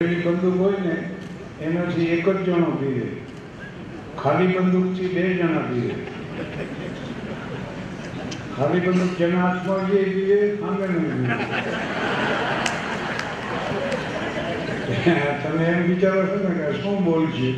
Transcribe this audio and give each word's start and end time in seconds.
પેલી 0.00 0.22
બંદૂક 0.22 0.58
હોય 0.58 0.78
ને, 0.80 0.94
એનાથી 1.60 2.10
એક 2.10 2.26
જ 2.26 2.32
જણો 2.44 2.70
પીવે. 2.70 3.06
ખાલી 4.16 4.54
બંદૂકથી 4.54 5.08
બે 5.08 5.22
જણા 5.34 5.60
પીવે. 5.60 5.94
ખાલી 8.56 8.80
બંદૂક 8.80 9.12
જેના 9.18 9.40
હાથમાં 9.40 9.86
જે 9.86 10.00
પીવે, 10.04 10.38
સામે 10.60 10.86
તમે 15.42 15.64
એમ 15.64 15.82
વિચારો 15.82 16.22
છો 16.26 16.38
ને 16.38 16.52
કે 16.54 16.66
શું 16.82 17.04
બોલ 17.04 17.24
છે? 17.30 17.48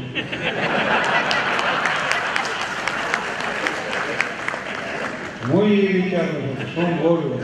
હું 5.49 5.73
એ 5.73 5.87
વિચારું 5.87 6.57
છું 6.57 6.69
શું 6.75 6.99
બોલું 6.99 7.41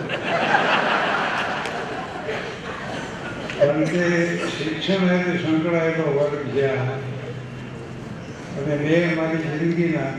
કારણ 3.62 3.84
કે 3.84 4.36
શિક્ષણ 4.36 5.08
સાથે 5.08 5.38
સંકળાયેલો 5.38 6.20
વર્ગ 6.20 6.54
જ્યાં. 6.54 6.88
અને 8.56 8.76
મેં 8.76 9.16
મારી 9.16 9.36
જિંદગીના 9.36 10.10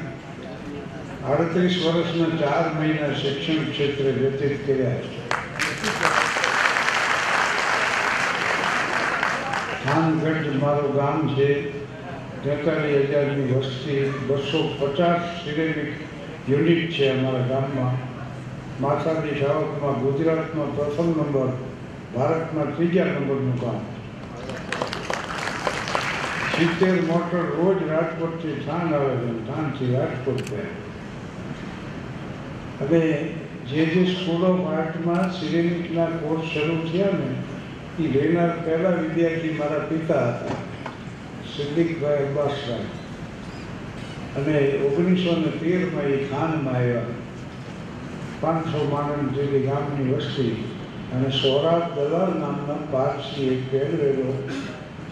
આડત્રીસ 1.31 1.85
વર્ષના 1.85 2.37
ચાર 2.37 2.73
મહિના 2.73 3.13
શિક્ષણ 3.13 3.71
ક્ષેત્રે 3.71 4.11
વ્યતીત 4.11 4.67
કર્યા 4.67 4.95
છે. 4.95 5.29
થાનગઢ 9.83 10.63
મારું 10.63 10.95
ગામ 10.95 11.35
છે. 11.35 11.69
તેતાલીસ 12.43 13.09
હજારની 13.09 13.53
વસ્તી, 13.53 14.13
બસો 14.27 14.75
પચાસ 14.79 15.19
સિરેમિક 15.43 15.93
યુનિટ 16.49 16.91
છે 16.91 17.19
અમારા 17.19 17.45
ગામમાં. 17.45 18.13
માતાજી 18.81 19.39
સાવકમાં 19.39 20.01
ગુજરાતમાં 20.01 20.75
પ્રથમ 20.75 21.09
નંબર 21.09 21.72
ભારતમાં 22.15 22.73
ત્રીજા 22.75 23.05
નંબરનું 23.05 23.59
કામ. 23.61 23.79
સિત્તેર 26.55 26.97
મોટર 27.07 27.45
રોજ 27.59 27.79
રાજકોટથી 27.91 28.57
થાન 28.65 28.93
આવે 28.93 29.13
છે 29.21 29.31
થાનથી 29.47 29.93
રાજકોટ 29.93 30.41
જાય. 30.49 30.73
અને 32.81 33.01
જે 33.71 33.85
જે 33.93 34.03
સ્કૂલ 34.11 34.43
ઓફ 34.49 34.65
આર્ટમાં 34.73 35.33
સિરેમિકના 35.37 36.09
કોર્સ 36.21 36.45
શરૂ 36.51 36.81
થયા 36.91 37.17
ને 37.21 37.29
એ 38.03 38.11
લેનાર 38.13 38.53
પહેલા 38.65 38.99
વિદ્યાર્થી 39.01 39.55
મારા 39.61 39.89
પિતા 39.89 40.27
હતા, 40.27 40.57
સિદ્દિકભાઈ 41.55 42.27
અબ્બાસભાઈ 42.27 42.89
અને 44.37 44.55
ઓગણીસો 44.87 45.31
ને 45.41 45.51
તેરમાં 45.63 46.13
એ 46.13 46.21
ખાનમાં 46.29 46.75
આવ્યા. 46.75 47.09
પાંચસો 48.41 48.79
માણસ 48.93 49.35
જેવી 49.35 49.65
ગામની 49.67 50.13
વસ્તી. 50.13 50.55
અને 51.13 51.29
સોરાટ 51.31 51.87
દલાલ 51.95 52.31
નામના 52.41 52.81
પારસી 52.91 53.49
એક 53.55 53.61
પહેરેલો 53.71 54.29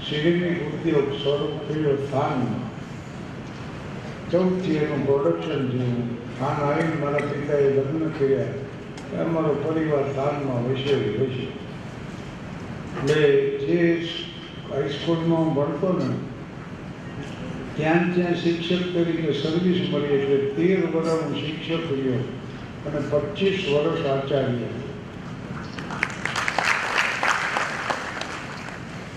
સિરેમિક 0.05 0.59
ઉદ્યોગ 0.69 1.09
સ્વરૂપ 1.21 1.55
થયો 1.67 1.95
થાનમાં 2.11 2.65
ચૌદથી 4.31 4.77
એનું 4.83 5.01
પ્રોડક્શન 5.07 5.63
જોયું 5.71 6.09
થાન 6.39 6.57
આવીને 6.67 6.95
મારા 7.03 7.29
પિતાએ 7.31 7.69
લગ્ન 7.75 8.11
કર્યા. 8.17 8.51
અમારો 9.19 9.53
પરિવાર 9.63 10.07
થાનમાં 10.17 10.63
હોય 10.63 10.77
છે 10.83 10.93
એટલે 10.97 11.39
જે 13.67 13.79
હાઈસ્કૂલમાં 14.69 15.49
ભણતો 15.55 15.89
ને, 15.93 16.09
ત્યાં 17.77 18.05
ત્યાં 18.13 18.37
શિક્ષક 18.43 18.85
તરીકે 18.93 19.33
સર્વિસ 19.41 19.81
મળી 19.91 20.17
એટલે 20.19 20.37
તેર 20.55 20.79
વર્ષ 20.93 21.23
હું 21.23 21.33
શિક્ષક 21.41 21.91
રહ્યો 21.91 22.21
અને 22.85 22.99
પચીસ 23.11 23.59
વર્ષ 23.73 24.03
આચાર્ય. 24.13 24.69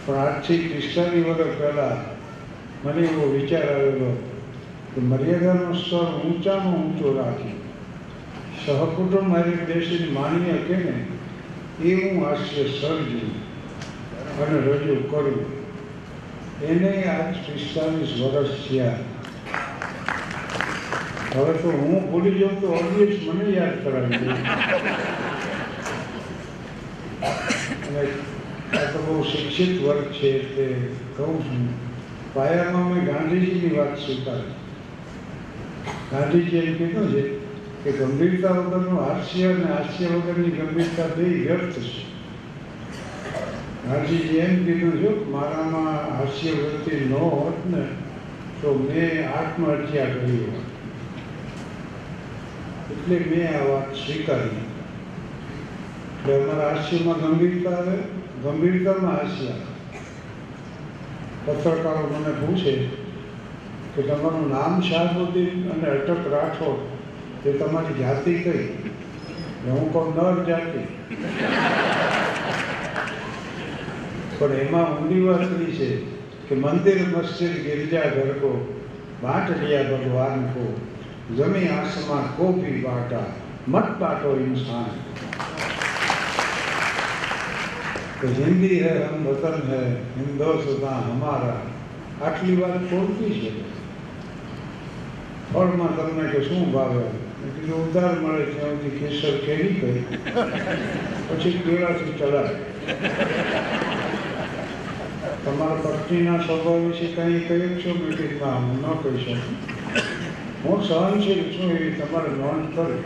પણ 0.06 0.18
આજથી 0.18 0.68
પિસ્તાલીસ 0.68 1.26
વર્ષ 1.26 1.58
પહેલાં 1.58 1.98
મને 2.84 3.02
એવો 3.08 3.24
વિચાર 3.32 3.66
આવેલો 3.74 4.10
કે 4.94 5.00
મર્યાદાનો 5.00 5.74
સ્તર 5.74 6.10
ઊંચામાં 6.24 6.74
ઊંચો 6.80 7.06
રાખી, 7.18 7.56
સહકુટુંબ 8.64 9.28
મારી 9.28 9.66
દેશની 9.70 10.12
માની 10.18 10.56
શકે 10.58 10.76
ને 10.84 10.94
એ 11.84 11.94
હું 11.94 12.16
હાસ્ય 12.24 12.64
સર્જું 12.74 13.32
અને 14.42 14.56
રજૂ 14.66 15.00
કરું. 15.10 15.40
એને 16.68 16.90
આજ 17.14 17.34
પિસ્તાલીસ 17.46 18.12
વર્ષ 18.20 18.52
થયા. 18.68 18.98
હવે 21.34 21.52
તો 21.62 21.68
હું 21.70 22.02
ભૂલી 22.10 22.38
જાઉં 22.40 22.56
તો 22.60 22.66
ઓડિયન્સ 22.72 23.18
મને 23.26 23.44
યાદ 23.56 23.76
કરાવી 23.84 24.28
અને 27.88 28.02
આ 28.74 29.22
શિક્ષિત 29.22 29.82
વર્ગ 29.82 30.04
છે 30.12 30.28
એટલે 30.38 30.66
કહું 31.16 31.44
છું. 31.44 31.68
પાયામાં 32.34 32.94
મેં 32.94 33.04
ગાંધીજીની 33.04 33.76
વાત 33.78 33.98
સ્વીકારી. 33.98 34.54
ગાંધીજી 36.10 36.56
એમ 36.56 36.74
કીધું 36.74 37.12
છે 37.12 37.22
કે 37.84 37.92
ગંભીરતા 37.92 38.50
વગરનું 38.50 39.00
હાસ્ય 39.00 39.52
અને 39.52 39.64
હાસ્ય 39.64 40.06
વગરની 40.06 40.50
ગંભીરતા 40.50 41.06
બે 41.06 41.22
વ્યર્થ 41.22 41.78
છે. 41.78 42.02
ગાંધીજી 43.88 44.36
એમ 44.36 44.64
કીધું 44.64 45.00
જો 45.00 45.12
મારામાં 45.30 46.18
હાસ્ય 46.18 46.50
વૃત્તિ 46.50 46.96
ન 47.04 47.12
હોત 47.12 47.70
ને 47.70 47.84
તો 48.62 48.74
મેં 48.74 49.28
આત્મહત્યા 49.38 50.04
કરી 50.04 50.44
હોત. 50.44 50.66
એટલે 52.90 53.18
મેં 53.30 53.56
આ 53.56 53.64
વાત 53.64 53.94
સ્વીકારી. 53.94 54.66
એટલે 56.18 56.42
અમારા 56.42 56.74
હાસ્યમાં 56.74 57.20
ગંભીરતા 57.20 57.70
આવે 57.70 58.23
ગંભીરતામાં 58.44 59.12
હાસ્યા. 59.12 59.52
પત્રકારો 61.46 62.14
મને 62.18 62.46
પૂછે 62.46 62.86
કે 63.94 64.02
તમારું 64.02 64.50
નામ 64.50 64.80
શાહબુદ્દીન 64.80 65.70
અને 65.70 65.88
અટક 65.90 66.32
રાઠો 66.32 66.98
તે 67.44 67.52
તમારી 67.52 67.98
જાતિ 67.98 68.34
કઈ? 68.34 68.68
હું 69.66 69.92
કહું, 69.92 70.16
નર 70.16 70.44
જાતિ. 70.44 70.78
પણ 74.38 74.52
એમાં 74.52 74.98
ઊંડી 74.98 75.20
વાત 75.20 75.48
છે 75.48 76.00
કે 76.48 76.54
મંદિર 76.54 76.98
મસ્જિદ 77.16 77.52
ગિરજા 77.52 78.00
ઘર 78.00 78.32
કો 78.32 78.82
બાટડિયા 79.22 79.82
ભગવાન 79.82 80.46
કો 80.46 80.80
જમી 81.36 81.68
આસમાં 81.68 82.36
કોપી 82.36 82.80
બાટા 82.80 83.26
મત 83.68 83.98
બાટો 83.98 84.36
ઇન્સાન. 84.36 84.90
કે 88.20 88.26
જિંદગી 88.26 88.82
હૈ 88.82 88.98
હમ 88.98 89.26
વતન 89.26 89.70
હૈ 89.70 89.90
હિન્દોસ્તા 90.18 90.88
હમારા. 90.88 91.62
આટલી 92.22 92.56
વાત 92.56 92.90
ખોલતી 92.90 93.40
છે? 93.40 93.52
ફળમાં 95.52 95.96
તમને 95.96 96.28
કે 96.28 96.40
શું 96.40 96.72
ભાવે? 96.72 97.04
કીધું 97.44 97.90
ઉધાર 97.90 98.20
મળે 98.20 98.44
છે 98.44 98.60
સુધી 98.60 98.90
કેસર 98.90 99.36
કેવી 99.36 99.74
કઈ 99.74 100.04
પછી 101.28 101.52
કેળાથી 101.52 102.12
ચડાય. 102.18 102.54
તમારા 105.44 105.74
પત્નીના 105.74 106.38
સ્વભાવ 106.38 106.86
વિશે 106.86 107.06
કંઈ 107.06 107.40
કહ્યું 107.40 107.78
છો? 107.80 107.94
મેં 107.94 108.42
હું 108.42 108.80
ન 108.80 108.92
કહી 109.02 109.24
શકું. 109.24 109.56
હું 110.64 110.84
સહનશીલ 110.84 111.42
છું 111.52 111.70
એવી 111.70 111.90
તમારે 111.90 112.28
નોંધ 112.28 112.76
કરું. 112.76 113.04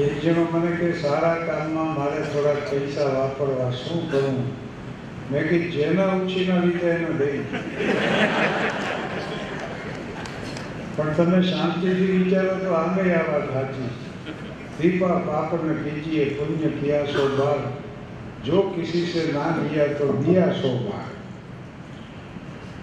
એકજણો 0.00 0.44
મને 0.52 0.76
કે 0.76 0.92
સારા 0.92 1.34
કામમાં 1.36 1.98
મારે 1.98 2.22
થોડાક 2.22 2.70
પૈસા 2.70 3.04
વાપરવા 3.04 3.70
શું 3.70 4.10
કરવું 4.10 4.46
મેં 5.30 5.48
કે 5.48 5.58
જેના 5.58 6.06
ઉછીના 6.16 6.64
લીધે 6.64 6.90
એને 6.90 7.08
લઈ 7.08 7.44
પણ 10.96 11.14
તમે 11.14 11.42
શાંતિથી 11.42 12.06
વિચારો 12.06 12.56
તો 12.58 12.74
આમે 12.74 13.14
આ 13.14 13.22
વાત 13.32 13.52
સાચી. 13.52 13.88
દીપા, 14.80 15.08
પાપને 15.08 15.74
કીજીએ 15.74 16.24
પુણ્ય 16.24 16.68
પિયાસો 16.68 17.28
બાર. 17.28 17.58
જો 18.46 18.62
કિસી 18.62 19.06
સે 19.06 19.32
ના 19.32 19.50
દિયા 19.50 19.86
તો 19.86 20.12
દિયા 20.26 20.52
સો 20.52 20.68
બાર. 20.68 21.08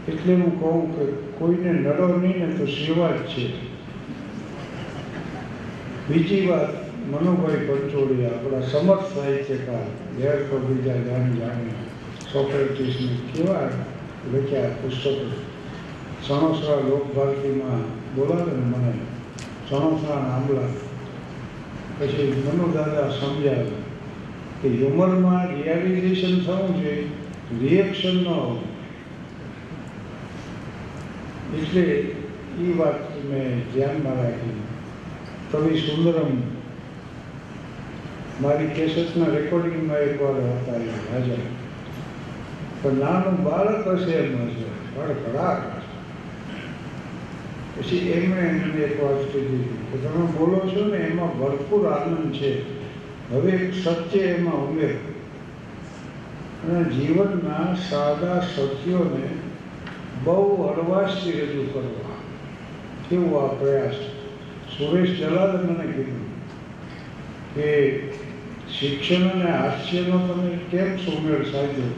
એટલે 0.08 0.34
હું 0.34 0.60
કહું 0.60 0.96
કે 0.96 1.06
કોઈને 1.40 1.74
નડો 1.74 2.08
નહીં 2.08 2.48
ને 2.48 2.54
તો 2.54 2.66
સેવા 2.66 3.12
જ 3.12 3.28
છે. 3.28 3.50
બીજી 6.10 6.48
વાત 6.48 6.81
મનુભાઈ 7.10 7.68
પંચોળી 7.68 8.26
આપણા 8.26 8.62
સમર્થ 8.62 9.16
સાહિત્યકાર 9.16 9.88
ઘેર 10.18 10.38
તો 10.50 10.58
બીજા 10.58 10.94
જાણી 10.94 11.40
જાણી 11.40 11.74
સોક્રેટિસને 12.34 13.12
કેવા 13.34 13.70
લખ્યા 14.34 14.70
પુસ્તકો? 14.82 15.12
સણોસરા 16.24 16.76
લોકભારતીમાં 16.76 17.84
બોલાવે 18.16 18.52
ને 18.52 18.66
મને. 18.66 18.94
સણોસરા 19.70 20.20
નામલા 20.28 20.70
પછી 22.00 22.44
મનોદાદા 22.46 23.10
સમજાવે 23.12 23.78
કે 24.62 24.68
હ્યુમરમાં 24.70 25.48
રિયાલિઝેશન 25.48 26.40
થવું 26.46 26.84
જોઈએ 26.84 27.08
રિએક્શન 27.62 28.16
ન 28.16 28.26
હોવું 28.26 28.64
એટલે 31.58 31.82
એ 32.64 32.78
વાત 32.78 33.26
મેં 33.30 33.64
ધ્યાનમાં 33.74 34.18
રાખી. 34.18 34.62
કવિ 35.52 35.80
સુંદરમ 35.80 36.51
મારી 38.42 38.68
કેસેટના 38.68 39.26
રેકોર્ડિંગમાં 39.26 39.98
એકવાર 39.98 40.32
હતા 40.32 40.76
એ 40.76 40.90
હાજર 41.14 41.38
પણ 42.82 42.94
નાનું 42.94 43.44
બાળક 43.44 43.88
હશે 43.88 44.12
એમ 44.12 44.48
હશે. 44.48 44.64
ખડખડાટ 44.96 45.82
પછી 47.80 47.98
એમણે 47.98 48.42
એમને 48.42 48.82
એક 48.82 49.04
વાત 49.04 49.34
કીધી 49.34 49.78
કે 49.92 49.98
તમે 49.98 50.26
બોલો 50.26 50.60
છો 50.60 50.86
ને, 50.86 50.98
એમાં 50.98 51.40
ભરપૂર 51.40 51.88
આનંદ 51.88 52.34
છે. 52.34 52.82
હવે 53.32 53.52
એક 53.52 53.74
સત્ય 53.84 54.20
એમાં 54.20 54.54
ઉમેર. 54.54 54.96
અને 56.64 56.84
જીવનના 56.84 57.76
સાદા 57.90 58.40
સત્યોને 58.40 59.30
બહુ 60.24 60.64
હળવાશથી 60.64 61.32
રજૂ 61.32 61.64
કરવા. 61.74 62.16
કેવો 63.10 63.38
આ 63.38 63.54
પ્રયાસ. 63.54 63.94
સુરેશ 64.78 65.20
જલાલે 65.20 65.58
મને 65.58 65.92
કીધું 65.92 66.32
કે 67.56 68.00
શિક્ષણ 68.72 69.26
અને 69.26 69.52
હાસ્યનો 69.54 70.20
તમે 70.22 70.60
કેમ 70.70 70.98
સુમેળ 71.00 71.44
સાધ્યો 71.48 71.92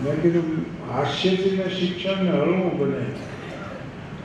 મેં 0.00 0.20
કીધું 0.22 0.66
હાસ્યથી 0.88 1.52
મેં 1.52 1.70
શિક્ષણને 1.72 2.32
હળવું 2.32 2.78
બને 2.78 3.04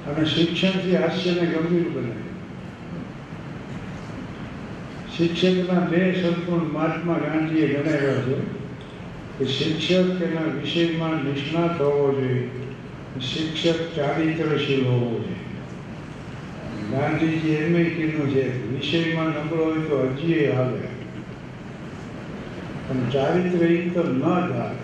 અને 0.05 0.25
શિક્ષણથી 0.27 0.95
હાસ્યને 0.97 1.45
ગંભીર 1.47 1.89
બને 1.89 2.15
શિક્ષકના 5.11 5.83
બે 5.87 6.01
સંપૂર્ણ 6.15 6.71
મહાત્મા 6.71 7.19
ગાંધીએ 7.19 7.67
ગણાવ્યા 7.69 8.23
છે 8.25 8.39
કે 9.35 9.47
શિક્ષક 9.49 10.21
એના 10.21 10.47
વિષયમાં 10.55 11.23
નિષ્ણાત 11.23 11.79
હોવો 11.79 12.07
જોઈએ 12.13 13.21
શિક્ષક 13.25 13.83
ચારિત્રશીલ 13.95 14.83
હોવો 14.85 15.11
જોઈએ 15.11 15.39
ગાંધીજી 16.89 17.57
એમ 17.57 17.77
કીધું 17.91 18.33
છે 18.33 18.47
વિષયમાં 18.69 19.31
નબળો 19.35 19.63
હોય 19.63 19.85
તો 19.85 20.01
હજી 20.15 20.47
હાલે 20.53 20.81
પણ 22.91 23.63
એ 23.63 23.89
તો 23.89 24.03
ન 24.03 24.23
હાલે 24.23 24.75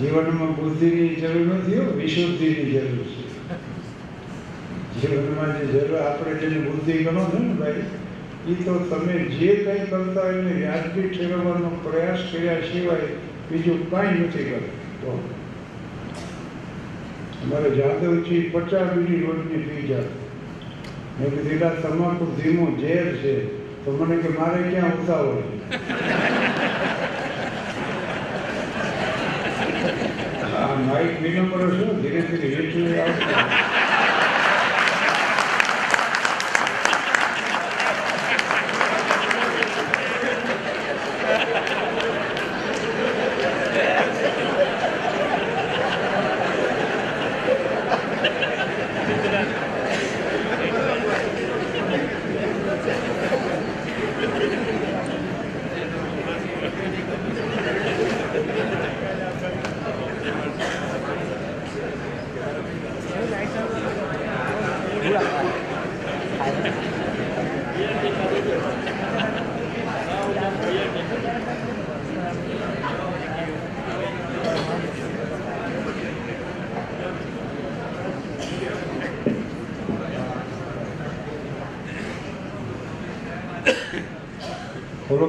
જીવનમાં 0.00 0.56
બુદ્ધિની 0.56 1.14
જરૂર 1.14 1.46
નથી 1.46 1.76
હો, 1.76 1.92
વિશુદ્ધિની 1.92 2.70
જરૂર 2.70 3.06
છે. 3.06 3.24
જીવનમાં 5.00 5.58
જે 5.58 5.66
જરૂર, 5.66 6.00
આપણે 6.00 6.34
જેને 6.34 6.58
બુદ્ધિ 6.58 6.92
ગણો 6.92 7.24
છો 7.24 7.38
ને 7.38 7.54
ભાઈ 7.54 7.84
એ 8.48 8.54
તો 8.54 8.78
તમે 8.78 9.12
જે 9.12 9.54
કંઈ 9.54 9.86
કરતા 9.90 10.22
હોય 10.22 10.38
એને 10.38 10.52
વ્યાજબી 10.52 11.08
ઠેરવવાનો 11.08 11.68
પ્રયાસ 11.68 12.18
કર્યા 12.32 12.60
સિવાય 12.72 13.08
બીજું 13.50 13.90
કાંઈ 13.90 14.18
નથી 14.18 14.44
કરતો. 14.44 15.18
અમારે 17.44 17.70
જાદવજી 17.70 18.50
પચાસ 18.52 18.92
બીડી 18.92 19.26
રોજની 19.26 19.56
પી 19.56 19.88
જાય 19.88 20.04
મેં 21.20 21.30
કીધું 21.30 21.82
તમાકુ 21.82 22.24
ધીમો 22.42 22.66
ઝેર 22.80 23.06
છે. 23.16 23.63
તો 23.84 23.92
મને 23.92 24.16
કે 24.18 24.28
મારે 24.30 24.60
ક્યાં 24.64 24.94
ઉતાવળ 24.94 25.40
આ 30.54 30.74
માઇક 30.82 31.12
વિનમ્ર 31.22 31.60
શું? 31.70 31.90
ધીરે 32.00 32.22
ધીરે 32.24 32.48
હેઠું 32.54 32.86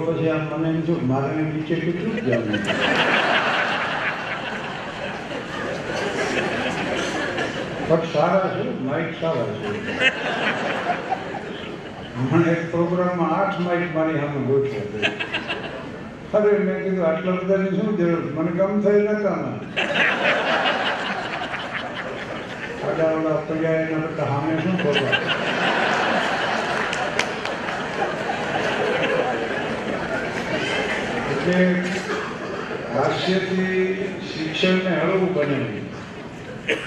પછી 0.05 0.29
આમ 0.29 0.59
મને 0.59 0.69
એમ 0.69 0.81
થયું, 0.81 1.07
મારે 1.07 1.41
નીચે 1.41 1.75
કેટલું 1.75 2.15
જ 2.15 2.23
જવાનું? 2.23 2.59
પણ 7.87 7.97
સારા 8.13 8.55
છે 8.55 8.79
માઇક 8.79 9.21
સારા 9.21 9.45
છે. 9.45 9.67
મને 12.31 12.51
એક 12.51 12.71
પ્રોગ્રામમાં 12.71 13.35
આઠ 13.35 13.59
માઇક 13.59 13.95
મારી 13.95 14.19
સામે 14.19 14.45
ગોઠવ્યા. 14.45 15.11
અરે, 16.33 16.57
મેં 16.57 16.83
કીધું, 16.83 17.05
આટલા 17.07 17.31
બધાની 17.31 17.69
શું 17.69 17.97
જરૂર? 17.97 18.33
મને 18.33 18.51
ગમ 18.51 18.81
થઈ 18.81 19.01
નકામાં 19.01 19.55
આડા 22.85 23.11
ઓલા 23.11 23.35
પડ્યા 23.35 23.71
એના 23.71 23.97
બધા 23.97 24.23
સામે 24.23 24.57
શું 24.57 24.83
કરવા? 24.83 25.44
એટલે 31.45 31.83
હાસ્યથી 32.95 33.95
શિક્ષણને 34.21 35.01
હળવું 35.01 35.33
બનાવ્યું. 35.33 35.86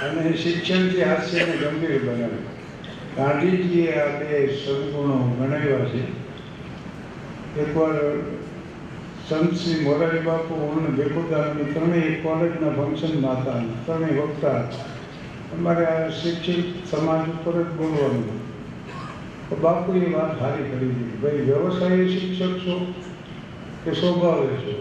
અને 0.00 0.36
શિક્ષણથી 0.36 1.02
હાસ્યને 1.02 1.52
ગંભીર 1.52 2.02
બનાવ્યું. 2.02 2.46
ગાંધીજીએ 3.16 4.00
આ 4.00 4.18
બે 4.18 4.58
સદગુણો 4.66 5.36
ગણાવ્યા 5.38 5.78
છે. 5.78 6.02
એકવાર 7.60 7.94
સંત 9.28 9.54
શ્રી 9.54 9.84
મોરારી 9.84 10.18
બાપુ 10.18 10.54
અને 10.54 10.88
ભેખુદાન 10.88 11.74
ત્રણેય 11.74 12.14
કોલેજના 12.14 12.70
ફંક્શનમાં 12.70 13.42
હતા. 13.42 13.52
ત્રણેય 13.86 14.20
વક્તા 14.20 14.60
અમારે 15.52 15.86
આ 15.86 16.08
શિક્ષિત 16.08 16.86
સમાજ 16.90 17.28
ઉપર 17.28 17.62
જ 17.62 17.66
બોલવાનું 17.66 18.40
તો 19.50 19.56
બાપુએ 19.56 20.12
વાત 20.12 20.38
સારી 20.38 20.62
કરી 20.62 20.78
દીધી. 20.78 21.18
ભાઈ, 21.22 21.32
વ્યવસાય 21.32 22.08
શિક્ષક 22.08 22.58
છો? 22.58 22.94
કે 23.88 23.94
સ્વભાવે 23.94 24.46
છો. 24.46 24.72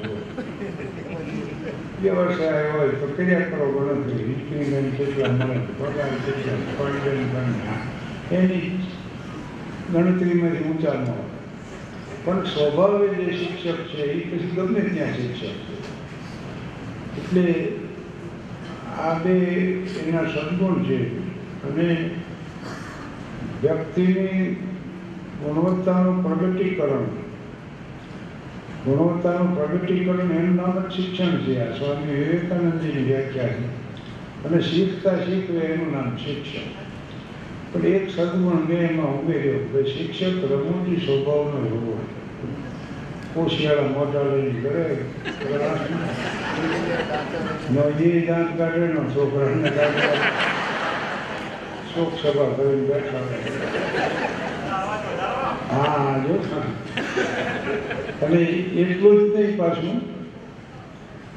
વ્યવસાય 2.01 2.71
હોય 2.71 2.87
તો 2.87 3.07
કર્યા 3.17 3.39
કરો 3.39 3.67
ગણતરી 3.71 4.23
ઇન્ક્રીમેન્ટ 4.23 4.97
કેટલા 4.97 5.31
મળે 5.31 5.59
પગાર 5.59 6.09
કેટલા 6.25 6.53
ફંડ 6.77 7.05
ગણના 7.31 7.77
એની 8.31 8.79
ગણતરીમાંથી 9.93 10.63
ઊંચા 10.63 10.93
ન 10.93 11.05
હોય. 11.05 11.27
પણ 12.25 12.43
સ્વભાવે 12.43 13.07
જે 13.07 13.37
શિક્ષક 13.37 13.79
છે, 13.87 14.01
એ 14.01 14.19
પછી 14.19 14.55
ગમે 14.55 14.79
ત્યાં 14.79 15.13
શિક્ષક 15.13 15.55
છે. 15.67 15.75
એટલે 17.17 17.71
આ 18.97 19.13
બે 19.13 19.33
એના 20.07 20.21
સદગુણ 20.21 20.83
છે. 20.83 20.99
અને 21.63 22.09
વ્યક્તિની 23.61 24.53
ગુણવત્તાનું 25.43 26.23
પ્રગટીકરણ 26.23 27.26
ગુણવત્તાનું 28.87 29.55
પ્રગટીકરણ 29.57 30.31
એનું 30.31 30.55
નામ 30.55 30.89
જ 30.89 30.91
શિક્ષણ 30.91 31.37
છે 31.37 31.61
આ. 31.61 31.77
સ્વામી 31.77 32.13
વિવેકાનંદજીની 32.13 33.03
વ્યાખ્યા 33.03 33.47
છે. 33.47 33.67
અને 34.43 34.61
શીખતા 34.61 35.15
શીખવે 35.15 35.59
એનું 35.59 35.93
નામ 35.93 36.17
શિક્ષણ. 36.17 36.69
પણ 37.73 37.85
એક 37.85 38.09
સદગુણ 38.09 38.67
મેં 38.69 38.89
એમાં 38.89 39.19
ઉમેર્યો 39.19 39.59
કે 39.59 39.89
શિક્ષક 39.89 40.51
રમૂજી 40.51 41.05
સ્વભાવનો 41.05 41.59
હોવો 41.69 41.99
કોશિયાળા 43.33 43.81
મોટા 43.81 44.21
લઈને 44.21 44.59
કરે 44.59 44.85
એ 48.09 48.25
દાંત 48.25 48.57
કાઢે 48.57 48.87
નો 48.87 49.03
છોકરાને 49.09 49.69
કાઢે 49.69 50.07
શોક 51.93 52.13
સભા 52.23 52.49
કરીને 52.57 52.87
બેઠા 52.87 53.25
હા, 55.71 56.23
જો. 56.27 56.35
અને 58.23 58.41
એટલું 58.81 59.17
જ 59.19 59.35
નહીં 59.35 59.57
પાછું. 59.57 59.97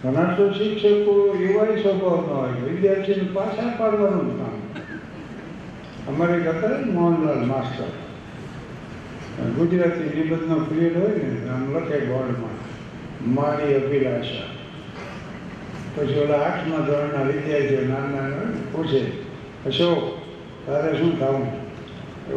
ઘણા 0.03 0.35
તો 0.37 0.53
શિક્ષકો 0.53 1.15
એવાય 1.41 1.83
સ્વભાવના 1.83 2.35
હોય 2.35 2.61
વિદ્યાર્થીને 2.67 3.27
પાછા 3.33 3.73
પાડવાનું 3.79 4.31
કામ. 4.39 4.57
અમારે 6.09 6.37
હતા 6.41 6.93
મોહનલાલ 6.93 7.43
માસ્ટર. 7.47 7.91
ગુજરાતી 9.57 10.09
નિબંધનો 10.17 10.57
પિરિયડ 10.61 10.97
હોય 10.97 11.09
ને 11.09 11.49
આમ 11.49 11.67
લખે 11.77 11.99
બોર્ડમાં, 12.07 12.57
મારી 13.35 13.75
અભિલાષા. 13.75 14.49
પછી 15.97 16.19
ઓલા 16.19 16.37
આઠમા 16.37 16.87
ધોરણના 16.87 17.23
વિદ્યાર્થીઓ 17.23 17.85
નાના 17.89 18.29
નાના 18.29 18.73
પૂછે, 18.73 19.03
અશોક, 19.67 20.03
તારે 20.67 20.99
શું 20.99 21.13
થવું? 21.21 21.47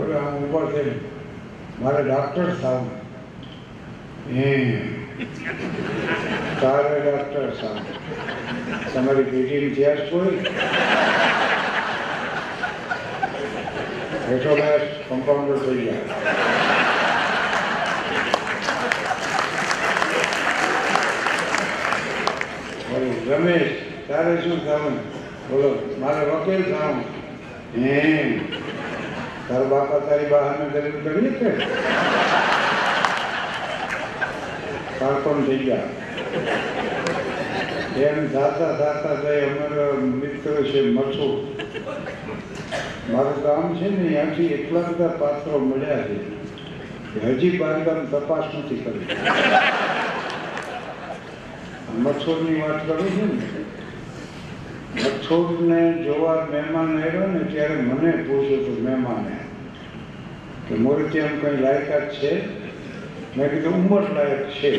ઓલા 0.04 0.20
આમ 0.20 0.36
ઊભા 0.38 0.66
થઈને, 0.72 0.96
મારે 1.82 2.04
ડૉક્ટર 2.04 2.50
થવું. 2.62 3.03
તારે 6.62 7.00
ડૉક્ટર 7.00 7.50
તમારી 8.94 9.24
બેટી 9.24 9.56
ઇતિહાસ 9.56 9.98
કોઈ? 9.98 10.38
હેઠો 14.30 14.56
કમ્પાઉન્ડર 15.10 15.58
થઈ 15.58 15.76
ગયા. 15.76 15.96
રમેશ, 23.30 23.82
તારે 24.08 24.38
શું 24.38 24.66
થવાનું? 24.66 24.98
બોલો, 25.50 25.96
મારે 26.00 26.26
વકીલ 26.26 26.62
થવાનું. 26.62 27.06
હે. 27.86 28.40
તારા 29.50 29.64
બાપા 29.64 30.00
તારી 30.00 30.26
બહારને 30.26 30.70
દલીલ 30.70 31.04
કરી 31.04 31.30
કે 31.30 31.66
કારકોન 35.04 35.46
થઈ 35.46 35.58
ગયા. 35.58 35.88
એમ 38.10 38.20
જાતા 38.34 38.72
જાતા 38.78 39.16
જાય, 39.24 39.48
અમારા 39.48 39.94
મિત્ર 40.22 40.54
છે 40.64 40.82
મથુ 40.82 41.28
મારું 43.12 43.42
ગામ 43.44 43.76
છે 43.80 43.90
ને, 43.90 44.08
ત્યાંથી 44.08 44.54
એટલા 44.54 44.82
બધા 44.82 45.08
પાત્રો 45.08 45.60
મળ્યા 45.60 46.06
છે 47.14 47.34
હજી 47.34 47.58
બાંધકામ 47.58 48.00
તપાસ 48.08 48.46
નથી 48.60 48.80
કરી. 48.84 49.08
મચ્છોરની 52.00 52.62
વાત 52.62 52.88
કરું 52.88 53.10
છું 53.18 53.32
ને 53.38 55.04
મચ્છોરને 55.04 55.80
જોવા 56.04 56.48
મહેમાન 56.52 56.92
આવ્યો 57.04 57.28
ને, 57.28 57.40
ત્યારે 57.52 57.76
મને 57.76 58.12
પૂછ્યું 58.12 58.64
હતું 58.64 58.84
મહેમાને, 58.84 59.36
કે 60.70 60.74
મોરે 60.76 61.04
એમ 61.04 61.40
કંઈ 61.42 61.62
લાયકાત 61.62 62.08
છે? 62.12 62.63
મેં 63.38 63.50
કીધું, 63.50 63.74
ઉંમર 63.74 64.06
લાયક 64.16 64.52
છે. 64.52 64.72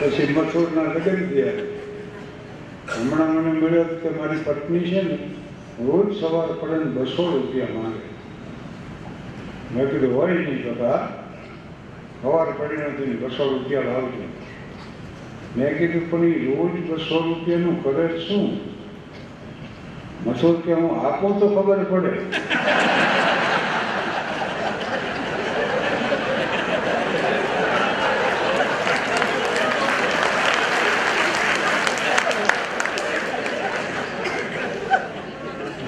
પછી 0.00 0.34
મથુરના 0.34 0.82
લગ્ન 0.82 1.28
થયા. 1.28 1.64
હમણાં 2.96 3.30
મને 3.34 3.52
મળ્યો 3.60 3.84
કે 3.84 4.08
મારી 4.10 4.44
પત્ની 4.44 4.80
છે 4.80 5.02
ને, 5.02 5.18
રોજ 5.86 6.20
સવાર 6.20 6.48
પડે 6.60 6.76
ને 6.76 6.84
બસો 6.84 7.22
રૂપિયા 7.30 7.74
માંગે. 7.74 8.06
મેં 9.74 9.90
કીધું, 9.90 10.14
હોય 10.14 10.34
નહીં 10.34 10.62
બધા 10.64 11.00
સવાર 12.22 12.48
પડી 12.58 12.76
નથી 12.76 13.18
બસો 13.22 13.44
રૂપિયા 13.50 13.82
લાવજો. 13.82 14.26
મેં 15.56 15.78
કીધું, 15.78 16.10
પણ 16.10 16.24
એ 16.24 16.54
રોજ 16.54 16.74
બસો 16.90 17.18
રૂપિયાનું 17.18 17.82
કરે 17.84 18.06
શું? 18.20 18.60
મથુર 20.26 20.60
કે, 20.60 20.72
હું 20.72 21.06
આપો 21.06 21.26
તો 21.40 21.46
ખબર 21.48 21.84
પડે 21.84 22.12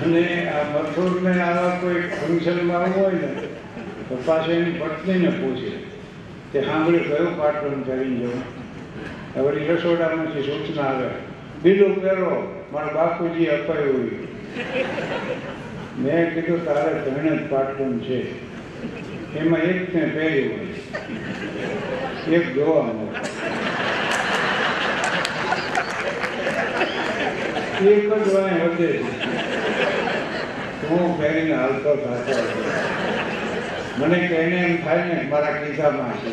અને 0.04 0.50
મથુરને 0.96 1.30
આવા 1.42 1.70
કોઈ 1.76 2.02
ફંક્શનમાં 2.10 2.82
આવવું 2.82 3.04
હોય 3.04 3.12
ને, 3.12 3.28
તો 4.08 4.14
પાછું 4.26 4.54
એની 4.54 4.80
પત્નીને 4.80 5.30
પૂછે. 5.38 5.72
કે 6.52 6.58
સાંભળી 6.66 7.06
કયો 7.06 7.30
પાટણ 7.38 7.80
કરીને 7.86 8.16
જવું 8.20 8.42
હવે 9.36 9.50
રસોડામાંથી 9.70 10.44
સૂચના 10.48 10.86
આવે, 10.90 11.08
બીજું 11.62 11.94
પહેરો, 12.02 12.30
મારા 12.72 12.94
બાપુજી 12.98 13.48
અપાયું 13.56 14.06
મેં 15.98 16.24
કીધું, 16.34 16.60
તારે 16.64 16.92
ત્રણે 17.04 17.32
જ 17.36 17.42
પાટણ 17.50 17.98
છે. 17.98 18.18
એમાં 19.38 19.62
એકને 19.72 20.02
પહેર્યું 20.14 20.52
હોય. 20.54 20.76
એક 22.38 22.44
જોવા 22.54 22.82
મળે 22.82 23.08
એક 27.92 28.02
જ 28.24 28.34
વાય 28.34 28.56
વધે 28.64 28.90
હું 30.88 31.18
પહેરીને 31.18 31.54
હાલતો 31.56 31.90
થતો 31.96 32.34
મને 33.98 34.18
કહીને 34.28 34.56
એમ 34.56 34.76
થાય 34.84 35.04
ને, 35.04 35.16
મારા 35.30 35.52
ખિસ્સામાં 35.52 36.14
છે. 36.20 36.28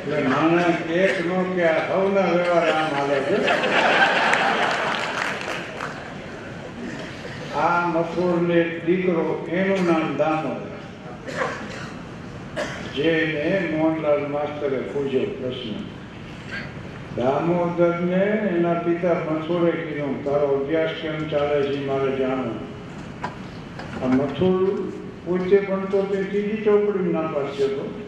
એટલે 0.00 0.18
નાના 0.28 0.72
કેક 0.88 1.14
નો 1.26 1.44
કે 1.54 1.68
આ 1.68 1.86
સૌના 1.88 2.30
વ્યવહાર 2.32 2.68
આમ 2.72 2.88
હાલે 2.96 3.18
છે. 3.20 3.36
આ 7.56 7.80
મથુરને 7.86 8.54
ને 8.54 8.60
દીકરો 8.86 9.46
એનું 9.52 9.82
નામ 9.86 10.16
દામો 10.16 10.52
જેને 12.96 13.46
મોહનલાલ 13.76 14.28
માસ્તરે 14.28 14.78
પૂછ્યો 14.92 15.30
પ્રશ્ન. 15.38 15.99
દામોદરને 17.16 18.24
એના 18.56 18.74
પિતા 18.74 19.14
મથુરે 19.30 19.70
કીધું, 19.70 20.24
તારો 20.24 20.46
અભ્યાસ 20.46 20.90
કેમ 21.02 21.28
ચાલે 21.28 21.62
છે 21.62 21.86
મારે 21.86 22.16
જાણવું. 22.16 22.58
આ 24.02 24.06
મથુર 24.06 24.92
પોતે 25.24 25.58
તો 25.90 26.02
તે 26.02 26.22
ત્રીજી 26.22 26.64
ચોપડી 26.64 27.12
ના 27.12 27.20
પાસે 27.20 27.64
હતો. 27.64 28.02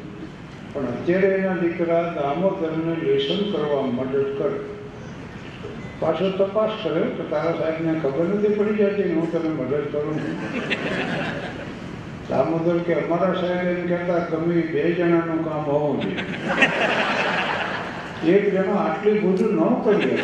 પણ 0.73 0.85
અત્યારે 0.85 1.26
એના 1.26 1.54
દીકરા 1.54 2.02
દામોદરને 2.02 2.94
લેસન 3.04 3.52
કરવા 3.52 3.82
મદદ 3.82 4.38
કરે. 4.38 4.61
પાછો 6.00 6.30
તપાસ 6.30 6.71
કર્યો 6.85 7.04
કે 7.04 7.23
તારા 7.30 7.52
સાહેબને 7.52 8.00
ખબર 8.02 8.25
નથી 8.25 8.54
પડી 8.54 8.75
જતી 8.75 9.12
હું 9.12 9.32
તને 9.32 9.49
મદદ 9.49 9.85
કરું. 9.92 10.21
દામોદર 12.30 12.78
કે, 12.78 12.94
અમારા 12.94 13.35
સાહેબ 13.35 13.78
એમ 13.78 13.88
કહેતા 13.88 14.52
ઈ 14.52 14.62
બે 14.62 14.92
જણાનું 14.92 15.44
કામ 15.44 15.64
હોવું 15.64 16.00
જોઈએ. 16.02 16.25
એક 18.26 18.45
જણો 18.55 18.75
આટલું 18.75 19.17
બધું 19.23 19.55
ન 19.55 19.83
કરી 19.85 20.19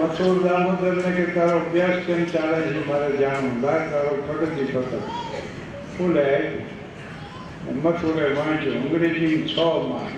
મસૂર 0.00 0.36
દામોદરને 0.44 1.10
કે 1.16 1.24
તારો 1.32 1.58
અભ્યાસ 1.58 1.98
કેમ 2.06 2.24
ચાલે 2.24 2.62
છે 2.62 2.86
મારે 2.88 3.16
જાણવું? 3.16 3.60
બહાર 3.60 3.82
તારો 3.90 4.14
પ્રગતિ 4.26 4.64
પત્ર 4.64 5.02
ફૂલે. 5.98 6.28
મસૂરે 7.82 8.26
વાંચ્યું 8.34 8.82
અંગ્રેજી 8.82 9.44
છ 9.48 9.58
માં 9.90 10.10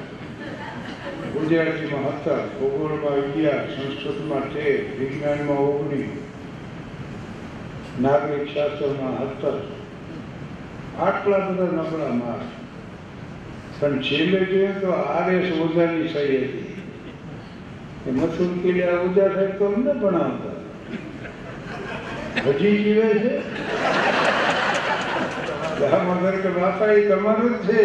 ગુજરાતીમાં 1.32 2.08
હતા 2.08 2.40
ભૂગોળમાં 2.60 3.20
અગિયાર, 3.24 3.66
સંસ્કૃતમાં 3.66 4.52
તેર, 4.52 4.80
વિજ્ઞાનમાં 4.98 5.58
ઓગણીસ 5.58 6.27
નાગરિક 8.02 8.46
શાસ્ત્રમાં 8.54 9.14
સત્તર 9.22 9.56
આટલા 11.00 11.38
બધા 11.38 11.72
નબળા 11.72 12.14
માર્ક 12.14 12.46
પણ 13.80 14.02
છેલ્લે 14.02 14.40
જોઈએ 14.44 14.72
તો 14.72 14.88
આર 14.90 15.28
ઓઝાની 15.62 16.08
સહી 16.08 16.38
હતી. 16.38 16.66
એ 18.06 18.10
મથુર 18.10 18.50
કિલ્યા 18.62 19.00
ઓઝા 19.00 19.28
સાહેબ 19.34 19.52
તો 19.58 19.64
અમને 19.66 19.92
ભણાવતા 19.92 20.56
હજી 22.46 22.76
જીવે 22.84 23.08
છે? 23.08 23.32
દામોદર 25.80 26.36
કે 26.36 26.48
બાપા 26.48 26.92
એ 26.92 27.08
તમારું 27.08 27.54
જ 27.58 27.66
છે. 27.66 27.82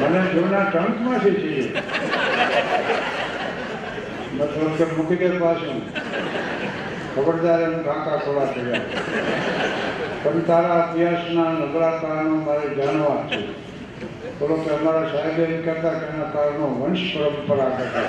મને 0.00 0.20
જૂના 0.32 0.64
ટ્રંકમાંથી 0.64 1.34
છીએ 1.34 1.64
મતલબ 4.38 4.72
કે 4.78 4.84
મૂકી 4.96 5.18
દે 5.20 5.28
પાછું. 5.42 5.78
ખબરદાર 7.14 7.60
એમ 7.66 7.76
કાંકા 7.86 8.18
ખોલા 8.24 8.48
થયા 8.54 8.82
પણ 10.22 10.42
તારા 10.48 10.80
અભ્યાસના 10.82 11.50
નબળા 11.60 11.94
કારણો 12.02 12.36
મારે 12.48 12.68
જાણવા 12.78 13.20
છે. 13.30 13.38
બોલો 14.38 14.54
કે 14.64 14.70
અમારા 14.76 15.06
સાહેબ 15.12 15.38
એમ 15.44 15.54
કરતા 15.66 15.94
કે 16.00 16.04
એના 16.12 16.30
કારણો 16.34 16.66
વંશ 16.80 17.04
પરંપરા 17.14 17.70
કરતા 17.78 18.06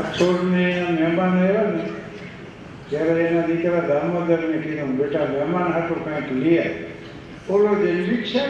અક્ષોરને 0.00 0.66
મહેમાન 0.98 1.34
આવ્યા 1.38 1.70
ને, 1.72 1.82
ત્યારે 2.90 3.22
એના 3.28 3.46
દીકરા 3.48 3.88
દામોદરને 3.90 4.56
કીધું, 4.64 4.92
બેટા, 5.00 5.26
મહેમાન 5.34 5.72
હાટું 5.72 6.00
કાંઈક 6.04 6.30
લઈ 6.42 6.58
આવ. 6.58 6.74
બોલો 7.48 7.70
જે 7.82 7.90
રિક્ષા 8.10 8.48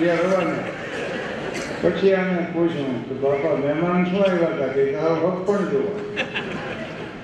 જ્યાં 0.00 0.76
પછી 1.82 2.12
આને 2.12 2.46
પૂછ્યું 2.52 3.08
કે, 3.08 3.14
બાપા, 3.14 3.56
મહેમાન 3.56 4.04
શું 4.04 4.22
આવ્યા 4.22 4.48
હતા? 4.48 4.66
કે 4.66 4.92
તારો 4.92 5.14
હક 5.14 5.46
પણ 5.46 5.70
જોવા. 5.70 6.00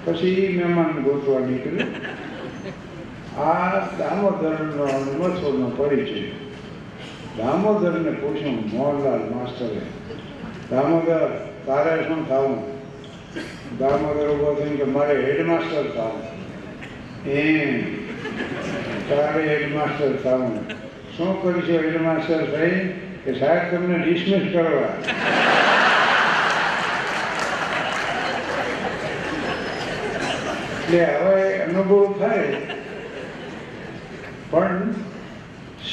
પછી 0.04 0.28
એ 0.28 0.56
મહેમાન 0.56 0.84
ગોતવા 0.84 1.38
નીકળ્યું. 1.38 3.40
આ 3.40 3.78
દામોદરનો 3.78 4.84
અને 4.84 5.12
મથુરનો 5.12 5.70
પરિચય. 5.70 6.30
દામોદરને 7.38 8.10
પૂછ્યું 8.10 8.70
મોહનલાલ 8.70 9.18
માસ્ટરે 9.18 9.80
દામોદર, 10.70 11.50
તારે 11.66 12.02
શું 12.02 12.28
થવું? 12.28 12.62
દામોદર 13.78 14.28
ઊભો 14.28 14.54
થઈને 14.54 14.76
કે, 14.76 14.84
મારે 14.84 15.24
હેડમાસ્ટર 15.24 15.82
થવું. 15.82 17.30
એમ, 17.30 17.84
તારે 19.08 19.48
હેડમાસ્ટર 19.48 20.16
થવું. 20.16 20.91
શું 21.22 21.42
કરીશું 21.42 22.02
માસ્ટર 22.02 22.44
ભાઈ 22.44 22.92
કે 23.24 23.32
સાહેબ, 23.38 23.70
તમને 23.70 23.98
ડિસમિસ 23.98 24.52
કરવા. 24.52 24.88
એટલે 30.80 31.04
હવે 31.04 31.58
અનુભવ 31.58 32.14
થાય. 32.18 32.56
પણ 34.50 34.92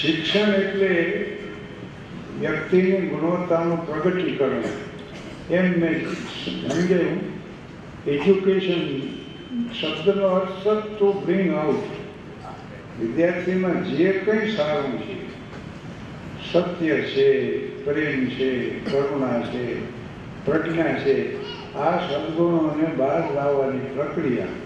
શિક્ષણ 0.01 0.53
એટલે 0.53 1.25
વ્યક્તિની 2.39 3.07
ગુણવત્તાનું 3.07 3.87
પ્રગટીકરણ. 3.87 4.63
એમ 5.53 5.79
મેં 5.79 6.05
સમજાયું. 6.45 7.21
એજ્યુકેશન 8.07 8.99
શબ્દનો 9.81 10.27
અર્થ 10.27 10.67
ટુ 10.67 11.23
બ્રિંગ 11.25 11.55
આઉટ 11.55 11.98
વિદ્યાર્થીમાં 12.99 13.83
જે 13.83 14.11
કંઈ 14.11 14.55
સારું 14.55 14.97
છે 14.99 15.15
સત્ય 16.51 16.95
છે 16.95 17.27
પ્રેમ 17.83 18.27
છે 18.27 18.49
કરુણા 18.79 19.41
છે 19.41 19.63
પ્રજ્ઞા 20.45 20.93
છે 21.03 21.15
આ 21.75 21.99
સદગુણોને 22.07 22.87
બહાર 22.97 23.23
લાવવાની 23.35 23.93
પ્રક્રિયા. 23.95 24.57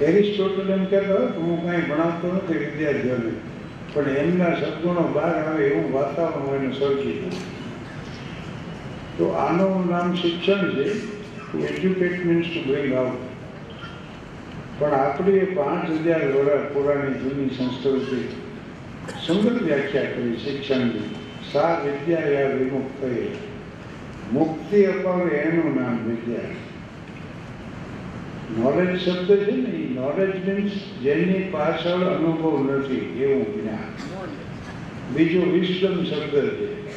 એરિસ્ટોટલ 0.00 0.70
એમ 0.70 0.84
કહેતો 0.84 1.14
હતો, 1.14 1.40
હું 1.40 1.62
કાંઈ 1.62 1.80
ભણાવતો 1.80 2.32
નથી 2.32 2.58
વિદ્યાર્થીઓને 2.58 3.34
પણ 3.94 4.16
એમના 4.16 4.54
સદગુણો 4.54 5.02
બહાર 5.12 5.34
આવે 5.34 5.66
એવું 5.66 5.92
વાતાવરણ 5.92 6.72
સર્જી 6.72 7.18
દઉં 7.20 7.36
તો 9.18 9.30
આનું 9.30 9.90
નામ 9.90 10.16
શિક્ષણ 10.16 10.74
છે 10.74 10.90
to 10.90 11.58
educate 11.58 12.24
means 12.24 12.46
to 12.46 12.60
bring 12.66 12.94
out 12.94 13.33
પણ 14.78 14.92
આપણી 14.92 15.38
પાંચ 15.38 15.90
હજાર 15.90 16.24
વર્ષ 16.24 16.72
પુરાણી 16.72 17.18
જૂની 17.18 17.50
સંસ્કૃતિ 17.50 18.28
સુંદર 19.26 19.62
વ્યાખ્યા 19.62 20.02
કરી 20.02 20.36
શિક્ષણની 20.36 21.14
સા 21.52 21.80
વિદ્યા 21.84 22.20
યા 22.20 22.48
વિમુક્ત 22.48 23.04
મુક્તિ 24.32 24.84
અપાવે 24.84 25.30
એનું 25.30 25.82
નામ 25.82 25.96
વિદ્યા 25.96 26.40
નોલેજ 28.58 29.00
શબ્દ 29.00 29.36
છે 29.36 29.50
ને 29.50 30.00
નોલેજ 30.00 30.48
મીન્સ 30.48 30.70
જેની 31.02 31.48
પાછળ 31.50 32.16
અનુભવ 32.16 32.72
નથી, 32.72 33.22
એવું 33.22 33.62
જ્ઞાન. 33.62 33.76
બીજો 35.14 35.40
વિસ્ડમ 35.40 36.04
શબ્દ 36.04 36.48
છે. 36.50 36.90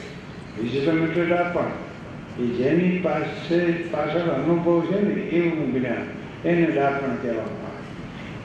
વિસ્ડમ 0.62 1.04
એટલે 1.04 1.26
ડાપણ. 1.26 1.72
એ 2.44 2.48
જેની 2.48 3.00
પાસે 3.00 3.72
પાછળ 3.72 4.20
અનુભવ 4.20 4.82
છે 4.86 5.02
ને, 5.02 5.22
એવું 5.22 5.74
જ્ઞાન. 5.74 6.18
એને 6.46 6.72
ડાપણ 6.72 7.16
કહેવામાં 7.16 7.62
આવે. 7.62 7.67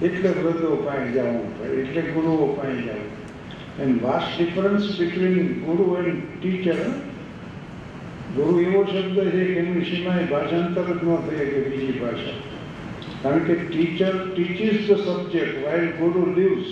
એટલે 0.06 0.30
વૃદ્ધો 0.38 0.76
પાસે 0.84 1.08
જવું 1.14 1.48
પડે, 1.58 1.74
એટલે 1.82 2.02
ગુરુઓ 2.12 2.46
પાસે 2.56 2.76
જવું 2.82 3.08
and 3.82 4.02
vast 4.02 4.32
difference 4.38 4.86
between 4.98 5.50
guru 5.66 5.86
and 6.00 6.22
teacher 6.40 6.80
ગુરુ 8.36 8.54
એવો 8.60 8.80
શબ્દ 8.86 9.18
છે 9.34 9.44
કે 9.50 9.58
એની 9.62 9.84
સીમાએ 9.90 10.24
ભાષાંતર 10.32 10.86
જ 10.88 11.02
ન 11.04 11.28
થઈ 11.28 11.46
કે 11.52 11.58
બીજી 11.68 11.98
ભાષા. 12.00 12.38
કારણ 13.22 13.44
કે 13.46 13.54
teacher 13.62 14.14
teaches 14.32 14.78
the 14.88 15.04
subject 15.06 15.56
while 15.64 15.86
guru 16.00 16.22
lives 16.36 16.70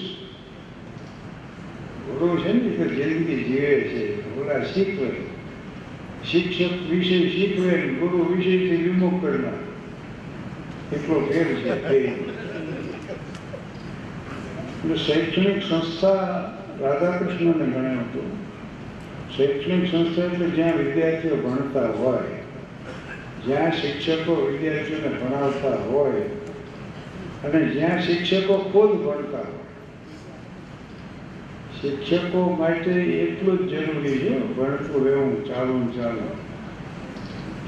guru 2.06 2.28
છે 2.42 2.52
ને 2.52 2.70
તો 2.76 2.84
જિંદગી 2.94 3.44
જીવે 3.48 3.74
છે 3.90 4.02
ઓલા 4.40 4.62
શીખવે. 4.72 5.10
શિક્ષક 6.30 6.78
વિષય 6.90 7.18
શીખવે 7.34 7.74
ગુરુ 8.00 8.18
વિષયથી 8.30 8.82
વિમુખ 8.84 9.18
કરનાર 9.22 9.60
એટલો 10.92 11.20
ફેર 11.28 11.46
છે. 11.62 11.72
શૈક્ષણિક 14.80 15.62
સંસ્થા 15.62 16.52
રાધાકૃષ્ણને 16.80 17.64
ગણ્યું 17.64 17.98
હતું 18.00 18.30
શૈક્ષણિક 19.30 19.82
સંસ્થા 19.86 20.24
એટલે 20.26 20.46
જ્યાં 20.50 20.78
વિદ્યાર્થીઓ 20.78 21.36
ભણતા 21.38 21.88
હોય 21.94 22.38
જ્યાં 23.46 23.72
શિક્ષકો 23.72 24.36
વિદ્યાર્થીઓને 24.36 25.10
ભણાવતા 25.16 25.74
હોય 25.86 26.24
અને 27.44 27.60
જ્યાં 27.68 28.02
શિક્ષકો 28.02 28.58
ખુદ 28.66 28.96
ભણતા 28.98 29.44
હોય 29.44 29.60
શિક્ષકો 31.76 32.46
માટે 32.56 32.96
એટલું 33.18 33.62
જ 33.66 33.84
જરૂરી 33.84 34.18
છે 34.18 34.34
ભણતું 34.54 35.04
રહેવું 35.04 35.38
ચાલુ 35.44 35.78
ચાલુ 35.94 36.26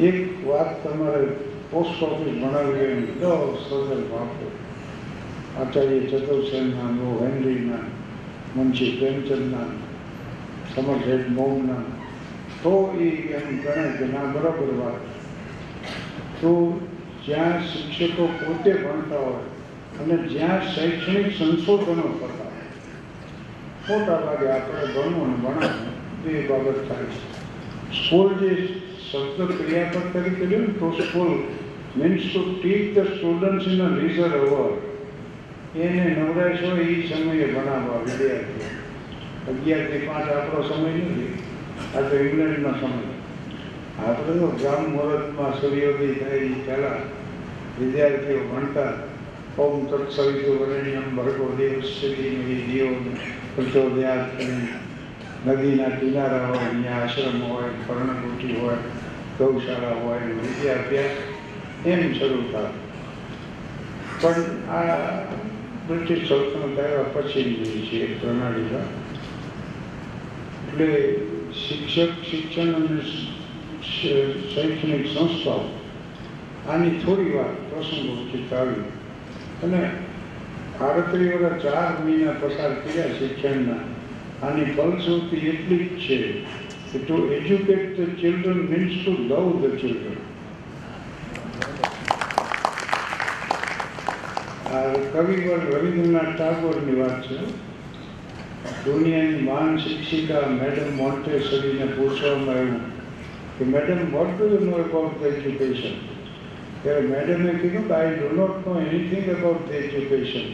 એક 0.03 0.19
વાત 0.47 0.75
તમારે 0.83 1.23
પોસ્ટ 1.71 2.03
ઓફિસ 2.03 2.35
ભણાવી 2.41 2.91
દસ 3.15 3.63
સદલ 3.63 4.05
આપો 4.17 4.52
આચાર્ય 5.61 6.01
ચતુર્સેનના 6.01 6.91
નો 6.91 7.09
હેનરીના, 7.21 7.85
મુનશી 8.57 8.91
પ્રેમચંદના 8.91 9.67
સમરસેટ 10.75 11.29
મોમના 11.29 11.83
તો 12.63 12.95
એ 12.99 13.09
એમ 13.09 13.61
ગણે 13.61 13.89
કે 13.99 14.05
ના, 14.05 14.33
બરાબર 14.35 14.71
વાત. 14.81 15.01
તો 16.41 16.81
જ્યાં 17.27 17.63
શિક્ષકો 17.63 18.27
પોતે 18.27 18.73
ભણતા 18.73 19.19
હોય 19.19 19.45
અને 20.01 20.17
જ્યાં 20.29 20.63
શૈક્ષણિક 20.75 21.29
સંશોધનો 21.33 22.03
કરતા 22.03 22.49
હોય 22.49 22.69
ખોટા 23.87 24.21
ભાગે 24.21 24.47
આપણે 24.51 24.87
ભણવું 24.95 25.25
અને 25.25 25.37
ભણાવવું 25.37 26.37
એ 26.37 26.47
બાબત 26.49 26.89
થાય 26.89 27.07
છે. 27.07 27.21
સ્કૂલ 27.93 28.31
જે 28.41 28.51
શબ્દ 29.11 29.39
ક્રિયાપદ 29.59 30.07
તરીકે 30.13 30.45
લ્યો 30.45 30.73
તો 30.79 31.03
school 31.03 31.35
means 31.97 32.23
to 32.23 32.41
teach 32.41 32.95
the 32.95 33.13
students 33.13 33.67
in 33.67 33.81
a 33.81 33.89
leisure 33.89 34.35
hour 34.41 34.92
એને 35.79 36.17
નવરાશ 36.21 36.63
હોય 36.63 36.85
એ 36.85 37.09
સમયે 37.09 37.47
ભણાવવા 37.47 37.99
વિદ્યાર્થીઓ. 37.99 38.69
અગિયારથી 39.49 40.07
પાંચ 40.07 40.29
આપણો 40.29 40.63
સમય 40.63 40.91
નથી. 40.91 41.39
આ 41.97 42.01
તો 42.01 42.17
ઇંગ્લેન્ડનો 42.17 42.71
સમય. 42.71 43.13
આપણે 44.05 44.39
તો 44.39 44.59
ગામ 44.63 44.91
મુહૂર્તમાં 44.91 45.61
સૂર્યોદય 45.61 46.15
થાય 46.15 46.37
એ 46.37 46.53
પહેલાં 46.53 47.01
વિદ્યાર્થીઓ 47.81 48.39
ભણતા. 48.39 48.93
ઓમ 49.63 49.85
તત્સવિતુ 49.85 50.59
વરણ્યમ 50.61 51.17
ભર્ગો 51.17 51.55
દેવશ્રી 51.59 52.69
દેવ 52.73 53.17
પ્રચોદયાત 53.55 54.39
કરી 54.39 54.69
નદીના 55.47 55.89
કિનારા 55.89 56.47
હોય 56.47 56.59
અહીંયા 56.59 56.93
આશ્રમ 56.93 57.43
હોય 57.43 57.69
પર્ણકુટી 57.87 58.61
હોય, 58.61 58.77
ગૌશાળા 59.39 59.89
હોય, 59.89 60.19
વિદ્યાભ્યાસ 60.19 61.87
એમ 61.87 62.13
શરૂ 62.13 62.53
થાય. 62.53 62.65
પણ 64.21 64.31
આ 64.71 64.97
બ્રિટિશ 65.87 66.25
સલ્તનત 66.29 66.79
આવ્યા 66.79 67.13
પછીની 67.15 67.83
છે. 67.89 68.01
પ્રણાલીમાં 68.21 68.89
એટલે 70.69 70.91
શિક્ષક, 71.63 72.13
શિક્ષણ 72.31 72.75
અને 72.75 73.01
શૈક્ષણિક 74.55 75.05
સંસ્થાઓ 75.15 75.65
આની 76.69 76.95
થોડી 77.05 77.33
વાર 77.37 77.53
પ્રસંગોચિત 77.71 78.53
આવી 78.53 78.85
અને 79.65 79.81
આડત્રીસ 80.81 81.31
વાળા 81.33 81.63
ચાર 81.65 81.93
મહિના 82.05 82.37
પસાર 82.43 82.73
કર્યા 82.83 83.19
શિક્ષણના. 83.19 83.83
આની 84.43 84.69
ફલશ્રુતિ 84.77 85.37
એટલી 85.37 85.85
જ 85.85 85.91
છે 86.05 86.17
કે 86.91 86.99
to 86.99 87.17
educate 87.37 87.85
the 87.97 88.13
children 88.21 88.61
means 88.71 88.95
to 89.03 89.13
love 89.29 89.47
the 89.63 89.75
children 89.81 90.19
આ 94.62 94.62
કવિવર 94.73 95.61
રવિન્દ્રનાથ 95.73 96.37
ટાગોરની 96.39 97.01
વાત 97.01 97.17
છે. 97.23 97.39
દુનિયાની 98.85 99.43
માન 99.43 99.77
શિક્ષિકા 99.77 100.47
મેડમ 100.51 100.89
મોન્ટેસરીને 100.97 101.87
પૂછવામાં 101.87 102.57
આવ્યું 102.57 102.81
કે, 103.59 103.65
madam 103.65 104.01
what 104.13 104.31
do 104.39 104.45
you 104.47 104.61
know 104.61 104.77
about 104.77 105.19
the 105.21 105.27
education 105.27 105.99
ત્યારે 106.83 107.03
મેડમે 107.07 107.53
કીધું 107.53 107.89
કે 107.89 107.95
I 107.95 108.15
do 108.15 108.31
not 108.37 108.67
know 108.67 108.79
anything 108.81 109.29
about 109.29 109.69
the 109.69 109.75
education 109.75 110.47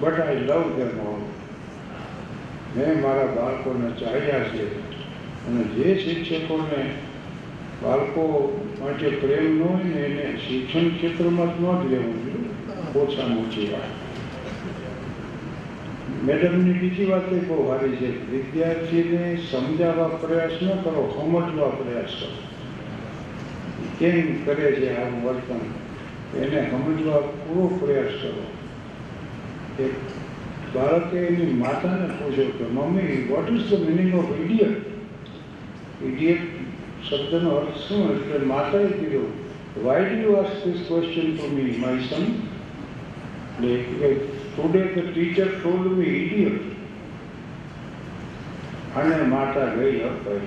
but 0.00 0.20
I 0.20 0.46
love 0.46 0.64
them 0.76 1.00
all 1.06 1.20
મેં 2.76 3.02
મારા 3.02 3.34
બાળકોને 3.36 3.90
ચાહ્યા 4.00 4.48
છે 4.54 4.64
અને 5.46 5.62
જે 5.74 5.98
શિક્ષકોને 5.98 6.82
બાળકો 7.82 8.24
માટે 8.80 9.08
પ્રેમ 9.08 9.46
ન 9.58 9.62
હોય 9.62 9.84
ને 9.84 10.00
એને 10.00 10.26
શિક્ષણ 10.38 10.88
ક્ષેત્રમાં 10.88 11.50
જ 11.54 11.60
ન 11.60 11.82
જ 11.82 11.92
લેવું 11.92 12.18
જોઈએ. 12.24 12.45
ઓછામાં 12.96 13.38
ઓછી 13.38 13.72
વાત 13.72 14.06
મેડમની 16.24 16.72
બીજી 16.72 17.04
વાત 17.04 17.32
એ 17.32 17.36
બહુ 17.36 17.66
સારી 17.66 17.96
છે 17.96 18.30
વિદ્યાર્થીને 18.30 19.38
સમજાવવા 19.50 20.08
પ્રયાસ 20.08 20.50
ન 20.62 20.68
કરો, 20.68 21.14
સમજવા 21.16 21.68
પ્રયાસ 21.68 22.04
કરો. 22.04 22.38
કેમ 23.98 24.44
કરે 24.44 24.72
છે 24.72 24.96
આવું 24.96 25.24
વર્તન? 25.24 25.60
એને 26.38 26.70
સમજવા 26.70 27.16
પૂરો 27.16 27.76
પ્રયાસ 27.80 28.06
કરો. 28.06 28.46
કે 29.76 29.84
બાળકે 30.74 31.18
એની 31.18 31.52
માતાને 31.52 32.06
પૂછ્યું 32.06 32.58
કે, 32.58 32.64
mummy 32.64 33.28
what 33.30 33.52
is 33.52 33.70
the 33.70 33.88
meaning 33.88 34.14
of 34.14 34.40
idiot 34.40 34.76
idiot 36.02 36.38
શબ્દનો 37.10 37.50
અર્થ 37.50 37.76
શું? 37.76 38.16
એટલે 38.16 38.46
માતાએ 38.46 38.86
કીધું 38.86 39.46
why 39.84 40.04
do 40.04 40.16
you 40.16 40.32
ask 40.32 40.68
this 40.68 40.84
question 40.88 41.36
to 41.36 41.56
me 41.56 41.76
my 41.78 41.98
son 41.98 42.55
today 44.56 44.82
the 44.82 45.14
teacher 45.14 45.46
told 45.46 45.98
me 45.98 46.04
idiot 46.04 46.76
અને 48.96 49.16
માતા 49.16 49.64
ગઈ 49.64 50.00
અપાઈ. 50.00 50.40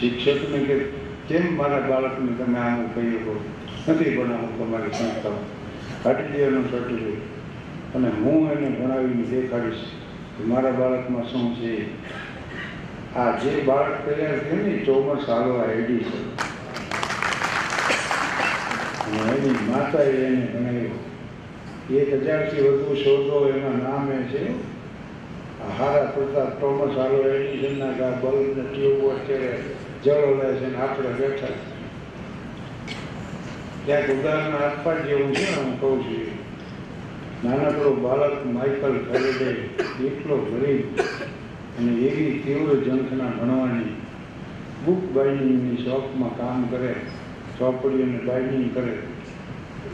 શિક્ષકને 0.00 0.58
કે, 0.58 0.78
કેમ 1.28 1.56
મારા 1.56 1.80
બાળકને 1.80 2.44
તમે 2.44 2.58
આમ 2.58 2.86
કહી 2.86 3.10
શકો? 3.10 3.44
નથી 3.88 4.16
ભણાવું 4.16 4.58
તમારી 4.58 4.90
સંસ્થા. 4.90 5.30
કાઢી 6.02 6.36
દેવાનું 6.36 6.70
સર્ટિફિકેટ 6.70 7.94
અને 7.94 8.08
હું 8.08 8.52
એને 8.52 8.80
ભણાવીને 8.80 9.22
દેખાડીશ 9.22 9.74
કે 10.38 10.44
મારા 10.44 10.70
બાળકમાં 10.70 11.24
શું 11.24 11.56
છે. 11.56 11.86
આ 13.14 13.38
જે 13.38 13.62
બાળક 13.62 14.06
તૈયાર 14.06 14.38
છે 14.38 14.66
ને 14.66 14.84
ચોમાસ 14.84 15.18
ચોમસ 15.18 15.28
હાલવા 15.28 15.64
એડી 15.64 15.98
છે. 15.98 16.34
એની 19.36 19.72
માતાએ 19.72 20.26
એને 20.26 20.46
ભણાવ્યો. 20.46 21.13
એક 21.84 22.08
હજારથી 22.22 22.60
વધુ 22.60 22.96
શોધો 22.96 23.48
એના 23.48 23.76
નામે 23.76 24.16
છે. 24.32 24.44
હારા 25.78 26.12
પ્રતાપ 26.14 26.60
થોમસ 26.60 26.96
હાલો 26.96 27.18
એડિશનના 27.28 27.92
ગા 27.98 28.10
બલ્બ 28.22 28.56
ટ્યુબ 28.68 29.02
અત્યારે 29.10 29.58
જળો 30.04 30.30
લે 30.38 30.48
છે 30.58 30.66
ને 30.66 30.76
આપણે 30.76 31.10
બેઠા 31.18 31.54
ક્યાંક 33.86 34.08
ઉદાહરણ 34.08 34.56
આપવા 34.60 34.96
જેવું 35.06 35.32
છે 35.32 35.44
ને 35.44 35.56
હું 35.56 35.78
કહું 35.80 36.02
છું 36.04 36.26
નાનકડો 37.44 37.90
બાળક 37.96 38.44
માઇકલ 38.46 38.96
ફેરેડે 39.08 39.50
એટલો 40.08 40.36
ગરીબ 40.36 41.00
અને 41.78 41.92
એવી 42.08 42.40
તીવ્ર 42.44 42.76
જંખના 42.86 43.32
ભણવાની 43.38 43.92
બુક 44.84 45.02
બાઇન્ડિંગની 45.12 45.84
શોપમાં 45.84 46.36
કામ 46.36 46.68
કરે 46.70 46.94
ચોપડીઓને 47.58 48.18
બાઇન્ડિંગ 48.18 48.72
કરે. 48.72 48.94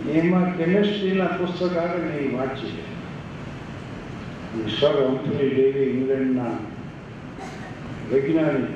એમાં 0.09 0.57
કેમેસ્ટ્રીના 0.57 1.27
પુસ્તક 1.27 1.77
આવે 1.77 2.05
ને 2.05 2.17
એ 2.17 2.37
વાંચી 2.37 2.83
સર 4.81 5.07
હમ્ફરી 5.09 5.51
ડેવી 5.51 5.81
ઇંગ્લેન્ડના 5.81 6.51
વૈજ્ઞાનિક. 8.13 8.69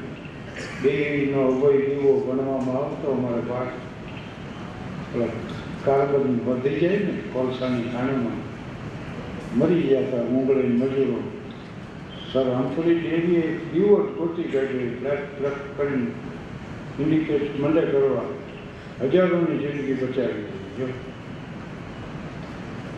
ડેવીનો 0.83 1.41
અભય 1.41 1.87
દીવો 1.87 2.21
ગણવામાં 2.21 2.77
આવતો, 2.77 3.13
અમારે 3.13 3.41
પાક 3.41 3.69
કાર્બન 5.85 6.41
વધી 6.47 6.81
જાય 6.81 6.99
ને, 6.99 7.21
કોલસાની 7.33 7.83
ખાણીમાં. 7.83 8.39
મરી 9.59 9.83
જતા 9.83 10.23
મુંગળી 10.23 10.69
મજૂરો. 10.69 11.31
સર 12.33 12.55
હમ્ફરી 12.55 12.99
ડેવીએ 12.99 13.59
દીવો 13.73 13.97
ગોતી 13.97 14.43
કાઢ્યો 14.43 14.91
ફ્લેટ 15.01 15.39
ફ્લેટ 15.39 15.79
કરીને. 15.79 16.07
ઇન્ડિકેટ 17.03 17.61
મળે 17.61 17.81
કરવા. 17.81 18.23
હજારોની 19.05 19.59
જિંદગી 19.59 19.93
બચાવી. 19.93 20.43
જો 20.79 20.89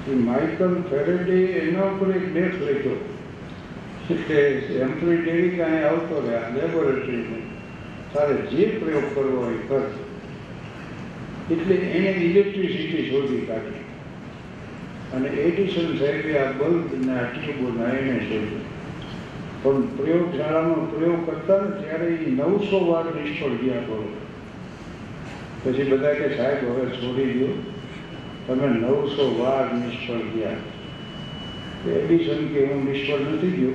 એ 0.09 0.15
માઇકલ 0.15 0.83
ફેરેડે 0.91 1.43
એના 1.43 1.83
ઉપર 1.83 2.17
એક 2.17 2.35
લેખ 2.35 2.55
લખ્યો 2.63 2.99
કે 4.29 4.41
એમ્પ્રી 4.79 5.17
ડેરી 5.17 5.51
કાંઈ 5.51 5.83
આવતો 5.83 6.21
રહ્યા 6.29 6.49
લેબોરેટરીમાં. 6.49 7.45
તારે 8.13 8.35
જે 8.35 8.67
પ્રયોગ 8.67 9.15
કરવો 9.15 9.45
હોય 9.45 9.55
કર. 9.69 9.83
એટલે 11.55 11.75
એને 11.75 12.11
ઇલેક્ટ્રિસિટી 12.11 13.11
શોધી 13.11 13.47
કાઢી. 13.47 13.83
અને 15.15 15.29
એડિશન 15.29 15.99
સાહેબે 15.99 16.39
આ 16.39 16.53
બલ્બ 16.53 17.07
ને 17.07 17.13
આ 17.13 17.23
ટ્યુબોના 17.23 17.93
એને 17.93 18.21
શોધ્યું. 18.21 18.77
પણ 19.63 19.83
પ્રયોગશાળાનો 19.83 20.75
પ્રયોગ 20.75 21.27
કરતા 21.27 21.61
ને 21.61 21.83
ત્યારે 21.83 22.07
એ 22.07 22.31
નવસો 22.31 22.85
વાર 22.87 23.05
નિષ્ફળ 23.05 23.49
ગયા 23.49 23.81
કરો 23.81 24.09
પછી 25.65 25.83
બધા 25.83 26.15
કે 26.15 26.37
સાહેબ 26.37 26.71
હવે 26.71 26.87
છોડી 26.87 27.39
દો 27.39 27.76
તમે 28.47 28.67
નવસો 28.67 29.25
વાર 29.39 29.75
નિષ્ફળ 29.75 30.25
ગયા. 30.35 30.57
એડિશન 31.93 32.47
કે 32.47 32.67
હું 32.67 32.85
નિષ્ફળ 32.85 33.21
નથી 33.33 33.51
ગયો. 33.51 33.75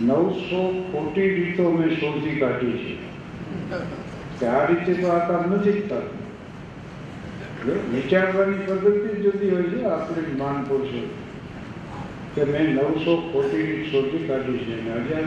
નવસો 0.00 0.60
ખોટી 0.92 1.28
રીતો 1.34 1.70
મેં 1.70 1.90
શોધી 2.00 2.38
કાઢી 2.40 2.72
છે. 2.72 2.94
કે 4.40 4.46
આ 4.46 4.66
રીતે 4.66 4.94
તો 4.94 5.06
આ 5.08 5.18
કામ 5.28 5.52
નથી 5.52 5.72
જ 5.72 5.88
થતું 5.88 6.22
વિચારવાની 7.92 8.64
પદ્ધતિ 8.66 9.08
જ 9.08 9.22
જુદી 9.22 9.50
હોય 9.50 9.62
છે, 9.62 9.84
આપણે 9.84 10.22
માન 10.38 10.64
પૂછો. 10.64 11.02
કે 12.34 12.44
મેં 12.44 12.74
નવસો 12.74 13.16
ખોટી 13.32 13.62
રીત 13.62 13.84
શોધી 13.92 14.26
કાઢી 14.28 14.58
છે. 14.58 14.74
અને 14.80 15.00
હજાર 15.00 15.26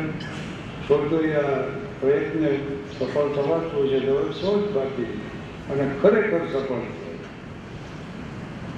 શોધો 0.87 1.17
આ 1.17 1.57
પ્રયત્ન 1.99 2.43
સફળ 2.99 3.27
થવા 3.35 3.59
છે, 3.87 3.99
તો 4.05 4.13
હવે 4.17 4.31
સો 4.31 4.51
જ 4.61 4.75
બાકી 4.75 5.09
અને 5.71 5.89
ખરેખર 6.01 6.43
સફળ 6.53 6.85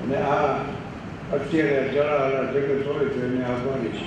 અને 0.10 0.18
આ 0.18 0.60
અત્યારે 1.34 1.90
જળાવાળા 1.90 2.52
જગત 2.54 2.86
હોય 2.86 3.10
તો 3.10 3.20
એને 3.26 3.42
છે. 3.98 4.06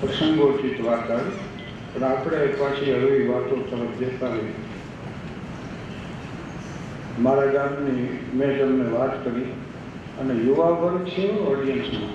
પ્રસંગોચિત 0.00 0.78
વાત 0.84 1.10
આવી, 1.10 1.34
પણ 1.94 2.04
આપણે 2.04 2.46
પાછી 2.60 2.92
હળવી 2.92 3.26
વાતો 3.28 3.56
તરફ 3.56 3.98
જતા 3.98 4.28
રહીએ. 4.28 4.54
મારા 7.18 7.46
ગામની 7.46 8.06
મેં 8.34 8.52
તમને 8.58 8.86
વાત 8.94 9.14
કરી, 9.24 9.50
અને 10.20 10.34
યુવા 10.34 10.70
વર્ગ 10.80 11.04
છે 11.04 11.26
ઓડિયન્સમાં 11.50 12.14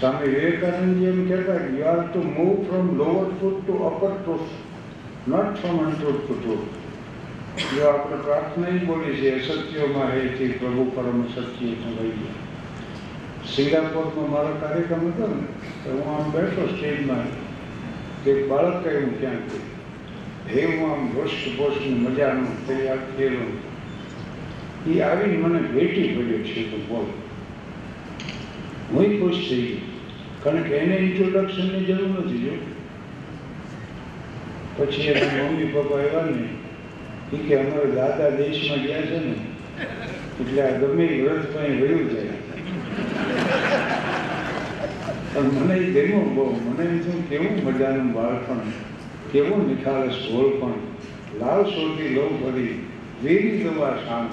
સ્વામી 0.00 0.34
વિવેકાનંદજી 0.34 1.06
એમ 1.06 1.22
કહેતા 1.28 1.56
you 1.78 1.88
are 1.88 2.04
to 2.04 2.26
move 2.36 2.60
from 2.66 2.92
lower 2.98 3.26
to 3.32 3.54
to 3.56 3.80
upper 3.84 4.12
to 4.20 4.38
not 5.28 5.58
from 5.58 5.82
untruth 5.86 6.22
to 6.24 6.34
truth 6.34 6.79
જો 7.58 7.88
આપણે 7.88 8.16
પ્રાર્થના 8.16 8.68
જ 8.68 8.84
બોલી 8.84 9.14
છે 9.14 9.30
રહે 9.30 10.28
છે 10.28 10.58
પ્રભુ 10.58 10.92
પરમ 10.94 11.26
સત્ય 11.28 11.42
સંભાઈ 11.42 12.10
સિંગાપોરમાં 13.48 14.30
મારો 14.30 14.56
કાર્યક્રમ 14.60 15.08
હતો 15.08 15.26
ને, 15.26 15.42
તો 15.84 15.90
હું 15.90 16.16
આમ 16.16 16.30
બેઠો 16.30 16.66
સ્ટેજમાં 16.66 17.24
તે 18.24 18.46
બાળક 18.46 18.84
કહ્યું 18.84 19.20
ક્યાંક 19.20 19.50
હે, 20.54 20.64
હું 20.64 20.92
આમ 20.92 21.08
વર્ષ 21.08 21.30
પોષ્ટ 21.58 21.86
મજાનું 21.86 22.66
તૈયાર 22.66 22.98
થયેલો. 23.16 23.46
એ 24.90 25.00
આવીને 25.00 25.36
મને 25.36 25.58
ભેટી 25.58 26.08
પડ્યો 26.08 26.38
છે 26.38 26.70
તો 26.70 26.76
બોલ. 26.76 27.06
હું 28.90 29.20
ખુશ 29.20 29.48
થઈ 29.50 29.62
ગયો. 29.62 29.78
કારણ 30.44 30.62
કે 30.62 30.76
એને 30.76 30.96
ઇન્ટ્રોડક્શનની 30.96 31.84
જરૂર 31.84 32.08
નથી 32.08 32.38
જો. 32.38 32.52
પછી 34.76 35.02
એના 35.02 35.50
મમ્મી 35.50 35.64
પપ્પા 35.64 36.00
એવા 36.00 36.22
ને 36.22 36.59
એ 37.32 37.36
કે 37.46 37.52
અમારા 37.60 37.94
દાદા 37.96 38.30
દેશમાં 38.38 38.80
ગયા 38.84 39.08
છે 39.10 39.18
ને, 39.24 39.34
એટલે 40.40 40.60
આ 40.62 40.78
ગમે 40.80 41.04
વ્રત 41.22 41.44
કઈ 41.52 41.74
વયું 41.80 42.06
જાય 42.14 42.36
મને 45.58 45.74
એ 45.76 45.90
ગમ્યું 45.94 46.28
બહુ. 46.34 46.44
મને 46.66 46.84
એમ 46.84 46.96
થયું, 47.04 47.20
કેવું 47.28 47.54
મજાનું 47.66 48.08
બાળપણ, 48.14 48.72
કેવું 49.32 49.60
નિખાલસ 49.68 50.18
પણ 50.60 50.74
લાલ 51.40 51.62
સોટી 51.74 52.10
લઉં 52.16 52.32
ફરી 52.40 52.74
વેરી 53.22 53.60
દવા 53.64 53.94
શાંત. 54.06 54.32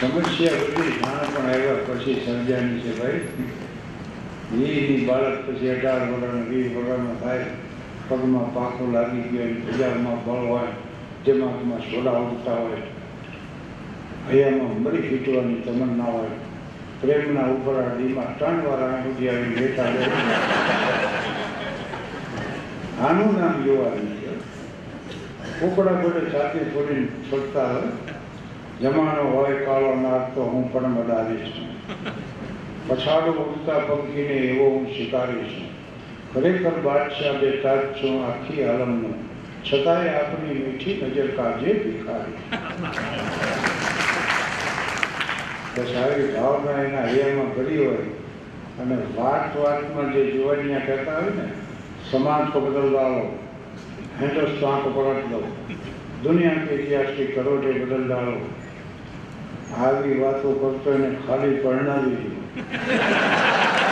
સમસ્યા 0.00 0.58
બધી 0.64 0.92
જાણ 0.98 1.30
પણ 1.34 1.48
આવ્યા 1.52 1.86
પછી 1.86 2.18
સર્જાની 2.26 2.82
છે 2.82 2.92
ભાઈ. 2.98 3.22
એની 4.66 5.06
બાળક 5.06 5.38
પછી 5.46 5.72
અઢાર 5.76 6.00
વર્ષ 6.10 6.44
વીસ 6.50 6.68
વર્ષનો 6.74 7.14
થાય. 7.22 7.48
પગમાં 8.08 8.48
પાકો 8.54 8.82
લાગી 8.92 9.24
ગયો 9.32 9.48
બજારમાં 9.64 10.20
બળ 10.26 10.44
હોય 10.50 10.70
જેમાં 11.24 11.82
સોડા 11.90 12.18
ઉડતા 12.18 12.54
હોય, 12.54 12.82
હૈયામાં 14.28 14.82
મરી 14.82 15.04
ફીટવાની 15.08 15.60
તમન્ના 15.66 16.04
હોય, 16.04 16.36
પ્રેમના 17.00 17.46
ઉભરા 17.46 17.90
દીમાં 17.98 18.38
ત્રણ 18.38 18.62
વાર 18.66 18.82
આંગળી 18.82 19.28
આવી 19.30 19.54
બેઠા 19.60 19.90
આનું 23.06 23.32
નામ 23.40 23.56
જોવાનું 23.64 24.10
છે. 24.20 24.30
કુકડા 25.60 26.00
ગોડે 26.02 26.22
સાથે 26.32 26.58
ફોડીને 26.72 27.06
છોડતા 27.30 27.68
હોય. 27.72 27.90
જમાનો 28.80 29.22
હોય, 29.34 29.54
કાળો 29.66 29.94
નાક 29.96 30.34
તો 30.34 30.42
હું 30.42 30.72
પણ 30.72 30.94
બદાવીશ 30.94 31.56
પછાડો 32.88 33.32
ઉડતા 33.32 33.78
પંખીને 33.78 34.36
એવો 34.50 34.66
હું 34.70 34.84
સ્વીકારીશ 34.86 35.56
ખરેખર 36.34 36.76
બાદશાહ 36.84 37.34
બે 37.40 37.50
તાજ 37.62 37.82
છું, 37.98 38.14
આખી 38.26 38.64
આલમનો. 38.64 39.10
છતાંય 39.67 40.11
આપણી 40.13 40.59
મીઠી 40.59 40.95
નજર 41.01 41.29
કાજે 41.35 41.75
ભિખારી 41.81 42.37
બસ 45.73 45.93
આવી 45.97 46.29
ભાવના 46.31 46.79
એના 46.81 47.05
હૈયામાં 47.05 47.53
ભરી 47.55 47.79
હોય 47.79 48.07
અને 48.79 48.97
વાત 49.15 49.59
વાતમાં 49.59 50.13
જે 50.13 50.25
જુવાનિયા 50.29 50.87
કહેતા 50.87 51.19
હોય 51.19 51.35
ને 51.37 51.47
સમાજ 52.05 52.49
को 52.49 52.59
बदल 52.61 52.89
डालो 52.91 53.21
हिंदुस्तान 54.17 54.81
को 54.81 54.89
पलट 54.91 55.29
दो 55.29 55.39
दुनिया 56.23 56.51
के 56.57 56.75
इतिहास 56.75 57.15
की 57.15 57.25
करोटे 57.29 57.79
बदल 57.79 58.03
डालो 58.09 58.35
આવી 59.75 60.17
વાતો 60.17 60.49
કરતો 60.55 60.91
એને 60.91 61.09
ખાલી 61.21 61.55
પરણાવી 61.57 62.17
દીધું 62.17 63.86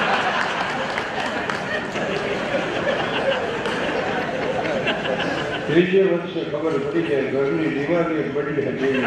ત્રીજે 5.77 6.03
વર્ષે 6.03 6.43
ખબર 6.51 6.75
પડી 6.83 7.03
જાય 7.07 7.25
ઘરની 7.33 7.71
દિવાળી 7.71 8.29
પડી 8.35 8.62
હતી. 8.67 9.01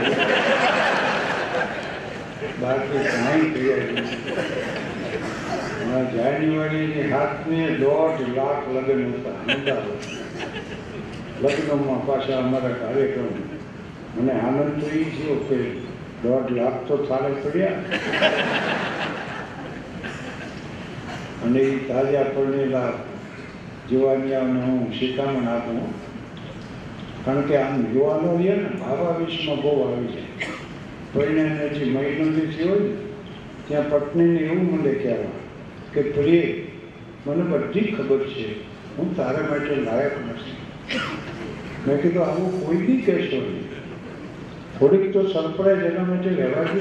બાકી 2.62 3.00
કાંઈ 3.06 3.48
તૈયારી. 3.54 4.04
જાન્યુઆરીની 6.16 7.06
હાથની 7.14 7.70
દોઢ 7.80 8.22
લાખ 8.36 8.68
લગ્ન 8.74 9.02
હતા 9.14 9.80
લગ્નમાં 11.44 12.04
પાછા 12.10 12.38
અમારા 12.42 12.76
કાર્યક્રમ. 12.82 13.40
મને 14.18 14.34
આનંદ 14.42 14.78
તો 14.82 14.88
એ 15.00 15.02
થયો 15.16 15.38
કે 15.48 15.58
દોઢ 16.24 16.52
લાખ 16.58 16.78
તો 16.92 16.98
થાળે 16.98 17.32
પડ્યા. 17.46 17.80
અને 21.48 21.60
એ 21.60 21.74
તાજા 21.90 22.28
પડેલા 22.38 22.92
જુવાનિયાઓને 23.90 24.62
હું 24.68 24.94
શિખામણ 25.00 25.52
આપું. 25.56 26.09
કારણ 27.26 27.42
કે 27.42 27.58
આમ 27.58 27.86
યુવાનો 27.96 28.38
રહે 28.38 28.56
ને, 28.56 28.70
ભાવાવેશમાં 28.80 29.62
બહુ 29.62 29.72
આવી 29.82 30.08
જાય. 30.08 30.32
પરિણામે 31.14 31.70
જે 31.70 31.86
મહિનો 31.86 32.26
જે 32.36 32.64
હોય 32.64 32.80
ને, 32.80 32.92
ત્યાં 33.68 33.90
પત્નીને 33.90 34.40
એવું 34.40 34.66
મને 34.74 34.94
કહેવા 34.94 35.34
કે 35.94 36.02
પ્રિય 36.02 36.44
મને 37.26 37.44
બધી 37.44 37.92
ખબર 37.92 38.22
છે, 38.34 38.46
હું 38.98 39.16
તારા 39.16 39.50
માટે 39.50 39.76
લાયક 39.76 40.16
નથી. 40.30 40.58
મેં 41.88 42.02
કીધું, 42.02 42.24
આવું 42.26 42.66
કોઈ 42.66 42.78
બી 42.78 43.02
કહેશો 43.02 43.36
નહીં. 43.36 43.68
થોડીક 44.80 45.14
તો 45.14 45.22
સરપ્રાઈઝ 45.28 45.84
એના 45.84 46.04
માટે 46.04 46.30
રહેવા 46.30 46.64
દે. 46.64 46.80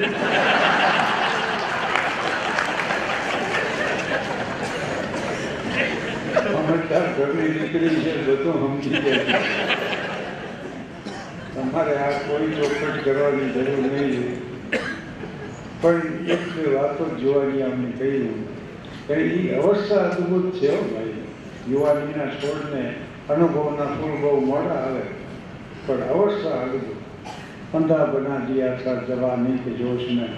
સમજદાર 6.48 7.06
ઘરની 7.16 7.52
દીકરી 7.52 7.96
છે, 8.00 8.12
બધું 8.26 8.56
સમજી 8.62 9.02
જાય 9.02 9.87
તમારે 11.57 11.95
આ 11.97 12.11
કોઈ 12.21 12.49
ચોખવટ 12.51 13.03
કરવાની 13.03 13.51
જરૂર 13.51 13.83
નહીં 13.85 14.25
પણ 15.81 16.29
એક 16.29 16.43
બે 16.51 16.63
વાતો 16.75 17.05
જ 17.07 17.21
જોવાની 17.21 17.63
અમને 17.63 17.89
કહ્યું 17.93 18.39
કે 19.07 19.15
એ 19.31 19.55
અવસ્થા 19.57 20.03
અદભુત 20.07 20.59
છે 20.59 20.67
હો 20.69 20.81
ભાઈ 20.89 21.23
યુવાનીના 21.67 22.31
છોડને 22.37 22.83
અનુભવના 23.29 23.89
ફૂલ 23.93 24.15
બહુ 24.21 24.35
મોડા 24.43 24.81
આવે 24.81 25.03
પણ 25.85 26.03
અવસ્થા 26.11 26.59
અદભુત 26.61 27.03
અંધા 27.73 28.05
બના 28.07 28.39
દિયા 28.39 28.73
था 28.77 28.93
जवानी 29.03 29.53
के 29.59 29.71
जोश 29.73 30.03
में 30.11 30.33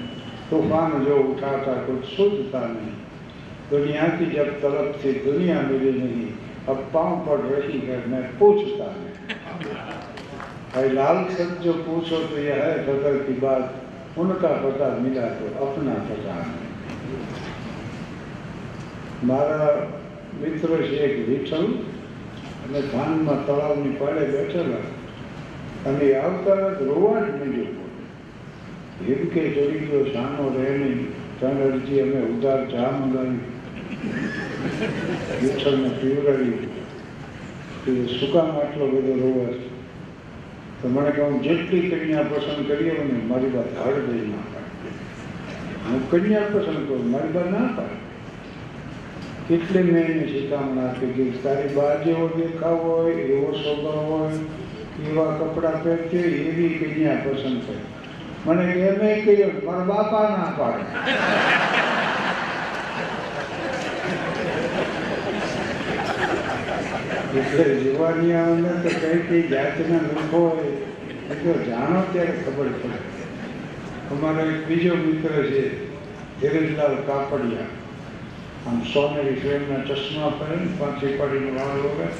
तूफान 0.49 1.05
जो 1.05 1.15
उठा 1.23 1.51
था 1.59 1.73
कुछ 1.85 2.05
सूझता 2.11 2.61
नहीं 2.67 2.93
दुनिया 3.69 4.07
की 4.17 4.25
जब 4.31 4.51
तलब 4.61 4.99
थी 4.99 5.13
दुनिया 5.21 5.61
मिली 5.63 5.91
नहीं 5.93 6.27
अब 6.67 6.83
पाँव 6.93 7.25
पड़ 7.25 7.39
रही 7.43 7.79
है 7.81 7.97
मैं 8.07 8.23
पूछता 8.37 8.91
नहीं 8.93 10.08
भाई 10.71 10.89
लाल 10.91 11.23
सच 11.31 11.57
जो 11.61 11.73
पूछो 11.81 12.21
तो 12.27 12.37
यह 12.41 12.63
है 12.63 12.77
बदल 12.87 13.19
की 13.23 13.39
बात 13.39 14.17
उनका 14.17 14.53
पता 14.61 14.93
मिला 14.99 15.27
तो 15.35 15.51
अपना 15.61 15.99
पता 16.05 16.37
नहीं 16.37 16.65
મારા 19.23 19.67
મિત્ર 20.35 20.69
છે 20.81 20.97
એક 20.99 21.15
વિઠ્ઠલ 21.27 21.67
અને 22.65 22.79
ધાનમાં 22.83 23.37
તળાવની 23.41 23.97
પાડે 23.99 24.23
બેઠેલા 24.27 24.81
અને 25.85 26.05
એ 26.05 26.15
આવતા 26.17 26.57
જ 26.71 26.87
રોવા 26.89 27.19
જ 27.19 27.27
માંડ્યો 27.33 27.85
એમ 29.07 29.21
કે 29.29 29.41
ચડી 29.47 29.81
ગયો 29.83 30.03
સાનો 30.09 30.49
રહે 30.51 30.71
નહીં 30.73 31.01
ત્રણ 31.37 31.61
અરજી 31.67 32.01
અમે 32.01 32.19
ઉધાર 32.27 32.61
ચા 32.67 32.89
મંગાવી 32.97 33.41
વિઠ્ઠલને 35.39 35.89
પીવડાવી 35.95 36.57
કે 37.81 37.95
શું 38.09 38.29
કામ 38.33 38.51
આટલો 38.55 38.91
બધો 38.91 39.15
રોવા 39.17 39.49
છે 39.53 39.68
તો 40.82 40.88
મને 40.88 41.10
કહું, 41.10 41.42
જેટલી 41.42 41.90
કન્યા 41.90 42.22
પસંદ 42.22 42.68
કરીએ 42.68 42.92
ને 43.04 43.16
મારી 43.28 43.48
બા 43.48 43.64
હાડ 43.78 43.98
દઈ 44.08 44.28
ના 44.28 44.44
પાડે. 44.52 44.92
હું 45.88 46.10
કન્યા 46.10 46.40
પસંદ 46.40 46.86
કરું, 46.88 47.10
મારી 47.10 47.32
બા 47.32 47.50
ના 47.50 47.68
પાડે. 47.76 47.96
એટલે 49.50 49.82
મેં 49.82 50.04
એને 50.04 50.26
શિખામણ 50.26 50.78
આપી 50.78 51.12
કે 51.12 51.24
તારી 51.42 51.74
બા 51.74 51.94
જેવો 51.94 52.26
દેખાવ 52.28 52.76
હોય, 52.76 53.14
એવો 53.14 53.52
સ્વભાવ 53.52 54.10
હોય, 54.10 54.38
એવા 55.10 55.36
કપડાં 55.38 55.82
પહેરતી 55.82 56.18
એવી 56.18 56.68
કન્યા 56.68 57.22
પસંદ 57.24 57.58
કરે. 57.66 57.78
મને 58.46 58.64
એમ 58.72 59.24
કહ્યું 59.24 59.52
મારા 59.64 59.84
બાપા 59.84 60.28
ના 60.36 60.52
પાડે. 60.58 60.84
એટલે 67.34 67.64
યુવાનીઓને 67.84 68.68
તો 68.82 68.88
કઈ 68.88 69.18
કઈ 69.28 69.48
જાતના 69.48 70.02
લોકો 70.02 70.38
હોય, 70.38 70.72
એ 71.30 71.34
તો 71.34 71.52
જાણો 71.70 72.00
ત્યારે 72.12 72.32
ખબર 72.32 72.68
પડે. 72.72 72.98
અમારો 74.10 74.40
એક 74.40 74.66
બીજો 74.66 74.96
મિત્ર 74.96 75.30
છે, 75.50 75.62
ધીરજલાલ 76.40 76.96
કાપડિયા. 77.06 77.68
આમ 78.66 78.84
સોનેરી 78.84 79.36
ફ્રેમના 79.36 79.84
ચશ્મા 79.84 80.30
પહેરે 80.30 80.56
પાંચી 80.78 81.12
પાડીને 81.18 81.50
વાળ 81.50 81.78
વગર 81.78 82.12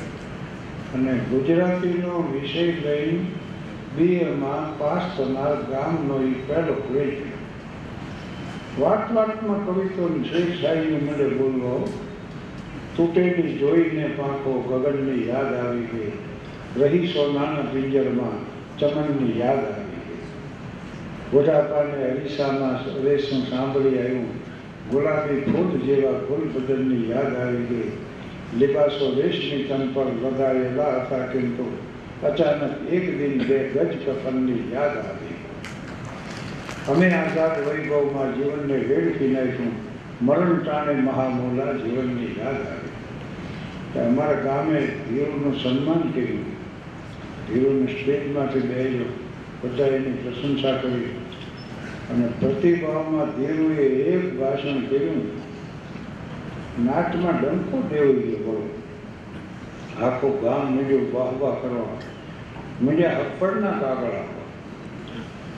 અને 0.94 1.12
ગુજરાતીનો 1.31 2.12
વિષય 2.33 2.62
લઈ 2.62 3.18
બીએમાં 3.96 4.64
પાસ 4.79 5.05
થનાર 5.16 5.57
ગામનો 5.70 6.16
એ 6.20 6.31
પહેલો 6.49 6.75
ગ્રેજ્યુએટ 6.88 8.79
વાત 8.79 9.14
વાતમાં 9.14 9.61
કવિતાની 9.61 10.29
શ્રેષ્ઠ 10.29 10.61
શાહીને 10.61 10.99
બોલવા 11.01 11.35
બોલવો 11.38 11.75
તૂટેલી 13.01 13.59
જોઈને 13.59 14.05
પાંખો 14.05 14.53
ગગનની 14.61 15.29
યાદ 15.29 15.55
આવી 15.55 15.81
ગઈ. 15.81 16.13
રહી 16.81 17.07
સોનાના 17.07 17.63
પિંજરમાં 17.63 18.39
ચમનની 18.79 19.41
યાદ 19.41 19.59
આવી 19.59 19.83
ગઈ. 19.83 20.25
ગોઢાપાને 21.33 22.05
અરીસામાં 22.05 23.03
રેસનું 23.03 23.43
સાંભળી 23.43 23.99
આવ્યું. 23.99 24.29
ગુલાબી 24.91 25.41
ફૂલ 25.41 25.79
જેવા 25.79 26.13
ફૂલ 26.13 26.49
બદલની 26.49 27.11
યાદ 27.11 27.35
આવી 27.35 27.65
ગઈ. 27.65 27.93
લિબાસો 28.59 29.21
રેશમી 29.23 29.63
તન 29.63 29.89
પર 29.95 30.07
લગાવેલા 30.07 31.03
હતા 31.03 31.19
કિંતુ. 31.19 31.79
અચાનક 32.23 32.93
એક 32.93 33.19
દિન 33.19 33.45
બે 33.45 33.59
ગજ 33.59 33.97
કફનની 34.07 34.73
યાદ 34.73 34.99
આવી. 34.99 35.35
અમે 36.89 37.11
આઝાદ 37.11 37.69
વૈભવમાં 37.69 38.35
જીવનને 38.35 38.75
વેડફી 38.75 39.29
નાખ્યું. 39.29 39.91
મરણ 40.23 40.57
ટાણે 40.57 40.95
મહામોલા 40.95 41.73
જીવનની 41.73 42.37
યાદ 42.39 42.55
આવી. 42.55 42.89
અમારા 43.98 44.33
ગામે 44.33 44.79
હીરોનું 44.79 45.62
સન્માન 45.62 46.12
કર્યું. 46.12 46.44
હીરોને 47.55 47.87
સ્ટેજમાંથી 47.87 48.61
બેસ્યો 48.61 49.05
બધા 49.62 49.87
એની 49.87 50.12
પ્રશંસા 50.12 50.76
કરી. 50.76 51.05
અને 52.11 52.26
પ્રતિભાવમાં 52.40 53.37
ધીરુએ 53.37 53.87
એક 53.87 54.40
ભાષણ 54.40 54.81
કર્યું 54.81 55.40
નાટમાં 56.87 57.40
ડંકો 57.40 57.83
દેવો 57.90 58.12
બોલો. 58.12 58.81
આખું 60.07 60.40
ગામ 60.40 60.76
મીડ્યું 60.76 61.14
વાહ 61.14 61.40
વાહ 61.40 61.55
કરવા 61.55 61.96
મીડિયા 62.83 63.18
હપ્પડના 63.18 63.70
કાગળ 63.70 64.07
આપવા 64.07 64.40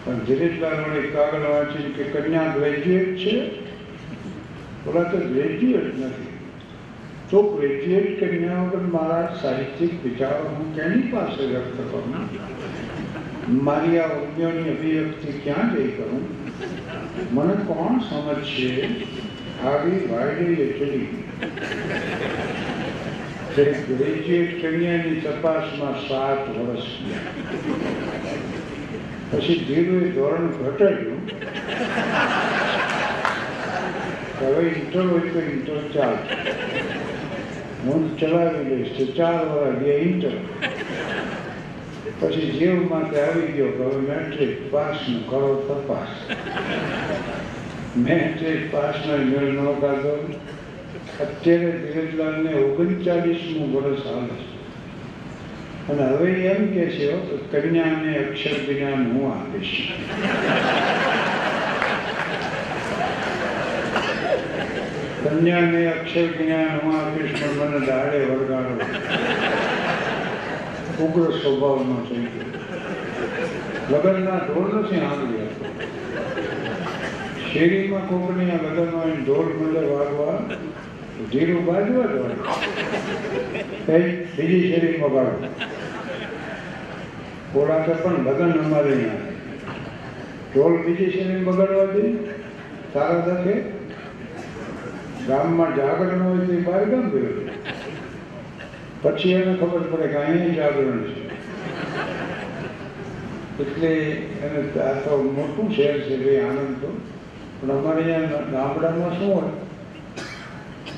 પણ 0.04 0.18
ધીરેજલાલ 0.18 0.84
વડે 0.84 1.00
કાગળ 1.00 1.40
વાંચીને 1.40 1.88
કે 1.88 2.02
કન્યા 2.02 2.54
ગ્રેજ્યુએટ 2.56 3.16
છે? 3.16 3.50
ઓલા 4.86 5.02
તો 5.02 5.18
ગ્રેજ્યુએટ 5.18 5.98
નથી. 5.98 6.31
તો 7.32 7.42
ગ્રેજ્યુએટ 7.42 8.20
કર્યા 8.20 8.62
વગર 8.62 8.80
મારા 8.80 9.38
સાહિત્યિક 9.42 10.04
વિચારો 10.04 10.48
હું 10.48 10.74
કેની 10.76 11.02
પાસે 11.12 11.46
વ્યક્ત 11.46 11.76
કરું 11.76 13.62
મારી 13.64 13.98
આ 13.98 14.08
ઉદ્યોગની 14.16 14.70
અભિવ્યક્તિ 14.70 15.32
ક્યાં 15.32 15.76
જઈ 15.76 15.88
કરું? 15.88 16.22
મને 17.34 17.54
કોણ 17.54 17.98
સમજશે? 17.98 18.90
આવી 19.64 20.08
વાયડી 20.12 20.62
એટલી 20.62 21.06
ગ્રેજ્યુએટ 23.88 24.52
કન્યાની 24.66 25.20
તપાસમાં 25.20 26.08
સાત 26.08 26.58
વર્ષ 26.58 26.86
ગયા. 27.08 27.18
પછી 29.30 29.64
ધીરુએ 29.68 30.08
ધોરણ 30.08 30.46
ઘટાડ્યું. 30.46 31.20
હવે 34.40 34.62
ઇન્ટર 34.68 35.06
હોય 35.06 35.20
તો 35.20 35.40
ઇન્ટર 35.40 35.80
ચાલ 35.94 36.14
હું 37.86 38.18
ચલાવી 38.18 38.76
લઈશ 38.76 39.16
ચાર 39.16 39.48
વાર 39.48 39.72
ગયા 39.72 39.94
ઇન્ટર 39.94 40.30
પછી 42.20 42.50
જીવ 42.50 42.90
માટે 42.90 43.20
આવી 43.20 43.52
ગયો 43.52 43.66
કે 43.66 43.82
હવે 43.82 43.96
મેટ્રિક 43.96 44.72
પાસનું 44.72 45.30
કરો 45.30 45.54
તપાસ. 45.68 46.06
મેટ્રિક 47.96 48.72
પાસનો 48.72 49.16
મેળ 49.16 49.52
ન 49.52 49.64
કાઢો. 49.80 50.34
અત્યારે 51.20 51.70
ધીરજલાલને 51.70 52.54
ઓગણચાલીસમું 52.54 53.74
વર્ષ 53.74 54.06
આવે 54.06 54.26
છે. 54.26 54.52
અને 55.88 56.02
હવે 56.02 56.30
એમ 56.30 56.66
કે 56.66 56.86
છે 56.86 57.12
કન્યાને 57.60 58.18
અક્ષર 58.18 58.72
જ્ઞાન 58.72 59.12
હું 59.12 59.32
આપીશ. 59.32 59.92
કન્યાને 65.32 65.80
અક્ષર 65.88 66.26
જ્ઞાન 66.32 66.78
હું 66.78 66.94
આપીશ 66.96 67.34
પણ 67.40 67.60
મને 67.60 67.78
દાડે 67.86 68.18
વળગાડો 68.24 68.74
ઉગ્ર 71.04 71.30
સ્વભાવનો 71.36 71.96
છે 72.00 72.18
લગ્નના 73.90 74.40
ઢોલ 74.42 74.68
નથી 74.78 75.00
સાંભળ્યા 75.00 75.52
શેરીમાં 77.52 78.04
કોકની 78.08 78.50
આ 78.50 78.60
લગ્નમાં 78.66 79.12
ઢોલ 79.24 79.48
મળે 79.60 79.82
વાગવા 79.86 80.36
ધીરું 81.32 81.62
બાજવા 81.66 82.06
જ 82.06 82.14
હોય. 82.16 82.36
બીજી 84.36 84.62
શેરીમાં 84.68 85.12
વાગવા 85.12 85.50
ઓલા 87.56 87.82
પણ 88.02 88.18
લગ્ન 88.26 88.52
અમારે 88.64 88.96
ઢોલ 90.54 90.74
બીજી 90.78 91.10
શેરીમાં 91.10 91.56
બગાડવા 91.56 91.88
દે? 91.94 92.02
તારા 92.92 93.22
દખે 93.26 93.54
ગામમાં 95.26 95.74
જાગરણ 95.76 96.22
હોય 96.22 96.46
તે 96.46 96.56
બહાર 96.66 96.84
ગામ 96.90 97.10
ગયો 97.10 97.32
પછી 99.02 99.32
એને 99.32 99.54
ખબર 99.56 99.82
પડે 99.90 100.06
કે 100.08 100.16
અહીંયા 100.16 100.54
જાગરણ 100.54 101.02
છે. 101.04 101.20
એટલે 103.60 103.90
એને 104.46 104.60
આ 104.82 104.94
તો 105.04 105.22
મોટું 105.22 105.70
શહેર 105.70 105.96
છે 106.00 106.16
ભાઈ 106.16 106.40
આનંદ 106.40 106.80
તો. 106.80 106.90
પણ 107.60 107.70
અમારે 107.70 108.02
અહીંયા 108.14 108.50
ગામડામાં 108.52 109.18
શું 109.18 109.34
હોય? 109.34 109.52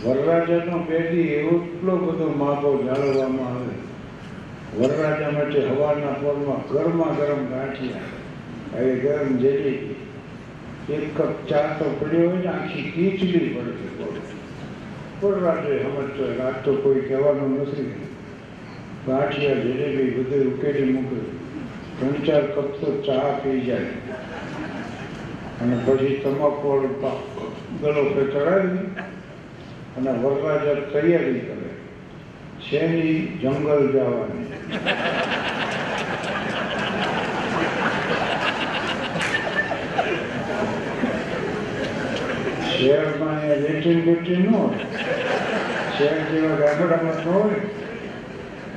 વરરાજાનો 0.05 0.79
પેઢી 0.79 1.29
એટલો 1.39 1.97
બધો 1.97 2.29
માપો 2.37 2.73
જાળવવામાં 2.87 3.57
આવે. 3.57 3.75
વરરાજા 4.79 5.33
માટે 5.33 5.61
હવાના 5.61 6.15
પોલમાં 6.23 6.63
ગરમા 6.73 7.13
ગરમ 7.19 7.43
ગાંઠિયા. 7.53 8.09
એ 8.79 8.97
ગરમ 8.97 9.37
જેલી 9.39 9.97
એક 10.93 11.05
કપ 11.17 11.49
ચા 11.49 11.77
તો 11.79 11.85
પડ્યો 12.01 12.31
હોય 12.31 12.41
ને, 12.41 12.49
આખી 12.49 12.91
ખીચડી 12.95 13.49
પડતી 13.55 13.93
વરરાજે 15.21 15.79
સમજતો 15.83 16.23
હોય 16.25 16.35
કે 16.37 16.43
આજ 16.43 16.57
તો 16.65 16.73
કોઈ 16.83 17.01
કહેવાનું 17.01 17.53
નથી. 17.63 17.93
ગાંઠિયા, 19.07 19.63
જલેબી 19.65 20.11
બધું 20.17 20.47
ઉકેલી 20.51 20.93
મૂકે 20.93 21.19
ત્રણ 21.99 22.17
ચાર 22.27 22.45
કપ 22.55 22.69
તો 22.81 22.89
ચા 23.07 23.29
પી 23.43 23.61
જાય. 23.61 23.93
અને 25.63 25.77
પછી 25.87 26.21
તમાકુ 26.23 26.69
ગળો 27.81 28.03
પે 28.15 28.23
ચડાવી 28.33 28.87
અને 29.97 30.11
વરરાજા 30.23 30.79
તૈયારી 30.93 31.41
કરે. 31.49 31.71
શેની 32.69 33.17
જંગલ 33.43 33.83
જવાની? 33.93 34.47
શહેરમાં 42.75 43.37
અહીંયા 43.39 43.63
લેટ્રિન 43.65 44.01
બેટ્રિન 44.01 44.41
ન 44.41 44.55
હોય. 44.55 44.79
શહેર 45.97 46.19
જેવા 46.31 46.57
ગામડામાં 46.61 47.19
ન 47.25 47.27
હોય. 47.33 47.61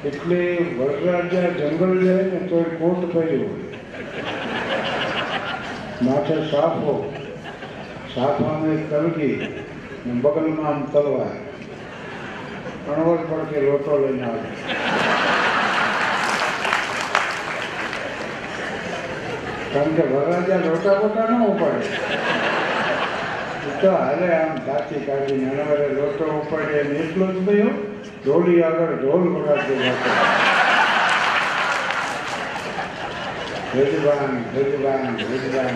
એટલે 0.06 0.42
વરરાજા 0.80 1.48
જંગલ 1.60 1.94
જાય 2.06 2.24
ને 2.24 2.40
તો 2.50 2.58
એ 2.60 2.70
કોટ 2.80 3.02
કર્યો 3.14 3.52
માથે 6.02 6.36
સાફો. 6.52 6.94
એક 8.74 8.84
કલગી 8.92 9.36
ને 10.06 10.14
બગલમાં 10.22 10.68
આમ 10.68 10.80
તલવાર 10.94 11.36
અણવર 12.92 13.20
પડકે 13.30 13.58
લોટો 13.66 13.94
લઈને 14.02 14.24
આવે. 14.28 14.50
કારણ 19.74 19.94
કે 19.98 20.04
વરરાજા 20.14 20.60
લોટા 20.68 20.96
બોટા 21.02 21.28
ન 21.30 21.32
ઉપાડે. 21.50 21.86
એ 21.86 22.37
તો 23.82 23.92
હાલે 23.92 24.28
આમ 24.34 24.56
દાંતી 24.66 25.00
કાઢીને 25.06 25.50
અણવરે 25.50 25.88
લોટો 25.88 26.26
ઉપાડે 26.26 26.84
ને 26.84 26.96
એટલો 27.00 27.26
જ 27.26 27.46
થયો, 27.46 27.70
ઢોલી 28.26 28.64
આગળ 28.64 28.94
ઢોલ 28.96 29.24
વગાડતો 29.28 29.74
હતો. 29.74 30.12
ભજવાન 33.74 34.34
ભજવાન 34.56 35.16
ભજવાન 35.16 35.76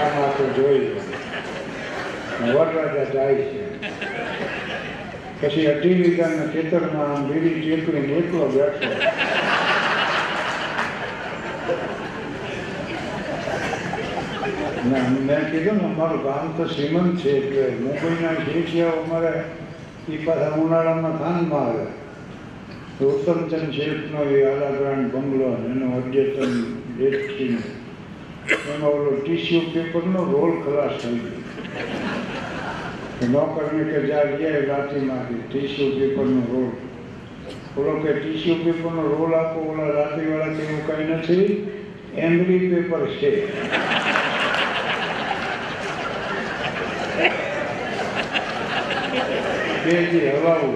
આમાં 0.00 0.36
તો 0.36 0.44
જોઈ. 0.56 0.90
વરરાજા 2.40 3.04
જાય 3.04 3.34
છે. 3.34 3.62
પછી 5.40 5.66
અઢી 5.66 5.94
વીઘાના 5.94 6.52
ખેતરમાં 6.52 7.12
આમ 7.12 7.28
બીડી 7.28 7.62
ચેકવીને 7.62 8.12
એકલો 8.12 8.46
બેઠો. 8.46 8.90
ના 14.90 15.08
મેં 15.26 15.42
કીધું 15.50 15.76
ને, 15.76 15.84
અમારું 15.84 16.22
ગામ 16.22 16.46
તો 16.56 16.64
શ્રીમંત 16.68 17.20
છે, 17.22 17.30
એટલે 17.30 17.64
મુંબઈના 17.82 18.36
શેઠિયાઓ 18.46 19.02
અમારે 19.04 19.32
એ 20.12 20.16
પાછા 20.24 20.56
ઉનાળામાં 20.56 21.18
થાનમાં 21.18 21.66
આવે. 21.66 21.86
તો 22.98 23.04
ઉત્તમચંદ 23.08 23.72
શેઠનો 23.72 24.20
એ 24.22 24.42
આલાગ્રાન્ડ 24.46 25.12
બંગલો 25.14 25.48
એનો 25.70 25.86
અદ્યતન 25.98 26.54
ડેટથી 26.96 27.56
એમાં 28.52 28.82
ઓલો 28.92 29.10
ટીસ્યુ 29.20 29.62
પેપરનો 29.74 30.20
રોલ 30.32 30.52
ખલાસ 30.64 30.94
થઈ 31.02 31.18
ગયો. 31.22 31.40
નોકરને 33.34 33.84
કે 33.84 33.98
જા 34.08 34.24
ગયા 34.38 34.62
લાઠીમાંથી 34.70 35.42
ટીસ્યુ 35.48 35.90
પેપરનો 35.98 36.42
રોલ. 36.52 36.70
ઓલો 37.76 37.92
કે 38.02 38.10
ટીસ્યુ 38.12 38.56
પેપરનો 38.64 39.02
રોલ 39.14 39.32
આપો, 39.34 39.58
ઓલા 39.72 39.90
લાઠીવાળા 39.98 40.56
કે 40.56 40.62
એવું 40.62 40.82
કંઈ 40.86 41.08
નથી 41.14 41.50
એમ્બ્રી 42.16 42.68
પેપર 42.70 43.04
છે. 43.20 43.30
બે 49.84 49.94
જે 50.10 50.20
હવાઓ 50.30 50.68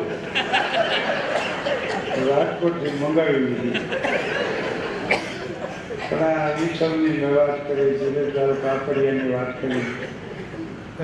રાજકોટથી 2.29 2.95
મંગાવી 3.01 3.42
લીધી. 3.45 3.81
પણ 6.09 6.25
આ 6.25 6.51
વિસવની 6.59 7.19
વાત 7.35 7.57
કરી 7.69 7.92
સુરેશલાલ 8.01 8.55
કાપડિયાની 8.64 9.31
વાત 9.35 9.53
કરી. 9.61 9.85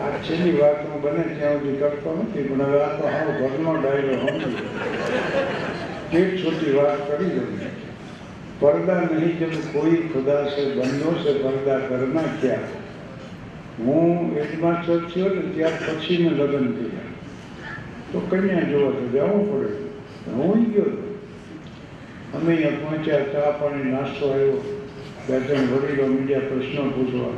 આ 0.03 0.11
છેલ્લી 0.25 0.57
વાત 0.61 0.79
હું 0.87 1.03
બને 1.03 1.23
ત્યાં 1.23 1.59
સુધી 1.59 1.79
કરતો 1.83 2.11
નથી, 2.17 2.45
પણ 2.49 2.63
હવે 2.65 2.79
આ 2.85 2.93
તો 2.99 3.05
હાવ 3.15 3.29
ઘરનો 3.41 3.73
ડાયરો 3.79 4.15
હું 4.23 4.37
એક 6.21 6.31
છોટી 6.41 6.75
વાત 6.79 6.99
કરી 7.09 7.33
દઉં. 7.37 7.51
પડદા 8.61 9.01
નહીં 9.01 9.35
જબ 9.39 9.55
કોઈ 9.73 10.03
ખુદા 10.13 10.43
છે 10.53 10.63
બંધો 10.75 11.11
છે 11.23 11.33
પડદા 11.45 11.79
ઘરમાં 11.89 12.31
ક્યાં? 12.41 12.69
હું 13.79 14.37
એડમાં 14.37 14.77
છો 14.85 14.95
થયો 15.01 15.29
ને 15.29 15.43
ત્યાં 15.55 15.77
પછીને 15.87 16.31
લગ્ન 16.31 16.67
કર્યા. 16.77 17.02
તો 18.13 18.21
કન્યા 18.21 18.61
જોવા 18.61 18.91
તો 18.91 19.09
જવું 19.09 19.53
પડે. 19.53 20.33
હું 20.33 20.73
ગયો 20.73 20.85
અમે 22.35 22.55
અહીંયા 22.55 22.71
પહોંચ્યા 22.71 23.19
ચા 23.19 23.51
પાણી 23.51 23.91
નાસ્તો 23.91 24.33
આવ્યો 24.33 24.81
બે 25.29 25.41
ત્રણ 25.41 25.61
વડીલો 25.61 26.07
મીડિયા 26.07 26.39
પ્રશ્નો 26.39 26.91
પૂછવા. 26.91 27.31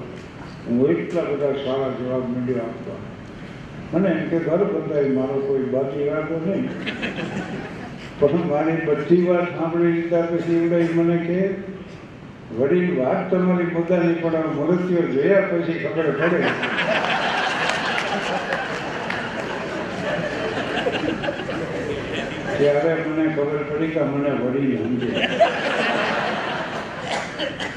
હું 0.67 0.91
એટલા 0.91 1.21
બધા 1.21 1.53
સારા 1.53 1.89
જવાબ 1.89 2.37
મીડિયા 2.37 2.63
આપવા. 2.63 2.95
મને 3.93 4.09
એમ 4.09 4.29
કે, 4.29 4.39
ઘર 4.39 4.65
બધાય 4.65 5.09
મારો 5.09 5.41
કોઈ 5.47 5.63
બાકી 5.63 6.09
રાખો 6.09 6.41
નહીં. 6.47 6.69
પણ 8.21 8.49
મારી 8.49 8.87
બધી 8.87 9.27
વાત 9.27 9.59
સાંભળી 9.59 9.93
લીધા 9.93 10.21
પછી 10.21 10.55
એવડાઈ 10.55 10.89
મને 10.95 11.17
કે, 11.17 11.55
વડીલ, 12.59 13.01
વાત 13.01 13.35
તમારી 13.35 13.65
પોતાની 13.65 14.15
પણ 14.15 14.31
મૃત્યુ 14.31 15.03
જોયા 15.03 15.41
પછી 15.41 15.73
ખબર 15.73 16.11
પડે. 16.11 16.43
ત્યારે 22.65 22.93
મને 23.07 23.25
ખબર 23.37 23.63
પડી 23.71 23.93
કે 23.95 24.03
મને 24.11 24.31
વળી 24.41 24.77
સમજે. 24.83 25.09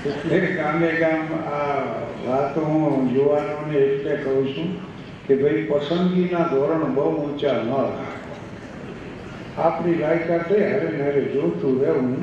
એટલે 0.10 0.38
ગામે 0.58 0.90
ગામ 1.00 1.24
આ 1.54 1.80
વાતો 2.28 2.62
હું 2.68 3.10
યુવાનોને 3.16 3.78
એટલે 3.78 4.14
કહું 4.24 4.46
છું 4.54 4.70
કે 5.28 5.34
ભાઈ, 5.42 5.64
પસંદગીના 5.70 6.46
ધોરણ 6.52 6.94
બહુ 6.98 7.08
ઊંચા 7.24 7.58
ન 7.64 7.72
આપણી 9.58 9.98
લાયકાતે 10.02 10.56
હારે 10.70 10.90
હારે 11.02 11.24
જોતું 11.34 11.74
રહેવું. 11.82 12.22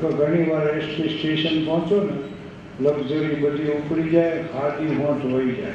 તો 0.00 0.08
ઘણી 0.20 0.46
વાર 0.50 0.66
એસટી 0.76 1.10
સ્ટેશન 1.14 1.56
પહોંચો 1.66 1.98
ને, 2.04 2.14
લક્ઝરી 2.84 3.40
બધી 3.42 3.74
ઉપડી 3.78 4.12
જાય, 4.12 4.44
ખાદી 4.52 4.92
હોંઠ 5.00 5.26
વહી 5.32 5.54
જાય. 5.58 5.74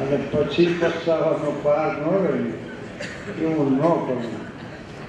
અને 0.00 0.16
પછી 0.30 0.68
પસ્તાવાનો 0.82 1.50
પાર 1.64 1.90
ન 1.96 2.04
રહે. 2.26 2.38
એવું 3.24 3.72
ન 3.72 3.78
કરવું 3.78 4.44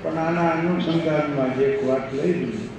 પણ 0.03 0.17
આના 0.17 0.51
અનુસંધાનમાં 0.51 1.57
જે 1.57 1.65
એક 1.65 1.87
વાત 1.87 2.13
લઈ 2.13 2.33
લીધી 2.33 2.69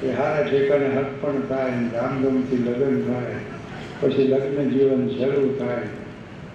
કે 0.00 0.12
હારા 0.12 0.42
ઠેકાને 0.42 0.86
હર્પણ 0.86 1.40
થાય 1.48 1.72
રામધૂમથી 1.94 2.56
લગ્ન 2.56 3.02
થાય, 3.02 3.36
પછી 4.00 4.22
લગ્ન 4.22 4.70
જીવન 4.70 5.08
શરૂ 5.08 5.54
થાય. 5.58 5.86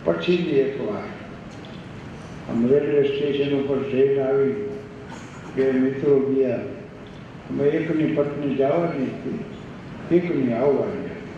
પછીની 0.05 0.59
એક 0.59 0.82
વાર 0.82 1.05
આમ 2.49 2.67
રેલવે 2.67 3.03
સ્ટેશન 3.03 3.59
ઉપર 3.59 3.78
ટ્રેન 3.78 4.19
આવી, 4.19 4.53
બે 5.55 5.71
મિત્રો 5.71 6.19
ગયા. 6.19 6.59
અમે 7.49 7.63
એકની 7.63 8.05
પત્ની 8.05 8.55
જવાની 8.55 9.05
હતી, 9.05 9.39
એકની 10.11 10.53
આવવાની 10.53 11.05
હતી. 11.05 11.32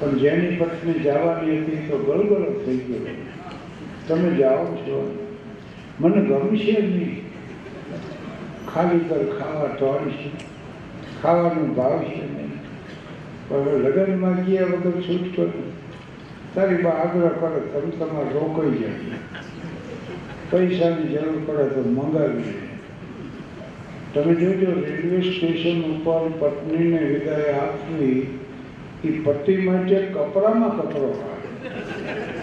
પણ 0.00 0.18
જેની 0.18 0.56
પત્ની 0.56 0.92
જવાની 0.92 1.58
હતી 1.58 1.76
તો 1.76 1.98
ગળગળો 1.98 2.52
થઈ 2.66 2.76
ગયો. 2.76 3.16
તમે 4.08 4.36
જાઓ 4.36 4.64
છો? 4.64 5.26
મને 6.00 6.20
ગમશે 6.20 6.74
નહીં 6.82 7.14
ખાલી 8.66 9.02
પર 9.08 9.24
ખાવા 9.38 9.70
ટોળ 9.72 10.06
ખાવાનું 11.22 11.74
ભાવશે 11.74 12.22
નહીં 12.28 12.52
પણ 13.48 13.84
લગ્નમાં 13.84 14.38
ગયા 14.46 14.70
વગર 14.72 14.96
છૂટતો 15.06 15.42
નહીં. 15.44 15.72
તારી 16.54 16.82
બા 16.82 16.96
આગ્રહ 17.02 17.36
કરે 17.36 17.60
તમે 17.72 17.92
તમારે 17.92 18.32
રોકાઈ 18.34 18.80
જાય. 18.80 19.18
પૈસાની 20.50 21.10
જરૂર 21.12 21.38
પડે 21.46 21.66
તો 21.74 21.80
મંગાવી 21.90 22.54
તમે 24.14 24.32
જોજો, 24.34 24.70
રેલવે 24.80 25.18
સ્ટેશન 25.26 25.78
ઉપર 25.90 26.24
પત્નીને 26.40 27.00
વિદાય 27.04 27.52
આપવી 27.58 28.20
એ 29.04 29.10
પતિ 29.24 29.56
માટે 29.66 29.96
કપડામાં 30.14 30.72
કપડો 30.78 31.10
કાઢે 31.18 32.39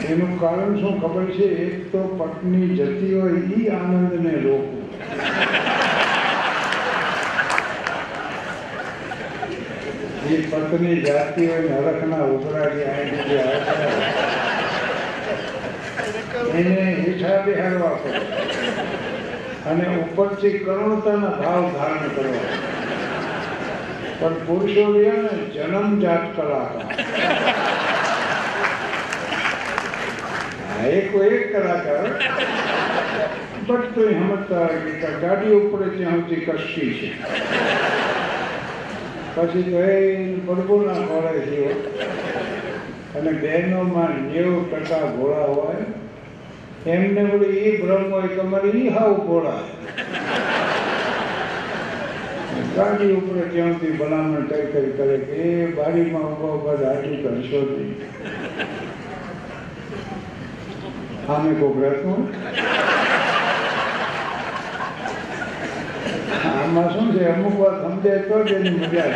એનું 0.00 0.40
કારણ 0.40 0.80
શું 0.80 1.02
ખબર 1.02 1.24
છે? 1.24 1.44
એક 1.44 1.92
તો 1.92 1.98
પત્ની 1.98 2.68
જતી 2.68 3.14
હોય 3.20 3.32
એ 3.32 3.68
આનંદને 3.68 4.30
રોકવું. 4.30 4.84
એ 10.30 10.46
પત્ની 10.50 11.00
જાતી 11.00 11.46
હોય 11.46 11.58
ને 11.58 11.76
હરખના 11.76 12.16
આવીને 12.16 13.22
જે 13.22 13.42
આવતા 13.42 13.74
એને 16.58 16.94
હેઠા 16.94 17.40
બેહાડવા 17.40 17.88
પડે. 17.88 18.18
અને 19.70 19.84
ઉપરથી 19.96 20.58
કરુણતાના 20.58 21.28
ભાવ 21.28 21.70
ધારણ 21.72 22.08
કરવા. 22.08 22.40
પણ 24.20 24.32
પુરુષો 24.34 24.92
રહ્યા 24.92 25.12
ને 25.12 25.50
જન્મજાત 25.50 26.36
કલાકાર 26.36 27.73
કોઈ 31.12 31.26
એક 31.26 31.56
કલાકાર 31.56 32.06
બટ 33.66 33.94
તો 33.94 34.02
સમજતા 34.08 34.58
હોય 34.58 34.78
કે 35.00 35.10
ગાડી 35.20 35.54
ઉપર 35.54 35.80
ત્યાં 35.88 36.20
સુધી 36.20 36.46
કશી 36.46 36.94
છે. 36.94 37.08
પછી 39.36 39.62
તો 39.62 39.78
એ 39.80 39.98
પડબોના 40.46 40.94
ખોળે 40.94 41.40
છે 41.40 41.62
અને 43.18 43.32
બહેનોમાં 43.32 44.14
નેવું 44.32 44.70
ટકા 44.70 45.06
ઘોડા 45.16 45.46
હોય. 45.46 45.86
એમને 46.86 47.22
વળી 47.24 47.58
એ 47.58 47.76
ભ્રમ 47.82 48.12
હોય 48.12 48.28
તમારે 48.28 48.68
એ 48.68 48.88
હાવ 48.88 49.12
ઘોડા. 49.12 49.62
ગાડી 52.76 53.12
ઉપર 53.12 53.36
ત્યાંથી 53.52 53.90
ભલામણ 53.90 54.46
કઈ 54.46 54.66
કઈ 54.72 54.90
કરે 54.96 55.18
કે 55.18 55.34
એ 55.50 55.66
બારીમાં 55.66 56.24
ઊભા 56.24 56.54
ઊભા 56.54 56.76
દાઢી 56.76 57.22
કરશો 57.22 57.60
નહીં 57.70 58.83
આમે 61.26 61.52
કોક 61.54 61.76
રહેતું 61.76 62.20
આમાં 66.50 66.88
શું 66.90 67.12
છે 67.12 67.22
અમુક 67.26 67.54
વાર 67.54 67.74
સમજે 67.82 68.12
તો 68.22 68.36
જ 68.42 68.50
એની 68.52 68.76
મજા 68.78 69.08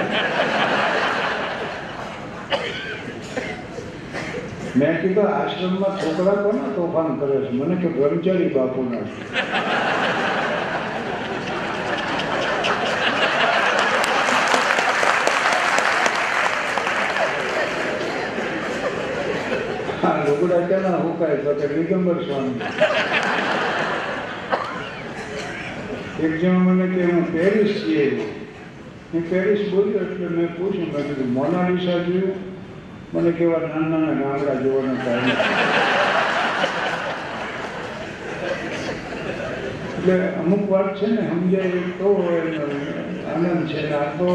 મેં 4.75 4.97
કીધું 4.97 5.29
આશ્રમમાં 5.29 5.99
છોકરા 5.99 6.37
કોના 6.39 6.75
તોફાન 6.75 7.19
કરે 7.19 7.37
છે 7.41 7.51
મને 7.53 7.77
કે 7.77 7.89
બ્રહ્મચારી 7.91 8.51
બાપુના 8.51 9.05
છે 9.07 9.78
લુગડા 20.59 20.69
ક્યાંના 20.69 20.99
હુકાય 20.99 21.37
તો 21.37 21.55
કે 21.55 21.67
સ્વામી. 22.27 22.61
એક 26.25 26.33
જણ 26.41 26.59
મને 26.67 26.87
કે, 26.95 27.03
હું 27.05 27.27
પેરિસ 27.33 27.85
છીએ. 27.85 28.07
હું 29.13 29.23
પેરિસ 29.31 29.71
બોલ્યો 29.71 30.03
એટલે 30.03 30.29
મેં 30.29 30.49
પૂછ્યું, 30.49 30.91
મેં 30.93 31.05
કીધું 31.05 31.31
મોનાલિસા 31.33 31.99
જોયું? 32.07 32.39
મને 33.13 33.33
કેવા 33.33 33.61
નાના 33.61 33.99
નાના 33.99 34.15
ગામડા 34.15 34.55
જોવાનો 34.63 34.95
ટાઈમ 34.97 35.29
એટલે 39.99 40.17
અમુક 40.41 40.65
વાત 40.71 40.91
છે 40.99 41.07
ને, 41.07 41.23
સમજાય 41.31 41.81
તો 41.99 42.09
આનંદ 43.31 43.63
છે 43.71 43.81
આ 44.01 44.05
તો 44.19 44.29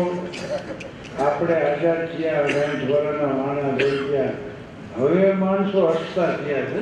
આપણે 1.20 1.56
આઝાદ 1.56 2.02
થયા, 2.16 2.42
અઢાર 2.46 2.72
ધોરણના 2.88 3.34
માણસ 3.38 3.82
રહી 3.84 4.04
ગયા. 4.10 4.53
હવે 4.98 5.34
માણસો 5.34 5.88
હસતા 5.88 6.32
થયા 6.32 6.66
છે. 6.66 6.82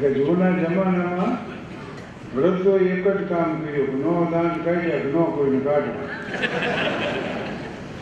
કે 0.00 0.12
જૂના 0.12 0.50
જમાનામાં 0.50 1.38
વૃદ્ધો 2.36 2.76
એક 2.76 3.08
જ 3.08 3.24
કામ 3.28 3.60
કર્યું 3.60 4.00
નો 4.00 4.28
દાન 4.32 4.50
કાઢ્યા 4.64 5.10
નો 5.12 5.24
કોઈને 5.24 5.60
કાઢવા 5.60 6.10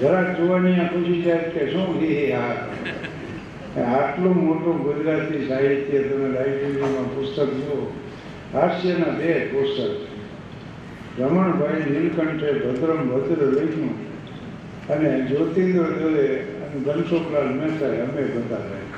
જરા 0.01 0.25
આ 0.25 0.85
પૂછી 0.93 1.23
જાય 1.23 1.39
કે 1.39 1.73
શું 1.73 2.01
હી 2.01 2.33
આ? 2.33 2.55
આટલું 3.95 4.37
મોટું 4.47 4.83
ગુજરાતી 4.83 5.49
સાહિત્ય 5.49 6.03
તમે 6.03 6.29
લાઇબ્રેરીમાં 6.29 7.15
પુસ્તક 7.15 7.51
જુઓ. 7.55 7.93
હાસ્યના 8.55 9.11
બે 9.11 9.33
પુસ્તક 9.33 11.21
રમણભાઈ 11.21 11.91
નીલકંઠે 11.91 12.53
ભદ્રમ 12.53 13.09
ભદ્ર 13.09 13.43
લખ્યું 13.47 13.95
અને 14.89 15.21
જ્યોતિન્દ્ર 15.21 15.83
દવે 15.83 16.27
ધનસુખલાલ 16.79 17.49
મહેતાએ 17.49 18.01
અમે 18.01 18.23
બધા 18.23 18.57
થાય 18.57 18.89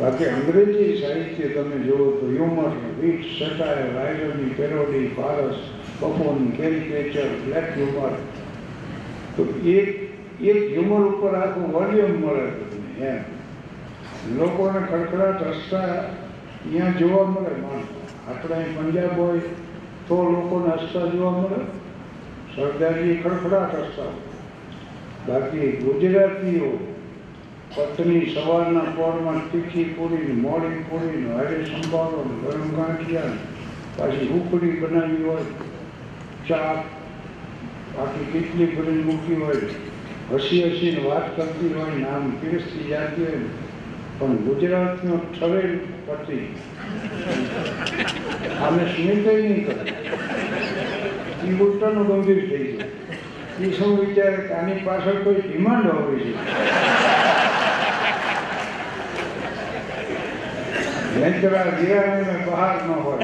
બાકી 0.00 0.24
અંગ્રેજી 0.24 1.00
સાહિત્ય 1.00 1.48
તમે 1.48 1.76
જુઓ 1.76 2.10
તો 2.10 2.26
humour 2.26 2.70
wit 3.00 3.24
satire 3.38 3.94
રાયરની 3.94 4.54
parody 4.56 5.06
farce 5.16 5.54
lampoon 6.00 6.50
caricature 6.50 7.26
black 7.44 7.64
humour 7.64 8.10
તો 9.36 9.68
એક 9.68 9.88
એક 10.42 10.70
હ્યુમર 10.70 11.06
ઉપર 11.06 11.34
આખું 11.34 11.72
વોલ્યુમ 11.72 12.10
મળે 12.10 12.50
તમને, 12.50 13.06
એમ. 13.06 13.22
લોકોને 14.38 14.86
ખડખડાટ 14.86 15.42
હસતા 15.42 15.78
અહીંયા 15.78 16.90
જોવા 16.90 17.24
મળે 17.24 17.60
માણસો. 17.62 18.06
આપણે 18.28 18.64
પંજાબ 18.76 19.20
હોય 19.20 19.38
તો 20.08 20.22
લોકોને 20.30 20.82
હસતા 20.82 21.06
જોવા 21.06 21.30
મળે. 21.30 21.64
સરદારજી 22.56 23.16
ખડખડાટ 23.16 23.74
હસતા 23.74 24.02
હોય. 24.02 24.33
બાકી 25.28 25.68
ગુજરાતીઓ 25.84 26.70
પત્ની 27.76 28.34
સવારના 28.34 28.88
પોરમાં 28.96 29.42
તીખી 29.52 29.84
પૂરી 29.84 30.34
મોડી 30.40 30.80
પૂરી 30.88 31.22
હારે 31.28 31.56
સંભાળો 31.70 32.24
ગરમ 32.42 32.68
ગાંઠિયા 32.78 33.36
પાછી 33.96 34.28
ઉકળી 34.38 34.80
બનાવી 34.82 35.22
હોય 35.28 35.46
ચા 36.48 36.74
બાકી 37.96 38.26
કેટલી 38.32 38.68
ભરી 38.76 39.02
મૂકી 39.08 39.38
હોય, 39.42 39.66
હસી 40.30 40.62
હસીને 40.70 41.00
વાત 41.08 41.26
કરતી 41.36 41.70
હોય, 41.74 41.94
નામ 41.98 42.24
પીરસતી 42.40 42.88
જાતી 42.90 43.26
હોય 43.26 43.40
પણ 44.18 44.36
ગુજરાતનો 44.48 45.20
ઠરેલ 45.34 45.72
પતિ. 46.06 46.38
અમે 48.68 48.82
સ્મિત 48.92 49.26
નહીં 49.26 49.64
કરે 49.64 49.82
એ 51.46 51.56
ઉલટાનું 51.60 52.06
ગંભીર 52.10 52.42
થઈ 52.50 52.68
જાય. 52.76 53.03
એ 53.60 53.70
શું 53.70 54.00
વિચારે 54.00 54.52
આની 54.52 54.72
પાછળ 54.72 55.22
કોઈ 55.24 55.34
ડિમાન્ડ 55.34 55.86
હોવી 55.86 56.20
છે. 56.20 56.34
જીરાને 61.80 62.46
બહાર 62.46 62.86
ન 62.86 62.90
હોય. 62.90 63.22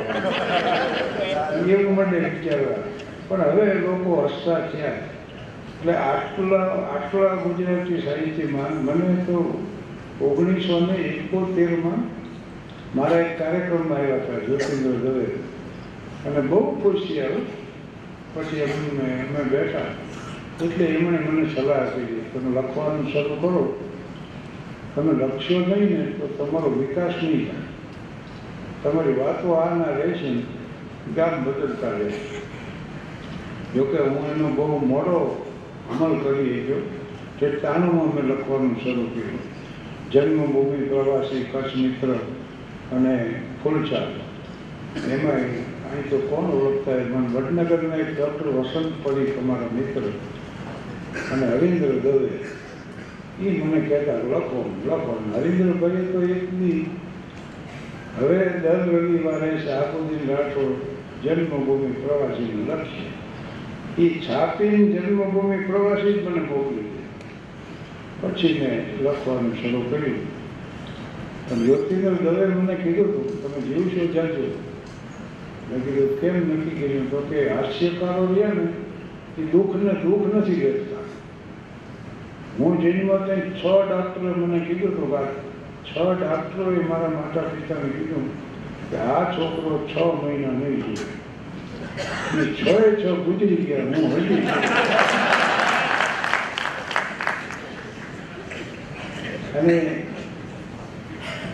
એવું 1.72 1.96
વિચારવા. 1.96 2.76
પણ 3.28 3.40
હવે 3.40 3.74
લોકો 3.74 4.22
હસતા 4.22 4.60
થયા. 4.60 4.88
એટલે 4.88 5.96
આટલા 5.96 6.64
આટલા 6.64 7.34
ગુજરાતી 7.34 8.02
સાહિત્યમાં 8.02 8.84
મને 8.84 9.24
તો 9.24 9.66
ઓગણીસો 10.20 10.80
ને 10.80 10.92
એકોતેરમાં 10.92 12.00
મારા 12.96 13.18
એક 13.18 13.38
કાર્યક્રમમાં 13.38 13.98
આવ્યા 13.98 14.14
હતા 14.14 14.38
જ્યોતિન્દ્ર 14.38 14.90
દવે. 14.90 15.24
અને 16.26 16.40
બહુ 16.40 16.80
ખુશ 16.80 17.08
થયા 17.08 17.26
પછી 18.34 18.62
અમને 18.62 19.22
અમે 19.22 19.44
બેઠા. 19.44 20.09
એટલે 20.62 20.84
એમણે 20.84 21.18
મને 21.18 21.54
સલાહ 21.54 21.82
આપી 21.82 22.24
તમે 22.32 22.60
લખવાનું 22.60 23.12
શરૂ 23.12 23.36
કરો. 23.40 23.62
તમે 24.94 25.12
લખશો 25.12 25.58
નહીં 25.58 25.98
ને 25.98 26.04
તો 26.04 26.26
તમારો 26.26 26.70
વિકાસ 26.70 27.14
નહીં 27.22 27.46
થાય. 27.46 27.66
તમારી 28.82 29.12
વાતો 29.12 29.52
આના 29.52 29.84
રહેશે 29.84 30.30
ને, 30.30 30.42
ગામ 31.16 31.44
બદલતા 31.44 31.90
રહેશે. 31.90 32.40
જોકે 33.74 33.98
હું 33.98 34.30
એનો 34.34 34.48
બહુ 34.48 34.86
મોડો 34.86 35.46
અમલ 35.90 36.18
કરી 36.18 36.64
ગયો 36.66 36.82
તે 37.40 37.50
તાણું 37.50 38.12
અમે 38.12 38.22
લખવાનું 38.22 38.80
શરૂ 38.80 39.06
કર્યું. 39.14 39.40
જન્મભૂમિ 40.12 40.88
પ્રવાસી 40.88 41.46
કચ્છ 41.52 41.76
મિત્ર 41.76 42.08
અને 42.92 43.34
ફૂલચા 43.62 44.06
એમાં 45.10 45.34
અહીં 45.90 46.10
તો 46.10 46.18
કોણ 46.18 46.44
ઓળખતા 46.44 46.92
મને 46.92 47.28
વડનગરના 47.34 47.96
એક 47.96 48.10
ડૉક્ટર 48.18 48.46
વસંત 48.48 48.92
પરીખ 49.02 49.38
અમારા 49.38 49.72
મિત્ર. 49.72 50.02
અને 51.32 51.46
હરીન્દ્ર 51.46 51.88
દવે. 51.88 52.28
એ 53.44 53.62
મને 53.62 53.80
કહેતા, 53.80 54.12
લખો 54.12 54.74
લખો. 54.86 55.24
નરેન્દ્રભાઈએ 55.28 56.12
તો 56.12 56.22
એક 56.22 56.54
નહીં 56.54 56.86
હવે 58.18 58.38
દર 58.38 58.88
રવિવારે 58.88 59.58
શાહબુદ્દીન 59.58 60.36
રાઠોડ 60.36 61.00
જન્મભૂમિ 61.26 61.92
પ્રવાસીનું 61.92 62.68
લખશે. 62.68 63.20
એ 64.02 64.20
છાપીને 64.28 64.76
જન્મભૂમિ 64.76 65.58
પ્રવાસી 65.64 66.12
જ 66.12 66.28
મને 66.28 66.40
મોકલી 66.40 66.90
પછી 68.20 68.60
મેં 68.60 69.04
લખવાનું 69.04 69.54
શરૂ 69.56 69.82
કર્યું. 69.90 70.40
પણ 71.50 71.56
જ્યોતિન્દ્ર 71.56 72.10
દવે 72.10 72.46
મને 72.46 72.74
કીધું 72.74 73.04
હતું 73.04 73.42
તમે 73.42 73.60
જીવશો 73.62 74.12
જાજો. 74.12 74.58
મેં 75.70 75.84
કીધું, 75.84 76.20
કેમ 76.20 76.36
નક્કી 76.36 76.70
કર્યું? 76.70 77.10
તો 77.10 77.18
કે 77.18 77.50
હાસ્યકારો 77.50 78.34
રહ્યા 78.34 78.48
ને, 78.48 78.66
એ 79.42 79.46
દુઃખને 79.46 79.92
દુઃખ 79.92 80.34
નથી 80.34 80.54
લેતા 80.54 80.99
હું 82.60 82.80
જેની 82.80 83.04
માટે 83.04 83.34
છ 83.54 83.62
ડાક્ટરે 83.86 84.32
મને 84.36 84.58
કીધું 84.60 84.92
હતું 84.92 85.10
વાત 85.10 85.30
છ 85.86 85.94
ડાક્ટરોએ 86.18 86.82
મારા 86.88 87.10
માતા 87.10 87.44
પિતાને 87.52 87.88
કીધું 87.92 88.26
કે 88.90 88.98
આ 89.06 89.22
છોકરો 89.34 89.78
છ 89.88 89.94
મહિના 90.18 90.52
નહીં 90.52 90.82
જીવે 90.82 92.44
છ 92.54 92.66
એ 92.66 92.90
છ 92.96 93.04
ગુજરી 93.24 93.60
ગયા, 93.64 93.86
હું 93.96 94.10
હજી 94.18 94.42
અને 99.60 99.76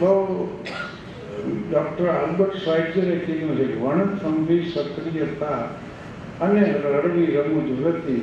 બહુ, 0.00 0.12
ડૉક્ટર 1.68 2.08
આલ્બર્ટ 2.08 2.56
સ્વાઇટરે 2.64 3.20
કીધું 3.26 3.56
છે 3.56 3.66
કે 3.66 3.78
વર્ણસંભી 3.80 4.72
સક્રિયતા 4.72 5.60
અને 6.40 6.64
રડવી 6.84 7.38
રમૂજ 7.38 7.70
વૃત્તિ 7.80 8.16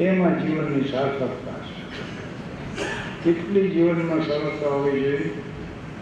એમાં 0.00 0.40
જીવનની 0.40 0.88
સાર્થકતા 0.88 1.61
કેટલી 3.24 3.70
જીવનમાં 3.70 4.26
સરળતા 4.26 4.68
હોવી 4.68 5.00
જોઈએ 5.00 5.30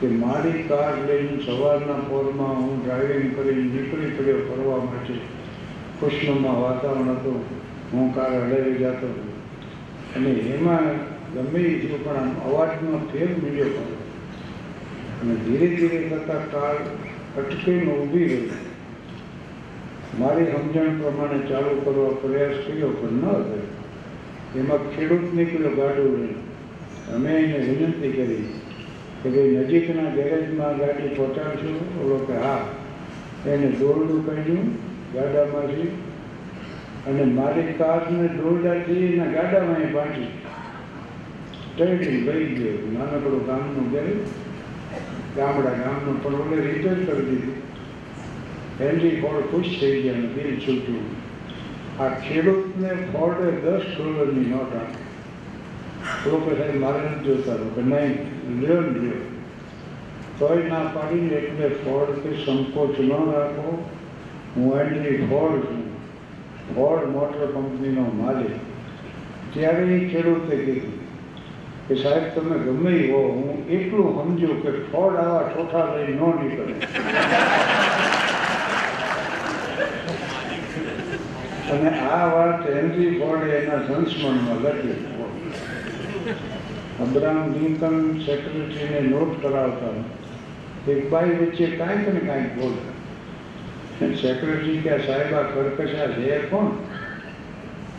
કે 0.00 0.06
મારી 0.06 0.62
કાર 0.62 0.92
લઈને 1.06 1.44
સવારના 1.46 1.92
પોરમાં 1.92 2.54
હું 2.54 2.84
ડ્રાઇવિંગ 2.84 3.36
કરીને 3.36 3.62
નીકળી 3.62 4.10
પડ્યો, 4.10 4.38
ફરવા 4.38 4.84
માટે. 4.84 5.14
ખુશનુમા 6.00 6.50
વાતાવરણ 6.50 7.10
હતું. 7.10 7.44
હું 7.92 8.14
કાર 8.14 8.46
હડાવી 8.46 8.74
જતો 8.74 9.06
હતો. 9.06 9.32
અને 10.16 10.30
એમાં 10.30 10.94
ગમે 11.34 11.60
એ 11.60 11.86
થયું, 11.86 12.04
પણ 12.04 12.16
આમ 12.16 12.30
અવાજનો 12.30 12.98
ફેર 13.12 13.28
મળ્યો 13.28 13.64
ખરો 13.64 13.96
અને 15.22 15.34
ધીરે 15.34 15.76
ધીરે 15.76 16.08
થતાં 16.08 16.50
કાર 16.50 16.76
અટકીને 17.36 17.92
ઊભી 17.92 18.24
રહી. 18.24 18.50
મારી 20.18 20.44
સમજણ 20.44 20.98
પ્રમાણે 20.98 21.38
ચાલુ 21.38 21.80
કરવા 21.84 22.10
પ્રયાસ 22.10 22.52
કર્યો, 22.66 22.88
પણ 22.88 23.12
ન 23.12 23.20
થયો 23.20 23.66
એમાં 24.56 24.96
ખેડૂત 24.96 25.34
નીકળ્યો 25.34 25.70
ગાડું 25.70 26.18
લઈને. 26.18 27.12
અમે 27.12 27.30
એને 27.30 27.58
વિનંતી 27.58 28.12
કરી 28.12 28.60
કે 29.22 29.30
ભાઈ, 29.30 29.64
નજીકના 29.64 30.10
ગેરેજમાં 30.10 30.78
ગાડી 30.78 31.08
પહોંચાડશો? 31.08 32.04
ઓલો 32.04 32.24
કે, 32.26 32.38
હા. 32.38 32.66
એને 33.46 33.66
દોરડું 33.66 34.26
કાઢ્યું 34.26 34.74
ગાડામાંથી 35.12 35.82
અને 37.06 37.24
મારી 37.24 37.62
કારને 37.62 38.28
દોરડાથી 38.28 38.92
એના 38.92 39.24
ગાડામાં 39.24 39.76
એ 39.76 39.86
બાંધી. 39.86 40.26
ટ્રેનિંગ 41.76 42.28
લઈ 42.28 42.44
ગયો. 42.44 42.90
નાનકડું 42.98 43.46
ગામનું 43.46 43.90
ગેરેજ. 43.90 44.16
ગામડા 45.36 45.70
ગામનું 45.70 46.22
પણ 46.22 46.34
ઓલે 46.34 46.56
રિપેર 46.56 46.94
કરી 46.94 47.24
દીધું. 47.24 47.69
હેનરી 48.80 49.16
ફોર્ડ 49.18 49.48
ખુશ 49.48 49.72
થઈ 49.74 50.02
ગયા 50.02 50.28
દિલ 50.34 50.54
છૂટ્યું 50.60 51.08
આ 51.98 52.10
ખેડૂતને 52.20 52.92
ફોર્ડે 53.08 53.48
દસ 53.58 53.88
ડોલરની 53.88 54.46
નોટ 54.48 54.76
આપી 54.76 55.08
લોકો 56.26 56.50
સાહેબ 56.52 56.78
મારે 56.78 57.02
નથી 57.02 57.26
જોતા 57.26 57.58
કે 57.74 57.84
નહીં 57.84 58.14
લ્યો 58.56 58.80
લ્યો 58.88 59.20
તોય 60.38 60.62
ના 60.66 60.84
પાડીને 60.90 61.36
એટલે 61.38 61.70
ફળથી 61.76 62.38
સંકોચ 62.38 63.00
ન 63.00 63.12
રાખો 63.28 63.76
હું 64.54 64.72
હેનરી 64.74 65.18
ફોર્ડ 65.26 65.66
છું 65.66 65.84
ફોર્ડ 66.70 67.10
મોટર 67.10 67.46
કંપનીનો 67.50 68.06
માલિક 68.14 68.56
ત્યારે 69.52 69.84
એ 69.90 70.00
ખેડૂતે 70.06 70.56
કીધું 70.56 70.98
કે 71.86 71.98
સાહેબ 71.98 72.26
તમે 72.32 72.58
ગમે 72.60 72.96
હો 73.04 73.22
હું 73.28 73.62
એટલું 73.70 74.18
સમજુ 74.18 74.58
કે 74.60 74.76
ફોર્ડ 74.88 75.20
આવા 75.20 75.46
ઠોઠા 75.46 75.86
લઈ 75.92 76.12
ન 76.12 76.22
નીકળે 76.36 77.89
અને 81.72 81.90
આ 81.98 82.26
વાત 82.26 82.62
હેનરી 82.74 83.10
બોર્ડે 83.18 83.50
એના 83.56 83.80
સંસ્મરણમાં 83.86 84.62
લખી 84.62 84.96
અબ્રાહમ 87.00 87.52
લિંકન 87.52 87.98
સેક્રેટરીને 88.26 89.00
નોટ 89.00 89.42
કરાવતા 89.42 89.92
એક 90.88 91.10
બાઈ 91.10 91.36
વચ્ચે 91.40 91.66
કાંઈક 91.66 92.08
ને 92.14 92.20
કાંઈક 92.20 92.52
બોલે. 92.58 92.82
સેક્રેટરી 94.14 94.78
કે 94.78 94.98
સાહેબ, 94.98 95.34
આ 95.34 95.42
કરકશા 95.42 96.06
છે 96.06 96.38
કોણ? 96.38 96.68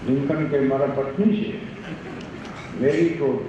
લિંકન 0.08 0.46
કે 0.46 0.60
મારા 0.60 0.86
પત્ની 0.86 1.38
છે? 1.38 1.54
વેરી 2.82 3.10
ગુડ 3.10 3.40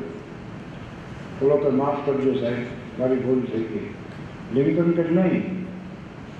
બોલો 1.40 1.56
કે 1.56 1.68
માફ 1.68 2.06
કરજો 2.06 2.34
સાહેબ, 2.40 2.64
મારી 2.98 3.16
ભૂલ 3.16 3.42
થઈ 3.52 3.64
ગઈ. 3.64 3.88
લિંકન 4.54 4.90
કે 4.92 5.04
નહીં? 5.10 5.66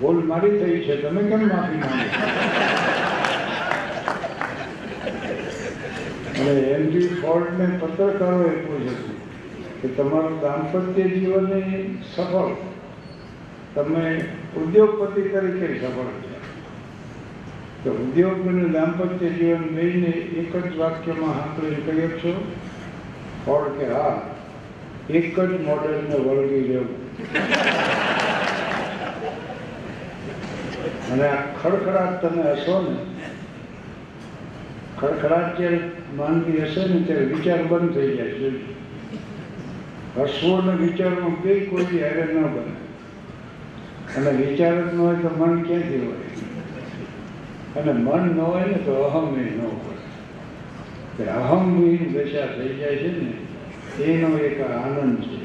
ભૂલ 0.01 0.25
મારી 0.25 0.59
થઈ 0.59 0.85
છે, 0.85 0.97
તમે 0.97 1.23
કેમ 1.23 1.49
માફી 1.49 1.77
માંગો 1.77 2.07
અને 6.43 6.89
બી 6.91 7.09
ફોર્ડને 7.21 7.67
પત્રકારોએ 7.81 8.53
પૂછ્યું 8.59 9.19
કે 9.81 9.89
તમારું 9.89 10.37
દાંપત્ય 10.41 11.05
જીવન 11.09 11.51
સફળ, 12.05 12.55
તમે 13.75 14.05
ઉદ્યોગપતિ 14.57 15.23
તરીકે 15.29 15.69
સફળ 15.79 16.13
છે. 16.23 16.37
તો 17.85 17.91
ઉદ્યોગ 17.91 18.47
અને 18.47 18.67
દાંપત્ય 18.69 19.31
જીવન 19.31 19.65
લઈને 19.75 20.13
એક 20.43 20.53
જ 20.57 20.77
વાક્યમાં 20.79 21.39
આપણે 21.39 21.79
કહીએ 21.87 22.09
છો 22.19 22.35
ફોર્ડ 23.45 23.79
કે 23.79 23.87
હા 23.93 24.15
એક 25.11 25.35
જ 25.37 25.63
મોડેલને 25.65 26.17
વળગી 26.27 26.65
રહેવું. 26.69 27.01
અને 31.13 31.27
આ 31.29 31.43
ખડખડાટ 31.63 32.21
તમે 32.21 32.45
હશો 32.53 32.77
ને 32.83 32.95
ખડખડાટ 35.03 35.59
જ્યારે 35.59 35.81
માનવી 36.17 36.63
હશે 36.63 36.87
ને 36.87 37.01
ત્યારે 37.01 37.25
વિચાર 37.25 37.63
બંધ 37.63 37.95
થઈ 37.95 38.17
જાય 38.17 38.31
છે. 38.31 38.49
હસવો 40.17 40.61
ને 40.61 40.87
વિચારમાં 40.87 41.43
બે 41.43 41.61
કોઈ 41.61 41.85
હેરે 41.85 42.35
ન 42.35 42.43
બને. 42.43 42.83
અને 44.17 44.31
વિચાર 44.31 44.91
જ 44.91 44.95
ન 44.95 44.99
હોય 44.99 45.15
તો 45.17 45.31
મન 45.39 45.63
ક્યાંથી 45.63 45.99
હોય? 45.99 46.17
અને 47.81 47.93
મન 47.93 48.37
ન 48.37 48.41
હોય 48.41 48.65
ને 48.65 48.73
તો 48.73 48.93
અહમ 48.93 49.41
એ 49.41 49.43
ન 49.43 49.61
હોય. 49.61 51.25
અહમ 51.25 51.81
વિહીન 51.81 52.13
દશા 52.13 52.47
થઈ 52.47 52.75
જાય 52.75 52.97
છે 52.97 53.23
ને, 53.23 53.33
એનો 54.03 54.39
એક 54.39 54.61
આનંદ 54.61 55.23
છે. 55.23 55.45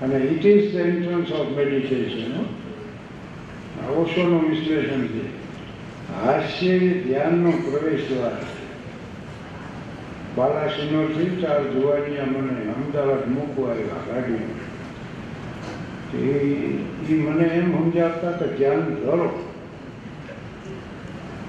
અને 0.00 0.16
it 0.16 0.46
is 0.46 0.72
the 0.72 0.76
entrance 0.76 1.32
of 1.32 1.56
meditation 1.56 2.40
ઓશોનું 3.90 4.50
વિશ્લેષણ 4.50 5.06
છે. 5.06 5.38
હાસ્ય 6.22 6.78
ધ્યાનનો 6.78 7.50
પ્રવેશ 7.50 8.08
દ્વાર 8.08 8.57
છે 10.38 10.44
બાલાસિનોથી 10.44 11.42
ચાર 11.42 11.62
જુવાનિયા 11.62 12.26
મને 12.26 12.72
અમદાવાદ 12.72 13.28
મૂકવા 13.28 13.70
આવ્યા 13.70 14.06
ગાડીમાં 14.08 14.66
એ 17.10 17.14
મને 17.14 17.44
એમ 17.44 17.72
સમજાવતા 17.72 18.30
કે 18.30 18.46
ધ્યાન 18.46 18.80
ધરો. 18.80 19.28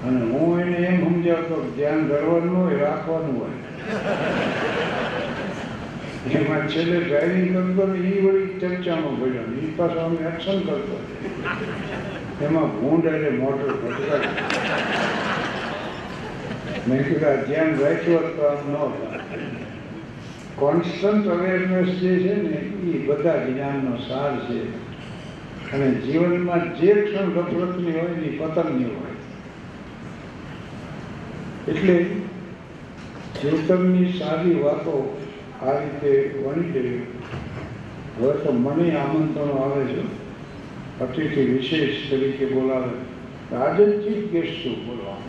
અને 0.06 0.20
હું 0.20 0.60
એને 0.60 0.76
એમ 0.76 1.08
સમજાવતો 1.08 1.72
ધ્યાન 1.76 2.08
ધરવાનું 2.08 2.56
હોય, 2.56 2.78
રાખવાનું 2.78 3.38
હોય. 3.40 3.58
એમાં 6.34 6.68
છેલ્લે 6.68 7.00
ડ્રાઇવિંગ 7.00 7.48
કરતો 7.54 7.92
ને 7.92 7.98
એ 8.08 8.26
વળી 8.26 8.58
ચર્ચામાં 8.60 9.18
ને 9.20 9.58
એ 9.58 9.76
પાછો 9.76 10.00
અમે 10.00 10.16
એક્શન 10.16 10.58
કરતો. 10.60 10.96
એમાં 12.44 12.80
ભૂંડ 12.80 13.04
એટલે 13.04 13.30
મોટર 13.30 13.72
ભટકાય. 13.72 15.29
મેં 16.88 17.02
ધ્યાન 17.46 17.78
રાખ્યું 17.80 18.36
તો 18.36 18.42
આમ 18.42 18.72
ન 18.72 18.74
કોન્સ્ટન્ટ 20.56 21.26
અવેરનેસ 21.26 21.86
જે 21.86 22.18
છે 22.18 22.42
ને 22.42 22.56
એ 22.90 23.06
બધા 23.06 23.36
જ્ઞાનનો 23.36 23.96
સાર 23.96 24.40
છે. 24.40 24.90
અને 25.72 25.90
જીવનમાં 25.90 26.80
જે 26.80 26.94
ક્ષણ 26.94 27.30
ગફલતની 27.30 27.92
હોય 27.92 28.08
ને 28.08 28.38
પતનની 28.38 28.84
હોય. 28.84 29.14
એટલે 31.68 32.04
જીવતમની 33.42 34.12
સારી 34.18 34.54
વાતો 34.54 35.26
આ 35.62 35.72
રીતે 35.72 36.40
વણી 36.44 36.70
દેવી 36.70 37.06
હવે 38.20 38.32
તો 38.32 38.52
મને 38.52 38.96
આમંત્રણો 38.96 39.56
આવે 39.56 39.84
છે. 39.84 40.00
અતિથિ 41.00 41.42
વિશેષ 41.42 42.10
તરીકે 42.10 42.46
બોલાવે. 42.46 42.92
આજે 43.56 43.84
ચીફ 43.86 44.30
ગેસ્ટ 44.32 44.66
એટલે 44.66 45.19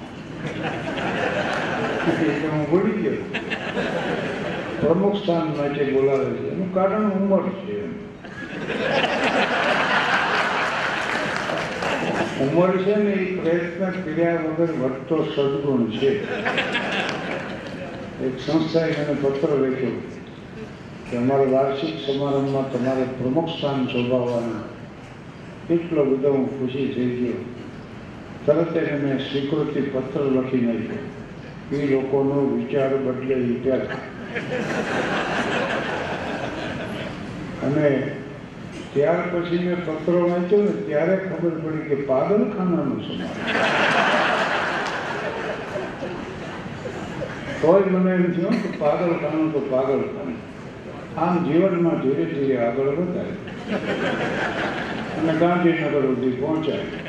હું 2.52 2.72
ભૂલી 2.72 3.02
ગયો. 3.02 3.12
પ્રમુખ 4.82 5.16
સ્થાન 5.16 5.48
માટે 5.58 5.84
બોલાવે 5.84 6.26
છે. 6.26 6.50
એનું 6.52 6.74
કારણ 6.74 7.12
ઉંમર 7.12 7.50
છે. 7.50 7.82
ઉંમર 12.40 12.78
છે 12.78 12.96
ને 12.96 13.12
એ 13.12 13.38
પ્રયત્ન 13.38 14.02
કર્યા 14.02 14.34
વગર 14.34 14.72
વધતો 14.72 15.24
સદગુણ 15.24 15.90
છે. 15.90 16.12
એક 18.26 18.40
સંસ્થાએ 18.40 18.92
મને 18.92 19.14
પત્ર 19.22 19.50
લખ્યો 19.50 20.02
કે 21.12 21.18
અમારા 21.18 21.52
વાર્ષિક 21.52 21.96
સમારંભમાં 22.06 22.72
તમારે 22.72 23.04
પ્રમુખ 23.04 23.50
સ્થાન 23.50 23.88
શોભાવવાના 23.88 24.64
એટલો 25.74 26.06
બધો 26.06 26.32
હું 26.32 26.60
ખુશી 26.60 26.94
થઈ 26.96 27.10
ગયો. 27.10 27.61
તરત 28.46 28.76
એને 28.76 28.96
મેં 29.04 29.18
સ્વીકૃતિ 29.20 29.82
પત્ર 29.94 30.24
લખી 30.36 30.62
નાખ્યો. 30.62 31.04
એ 31.72 31.86
લોકોનો 31.92 32.38
વિચાર 32.56 32.92
બદલે 32.98 33.36
એ 33.36 33.82
અને 37.66 37.88
ત્યાર 38.94 39.22
પછી 39.32 39.62
મેં 39.66 39.80
પત્રો 39.86 40.20
વાંચ્યો 40.30 40.62
ને 40.62 40.74
ત્યારે 40.88 41.16
ખબર 41.18 41.54
પડી 41.64 41.88
કે 41.90 41.96
પાગલખાનાનું 41.96 43.02
સમાજ 43.04 43.34
તોય 47.62 47.92
મને 47.96 48.12
એમ 48.16 48.26
થયું 48.32 48.56
કે 48.64 48.70
પાગલખાનું 48.80 49.54
તો 49.54 49.62
પાગલખાનું. 49.72 50.40
આમ 51.18 51.36
જીવનમાં 51.46 52.02
ધીરે 52.02 52.26
ધીરે 52.26 52.58
આગળ 52.66 52.92
વધાય 52.98 53.36
અને 55.18 55.34
ગાંધીનગર 55.40 55.94
સુધી 56.02 56.36
પહોંચાય 56.42 57.01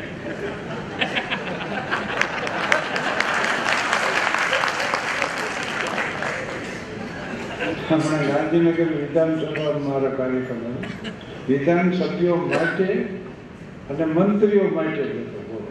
હમણાં 7.92 8.26
ગાંધીનગર 8.26 8.90
વિધાનસભા 9.00 9.72
મારા 9.78 10.10
કાર્યક્રમ 10.10 10.60
વિધાનસભ્યો 11.48 12.36
વિધાન 12.36 12.36
માટે 12.36 12.86
અને 13.90 14.04
મંત્રીઓ 14.04 14.64
માટે 14.74 15.02
જ 15.02 15.14
બોલો. 15.48 15.68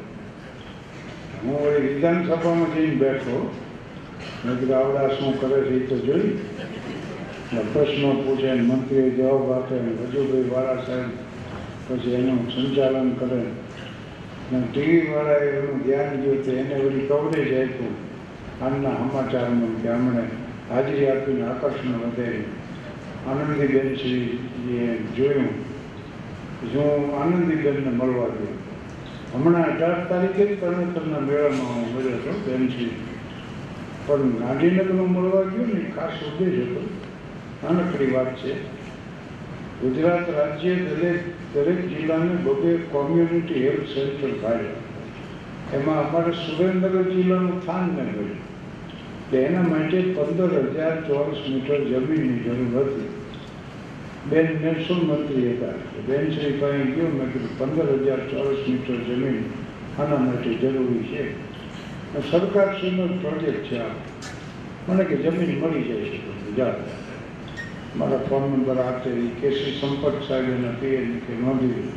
હું 1.44 1.56
હવે 1.62 1.80
વિધાનસભામાં 1.88 2.74
જઈને 2.76 2.96
બેઠો 2.96 3.38
મેં 4.46 4.58
આવડા 4.80 5.08
શું 5.08 5.40
કરે 5.40 5.62
છે 5.62 5.76
એ 5.76 5.80
તો 5.80 5.98
જોઈ. 5.98 6.30
પ્રશ્નો 7.74 8.12
પૂછે 8.12 8.54
મંત્રીઓ 8.54 9.10
જવાબ 9.10 9.52
આપે 9.52 9.76
રજુભાઈ 9.76 10.52
વાળા 10.52 10.86
સાહેબ 10.86 11.10
પછી 11.88 12.14
એનું 12.14 12.40
સંચાલન 12.52 13.10
કરે. 13.14 13.42
અને 14.54 14.64
ટીવી 14.72 15.10
વાળાએ 15.14 15.50
એનું 15.50 15.84
ધ્યાન 15.84 16.22
ગયું 16.22 16.46
તો 16.46 16.52
એને 16.52 16.76
વળી 16.76 17.08
કવરેજ 17.08 17.52
આપ્યું. 17.54 17.96
આમના 18.62 18.96
સમાચારમાં 19.02 19.76
કે 19.82 19.90
હમણે 19.90 20.24
હાજરી 20.72 21.08
આપીને 21.08 21.44
આકર્ષણ 21.48 21.94
વધે 21.94 22.44
આનંદીબેન 23.28 23.96
શ્રીએ 23.96 24.98
જોયું 25.18 25.72
હું 26.74 27.22
આનંદીબેનને 27.22 27.90
મળવા 27.90 28.28
ગયો 28.28 28.58
હમણાં 29.36 29.66
અઢાર 29.66 30.06
તારીખે 30.06 30.46
જ 30.46 30.62
તરણેતરના 30.62 31.20
મેળામાં 31.20 31.76
હું 31.76 31.96
મળ્યો 31.96 32.18
હતો 32.18 32.34
બેનશ્રી. 32.46 32.90
પણ 34.06 34.32
ગાંધીનગરમાં 34.32 35.12
મળવા 35.12 35.42
ગયો 35.42 35.66
ને, 35.66 35.92
ખાસ 35.96 36.12
ઉદ્દેશ 36.12 36.60
હતો. 36.60 36.82
નાનકડી 37.64 38.12
વાત 38.12 38.38
છે. 38.38 38.82
ગુજરાત 39.82 40.30
રાજ્ય 40.30 40.76
દરેક 40.76 41.20
દરેક 41.54 41.90
જિલ્લાને 41.90 42.36
બબે 42.36 42.76
કોમ્યુનિટી 42.76 43.68
હેલ્થ 43.68 43.88
સેન્ટર 43.88 44.30
કાઢ્યા 44.42 45.78
એમાં 45.78 46.10
અમારે 46.10 46.32
સુરેન્દ્રનગર 46.32 47.12
જિલ્લાનું 47.12 47.62
સ્થાન 47.62 47.84
ન 47.84 47.92
મળ્યું. 47.92 48.51
એના 49.38 49.62
માટે 49.62 50.02
પંદર 50.02 50.72
હજાર 50.76 51.02
ચોરસ 51.02 51.50
મીટર 51.50 51.80
જમીનની 51.84 52.40
જરૂર 52.40 52.82
હતી. 52.82 53.10
બેન 54.30 54.48
મહેસૂલ 54.62 54.98
મંત્રી 54.98 55.52
હતા. 55.52 55.74
બેન 56.08 56.32
શ્રી 56.32 56.52
પાસે 56.52 56.78
ગયો 56.78 57.08
મેં 57.08 57.34
કીધું, 57.34 57.60
પંદર 57.60 58.04
હજાર 58.04 58.20
ચોરસ 58.20 58.68
મીટર 58.70 58.94
જમીન 58.94 59.44
આના 60.00 60.18
માટે 60.18 60.54
જરૂરી 60.54 61.04
છે. 61.04 61.52
સરકાર 62.12 62.42
સરકારશ્રીનો 62.42 63.08
પ્રોજેક્ટ 63.08 63.64
છે 63.64 63.80
આ. 63.80 63.90
મને 64.90 65.04
કે 65.04 65.16
જમીન 65.16 65.60
મળી 65.60 65.84
જાય 65.84 66.02
છે 66.02 66.18
ગુજરાત 66.18 66.76
મારા 67.96 68.18
ફોન 68.18 68.44
નંબર 68.52 68.78
આપે 68.78 69.10
એ 69.10 69.28
કેસી 69.42 69.78
સંપર્ક 69.82 70.24
સાહેબ 70.28 70.50
એના 70.50 70.76
પીએન 70.80 71.20
કે 71.20 71.34
નોંધી 71.42 71.90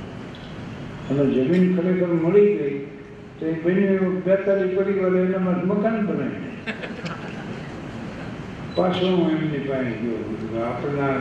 અને 1.10 1.26
જમીન 1.26 1.76
ખરેખર 1.76 2.06
મળી 2.06 2.56
ગઈ, 2.56 2.86
તો 3.40 3.46
એ 3.46 3.52
બહેનો 3.52 4.10
બેતાલીસ 4.10 4.78
પરિવારે 4.78 5.18
એનામાં 5.18 5.66
મકાન 5.66 6.06
બનાવી 6.06 6.53
પાછો 8.74 9.06
હું 9.06 9.30
એમની 9.30 9.58
પાસે 9.58 9.90
ગયો 9.90 10.16
કીધું 10.16 10.66
આપણા 10.66 11.16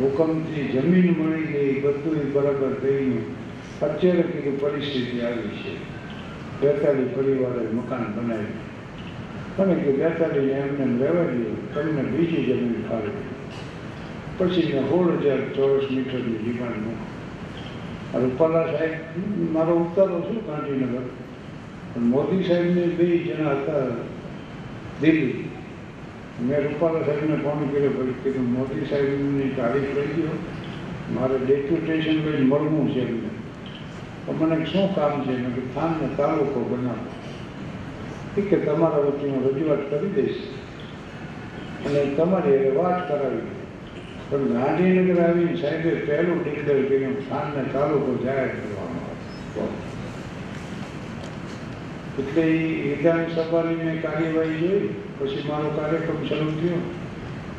હુકમથી 0.00 0.64
જમીન 0.64 1.14
મળી 1.18 1.46
ગઈ 1.46 1.80
બધું 1.80 2.32
બરાબર 2.32 2.74
થઈ 2.82 3.04
ગયું 3.04 3.24
અત્યારે 3.80 4.22
કીધું 4.22 4.60
પરિસ્થિતિ 4.60 5.20
આવી 5.20 5.54
છે. 5.62 5.76
બેતાલીસ 6.60 7.08
પરિવારે 7.14 7.62
મકાન 7.72 8.04
બનાવ્યું. 8.16 9.56
અને 9.58 9.74
કે 9.74 9.92
બેતાલીસ 9.92 10.52
એમને 10.52 10.84
એમ 10.84 11.00
રહેવા 11.02 11.24
દઈએ 11.24 11.54
તમને 11.74 12.02
બીજી 12.02 12.44
જમીન 12.44 12.84
ફાળવી 12.88 13.30
પછી 14.38 14.72
સોળ 14.72 15.16
હજાર 15.22 15.40
ચોરસ 15.56 15.90
મીટરની 15.90 16.38
ડિમાન્ડ 16.42 16.76
મૂકી. 16.76 17.10
રૂપાલા 18.22 18.66
સાહેબ 18.66 18.92
મારો 19.52 19.74
ઉતારો 19.76 20.20
છું 20.20 20.46
ગાંધીનગર. 20.46 21.08
મોદી 22.00 22.44
સાહેબને 22.44 22.86
બે 22.86 23.18
જણા 23.18 23.50
હતા 23.50 23.86
દિલ્હી. 25.00 25.48
મેં 26.42 26.62
રૂપાલા 26.62 27.06
સાહેબને 27.06 27.36
ફોન 27.36 27.68
કર્યો, 27.68 27.90
પછી 27.90 28.14
કીધું, 28.22 28.52
મોદી 28.52 28.86
સાહેબની 28.86 29.54
તારીખ 29.56 29.96
લઈ 29.96 30.06
ગયો 30.06 30.30
મારે 31.10 31.38
ડેપ્યુટેશન 31.38 32.10
લઈને 32.10 32.46
મળવું 32.46 32.94
છે 32.94 33.08
એમને. 33.08 33.28
તો 34.26 34.32
મને 34.32 34.64
શું 34.64 34.94
કામ 34.94 35.24
છે? 35.24 35.38
મેં 35.38 35.54
કે 35.54 35.60
થાનને 35.74 36.08
તાલુકો 36.16 36.60
બનાવો. 36.60 37.06
ઠીક 38.36 38.50
છે, 38.50 38.64
તમારા 38.64 38.98
વચ્ચે 38.98 39.28
હું 39.28 39.44
રજૂઆત 39.44 39.90
કરી 39.90 40.08
દઈશ. 40.08 40.36
અને 41.86 42.14
તમારી 42.14 42.50
એ 42.50 42.76
વાત 42.76 43.08
કરાવી. 43.08 43.38
પણ 44.30 44.38
ગાંધીનગર 44.38 45.22
આવીને 45.22 45.56
સાહેબે 45.56 45.90
પહેલું 45.90 46.44
ડિક્લેર 46.44 46.84
કર્યું, 46.88 47.30
થાનને 47.30 47.64
તાલુકો 47.72 48.24
જાહેર 48.24 48.48
કરવામાં 48.48 49.10
આવ્યો 49.10 49.91
એટલે 52.18 52.42
એ 52.42 52.96
વિધાનસભાની 52.96 53.84
મેં 53.84 54.02
કાર્યવાહી 54.02 54.58
જોઈ, 54.58 54.88
પછી 55.18 55.44
મારો 55.48 55.68
કાર્યક્રમ 55.68 56.26
શરૂ 56.28 56.50
થયો. 56.60 56.80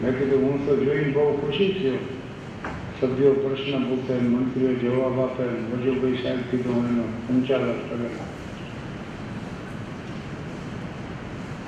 મેં 0.01 0.17
કીધું, 0.17 0.43
હું 0.43 0.67
તો 0.67 0.75
જોઈને 0.75 1.11
બહુ 1.11 1.31
ખુશી 1.37 1.71
થયો. 1.73 1.99
સભ્યો 2.99 3.33
પ્રશ્ન 3.33 3.83
પૂછે, 3.83 4.13
મંત્રીઓ 4.13 4.73
જવાબ 4.73 5.19
આપે, 5.19 5.43
વજુભાઈ 5.71 6.21
સાહેબ 6.23 6.41
કીધું 6.51 6.85
એનો 6.89 7.05
સંચાલક 7.27 7.79
કરે 7.89 8.09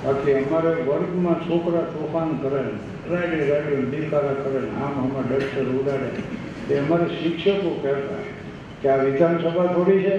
બાકી 0.04 0.32
અમારે 0.32 0.72
વર્ગમાં 0.86 1.38
છોકરા 1.48 1.86
તોફાન 1.92 2.30
કરે 2.42 2.62
રાડે 3.10 3.38
રાડે 3.50 3.76
દીકારા 3.90 4.34
કરે, 4.34 4.60
આમ 4.82 4.94
આમાં 5.02 5.24
ડસ્ટર 5.30 5.68
ઉડાડે. 5.80 6.10
એ 6.70 6.78
અમારે 6.78 7.06
શિક્ષકો 7.22 7.70
કહેતા 7.82 8.22
કે 8.82 8.88
આ 8.90 8.96
વિધાનસભા 9.04 9.66
થોડી 9.66 10.02
છે? 10.02 10.16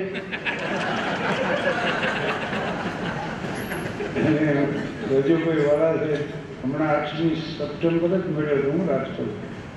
અને 4.28 4.68
રજુભાઈ 5.12 5.66
વાળા 5.68 5.94
છે, 6.04 6.18
હમણાં 6.64 6.92
આઠમી 6.96 7.36
સપ્ટેમ્બર 7.44 8.12
જ 8.16 8.26
મળ્યો 8.36 8.72
હું 8.72 8.90
રાજકોટ 8.90 9.32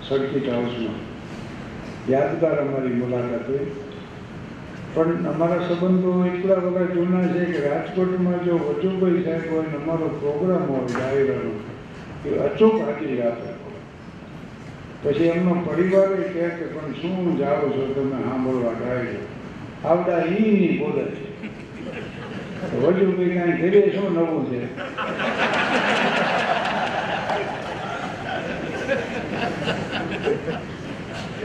સર્કિટ 0.09 0.49
હાઉસમાં 0.53 0.99
યાદગાર 2.09 2.59
અમારી 2.61 2.99
મુલાકાત 3.01 3.49
હોય 3.49 3.67
પણ 4.95 5.27
અમારા 5.33 5.67
સંબંધો 5.69 6.13
એટલા 6.27 6.61
બધા 6.65 6.95
જૂના 6.95 7.27
છે 7.33 7.45
કે 7.53 7.61
રાજકોટમાં 7.67 8.41
જો 8.45 8.57
વજુભાઈ 8.59 9.25
સાહેબ 9.25 9.51
હોય 9.53 9.67
ને 9.69 9.77
અમારો 9.83 10.09
પ્રોગ્રામ 10.21 10.65
હોય 10.69 10.87
ડાયરાનો 10.89 11.53
એ 12.27 12.39
અચૂક 12.47 12.77
હાજરી 12.85 13.21
આપે. 13.23 13.51
પછી 15.03 15.29
એમનો 15.35 15.55
પરિવારે 15.67 16.25
કહે 16.33 16.49
કે, 16.59 16.65
પણ 16.75 16.95
શું 16.95 17.37
જાઓ 17.39 17.71
છો, 17.75 17.85
તમે 17.95 18.19
સાંભળવા 18.25 18.75
ડાયરો 18.81 19.23
આવડા 19.85 20.25
ઈ 20.27 20.79
બોલે 20.79 21.05
છે. 21.15 21.30
વજુભાઈ 22.61 23.35
કાંઈ 23.35 23.59
ઘરે 23.61 23.93
શું 23.95 24.13
નવું 24.15 24.45
છે? 24.51 24.61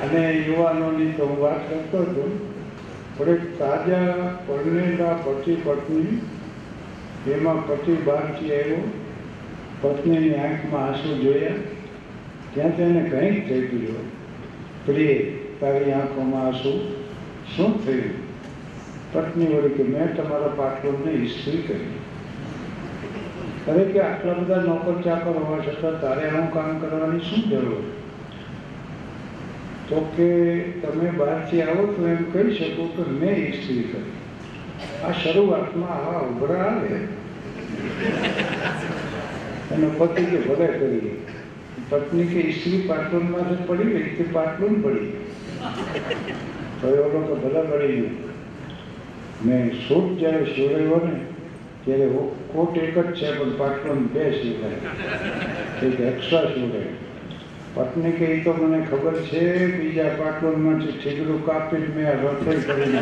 અને 0.03 0.31
યુવાનોની 0.31 1.11
તો 1.11 1.25
હું 1.25 1.39
વાત 1.41 1.69
કરતો 1.69 1.97
હતો 1.97 2.25
એક 3.31 3.59
તાજા 3.59 4.15
પરણેલા 4.47 5.13
પતિ 5.13 5.55
પત્ની 5.55 6.21
એમાં 7.31 7.67
પતિ 7.67 7.91
બહારથી 7.91 8.51
આવ્યો, 8.55 8.83
પત્નીની 9.81 10.35
આંખમાં 10.35 10.83
આંસુ 10.83 11.15
જોયા, 11.23 11.53
ત્યાં 12.53 12.77
તેને 12.77 13.09
કંઈક 13.09 13.49
થઈ 13.49 13.61
ગયું. 13.61 14.05
પ્રિય, 14.85 15.15
તારી 15.59 15.91
આંખોમાં 15.91 16.45
આંસુ 16.47 16.73
શું 17.55 17.85
થયું? 17.85 18.24
પત્ની 19.15 19.51
બોલી 19.53 19.75
કે 19.77 19.83
મેં 19.91 20.15
તમારા 20.15 20.55
પાટલોને 20.61 21.11
ઇસ્ત્રી 21.25 21.61
કરી. 21.67 21.93
અરે 23.73 23.83
કે 23.91 23.99
આટલા 24.05 24.33
બધા 24.39 24.63
નોકર 24.63 24.95
ચાકર 25.05 25.37
હોવા 25.37 25.61
છતાં 25.67 26.01
તારે 26.01 26.23
આવું 26.29 26.49
કામ 26.55 26.79
કરવાની 26.81 27.27
શું 27.29 27.45
જરૂર? 27.51 27.85
તો 29.89 30.01
કે 30.17 30.29
તમે 30.81 31.07
બહારથી 31.21 31.61
આવો 31.63 31.85
તો 31.95 32.07
એમ 32.13 32.21
કહી 32.33 32.55
શકો 32.59 32.83
કે 32.97 33.03
મેં 33.21 33.37
ઇસ્ત્રી 33.45 33.85
કરી. 33.91 34.11
આ 35.05 35.13
શરૂઆતમાં 35.21 35.93
આવા 35.97 36.25
ઉભરા 36.31 36.65
આવે. 36.65 36.99
અને 39.73 39.87
પતિ 39.99 40.23
કે 40.33 40.37
ભલે 40.47 40.67
કરી 40.77 41.15
પત્ની 41.89 42.27
કે 42.33 42.39
ઇસ્ત્રી 42.51 42.83
પાટલુનમાંથી 42.91 43.67
પડી 43.71 43.89
ગઈ 43.95 44.13
તે 44.19 44.29
પાટલુન 44.37 44.75
પડી 44.83 45.09
તો 46.81 46.87
એ 46.93 47.09
તો 47.27 47.35
ભલે 47.43 47.61
પડી 47.71 47.97
ગયું. 47.97 48.24
મેં 49.43 49.71
સૂટ 49.87 50.19
જ્યારે 50.19 50.45
સિવડાવ્યો 50.55 50.99
ને, 51.05 51.15
ત્યારે 51.85 52.07
કોટ 52.53 52.77
એક 52.77 52.95
જ 52.95 52.97
છે, 53.13 53.27
પણ 53.37 53.57
પાટલુન 53.57 54.09
બે 54.13 54.23
સિવડાય 54.41 54.79
એક 55.81 55.99
એક્સ્ટ્રા 56.11 56.53
સિવડાય 56.53 56.93
પત્ની 57.75 58.13
કે 58.17 58.25
એ 58.33 58.43
તો 58.43 58.51
મને 58.53 58.79
ખબર 58.89 59.15
છે, 59.29 59.43
બીજા 59.77 60.11
પાટલુનમાંથી 60.19 60.97
ઠીકરું 60.99 61.41
કાપીને 61.45 61.89
મેં 61.95 62.05
આ 62.07 62.17
રસોઈ 62.33 62.61
કરી 62.63 62.99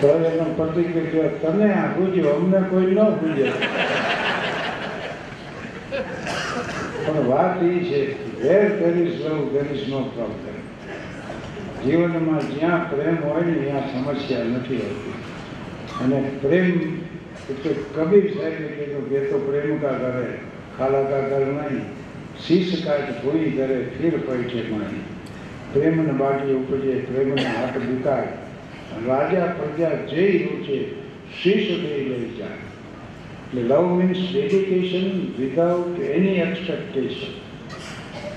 તો 0.00 0.08
એનો 0.08 0.46
પતિ 0.58 0.82
કે 0.92 1.02
જો 1.12 1.22
તને 1.42 1.68
આ 1.74 1.88
પૂજ્યો 1.96 2.36
અમને 2.36 2.60
કોઈ 2.70 2.94
ન 2.94 2.98
પૂજ્યો 3.20 3.56
પણ 7.04 7.26
વાત 7.28 7.62
એ 7.62 7.64
છે 7.88 8.00
વેર 8.42 8.66
there 8.72 8.98
is 8.98 9.20
love 9.20 9.52
there 9.52 9.70
is 9.70 9.88
no 9.88 10.02
problem. 10.10 10.58
જીવનમાં 11.82 12.44
જ્યાં 12.50 12.82
પ્રેમ 12.88 13.16
હોય 13.22 13.42
ને 13.42 13.54
ત્યાં 13.56 13.88
સમસ્યા 13.88 14.44
નથી 14.46 14.80
હોતી 14.80 15.16
અને 16.00 16.18
પ્રેમ 16.40 16.68
એટલે 17.46 17.72
કબીર 17.90 18.28
સાહેબે 18.34 18.68
કીધું 18.74 19.08
કે 19.08 19.24
તો 19.30 19.40
પ્રેમ 19.40 19.72
કરે 19.80 20.28
ખાલા 20.76 21.24
કર 21.24 21.48
નહીં 21.48 21.82
શીશ 22.38 22.74
કાટ 22.84 23.10
ધોઈ 23.18 23.50
કરે 23.52 23.78
ફીર 23.94 24.18
પૈઠે 24.22 24.62
મારી 24.68 25.04
પ્રેમને 25.72 26.14
બાટી 26.14 26.54
ઉપજે 26.54 26.96
પ્રેમને 27.04 27.44
હાથ 27.48 27.78
બુકાય 27.82 28.32
રાજા 29.06 29.48
પ્રજા 29.54 29.92
જે 30.08 30.26
રૂચે 30.40 30.78
શીશ 31.36 31.70
થઈ 31.76 32.02
લઈ 32.06 32.32
જાય 32.38 32.58
એટલે 33.44 33.62
love 33.62 33.86
means 33.92 34.26
dedication 34.26 35.08
without 35.38 36.02
any 36.10 36.42
expectation 36.46 37.41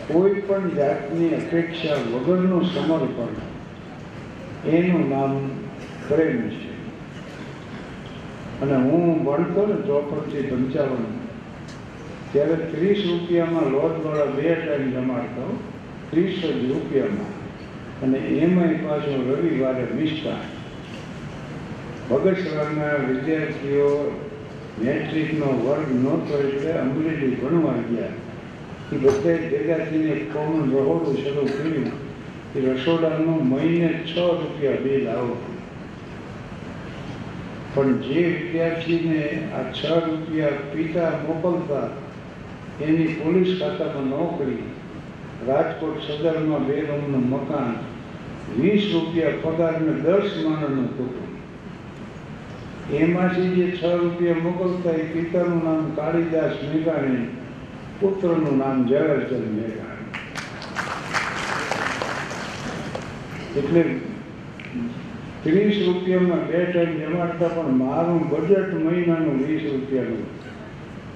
કોઈ 0.08 0.34
પણ 0.34 0.70
જાતની 0.70 1.30
અપેક્ષા 1.30 1.94
વગરનું 1.94 2.66
સમર્પણ 2.66 4.70
એનું 4.70 5.10
નામ 5.10 5.50
પ્રેમ 6.08 6.50
છે. 6.50 6.94
અને 8.62 8.76
હું 8.76 9.24
ભણતો 9.24 9.68
ને 9.68 9.88
ચોપડથી 9.88 10.42
પંચાવન, 10.42 11.06
ત્યારે 12.32 12.56
ત્રીસ 12.56 13.10
રૂપિયામાં 13.10 13.64
લોજવાળા 13.64 14.26
બે 14.26 14.54
ટાઈમ 14.54 14.92
જમાડતો, 14.92 15.60
ત્રીસ 16.12 16.46
જ 16.46 16.46
રૂપિયામાં. 16.46 17.46
અને 18.02 18.18
એમાંય 18.18 18.74
પાછો 18.74 19.32
રવિવારે 19.32 19.88
મિષ્ટા 19.96 20.38
ભગતસરાના 22.10 23.10
વિદ્યાર્થીઓ 23.10 24.22
મેટ્રિકનો 24.84 25.46
વર્ગ 25.46 26.04
નહોતો 26.04 26.48
એટલે 26.48 26.72
અંગ્રેજી 26.72 27.36
ભણવા 27.36 27.72
ગયા. 27.72 28.25
એ 28.94 28.96
બધે 28.96 29.34
ભેગા 29.50 29.86
થઈને 29.86 30.10
એક 30.12 30.24
કોમન 30.34 30.72
રહોડું 30.72 31.16
કર્યું 31.16 31.92
એ 32.56 32.58
રસોડાનો 32.66 33.34
મહિને 33.52 33.90
છ 34.06 34.14
રૂપિયા 34.16 34.84
બિલ 34.84 35.08
આવતું. 35.08 35.56
પણ 37.74 37.98
જે 38.02 38.22
વિદ્યાર્થીને 38.30 39.22
આ 39.58 39.64
છ 39.72 39.82
રૂપિયા 40.08 40.62
પિતા 40.74 41.12
મોકલતા 41.28 41.88
એની 42.82 43.16
પોલીસ 43.24 43.52
ખાતામાં 43.60 44.10
નોકરી, 44.10 44.64
રાજકોટ 45.48 45.98
સદરમાં 46.02 46.68
બે 46.68 46.78
રૂમનું 46.82 47.26
મકાન, 47.30 47.72
વીસ 48.58 48.84
રૂપિયા 48.94 49.42
પગારને 49.44 49.94
દસ 50.06 50.28
માણસનું 50.44 50.90
કુટુંબ 50.98 51.34
એમાંથી 52.94 53.56
જે 53.56 53.66
છ 53.72 53.82
રૂપિયા 54.02 54.44
મોકલતા 54.44 54.92
એ 54.94 55.06
પિતાનું 55.14 55.62
નામ 55.64 55.86
કાળીદાસ 55.96 56.56
મેઘાણી 56.70 57.26
પુત્રનું 58.00 58.58
નામ 58.62 58.78
ઝવેરચંદ 58.90 59.48
મેઘાણી 59.58 59.94
એટલે 63.60 63.84
ત્રીસ 65.44 65.78
રૂપિયામાં 65.88 66.44
બે 66.50 66.60
ટાઈમ 66.66 66.94
જમાડતા, 67.02 67.50
પણ 67.56 67.78
મારું 67.84 68.22
બજેટ 68.32 68.72
મહિનાનું 68.86 69.38
વીસ 69.48 69.64
રૂપિયાનું. 69.72 70.26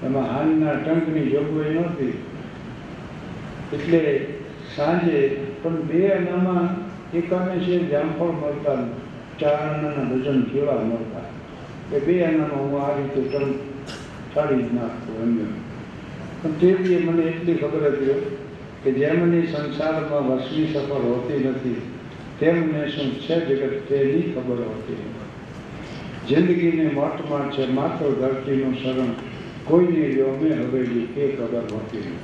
એમાં 0.06 0.28
હાલના 0.32 0.74
ટંકની 0.76 1.30
જોગવાઈ 1.32 1.74
નહોતી. 1.74 2.14
એટલે 3.72 4.02
સાંજે, 4.76 5.18
પણ 5.62 5.78
બે 5.88 6.00
આનામાં 6.14 6.68
એકાને 7.14 7.56
છે 7.64 7.74
જામફળ 7.92 8.34
મળતા, 8.42 8.80
ચાર 9.40 9.58
આનાના 9.64 10.06
ડઝન 10.10 10.40
કેળા 10.52 10.82
મળતા. 10.84 11.26
એ 11.92 12.00
બે 12.06 12.14
આનામાં 12.26 12.62
હું 12.62 12.80
આ 12.82 12.96
રીતે 12.96 13.20
ટંક 13.20 13.56
કાઢી 14.34 14.62
જ 14.62 14.70
નાખતો 14.78 15.10
એમને 15.24 15.44
પણ 16.42 16.52
તે 16.60 16.74
બી 16.74 16.96
મને 16.96 17.22
એટલી 17.22 17.54
ખબર 17.54 17.84
હતી 17.90 18.18
કે 18.84 18.90
જેમની 18.92 19.46
સંસારમાં 19.46 20.30
વસની 20.30 20.66
સફળ 20.66 21.08
હોતી 21.08 21.40
નથી 21.48 21.80
તેમને 22.38 22.88
શું 22.88 23.10
છે 23.18 23.36
જગત 23.46 23.88
તેની 23.88 24.32
ખબર 24.34 24.60
હોતી 24.68 25.02
જિંદગીને 26.28 26.92
મોટમાં 26.92 27.50
છે 27.50 27.66
માત્ર 27.66 28.10
ધરતીનું 28.20 28.74
શરણ, 28.74 29.12
કોઈને 29.64 30.06
યોમે 30.08 30.50
હવેલી 30.54 31.08
એ 31.16 31.28
ખબર 31.36 31.64
હોતી 31.72 31.98
નથી. 31.98 32.18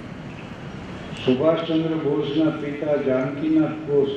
સુભાષચંદ્ર 1.25 1.95
બોઝના 2.05 2.51
પિતા 2.51 2.97
જાનકીનાથ 3.07 3.79
બોઝ 3.89 4.15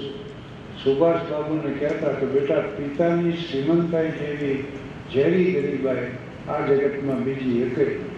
સુભાષ 0.84 1.22
બાબુને 1.30 1.72
કહેતા 1.80 2.14
કે, 2.20 2.26
બેટા, 2.26 2.64
પિતાની 2.78 3.38
શ્રીમંતાઈ 3.38 4.12
જેવી 4.20 4.66
ઝેરી 5.14 5.52
ગરીબાઈ 5.52 6.12
આ 6.50 6.62
જગતમાં 6.68 7.24
બીજી 7.24 7.62
એકેય 7.64 8.09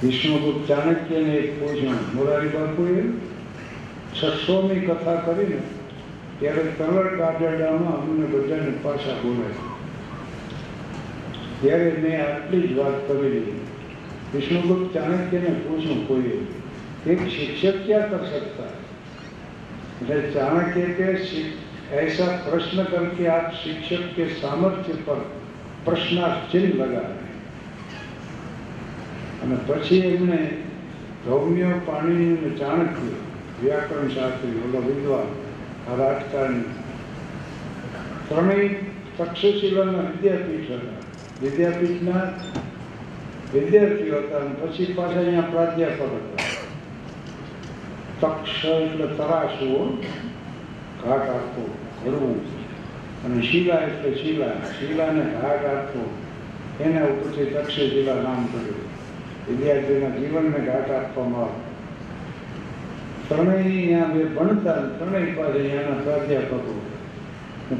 નથી. 0.00 0.06
વિષ્ણુગુપ્ત 0.06 0.68
ચાણક્યને 0.68 1.34
એક 1.34 1.60
પૂછ્યું 1.60 2.14
મોરારી 2.14 2.48
બાપુએ 2.48 3.02
છસોમી 4.14 4.80
કથા 4.80 5.14
કરીને 5.14 5.60
ત્યારે 6.40 6.62
તલર 6.78 7.16
કાજરડામાં 7.16 8.02
અમને 8.02 8.26
બધાને 8.26 8.70
પાછા 8.82 9.14
બોલાય 9.22 9.52
ત્યારે 11.60 11.96
મેં 12.02 12.32
આટલી 12.32 12.68
જ 12.68 12.78
વાત 12.78 13.08
કરી 13.08 13.30
દીધી 13.30 13.60
विष्णुगुप्त 14.34 14.94
चाणक्य 14.94 15.38
ने 15.38 15.48
पूछूं 15.48 16.06
कोई 16.06 16.24
एक 17.12 17.18
शिक्षक 17.18 17.86
क्या 17.86 17.98
कर 17.98 18.24
सकता 18.24 18.62
है 18.62 18.86
એટલે 20.02 20.30
ચાણક્ય 20.30 20.84
કે 20.84 21.16
શિ- 21.16 21.66
ऐसा 21.92 22.50
प्रश्न 22.50 22.82
करके 22.82 23.26
आप 23.26 23.52
शिक्षक 23.64 24.16
के 24.16 24.26
सामर्थ्य 24.26 24.92
पर 24.92 25.40
प्रश्नार्थ 25.84 26.52
चिन्ह 26.52 26.84
लगाए 26.84 27.19
અને 29.43 29.55
પછી 29.67 30.01
એમને 30.09 30.39
ધૌમ્ય 31.25 31.69
પાણી 31.87 32.29
અને 32.37 32.49
ચાણક્ય 32.61 33.17
વ્યાકરણ 33.61 34.11
શાસ્ત્રી 34.15 34.61
ઓલો 34.65 34.79
વિદ્વાન 34.87 35.29
આ 35.89 35.95
રાજકારણી 36.01 36.69
ત્રણેય 38.27 38.69
તક્ષશિલાના 39.17 40.05
વિદ્યાપીઠ 40.11 40.71
હતા. 40.71 40.99
વિદ્યાપીઠના 41.41 42.25
વિદ્યાર્થીઓ 43.53 44.17
હતા 44.21 44.41
અને 44.41 44.53
પછી 44.61 44.93
પાછા 44.97 45.21
અહીંયા 45.21 45.51
પ્રાધ્યાપક 45.53 46.01
હતા. 46.01 46.49
તક્ષ 48.21 48.63
એટલે 48.65 49.07
તરાશવો 49.19 49.81
ઘાટ 51.03 51.27
આપવો 51.35 51.63
ઘડવું 52.03 52.39
અને 53.25 53.43
શિલા 53.49 53.81
એટલે 53.87 54.11
શિલા, 54.21 54.55
શિલાને 54.79 55.23
ઘાટ 55.33 55.65
આપવો 55.73 56.03
એના 56.79 57.07
ઉપરથી 57.13 57.47
તક્ષશિલા 57.55 58.19
નામ 58.27 58.47
પડ્યું 58.53 58.80
વિદ્યાર્થીના 59.51 60.09
જીવનને 60.09 60.59
ઘાટ 60.65 60.91
આપવામાં 60.91 61.43
આવે. 61.43 61.59
ત્રણેય 63.29 64.05
બે 64.13 64.23
ભણતા 64.23 64.73
ત્રણેય 64.73 65.33
પાસે 65.33 65.59
અહીંયાના 65.59 66.01
પ્રાધ્યાપકો. 66.03 66.81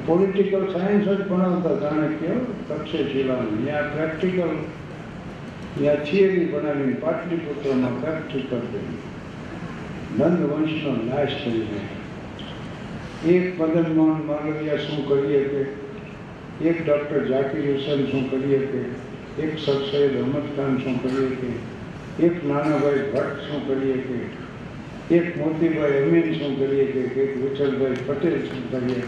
પોલિટિકલ 0.06 0.68
સાયન્સ 0.74 1.08
જ 1.08 1.28
ભણાવતા 1.28 1.76
ચાણક્ય 1.76 2.36
તક્ષશિલાનું. 2.70 3.56
અહીંયા 3.58 3.82
પ્રેક્ટિકલ 3.82 4.54
ત્યાં 5.78 5.96
થિયરી 5.96 6.46
બનાવીને 6.46 6.94
પાટલીપુત્રમાં 6.94 8.02
પ્રેક્ટિકલ 8.02 8.58
કરી. 8.58 8.98
નંદ 10.20 10.40
વંશનો 10.52 10.92
નાશ 10.92 11.36
કરી 11.44 11.60
નાખ્યો 11.60 12.00
એક 13.36 13.62
મદન 13.62 13.96
મોહન 13.96 14.26
માલવિયા 14.28 14.76
શું 14.78 15.08
કરી 15.08 15.44
શકે? 15.44 15.62
એક 16.70 16.86
ડૉક્ટર 16.88 17.28
ઝાકીર 17.28 17.72
હુસેન 17.72 18.06
શું 18.12 18.32
કરી 18.32 18.60
શકે? 18.60 19.11
એક 19.40 19.60
સર 19.60 19.74
સૈયદ 19.74 20.22
શું 20.84 21.04
કરીએ 21.04 21.36
કે? 21.36 22.26
એક 22.26 22.46
નાનાભાઈ 22.46 23.12
ભટ્ટ 23.12 23.40
શું 23.40 23.68
કરીએ 23.68 23.98
કે? 23.98 25.16
એક 25.16 25.38
મોતીભાઈ 25.38 25.92
અમીન 25.92 26.34
શું 26.34 26.60
કરીએ 26.60 26.86
કે? 26.86 27.00
એક 27.00 27.38
વિઠ્ઠલભાઈ 27.38 27.96
પટેલ 28.08 28.46
શું 28.46 28.72
કરીએ 28.72 29.02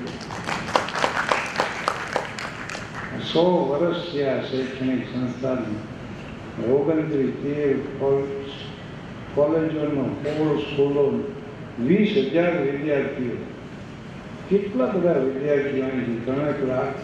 સો 3.33 3.67
વર્ષ 3.67 4.13
છે 4.13 4.23
આ 4.23 4.41
શૈક્ષણિક 4.41 5.03
સંસ્થાની. 5.13 5.75
ઓગણત્રીસ 6.71 7.33
તેર 7.43 7.77
કોલ- 7.77 8.49
કોલેજોનો 9.33 10.15
સોળ 10.23 10.57
સ્કૂલો 10.57 11.33
વીસ 11.79 12.31
હજાર 12.31 12.61
વિદ્યાર્થીઓ. 12.61 13.31
કેટલા 14.49 14.85
બધા 14.85 15.11
વિદ્યાર્થીઓ 15.11 15.83
અહીંથી? 15.83 16.21
ત્રણેક 16.25 16.63
લાખ 16.63 16.95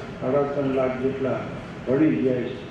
ત્રણ 0.56 0.76
લાખ 0.76 1.02
જેટલા 1.02 1.42
ભણી 1.88 2.16
ગયા 2.16 2.42
છે. 2.42 2.69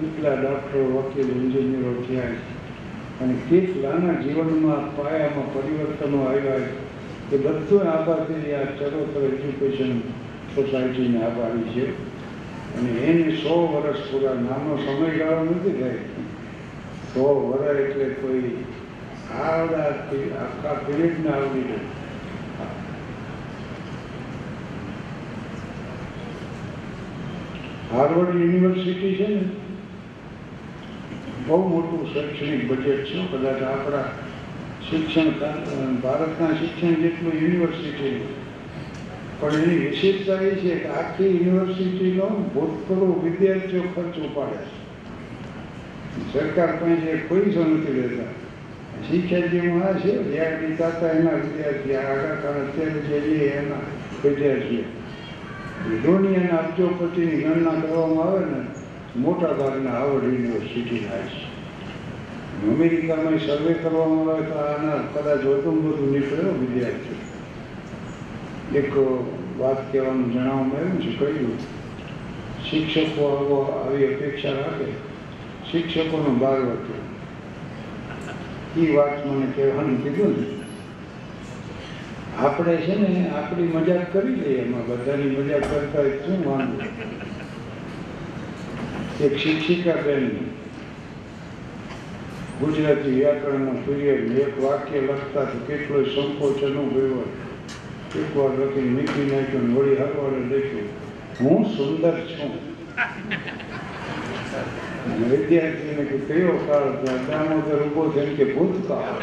કેટલા 0.00 0.34
ડૉક્ટરો, 0.34 0.84
વકીલ, 0.84 1.30
એન્જિનિયરો 1.30 2.04
થયા 2.08 2.20
છે 2.20 2.58
અને 3.20 3.34
કેટલાના 3.50 4.20
જીવનમાં 4.20 4.96
પાયામાં 4.96 5.54
પરિવર્તનો 5.54 6.24
આવ્યા 6.24 6.58
છે. 6.60 6.88
એ 7.34 7.38
બધું 7.38 7.82
આભારથી 7.90 8.54
આ 8.54 8.64
ચરોતર 8.64 9.34
એજ્યુકેશન 9.34 10.00
સોસાયટીને 10.54 11.22
આભારી 11.24 11.62
છે. 11.62 12.08
અને 12.80 12.90
એને 12.90 13.36
સો 13.36 13.54
વર્ષ 13.66 14.12
પૂરા 14.12 14.34
નાનો 14.34 14.76
સમયગાળો 14.76 15.44
નથી 15.44 15.80
થાય. 15.80 15.94
સો 17.14 17.50
વર્ષ 17.50 17.80
એટલે 17.80 18.04
કોઈ 18.04 18.64
આવડા 19.40 19.84
આખા 20.42 20.74
પીરિયડને 20.74 21.30
આવડી 21.30 21.62
જાય. 21.62 21.78
હાર્વર્ડ 27.92 28.40
યુનિવર્સિટી 28.40 29.14
છે 29.14 29.34
ને? 29.34 29.67
બહુ 31.48 31.58
મોટું 31.68 32.08
શૈક્ષણિક 32.14 32.62
બજેટ 32.70 33.04
છે, 33.04 33.18
કદાચ 33.32 33.62
આપણા 33.62 34.08
શિક્ષણ 34.90 35.30
ભારતના 36.02 36.50
શિક્ષણ 36.54 36.94
જેટલું 37.02 37.38
યુનિવર્સિટી 37.42 38.16
પણ 39.40 39.54
એની 39.54 39.78
વિશેષતા 39.84 40.40
એ 40.40 40.50
છે 40.54 40.74
કે 40.74 40.88
આખી 40.88 41.32
યુનિવર્સિટીનો 41.36 42.28
ભૂતપૂર્વ 42.54 43.24
વિદ્યાર્થીઓ 43.24 43.82
ખર્ચ 43.94 44.16
ઉપાડે 44.18 44.60
છે. 44.64 44.76
સરકાર 46.32 46.70
પાસે 46.80 47.16
કોઈ 47.28 47.50
જ 47.50 47.56
નથી 47.58 47.96
લેતા. 48.00 48.30
શિક્ષાજીમાં 49.08 50.00
છે 50.00 50.12
રિયાયતી 50.22 50.76
તાતા 50.76 51.12
એના 51.18 51.36
વિદ્યાર્થી 51.44 51.96
આગળ 51.96 52.32
અત્યારે 52.62 53.20
જે 53.26 53.46
એના 53.58 53.84
વિદ્યાર્થીઓ. 54.24 54.86
ધોની 56.02 56.34
અને 56.36 56.50
અબજોપતિની 56.50 57.42
ગણના 57.42 57.80
કરવામાં 57.80 58.26
આવે 58.26 58.44
ને 58.44 58.60
મોટા 59.22 59.54
ભાગના 59.60 59.92
હાવર્ડ 59.92 60.24
યુનિવર્સિટીના 60.24 61.22
છે 61.30 61.40
અમેરિકામાં 62.72 63.40
સર્વે 63.40 63.72
કરવામાં 63.74 64.28
આવે 64.28 64.44
તો 64.50 64.58
આના 64.60 65.00
કદાચ 65.14 65.42
વધુ 65.44 65.70
બધું 65.82 66.12
નીકળ્યો 66.12 66.52
વિદ્યાર્થી 66.60 67.20
એક 68.80 68.92
વાત 69.58 69.80
કહેવાનું 69.92 70.30
જણાવવામાં 70.30 70.76
આવ્યું 70.76 70.98
છે 70.98 71.10
કહ્યું, 71.18 71.58
શિક્ષકો 72.64 73.22
આવો 73.28 73.58
આવી 73.74 74.06
અપેક્ષા 74.06 74.52
રાખે, 74.52 74.88
શિક્ષકોનો 75.70 76.30
ભાગ 76.42 76.62
હતો 76.72 76.94
એ 78.82 78.96
વાત 78.96 79.26
મને 79.26 79.46
કહેવાનું 79.56 80.02
કીધું 80.02 80.32
ને. 80.36 80.46
આપણે 82.38 82.76
છે 82.76 82.94
ને 82.96 83.30
આપણી 83.30 83.72
મજાક 83.74 84.12
કરી 84.12 84.36
લઈએ 84.36 84.60
એમાં, 84.62 84.86
બધાની 84.88 85.36
મજાક 85.36 85.64
કરતા 85.70 86.06
શું 86.26 86.40
વાંધો? 86.44 86.78
એક 89.20 89.38
શિક્ષિકા 89.38 90.02
બેન 90.04 90.26
ગુજરાતી 92.60 93.14
વ્યાકરણમાં 93.14 93.78
સૂર્ય 93.84 94.12
એક 94.12 94.62
વાક્ય 94.62 95.00
લખતા 95.00 95.44
તો 95.44 95.58
કેટલો 95.66 96.02
સંકોચ 96.04 96.62
અનુભવ્યો 96.64 97.24
એક 98.20 98.36
વાર 98.36 98.52
લખી 98.60 98.80
મીઠી 98.80 99.26
નાખ્યો 99.30 99.62
ને 99.62 99.74
વળી 99.74 99.96
હરવાડે 99.96 100.40
લખ્યું 100.40 100.88
હું 101.40 101.66
સુંદર 101.76 102.14
છું. 102.20 102.52
વિદ્યાર્થીને 105.30 106.04
કે 106.04 106.18
કયો 106.18 106.56
કાળ 106.68 106.88
દામોદર 107.26 107.82
ઊભો 107.82 108.08
થઈને 108.08 108.34
કે, 108.34 108.44
ભૂતકાળ. 108.44 109.18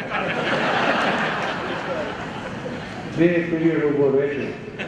બે 3.17 3.27
પીરિયડ 3.27 3.83
ઊભો 3.83 4.09
રહે 4.09 4.27
છે 4.27 4.84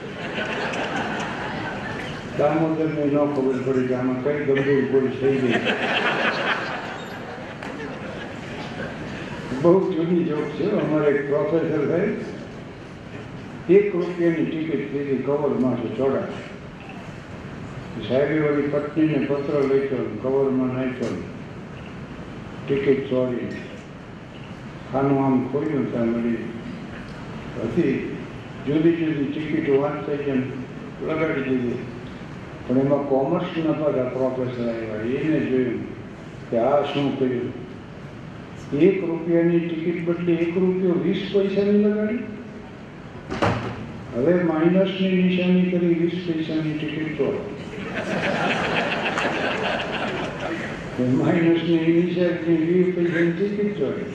દામોદરને 2.37 3.03
ન 3.03 3.15
ખબર 3.27 3.59
પડી 3.61 3.87
કે 3.87 3.95
આમાં 3.95 4.19
કઈ 4.23 4.39
ગંભીર 4.45 4.83
ભૂલ 4.89 5.07
થઈ 5.13 5.37
ગઈ 5.37 5.59
બહુ 9.59 9.71
જૂની 9.87 10.25
જોક 10.25 10.51
છે 10.53 10.65
અમારે 10.73 11.07
એક 11.09 11.23
પ્રોફેસર 11.27 11.87
થાય 11.87 12.11
એક 13.69 13.85
રૂપિયાની 13.93 14.45
ટિકિટ 14.45 14.93
લીધી 14.93 15.23
કવરમાં 15.23 15.75
છે 15.77 15.89
ચોડા 15.95 16.27
સાહેબે 18.01 18.37
વાળી 18.39 18.69
પત્નીને 18.69 19.19
પત્ર 19.25 19.55
લખ્યો 19.63 20.05
કવરમાં 20.21 20.71
નાખ્યો 20.73 21.17
ટિકિટ 22.59 23.09
ચોરી 23.09 23.49
ખાનું 24.91 25.19
આમ 25.19 25.35
ખોલ્યું 25.49 25.87
ત્યાં 25.87 26.09
મળી 26.11 26.41
હતી 27.65 27.93
જુદી 28.65 28.95
જુદી 28.95 29.27
ટિકિટ 29.27 29.67
વાંચતા 29.75 30.23
છે 30.23 30.33
લગાડી 31.03 31.45
દીધી 31.45 31.96
પણ 32.67 32.79
એમાં 32.79 33.05
કોમર્સના 33.05 33.73
બધા 33.75 34.09
પ્રોફેસર 34.11 34.63
આવ્યા 34.65 35.03
એને 35.17 35.39
જોયું 35.43 35.83
કે 36.49 36.59
આ 36.61 36.79
શું 36.85 37.07
કર્યું 37.13 37.51
એક 38.79 38.97
રૂપિયાની 39.03 39.59
ટિકિટ 39.59 39.99
બદલે 40.03 40.33
એક 40.37 40.55
રૂપિયો 40.55 40.97
વીસ 40.99 41.21
પૈસાની 41.29 41.83
લગાડી 41.83 42.23
હવે 44.15 44.33
માઇનસની 44.43 45.13
નિશાની 45.13 45.65
કરી 45.67 45.95
વીસ 45.95 46.17
પૈસાની 46.25 46.73
ટિકિટ 46.73 47.17
તો 47.17 47.27
માઇનસની 51.15 51.81
નિશાની 51.89 52.59
વીસ 52.63 52.93
પૈસાની 52.95 53.31
ટિકિટ 53.31 53.73
ચોરી 53.77 54.11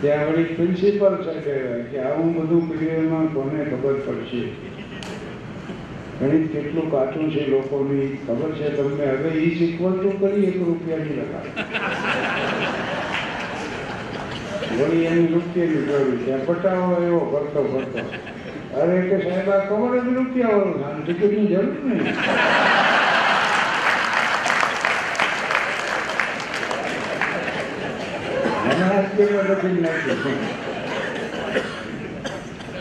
ત્યાં 0.00 0.28
વળી 0.28 0.54
પ્રિન્સિપાલ 0.54 1.16
સાહેબ 1.20 1.44
કહેવાય 1.44 1.84
કે 1.86 2.02
આવું 2.02 2.34
બધું 2.34 2.68
કર્યું 2.68 3.00
એમાં 3.00 3.26
કોને 3.30 3.64
ખબર 3.64 3.96
પડશે 4.02 4.69
ગણિત 6.20 6.52
કેટલું 6.52 6.90
કાચું 6.90 7.30
છે 7.30 7.46
લોકોની, 7.46 8.18
ખબર 8.26 8.52
છે 8.52 8.68
તમને? 8.68 9.04
હવે 9.04 9.28
એ 9.28 9.58
શીખવણ 9.58 9.92
તો 9.92 10.10
કરી 10.10 10.44
એક 10.44 10.56
રૂપિયાની 10.56 11.16
લગાડ. 11.16 11.46
વળી 14.80 15.04
એની 15.04 15.26
રૂપિયાની 15.26 15.74
જરૂર 15.74 16.16
છે. 16.16 16.44
પટાવો 16.44 17.02
એવો 17.04 17.20
ફરતો 17.32 17.62
ફરતો. 17.72 17.98
અરે 18.80 19.00
કે 19.00 19.16
સાહેબ, 19.18 19.48
આ 19.50 19.58
ખબર 19.58 19.98
જ 20.00 20.14
રૂપિયા 20.14 20.48
વાળું 20.48 20.84
આમ 20.84 21.02
ટિકિટની 21.02 21.46
જરૂર 21.46 21.74
નહીં. 21.84 22.14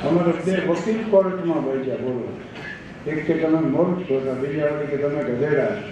અમારે 0.08 0.32
બે 0.46 0.68
વકીલ 0.68 1.04
કોર્ટમાં 1.10 1.64
બેસ્યા 1.64 1.96
બોલો. 1.96 2.28
એક 3.08 3.26
કે 3.26 3.34
તમે 3.34 3.60
મૂર્ખ 3.60 4.08
છો 4.08 4.20
તો 4.20 4.34
બીજા 4.42 4.72
વખતે 4.72 4.86
કે 4.92 4.98
તમે 5.04 5.22
ગધેડા 5.28 5.76
છો. 5.76 5.88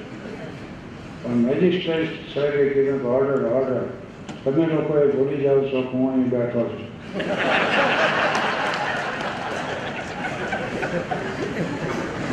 પણ 1.24 1.40
મેજિસ્ટ્રેટ 1.48 2.12
સાહેબે 2.34 2.64
કીધું 2.74 3.00
કે 3.02 3.08
ઓર્ડર 3.18 3.42
ઓર્ડર 3.60 3.86
તમે 4.44 4.64
લોકોએ 4.72 5.04
ભૂલી 5.14 5.44
જાઓ 5.44 5.62
છો 5.70 5.80
હું 5.92 6.04
અહીં 6.10 6.30
બેઠો 6.34 6.62
છું. 6.72 6.88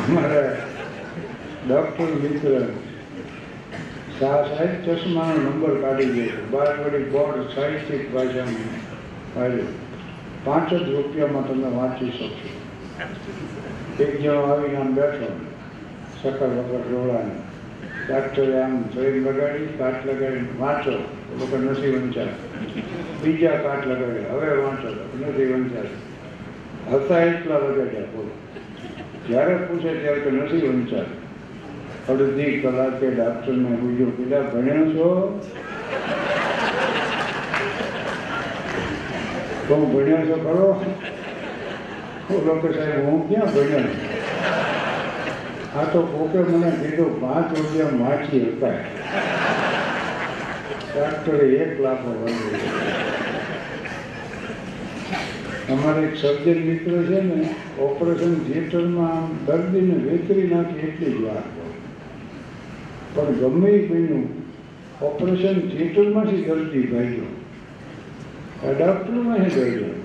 અમારા 0.07 0.51
ડૉક્ટર 1.67 2.11
મિત્ર 2.25 2.53
શાહ 4.19 4.41
સાહેબ 4.49 4.73
ચશ્માનો 4.85 5.39
નંબર 5.45 5.73
કાઢી 5.85 6.11
ગયો 6.17 6.35
છે. 6.35 6.43
બાર 6.51 6.69
વળી 6.83 7.09
બોર્ડ 7.15 7.47
સાહિત્યિક 7.55 8.03
ભાષામાં. 8.13 8.75
કાઢ્યું 9.35 9.73
પાંચ 10.45 10.69
જ 10.69 10.83
રૂપિયામાં 10.91 11.45
તમે 11.47 11.69
વાંચી 11.77 12.11
શકશો. 12.11 12.49
એક 13.99 14.15
જણો 14.21 14.39
આવીને 14.43 14.77
આમ 14.77 14.89
બેઠો 14.93 15.27
સકર 16.21 16.49
વગર 16.55 16.81
ડોળાને 16.87 17.35
ડાક્ટરે 18.07 18.55
આમ 18.61 18.73
ટ્રેન 18.91 19.15
લગાડી, 19.23 19.67
કાટ 19.77 19.99
લગાડીને 20.05 20.57
વાંચો 20.59 20.95
લોકો 21.39 21.57
નથી 21.57 21.91
વંચાય 21.91 22.33
બીજા 23.23 23.57
કાટ 23.57 23.87
લગાડે, 23.87 24.21
હવે 24.31 24.49
વાંચો 24.63 24.87
નથી 25.19 25.47
વંચાય 25.51 25.91
હતા 26.89 27.21
એટલા 27.21 27.57
લગાડ્યા 27.57 28.11
બોલો. 28.15 28.33
જ્યારે 29.27 29.55
પૂછે 29.55 29.91
ત્યારે 30.01 30.19
તો 30.19 30.29
નથી 30.31 30.67
વંચાય 30.67 31.09
અડધી 32.09 32.61
કલાકે 32.61 33.07
ડાક્ટરને 33.09 33.77
પૂછ્યું 33.77 34.13
પેલા 34.17 34.43
ભણ્યો 34.51 34.85
છો? 34.91 35.09
તો 39.67 39.75
ભણ્યો 39.85 40.21
છો 40.25 40.37
ખરો 40.43 40.67
કે 42.27 42.69
સાહેબ, 42.73 43.05
હું 43.05 43.19
ક્યાં 43.29 43.49
ભણ્યો 43.53 43.89
આ 45.75 45.85
તો 45.93 45.99
કોકે 46.01 46.39
મને 46.49 46.69
કીધું, 46.81 47.11
પાંચ 47.21 47.49
રૂપિયા 47.57 47.97
માછી 47.99 48.43
હતા. 48.45 48.77
ડાક્ટરે 50.93 51.45
એક 51.63 51.73
લાખો 51.83 52.09
અમારે 55.73 56.01
એક 56.07 56.15
સર્જન 56.21 56.59
મિત્ર 56.69 56.93
છે 57.09 57.19
ને, 57.21 57.39
ઓપરેશન 57.79 58.33
થિયેટરમાં 58.47 59.11
આમ 59.11 59.27
દર્દીને 59.47 59.97
વેતરી 60.05 60.47
નાખી 60.53 60.87
એટલી 60.87 61.13
જ 61.17 61.21
વાત 61.25 61.47
પણ 63.15 63.37
ગમે 63.41 63.69
એ 63.69 63.83
બન્યું, 63.89 64.25
ઓપરેશન 65.01 65.57
થિયેટરમાંથી 65.69 66.45
દર્દી 66.47 66.85
ભાગ્યો. 66.93 67.29
આ 68.65 68.73
ડૉક્ટરમાં 68.73 69.39
હે 69.43 69.49
ભાગ્યો. 69.57 70.04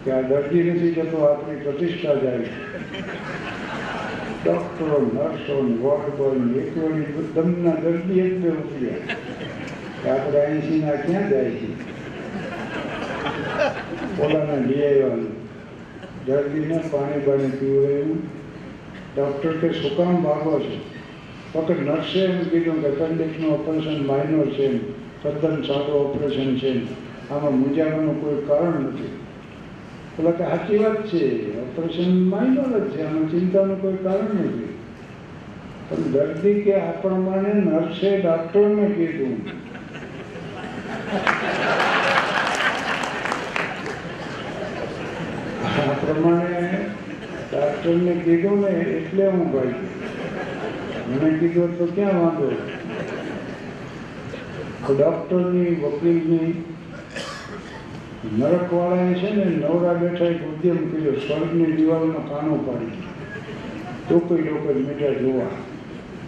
આ 0.00 0.20
દર્દી 0.20 0.62
નથી 0.62 0.92
જતો 0.92 1.18
આપણી 1.24 1.56
પ્રતિષ્ઠા 1.56 2.14
જાય 2.14 2.38
ડોક્ટરો, 4.44 5.00
નર્સો 5.14 5.54
વોર્ડ 5.82 6.16
બોય 6.16 6.60
એકવડી 6.60 7.28
દમના 7.34 7.74
દર્દી 7.74 8.20
એક 8.20 8.38
બે 8.40 8.48
ઉતરી 8.48 8.94
કે 10.02 10.10
આપણે 10.10 10.38
અહીંથી 10.38 10.78
ના 10.78 10.90
ક્યાં 10.90 11.28
જાય 11.28 11.50
છે? 11.50 11.68
ઓલાને 14.22 14.66
લઈ 14.66 14.82
આવ્યા 14.84 15.16
દર્દીને 16.26 16.78
પાણી 16.78 17.22
બાણી 17.26 17.56
પીવડાવ્યું 17.60 18.18
ડૉક્ટર 19.16 19.52
કે 19.52 19.72
શું 19.72 19.96
કામ 19.96 20.22
માગો 20.22 20.60
છો? 20.60 20.80
ફક્ત 21.54 21.80
નર્સે 21.80 22.18
એમ 22.18 22.38
કીધું 22.38 22.82
કે 22.82 22.88
એપેન્ડિક્સનું 22.88 23.52
ઓપરેશન 23.52 24.06
માઇનોર 24.06 24.50
છે 24.50 24.78
તદ્દન 25.22 25.62
સાદું 25.62 25.94
ઓપરેશન 25.94 26.56
છે 26.56 26.78
આમાં 27.30 27.58
મૂંઝાવાનું 27.58 28.20
કોઈ 28.20 28.46
કારણ 28.48 28.80
નથી. 28.80 29.19
પેલા 30.20 30.30
કે 30.30 30.44
સાચી 30.44 30.78
વાત 30.78 31.06
છે. 31.06 31.58
ઓપરેશન 31.60 32.28
માઇનર 32.28 32.78
જ 32.78 32.90
છે 32.90 33.06
આમાં 33.06 33.30
ચિંતાનું 33.30 33.82
કોઈ 33.82 33.96
કારણ 33.96 34.40
નથી. 34.40 34.78
પણ 35.88 35.96
દર્દી 35.96 36.62
કે 36.62 36.74
આ 36.74 36.90
પ્રમાણે 36.90 37.52
નર્સે 37.54 38.20
ડૉક્ટરને 38.20 38.88
કીધું. 38.88 39.36
આ 45.78 45.92
પ્રમાણે 45.92 46.86
ડૉક્ટરને 47.52 48.12
કીધું 48.12 48.60
ને 48.60 48.68
એટલે 48.68 49.26
હું 49.26 49.52
ભાઈ. 49.52 49.74
મને 51.08 51.38
કીધું 51.38 51.78
તો 51.78 51.86
ક્યાં 51.86 52.20
વાંધો? 52.20 52.52
ડૉક્ટરની 54.94 55.74
વકીલની 55.74 56.64
નરકવાળાએ 58.24 59.14
છે 59.14 59.34
ને 59.34 59.44
નવરા 59.44 59.94
બેઠા 59.94 60.24
એક 60.24 60.42
ઉદ્યમ 60.42 60.76
કર્યો, 60.76 61.12
સ્વર્ગની 61.12 61.72
દિવાલમાં 61.72 62.28
કાનો 62.28 62.54
પાડી 62.56 63.02
તો 64.08 64.18
કોઈ 64.18 64.42
લોકો 64.42 64.74
મીઠા 64.74 65.12
જોવા. 65.12 65.46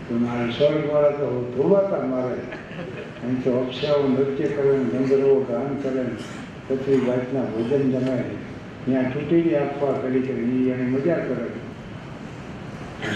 તો 0.09 0.15
મારે 0.15 0.51
સ્વર્ગવાળા 0.51 1.09
તો 1.09 1.53
ધોવાતા 1.57 2.07
મારે. 2.07 2.35
એમ 3.29 3.41
તો 3.41 3.51
અક્ષાઓ 3.61 4.09
નૃત્ય 4.09 4.49
કરે 4.49 4.77
ને 4.77 4.85
ગંધર્વો 4.85 5.47
ગાન 5.49 5.77
કરે 5.83 6.03
ને 6.03 6.17
પછી 6.69 7.01
જાતના 7.07 7.41
ભોજન 7.41 7.91
જમાય 7.91 8.25
ત્યાં 8.85 9.13
ચૂંટીને 9.13 9.59
આપવા 9.59 9.93
કરી 9.93 10.23
કરી 10.23 10.71
એને 10.71 10.83
મજા 10.83 11.15
કરે 11.15 11.49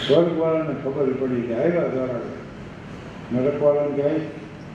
સ્વર્ગવાળાને 0.07 0.75
ખબર 0.85 1.13
પડી 1.13 1.41
કે 1.41 1.55
આવ્યા 1.55 1.89
દ્વારા 1.89 2.21
નરકવાળાને 3.33 4.03
કહે 4.03 4.11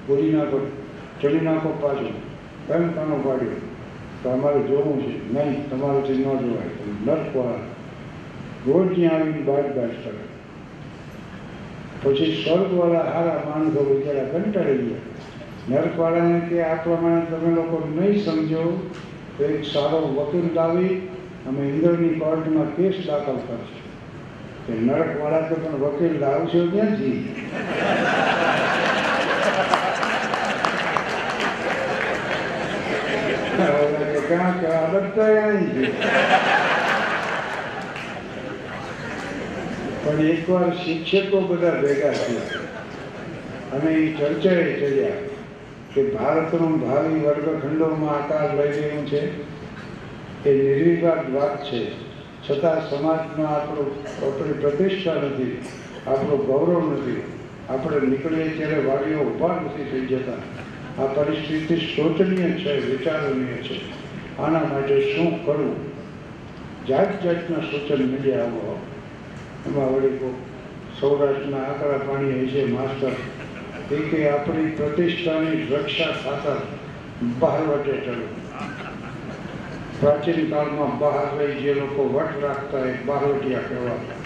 પૂરી 0.08 0.32
નાખો, 0.32 0.72
ચડી 1.22 1.40
નાખો 1.40 1.70
પાછું. 1.82 2.14
કેમ 2.68 2.88
કાનો 2.88 3.16
પાડ્યો. 3.16 3.71
તો 4.24 4.30
અમારે 4.30 4.60
જોવું 4.60 5.02
છે. 5.02 5.34
નહીં 5.34 5.70
તમારાથી 5.70 6.14
ન 6.14 6.24
જોવાય 6.24 6.72
નરકવાળા 7.06 7.72
રોજ 8.68 8.96
ત્યાં 8.96 9.16
આવીને 9.16 9.42
બાજ 9.42 9.66
બાજ 9.66 9.90
કરે. 9.90 10.22
પછી 12.04 12.44
સ્વર્ગવાળા 12.44 13.04
હારા 13.04 13.44
માણસો 13.50 13.84
બિચારા 13.84 14.24
કંટાળી 14.24 14.78
ગયા. 14.78 15.06
નરકવાળાને 15.70 16.40
કે 16.40 16.64
આ 16.64 16.76
પ્રમાણે 16.76 17.26
તમે 17.26 17.56
લોકો 17.56 17.90
નહીં 17.96 18.26
સમજો. 18.26 18.92
તો 19.38 19.44
એક 19.44 19.66
સારો 19.66 19.98
વકીલ 19.98 20.54
લાવી 20.54 21.10
અમે 21.48 21.70
ઇન્દ્રની 21.70 22.20
કોર્ટમાં 22.20 22.76
કેસ 22.76 22.96
દાખલ 23.08 23.36
કરશું. 23.36 23.82
કે 24.68 24.74
નરકવાળા 24.74 25.42
તો 25.42 25.56
પણ 25.56 25.80
વકીલ 25.82 26.20
લાવશો 26.20 26.68
ક્યાંથી? 26.72 27.36
ઓલા 33.62 34.01
ક્યાં 34.32 34.62
કે 34.62 34.68
આ 34.68 34.90
બધા 34.90 35.48
અહીં 35.48 35.70
છે 35.70 35.92
પણ 40.04 40.22
એકવાર 40.22 40.70
શિક્ષકો 40.70 41.42
બધા 41.42 41.70
ભેગા 41.70 42.12
થયા. 42.12 42.62
અને 43.78 43.92
એ 43.94 44.14
ચર્ચાએ 44.14 44.80
ચડ્યા 44.80 45.10
કે 45.96 46.10
ભારતનું 46.16 46.90
ભાવિ 46.90 47.20
વર્ગખંડોમાં 47.20 48.16
આકાર 48.16 48.56
લઈ 48.56 48.72
રહ્યું 48.72 49.08
છે. 49.08 49.42
એ 50.50 50.76
નિર્વિવાદ 50.76 51.34
વાત 51.34 51.64
છે. 51.64 51.92
છતાં 52.50 52.90
સમાજમાં 52.90 53.56
આપણું, 53.56 53.88
આપણી 54.28 54.54
પ્રતિષ્ઠા 54.54 55.14
નથી, 55.14 55.62
આપણું 56.08 56.46
ગૌરવ 56.46 56.94
નથી. 56.94 57.24
આપણે 57.70 58.08
નીકળીએ 58.08 58.50
ત્યારે 58.50 58.82
વાડીઓ 58.82 59.18
ઊભા 59.18 59.56
નથી 59.56 59.84
થઈ 59.84 60.16
જતા. 60.16 60.34
આ 61.04 61.06
પરિસ્થિતિ 61.06 61.76
શોચનીય 61.76 62.52
છે 62.52 62.86
વિચારણીય 62.86 63.54
છે. 63.54 64.01
આના 64.42 64.60
માટે 64.60 65.16
શું 65.16 65.46
કરવું? 65.46 65.92
જાત 66.88 67.24
જાતના 67.24 67.60
સૂચન 67.60 68.06
મળ્યા 68.06 68.44
આવો. 68.44 68.80
એમાં 69.68 69.96
વળી 69.96 70.18
કોઈ 70.18 70.34
સૌરાષ્ટ્રના 71.00 71.58
આકરા 71.58 71.98
પાણી 71.98 72.48
છે 72.48 72.66
માસ્ટર 72.66 73.12
એ 73.96 74.00
કે 74.00 74.30
આપણી 74.30 74.66
પ્રતિષ્ઠાની 74.66 75.68
રક્ષા 75.72 76.06
ખાતર 76.06 76.56
બહારવટે 77.40 77.92
ચડવું. 77.92 78.42
પ્રાચીન 80.00 80.50
કાળમાં 80.50 81.00
બહાર 81.00 81.38
રહી 81.40 81.56
જે 81.56 81.74
લોકો 81.74 82.04
વટ 82.04 82.44
રાખતા 82.44 82.80
એ 82.80 82.94
બહારવટિયા 83.06 83.60
કહેવાતા. 83.60 84.22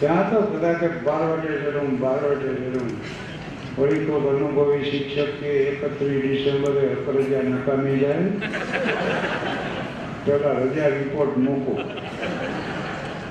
ત્યાં 0.00 0.30
તો 0.30 0.40
બધા 0.40 0.72
કે 0.72 0.88
બારવટે 0.88 1.48
ચડવું 1.48 1.98
બારવટે 1.98 2.48
ચડવું. 2.48 2.90
તો 3.80 4.36
અનુભવી 4.36 4.90
શિક્ષક 4.90 5.40
કે 5.40 5.46
એકત્રીસ 5.46 6.22
ડિસેમ્બરે 6.22 6.96
રજા 7.18 7.42
નકામી 7.42 7.98
જાય. 7.98 8.16
પેલા 10.24 10.52
રજા 10.52 10.86
રિપોર્ટ 10.86 11.36
મૂકો. 11.36 11.80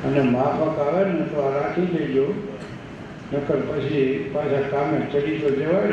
અને 0.08 0.22
માફક 0.22 0.80
આવે 0.80 1.12
ને 1.12 1.22
તો 1.22 1.42
આ 1.42 1.62
રાખી 1.62 1.82
દેજો. 1.82 2.34
નકર 3.34 3.56
પછી 3.56 4.30
પાછા 4.34 4.62
કામે 4.72 5.00
ચડી 5.00 5.38
તો 5.38 5.50
જવાય. 5.50 5.88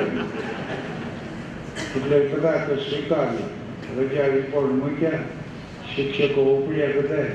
એટલે 1.97 2.19
કદાચ 2.19 2.71
તો 2.71 2.77
સ્વીકાર્યું 2.77 4.01
રજા 4.01 4.27
રિપોર્ટ 4.27 4.73
મૂક્યા. 4.73 5.11
શિક્ષકો 5.97 6.43
ઉપડ્યા 6.43 6.87
બધા 6.87 7.27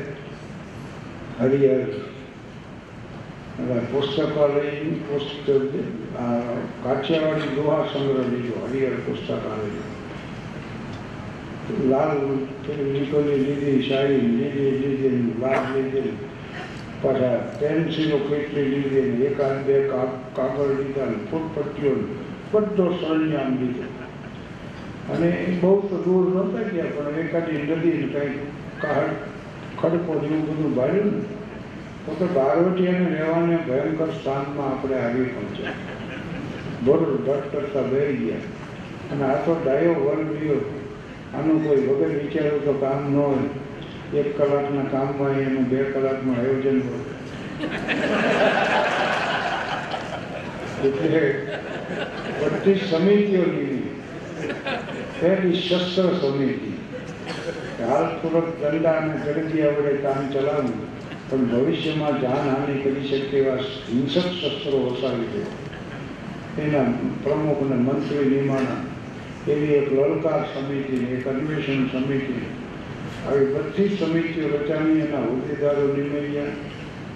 હરિહર. 1.39 1.85
પુસ્તકાલય, 3.91 4.61
પુસ્તક 4.89 6.10
કાઠિયાવાડી 6.83 7.55
દોહા 7.55 7.87
સંગ્રહ 7.87 8.27
લીધો 8.27 8.65
હરિહર 8.65 8.95
પુસ્તકાલય 9.03 9.85
લાલ 11.85 12.21
પેલી 12.63 13.05
લીધી 13.39 13.77
સાડી 13.83 14.21
લીધી 14.33 14.73
લીધી 14.79 15.35
લાલ 15.41 15.65
લીધી 15.73 16.13
પાછા 17.01 17.37
પેન્સિલો 17.59 18.19
કેટલી 18.21 18.67
લીધી 18.67 19.27
એકાદ 19.27 19.65
બે 19.65 19.77
કાગળ 20.35 20.73
લીધા 20.73 21.07
ને 21.07 21.17
ફૂટપટ્ટીઓ 21.29 21.93
બધો 22.51 22.87
સરંજામ 22.95 23.57
લીધો 23.57 23.85
અને 25.09 25.29
બહુ 25.57 25.71
તો 25.83 26.01
દૂર 26.05 26.25
નહોતા 26.29 26.65
ગયા 26.67 26.91
પણ 26.91 27.19
એકાદી 27.19 27.61
નદી 27.61 27.95
કંઈક 28.07 28.35
કાળ 28.79 29.13
ખડકો 29.77 30.19
જેવું 30.19 30.43
બધું 30.43 30.75
ભાડ્યું 30.75 31.13
ને 31.13 31.39
તો 32.03 32.13
કે 32.19 32.87
અને 32.89 33.07
રહેવાને 33.07 33.57
ભયંકર 33.63 34.13
સ્થાનમાં 34.13 34.69
આપણે 34.69 34.95
આવી 34.99 35.27
પહોંચ્યા 35.29 36.00
બોલ 36.85 37.17
દસ 37.25 37.41
કરતા 37.51 37.81
બેરી 37.81 38.17
ગયા. 38.17 38.35
અને 39.11 39.23
આ 39.23 39.35
તો 39.35 39.61
ડાયો 39.65 39.93
વર્ગ 39.93 40.29
રહ્યો. 40.35 40.61
આનું 41.33 41.67
કોઈ 41.67 41.87
વગર 41.87 42.07
વિચાર્યું 42.07 42.65
તો 42.65 42.73
કામ 42.73 43.13
ન 43.13 43.15
હોય. 43.15 44.19
એક 44.19 44.37
કલાકના 44.37 44.83
કામમાં 44.91 45.39
એનું 45.39 45.69
બે 45.69 45.83
કલાકનું 45.83 46.35
આયોજન 46.39 46.81
હોય. 46.81 47.03
એટલે 50.89 51.21
બધી 52.41 52.75
સમિતિઓ 52.75 53.41
લીધી. 53.41 54.01
પહેલી 55.19 55.53
શસ્ત્ર 55.53 56.13
સમિતિ. 56.21 56.73
હાલ 57.83 58.05
પૂર્વક 58.21 58.47
દંડા 58.61 58.91
અને 58.91 59.13
ગરજીયા 59.25 59.69
વડે 59.69 59.93
કામ 59.93 60.31
ચલાવવું 60.31 60.77
પણ 61.29 61.45
ભવિષ્યમાં 61.45 62.21
જાનહાનિ 62.21 62.81
કરી 62.81 63.07
શકે 63.07 63.37
એવા 63.37 63.55
હિંસક 63.89 64.31
શસ્ત્રો 64.41 64.79
વસાવી 64.79 65.29
દે. 65.33 65.60
એના 66.57 66.83
પ્રમુખ 67.23 67.57
અને 67.57 67.75
મંત્રી 67.75 68.29
નિમાણા, 68.29 69.51
એવી 69.51 69.65
એક 69.65 69.93
લલકાર 69.93 70.43
સમિતિ, 70.43 70.95
એક 70.95 71.27
અન્વેષણ 71.27 71.87
સમિતિ. 71.87 72.45
આવી 73.27 73.45
બધી 73.45 73.97
સમિતિઓ 73.97 74.47
રચાવી 74.47 74.99
એના 74.99 75.17
હોદ્દેદારો 75.17 75.93
નિમેલ્યા 75.95 76.43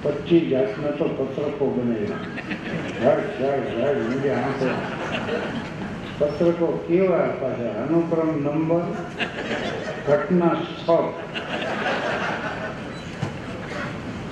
પચીસ 0.02 0.50
જાતના 0.50 0.92
તો 0.92 1.06
પત્રકો 1.06 1.70
બનાવ્યા. 1.72 2.18
પત્રકો 6.20 6.86
કેવા 6.88 7.18
પાછા? 7.18 7.84
અનુક્રમ 7.84 8.44
નંબર, 8.44 8.82
ઘટના 10.08 10.48
સ્થળ. 10.48 11.12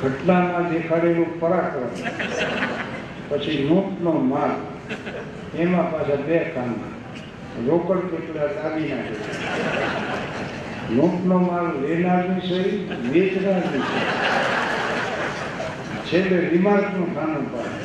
ઘટનામાં 0.03 0.71
દેખાડેલું 0.71 1.39
પરાક્રમ. 1.39 1.89
પછી 3.29 3.69
નોટનો 3.69 4.11
માલ 4.11 4.72
એમાં 5.57 5.87
પાછા 5.91 6.19
બે 6.27 6.37
ખાના 6.55 6.91
રોકડ 7.67 8.03
કેટલા 8.11 8.49
દાગીના 8.57 9.03
નાખે 9.03 9.17
નોટનો 10.95 11.37
માલ 11.39 11.67
લેનારની 11.81 12.47
સહી 12.47 12.71
વેચનારની 13.13 13.83
સહી 13.89 14.07
છેલ્લે 16.07 16.39
રિમાર્કનું 16.49 17.09
ખાનું 17.15 17.45
પાડે 17.45 17.77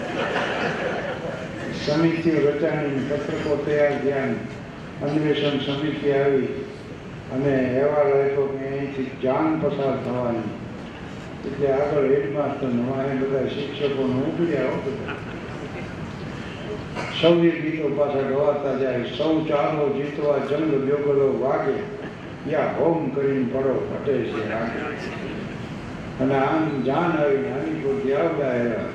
સમિતિઓ 1.83 2.39
રચાણી 2.47 3.05
પત્રકો 3.11 3.57
તૈયાર 3.57 4.01
થયા 4.03 4.33
અન્વેષણ 5.03 5.61
સમિતિ 5.61 6.13
આવી 6.13 6.49
અને 7.35 7.53
અહેવાલ 7.55 8.13
આપ્યો 8.13 8.47
કે 8.47 8.69
અહીંથી 8.69 9.11
જાન 9.23 9.61
પસાર 9.61 9.97
થવાની. 10.05 10.57
એટલે 11.47 11.73
આગળ 11.73 12.07
હેડમાસ્ટર 12.13 12.71
નવા 12.73 13.05
બધા 13.21 13.49
શિક્ષકોને 13.49 14.17
ઉપડ્યા 14.29 14.79
બધા. 14.85 15.28
સૌએ 17.21 17.51
ગીતો 17.51 17.89
પાછા 17.89 18.29
ગવાતા 18.29 18.79
જાય, 18.79 19.03
સૌ 19.03 19.45
ચાલો 19.45 19.89
જીતવા 19.97 20.39
જંગ 20.39 20.75
બેગલો 20.75 21.39
વાગે, 21.41 21.77
યા 22.51 22.75
હોમ 22.79 23.11
કરીને 23.11 23.45
પડો 23.53 23.75
ફટે 23.91 24.13
છે 24.13 24.53
અને 26.19 26.35
આમ 26.35 26.83
જાન 26.83 27.19
આવી 27.19 27.37
નાની 27.37 27.81
પોતી 27.83 28.13
આવતા 28.13 28.53
હેરા. 28.53 28.89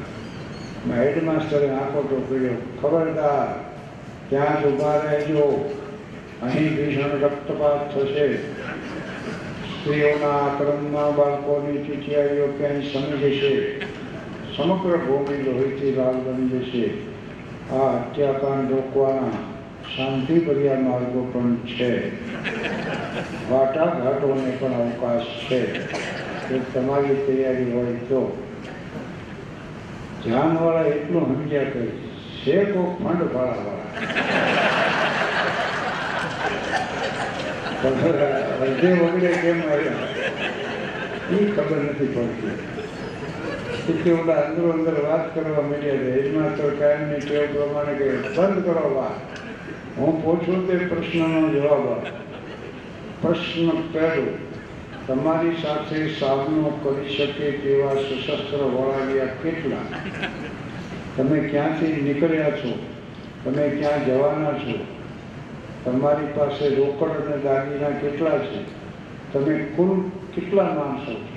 હેડમાસ્ટરે 0.97 1.70
આંખોટો 1.70 2.26
કર્યો, 2.30 2.56
ખબરદાર, 2.82 3.47
ત્યાં 4.30 4.62
જ 4.62 4.66
ઊભા 4.66 4.97
રહેજો. 4.97 5.76
અહીં 6.43 6.76
ભીષણ 6.76 7.20
રક્તપાત 7.22 7.95
થશે. 7.95 8.38
સ્ત્રીઓના 9.74 10.28
આક્રમમાં 10.28 11.16
બાળકોની 11.16 11.78
ચીઠિયારીઓ 11.78 12.47
ક્યાંય 12.47 12.82
સમી 12.82 13.18
જશે 13.18 13.80
સમગ્ર 14.58 14.97
ભૂમિ 14.97 15.43
લોહીથી 15.43 15.95
લાલ 15.95 16.14
બની 16.14 16.49
જશે. 16.49 17.12
આ 17.72 17.76
હત્યાકાંડ 17.76 18.72
રોકવાના 18.72 19.38
શાંતિભર્યા 19.95 20.80
માર્ગો 20.80 21.30
પણ 21.34 21.55
છે. 21.55 22.11
વાટાઘાટોને 23.49 24.57
પણ 24.59 24.74
અવકાશ 24.74 25.22
છે. 25.22 25.66
કે 26.49 26.59
તમારી 26.59 27.16
તૈયારી 27.16 27.72
હોય 27.72 27.86
તો. 27.86 28.43
ધ્યાનવાળા 30.24 30.82
એટલું 30.82 31.36
સમજ્યા 31.36 31.64
કે 31.64 31.86
છે 32.45 32.66
કોક 32.66 33.03
ફંડ 33.03 33.34
વાળા 33.34 33.80
અડધે 38.61 38.93
વગડે 38.93 39.28
કેમ 39.28 39.61
આવ્યા? 39.72 39.91
એ 41.32 41.51
ખબર 41.51 41.78
નથી 41.78 42.05
પડતી. 42.05 42.72
એટલે 43.89 44.11
ઓલા 44.11 44.34
અંદરો 44.34 44.69
અંદર 44.69 45.05
વાત 45.05 45.36
કરવા 45.36 45.61
મળ્યા 45.61 45.95
છે. 45.95 46.21
હેડમાસ્ટર 46.21 46.69
કાયમની 46.69 47.19
ટેવ 47.19 47.45
પ્રમાણે 47.45 47.93
કે 47.93 48.11
બંધ 48.15 48.63
કરો 48.63 48.95
વાત. 48.95 49.43
હું 49.97 50.23
પૂછું 50.23 50.67
તે 50.67 50.77
પ્રશ્નનો 50.77 51.49
જવાબ 51.49 51.91
આપ. 51.91 52.05
પ્રશ્ન 53.21 53.69
પહેલો, 53.93 54.38
તમારી 55.07 55.55
સાથે 55.61 56.07
સામનો 56.07 56.79
કરી 56.84 57.17
શકે 57.17 57.51
તેવા 57.51 57.93
સશસ્ત્ર 57.93 58.57
વળાવ્યા 58.57 59.25
કેટલા? 59.25 59.97
તમે 61.17 61.39
ક્યાંથી 61.39 62.01
નીકળ્યા 62.01 62.51
છો? 62.51 62.88
તમે 63.45 63.69
ક્યાં 63.69 64.05
જવાના 64.05 64.53
છો? 64.53 64.86
તમારી 65.86 66.25
પાસે 66.36 66.75
રોકડ 66.75 67.09
અને 67.09 67.38
દાગીના 67.38 67.89
કેટલા 67.89 68.38
છે? 68.38 68.63
તમે 69.34 69.57
કુલ 69.57 70.09
કેટલા 70.36 70.63
માણસો 70.63 71.13
છો? 71.13 71.32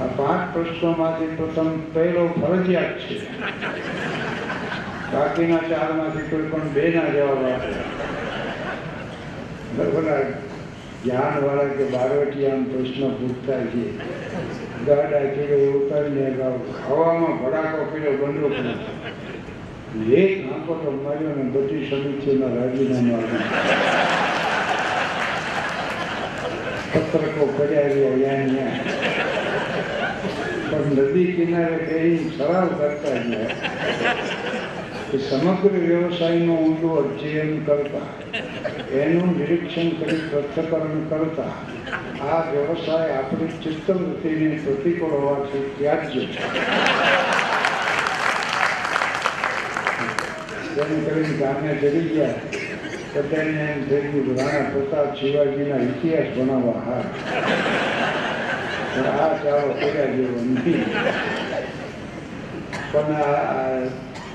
આ 0.00 0.06
પાંચ 0.06 0.54
પ્રશ્નોમાંથી 0.54 1.26
પ્રથમ 1.26 1.68
પહેલો 1.94 2.26
ફરજિયાત 2.26 2.98
છે. 2.98 3.16
બાકીના 5.12 5.58
ચારમાંથી 5.58 6.30
કોઈ 6.30 6.42
પણ 6.42 6.68
બે 6.68 6.88
ના 6.88 7.08
જવાબ 7.08 7.44
આપે. 7.44 7.72
બરાબર? 9.76 10.24
જ્ઞાન 11.04 11.44
વાળા 11.44 11.64
કે 11.64 11.84
આમ 12.52 12.64
પ્રશ્ન 12.64 13.10
પૂછતા 13.10 13.60
છે. 13.66 13.84
ગાડા 14.86 15.18
કીધો 15.18 15.56
ઉતારીને 15.78 16.30
ખાવામાં 16.86 17.38
ભડાકો 17.38 17.84
કર્યો 17.84 18.12
બંદૂક 18.12 18.52
એક 20.12 20.52
આંખો 20.52 20.74
તો 20.74 20.90
માર્યો 20.90 21.34
ને 21.36 21.42
બધી 21.42 21.86
સમિતિઓના 21.90 22.54
રાજીનામા 22.56 23.22
પત્રકો 26.92 27.44
પડ્યા 27.56 27.88
રહ્યા 27.88 28.16
યાન 28.16 28.56
યાં 28.56 28.78
પણ 28.84 29.19
નદી 30.86 31.32
કિનારે 31.32 31.76
કઈ 31.76 32.30
સવાલ 32.38 32.68
કરતા 32.68 33.18
સમગ્ર 35.20 35.74
વ્યવસાયનો 35.86 36.54
ઊંડું 36.54 36.94
અધ્યયન 37.00 37.52
કરતા, 37.66 38.08
એનું 38.94 39.30
નિરીક્ષણ 39.38 39.88
કરી 39.98 40.22
પ્રથકરણ 40.30 41.02
કરતા, 41.10 41.54
આ 42.28 42.40
વ્યવસાય 42.50 43.12
આપણી 43.14 43.58
ચિત્તવૃત્તિને 43.62 44.48
પ્રતિકૂળ 44.64 45.14
હોવાથી 45.16 45.66
ત્યાજ્ય 45.78 46.22
છે. 46.26 46.42
તેમ 50.74 50.90
ચડી 51.80 52.08
ગયા 52.14 52.34
બધાને 53.14 53.62
એમ 53.70 53.80
થઈ 53.88 54.06
ગયું 54.12 54.36
રાણા 54.38 54.70
પ્રતાપ 54.72 55.08
શિવાજીના 55.16 55.82
ઇતિહાસ 55.86 56.28
ભણાવવા 56.36 56.80
હા 56.86 57.04
આ 59.02 59.28
ચાળો 59.38 59.74
કર્યા 59.74 60.12
જેવો 60.12 60.38
પણ 62.86 63.12
આ 63.16 63.80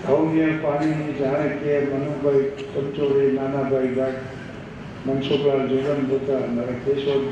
ભવ્ય 0.05 0.47
પાણીની 0.61 1.17
જાણે 1.19 1.49
કે 1.57 1.79
મનુભાઈ 1.87 2.69
પંચોળી 2.69 3.31
નાનાભાઈ 3.31 3.95
ગાઢ 3.95 4.21
મનસુખલાલ 5.05 5.63
જોગન 5.67 6.01
પોતા 6.05 6.41
મારા 6.49 6.79
કેશોદ 6.85 7.25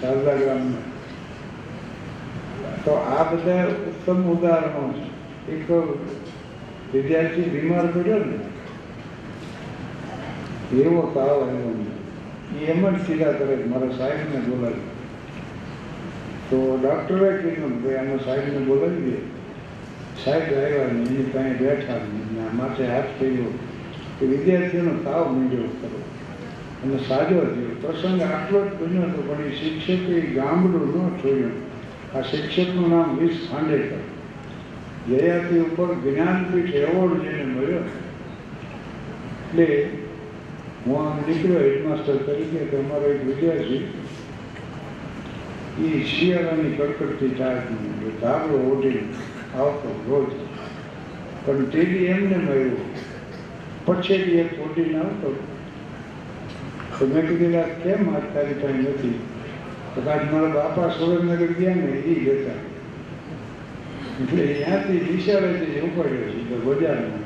શારદા 0.00 0.36
ગ્રામના 0.36 0.86
તો 2.84 2.96
આ 3.10 3.24
બધા 3.24 3.64
ઉત્તમ 3.86 4.20
ઉદાહરણો 4.30 4.84
છે 4.94 5.54
એક 5.54 5.68
વિદ્યાર્થી 6.92 7.50
બીમાર 7.50 7.88
પડ્યો 7.88 8.22
ને 8.22 8.38
એવો 10.78 11.02
તાવ 11.14 11.36
આવ્યો 11.38 11.74
એમ 12.68 12.80
જ 12.86 12.96
સીધા 13.06 13.34
કરે 13.34 13.60
મારા 13.66 13.98
સાહેબને 13.98 14.40
બોલાવી 14.46 14.89
તો 16.50 16.58
ડૉક્ટરે 16.82 17.30
કીધું 17.42 17.74
કે 17.82 17.96
આનો 17.96 18.16
સાહેબને 18.18 18.60
બોલાવી 18.68 19.10
દે 19.10 19.16
સાહેબ 20.24 20.48
આવ્યા 20.58 20.88
એની 20.92 21.26
પાસે 21.34 21.52
બેઠા 21.60 22.00
માથે 22.54 22.84
હાથ 22.86 23.10
કર્યો. 23.18 23.52
કે 24.18 24.26
વિદ્યાર્થીઓનો 24.26 24.94
તાવ 25.04 25.32
માંડ્યો 25.32 25.68
કરો 25.80 26.00
અને 26.84 26.96
સાજો 27.08 27.40
થયો. 27.52 27.70
પ્રસંગ 27.82 28.22
આટલો 28.22 28.58
જ 28.66 28.70
બન્યો 28.80 29.02
હતો 29.02 29.22
પણ 29.28 29.44
એ 29.44 29.54
શિક્ષકે 29.60 30.20
ગામડું 30.20 30.86
ન 31.04 31.08
છોડ્યું. 31.18 31.56
આ 32.14 32.22
શિક્ષકનું 32.22 32.90
નામ 32.90 33.18
વીસ 33.18 33.36
ખાંડેકર. 33.50 34.02
જયાતિ 35.08 35.58
ઉપર 35.58 35.90
જ્ઞાનપીઠ 36.04 36.74
એવોર્ડ 36.74 37.22
જેને 37.22 37.44
મળ્યો. 37.44 37.84
એટલે 39.48 39.66
હું 40.86 41.00
આમ 41.00 41.16
નીકળ્યો 41.28 41.60
હેડમાસ્ટર 41.60 42.16
તરીકે 42.26 42.64
કે 42.64 42.76
અમારો 42.76 43.06
એક 43.14 43.24
વિદ્યાર્થી 43.26 43.82
એ 45.80 46.04
શિયાળાની 46.04 46.72
કડકડતી 46.72 47.28
ટાઈપનું 47.28 48.16
ધાબળો 48.20 48.58
ઓઢી 48.72 49.02
આવતો 49.56 49.92
રોજ 50.08 50.32
પણ 51.44 51.66
તેડી 51.66 52.06
એમને 52.06 52.38
મળ્યું 52.38 52.90
પછેડી 53.86 54.40
એક 54.40 54.52
ઓઢીને 54.66 54.98
આવતો 54.98 55.32
તો 56.98 57.06
મેં 57.06 57.28
કીધેલા 57.28 57.62
"આ 57.62 57.78
કેમ 57.84 58.02
હાથ 58.08 58.28
તારી 58.34 58.56
પાસે 58.56 58.82
નથી 58.82 59.14
તો 59.94 60.00
કાંઈ 60.00 60.32
મારા 60.32 60.52
બાપા 60.54 60.90
સુરેન્દ્રનગર 60.90 61.54
ગયા 61.54 61.76
ને 61.76 61.94
એ 62.06 62.18
જતા 62.18 62.58
એટલે 64.22 64.46
ત્યાંથી 64.50 65.00
નિશાળેથી 65.06 65.80
ઉપાડ્યો 65.80 66.44
તો 66.50 66.60
બજારમાં 66.66 67.24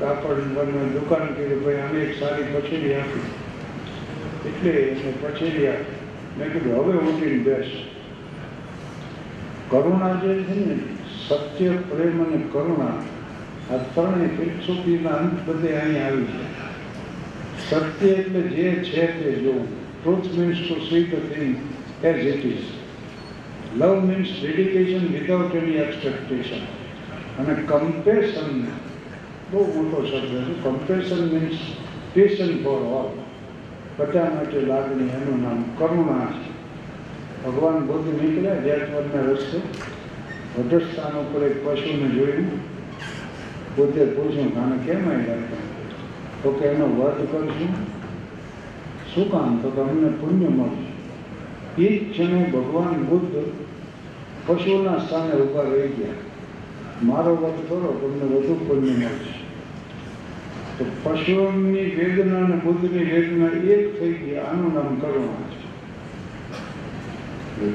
કાપડ 0.00 0.94
દુકાન 0.94 1.28
કીધું 1.34 1.64
ભાઈ 1.64 1.82
આને 1.82 2.00
એક 2.02 2.16
સારી 2.18 2.48
પછેડી 2.52 2.94
આપી 2.94 3.26
એટલે 4.46 4.78
એને 4.84 5.14
પછેડી 5.20 5.68
આપી 5.68 6.03
મેં 6.38 6.52
કીધું, 6.52 6.74
હવે 6.76 6.98
ઉઠીને 6.98 7.42
બેસ. 7.42 7.66
કરુણા 9.70 10.14
જે 10.14 10.42
છે 10.42 10.54
ને, 10.54 10.78
સત્ય, 11.28 11.70
પ્રેમ 11.70 12.26
અને 12.26 12.44
કરુણા, 12.52 13.02
આ 13.70 13.76
ત્રણેય 13.76 14.28
ફિલસૂફીના 14.28 15.10
અંત 15.10 15.46
બધે 15.46 15.72
અહીં 15.72 16.06
આવી 16.06 16.24
છે. 16.24 16.64
સત્ય 17.70 18.08
એટલે 18.08 18.40
જે 18.40 18.72
છે 18.72 19.06
તે 19.06 19.32
જોવું. 19.32 19.84
Truth 20.02 20.38
means 20.38 20.58
to 20.58 20.80
see 20.80 21.04
the 21.04 21.34
thing 21.34 21.56
as 22.04 22.26
it 22.26 22.44
is 22.44 22.64
love 23.76 24.04
means 24.04 24.28
dedication 24.42 25.06
without 25.12 25.54
any 25.54 25.72
expectation 25.72 26.62
અને 27.38 27.54
કમ્પેશન 27.54 28.66
બહુ 29.50 29.82
મોટો 29.82 30.06
શબ્દ 30.06 30.44
છે. 30.44 30.62
Compassion 30.62 31.22
means 31.26 31.58
passion 32.12 32.62
for 32.62 32.82
all 32.82 33.23
બધા 33.96 34.46
લાગણી 34.66 35.04
એનું 35.04 35.42
નામ 35.42 35.62
કરુણા 35.62 36.26
છે. 36.26 36.54
ભગવાન 37.44 37.78
બુદ્ધ 37.78 38.22
નીકળ્યા 38.22 38.54
જ્ઞાતવરના 38.54 39.30
રસ્તે, 39.30 39.60
વધસ્થાન 40.58 41.12
ઉપર 41.18 41.42
એક 41.42 41.66
પશુને 41.66 42.08
જોયું 42.08 42.74
પોતે 43.76 44.04
પૂછ્યું 44.04 44.54
કાને 44.54 44.76
કેમ 44.76 45.12
આવ્યા 45.12 45.36
તો 46.42 46.50
કે 46.50 46.66
એનો 46.66 46.86
વધ 46.86 47.26
કરશું. 47.32 47.68
શું 49.14 49.30
કામ? 49.30 49.58
તો 49.62 49.70
કે 49.70 49.80
અમને 49.80 50.08
પુણ્ય 50.08 50.48
મળશે. 50.48 51.82
એ 51.82 51.98
જ 51.98 52.12
ક્ષણે 52.12 52.50
ભગવાન 52.54 53.02
બુદ્ધ 53.02 53.42
પશુના 54.46 54.98
સ્થાને 54.98 55.32
ઊભા 55.32 55.62
રહી 55.62 55.88
ગયા. 55.88 56.08
મારો 57.02 57.34
વધ 57.34 57.68
કરો, 57.68 57.98
તમને 58.02 58.36
વધુ 58.36 58.54
પુણ્ય 58.54 58.90
મળશે. 58.90 59.43
તો 60.78 60.84
પશુઓની 61.02 61.96
વેદના 61.96 62.44
અને 62.44 62.56
બુદ્ધની 62.56 63.04
વેદના 63.04 63.50
એક 63.74 64.00
થઈ 64.00 64.12
ગઈ, 64.12 64.36
આનું 64.36 64.74
નામ 64.74 65.00
કરુણા 65.00 65.48
છે. 65.52 65.58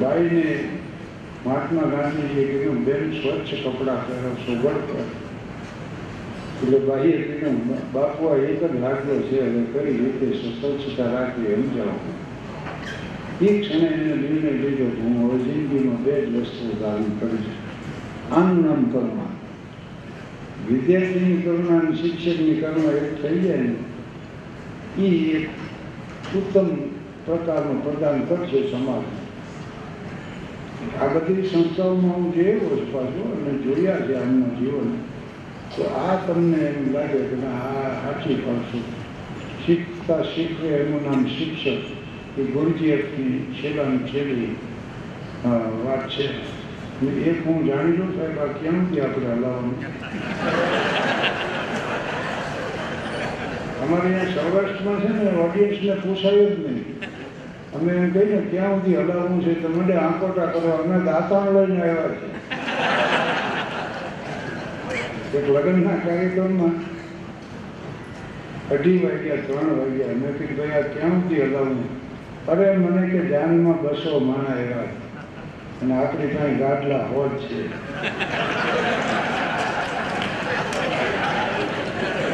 બાઈને 0.02 0.44
મહાત્મા 1.46 1.82
ગાંધીજીએ 1.82 2.46
કીધું, 2.46 2.86
બેન, 2.86 3.14
સ્વચ્છ 3.14 3.54
કપડાં 3.64 4.08
પહેરો 4.08 4.32
સુગડ 4.46 4.78
કર 4.90 5.06
એટલે 6.64 6.80
બાઈએ 6.80 7.18
કીધું, 7.18 7.58
બાપુ, 7.94 8.26
આ 8.26 8.36
એક 8.36 8.60
જ 8.60 8.62
લાગ્યો 8.82 9.22
છે, 9.22 9.42
અને 9.42 9.66
કઈ 9.74 9.98
રીતે 9.98 10.28
સ્વચ્છતા 10.60 11.14
રાખવી 11.14 11.54
એમ 11.54 11.64
જાઓ 11.76 12.00
એ 13.42 13.60
ક્ષણે 13.60 13.88
એને 13.88 14.16
નિર્ણય 14.16 14.52
લીધો 14.52 14.84
હું 14.84 15.24
હવે 15.24 15.38
જિંદગીમાં 15.44 16.04
બે 16.04 16.26
જ 16.26 16.42
વસ્તુ 16.42 16.64
ધારણ 16.80 17.20
કરીશ. 17.20 17.52
આનું 18.32 18.66
નામ 18.66 18.84
કરુણા. 18.84 19.29
વિદ્યાર્થીની 20.70 21.42
કરુણા 21.42 21.96
શિક્ષકની 21.96 22.56
કરુણા 22.56 22.98
એક 23.00 23.14
થઈ 23.22 23.40
જાય 23.40 23.64
ને 23.64 23.74
એ 25.00 25.08
એક 25.34 25.48
ઉત્તમ 26.36 26.70
પ્રકારનું 27.26 27.82
પ્રદાન 27.82 28.22
કરશે 28.24 28.62
સમાજ 28.68 29.06
આ 30.98 31.10
બધી 31.10 31.46
સંસ્થાઓમાં 31.46 32.14
હું 32.16 32.34
જોયેલો 32.34 32.70
છું 32.72 32.92
પાછું 32.92 33.32
અને 33.34 33.54
જોયા 33.64 34.02
છે 34.02 34.18
આમના 34.18 34.54
જીવન 34.60 34.92
તો 35.72 35.90
આ 35.98 36.16
તમને 36.20 36.62
એમ 36.68 36.94
લાગે 36.94 37.24
કે 37.26 37.38
આ 37.48 37.90
સાચી 37.98 38.38
પડશે 38.38 38.80
શીખતા 39.66 40.22
શીખવે 40.28 40.76
એનું 40.76 41.04
નામ 41.04 41.28
શિક્ષક 41.30 42.38
એ 42.38 42.48
ગુરુજીએફની 42.50 43.36
છેલ્લાની 43.56 44.08
છેલ્લી 44.08 44.54
વાત 45.84 46.08
છે 46.12 46.30
અને 47.00 47.12
એક 47.12 47.48
હું 47.48 47.66
જાણી 47.66 47.98
લઉં 47.98 48.16
સાહેબ, 48.16 48.40
આ 48.40 48.46
ક્યાંથી 48.46 49.00
આપણે 49.02 49.26
હલાવવાનું? 49.26 49.84
અમારે 53.82 54.02
અહીંયા 54.02 54.24
સૌરાષ્ટ્રમાં 54.24 55.00
છે 55.00 55.08
ને 55.08 55.30
ઓડિયન્સને 55.32 55.94
પૂછાયું 55.94 56.56
જ 56.56 56.60
નહીં. 56.60 57.00
અમે 57.74 57.94
એમ 57.94 58.10
કહીએ 58.10 58.42
ક્યાં 58.52 58.76
સુધી 58.76 58.96
હલાવવું 58.96 59.46
છે? 59.46 59.62
તો 59.62 59.70
મને 59.70 59.96
આંકોટા 59.96 60.46
કરવા. 60.46 60.76
અમે 60.76 61.06
દાંતાણ 61.06 61.52
લઈને 61.52 61.82
આવ્યા 61.82 61.96
છે. 61.96 62.40
એક 65.38 65.50
લગ્નના 65.50 65.96
કાર્યક્રમમાં 65.96 66.72
અઢી 68.70 68.98
વાગ્યા, 69.04 69.36
ત્રણ 69.36 69.78
વાગ્યા. 69.78 70.08
મેં 70.08 70.38
કીધું, 70.38 70.58
ભાઈ, 70.58 70.68
આ 70.68 70.82
ક્યાં 70.82 71.12
સુધી 71.12 71.42
હલાવવું? 71.42 71.84
અરે, 72.48 72.78
મને 72.78 73.10
કે, 73.10 73.26
જાનમાં 73.26 73.82
બસો 73.82 74.20
માણા 74.20 74.56
આવ્યા. 74.56 75.09
અને 75.82 75.94
આપણી 75.96 76.34
પાસે 76.34 76.54
ગાડલા 76.54 77.04
હોજ 77.12 77.34
છે. 77.44 77.60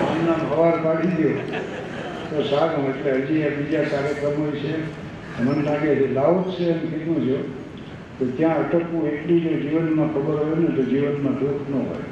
આમના 0.05 0.37
હવાર 0.51 0.75
પાડી 0.85 1.17
દો 1.19 1.31
તો 2.29 2.43
સારું, 2.49 2.85
એટલે 2.89 3.11
હજી 3.11 3.49
બીજા 3.57 3.83
કાર્યક્રમો 3.91 4.47
છે. 4.61 4.73
મને 5.39 5.61
લાગે 5.67 5.91
છે 5.95 6.07
લાવું 6.13 6.45
છે 6.55 6.65
એમ 6.69 6.79
કીધું 6.79 7.19
છે. 7.27 7.37
તો 8.19 8.25
ત્યાં 8.37 8.57
અટકવું 8.63 9.07
એટલી 9.07 9.39
જો 9.45 9.51
જીવનમાં 9.63 10.09
ખબર 10.13 10.37
હોય 10.43 10.55
ને, 10.55 10.69
તો 10.75 10.83
જીવનમાં 10.91 11.35
દુઃખ 11.39 11.65
ન 11.69 11.73
હોય. 11.73 12.05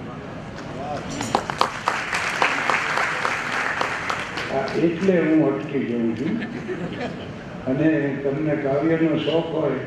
આ 4.56 4.66
એટલે 4.88 5.16
હું 5.20 5.42
અટકી 5.50 5.84
જઉં 5.90 6.10
છું. 6.18 6.34
અને 7.68 7.90
તમને 8.24 8.56
કાવ્યનો 8.56 9.18
શોખ 9.18 9.52
હોય 9.58 9.82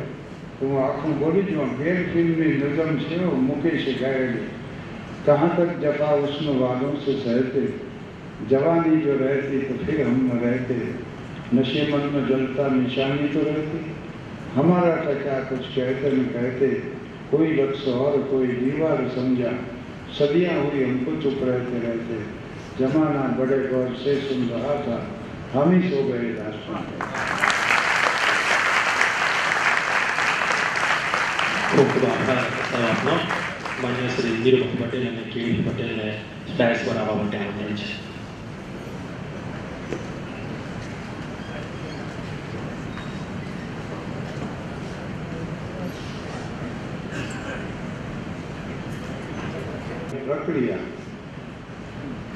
હું 0.61 0.73
આખું 0.79 1.13
બોલી 1.21 1.43
જાઉં 1.45 1.69
ગેર 1.77 2.01
ફિલ્મની 2.11 2.49
નજમ 2.61 2.97
છે 3.03 3.17
वो 3.21 3.37
मुकेश 3.43 3.85
गायेगी 4.01 4.41
कहाँ 5.25 5.49
तक 5.51 5.71
जफा 5.81 6.09
उसमें 6.19 6.59
वालों 6.59 6.91
से 6.97 7.13
सहते 7.19 7.63
जवानी 8.49 9.01
जो 9.01 9.13
रहती 9.17 9.61
तो 9.61 9.75
फिर 9.85 10.01
हम 10.01 10.19
न 10.27 10.39
रहते 10.39 10.77
नशे 11.53 11.83
मन 11.91 12.07
में 12.13 12.25
जलता 12.27 12.67
निशानी 12.71 13.27
तो 13.29 13.41
रहती 13.41 13.81
हमारा 14.55 14.95
था 14.97 15.13
क्या 15.19 15.39
कुछ 15.49 15.67
कहते 15.69 16.11
न 16.11 16.23
कहते 16.33 16.69
कोई 17.31 17.51
लक्ष्य 17.55 17.91
और 18.01 18.17
कोई 18.31 18.47
दीवार 18.55 19.07
समझा 19.15 19.53
सदियां 20.17 20.59
हुई 20.59 20.83
हमको 20.83 21.15
चुप 21.21 21.43
रहते 21.43 21.85
रहते 21.87 22.21
जमाना 22.79 23.23
बड़े 23.37 23.59
गौर 23.67 23.95
से 24.03 24.15
सुन 24.21 24.47
रहा 24.49 24.75
था 24.85 25.01
हम 25.53 25.71
ही 25.71 25.89
सो 25.89 26.03
गए 26.03 26.33
दास्तान 26.35 27.54
में। 31.76 31.84
ખૂબ 31.86 31.88
ખૂબ 31.88 32.04
આભાર 32.04 32.44
સાહેબ 32.66 32.84
આપનો 32.84 33.14
માન્ય 33.80 34.10
શ્રી 34.10 34.36
ધીરુભાઈ 34.36 34.76
પટેલ 34.82 35.02
અને 35.06 35.24
કેવી 35.24 35.64
પટેલને 35.64 36.04
ડાયસ 36.50 36.84
પર 36.84 36.92
આવવા 36.92 37.16
માટે 37.16 37.36
આમંત્રણ 37.38 37.80
છે 50.14 50.22
પ્રક્રિયા 50.28 50.86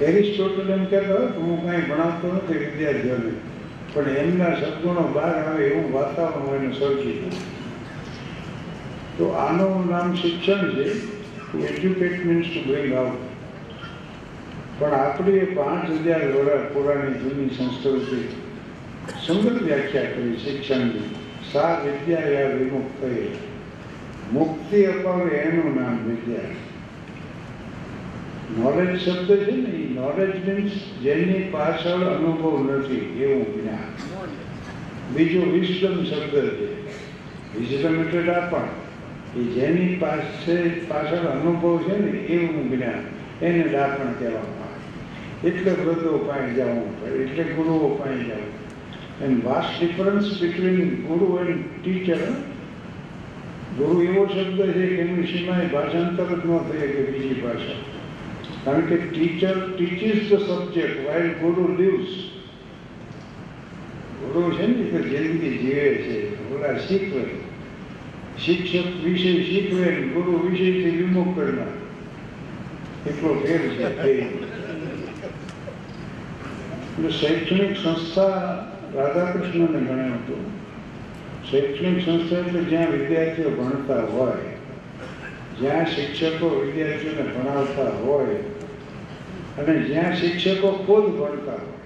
એરિસ્ટોટલ 0.03 0.69
એમ 0.71 0.85
કહેતો 0.87 1.15
હતો 1.15 1.31
કે 1.31 1.41
હું 1.41 1.63
કાંઈ 1.63 1.87
ભણાવતો 1.87 2.35
નથી 2.35 2.59
વિદ્યાર્થીઓને 2.59 3.33
પણ 3.89 4.21
એમના 4.25 4.53
સદગુણો 4.59 5.07
બહાર 5.15 5.35
આવે 5.39 5.65
એવું 5.67 5.89
વાતાવરણ 5.93 6.47
હું 6.47 6.59
એને 6.59 6.71
સર્જી 6.75 7.17
દઉં 7.23 7.50
તો 9.21 9.27
આનું 9.37 9.83
નામ 9.87 10.13
શિક્ષણ 10.17 10.71
છે 10.75 10.85
to 11.41 11.59
educate 11.63 12.23
means 12.23 12.47
to 12.47 12.61
bring 12.67 12.95
out 12.95 13.27
પણ 14.79 14.95
આપણે 14.95 15.43
પાંચ 15.51 15.91
હજાર 15.99 16.25
વર્ષ 16.29 16.71
પુરાણી 16.71 17.19
જૂની 17.19 17.51
સંસ્કૃતિ 17.53 18.21
સુંદર 19.19 19.59
વ્યાખ્યા 19.59 20.15
કરી 20.15 20.39
શિક્ષણની 20.39 21.05
સા 21.51 21.69
વિદ્યા 21.83 22.31
યા 22.31 22.57
વિમુક્ત 22.57 23.05
મુક્તિ 24.33 24.83
અપાવે 24.87 25.39
એનું 25.43 25.71
નામ 25.75 26.03
વિદ્યા 26.07 26.57
નોલેજ 28.57 28.93
શબ્દ 28.97 29.41
છે 29.45 29.61
ને 29.61 29.77
એ 29.77 29.87
નોલેજ 29.95 30.35
મીન્સ 30.43 30.83
જેની 31.03 31.47
પાછળ 31.53 32.09
અનુભવ 32.09 32.61
નથી 32.65 33.07
એવું 33.23 33.49
જ્ઞાન 33.53 33.89
બીજો 35.13 35.49
વિસ્ડમ 35.53 36.05
શબ્દ 36.05 36.35
છે 36.59 36.77
વિસ્ડમ 37.57 38.01
એટલે 38.01 38.23
ડાપણ 38.25 38.80
એ 39.37 39.43
જેની 39.55 39.97
પાસે 39.99 40.55
પાછળ 40.89 41.27
અનુભવ 41.33 41.85
છે 41.87 41.99
ને, 41.99 42.11
એવું 42.37 42.71
જ્ઞાન, 42.71 43.03
એને 43.41 43.63
ડાપણ 43.69 44.17
કહેવામાં 44.19 44.71
આવે. 44.71 45.49
એટલે 45.49 45.73
વૃદ્ધો 45.81 46.19
પાસે 46.29 46.51
જવું 46.57 46.89
પડે, 47.01 47.23
એટલે 47.25 47.45
ગુરુઓ 47.55 47.89
પાસે 47.99 48.25
જવું 48.25 48.49
and 49.21 49.45
vast 49.45 49.79
difference 49.79 50.29
between 50.41 51.05
guru 51.07 51.29
and 51.39 51.63
teacher 51.83 52.23
ગુરુ 53.79 53.97
એવો 54.03 54.23
શબ્દ 54.29 54.59
છે 54.75 54.87
કે 54.91 55.01
એની 55.05 55.27
સીમાએ 55.33 55.67
ભાષાંતર 55.75 56.31
જ 56.31 56.43
ન 56.45 56.61
થઈ 56.71 56.89
કે 56.95 57.03
બીજી 57.13 57.41
ભાષા. 57.43 57.81
કારણ 58.65 58.89
કે 58.89 58.97
teacher 59.05 59.57
teaches 59.77 60.21
the 60.31 60.43
subject 60.47 61.05
while 61.07 61.29
guru 61.43 61.69
lives 61.79 62.17
guru 64.23 64.43
છે 64.57 64.67
ને 64.67 65.05
જિંદગી 65.11 65.55
જીવે 65.63 65.89
છે, 66.05 66.17
ઓલા 66.55 66.77
શીખવે 66.89 67.23
શિક્ષક 68.39 69.05
વિશે 69.05 69.33
શીખવે 69.45 69.87
ગુરુ 70.13 70.39
વિષયથી 70.41 70.97
વિમુખ 70.97 71.35
કરનાર 71.35 71.73
એટલો 73.07 73.35
ફેર 73.37 73.61
છે 73.71 73.89
શૈક્ષણિક 77.11 77.77
સંસ્થા 77.77 78.39
રાધાકૃષ્ણને 78.95 79.81
ગણ્યો 79.81 80.17
હતો 80.17 80.37
શૈક્ષણિક 81.45 82.01
સંસ્થા 82.01 82.39
એટલે 82.39 82.63
જ્યાં 82.65 82.93
વિદ્યાર્થીઓ 82.93 83.51
ભણતા 83.51 84.03
હોય 84.07 84.53
જ્યાં 85.61 85.87
શિક્ષકો 85.89 86.51
વિદ્યાર્થીઓને 86.51 87.25
ભણાવતા 87.29 87.91
હોય 87.99 88.39
અને 89.59 89.75
જ્યાં 89.85 90.17
શિક્ષકો 90.17 90.73
ખુદ 90.81 91.07
ભણતા 91.13 91.59
હોય 91.59 91.80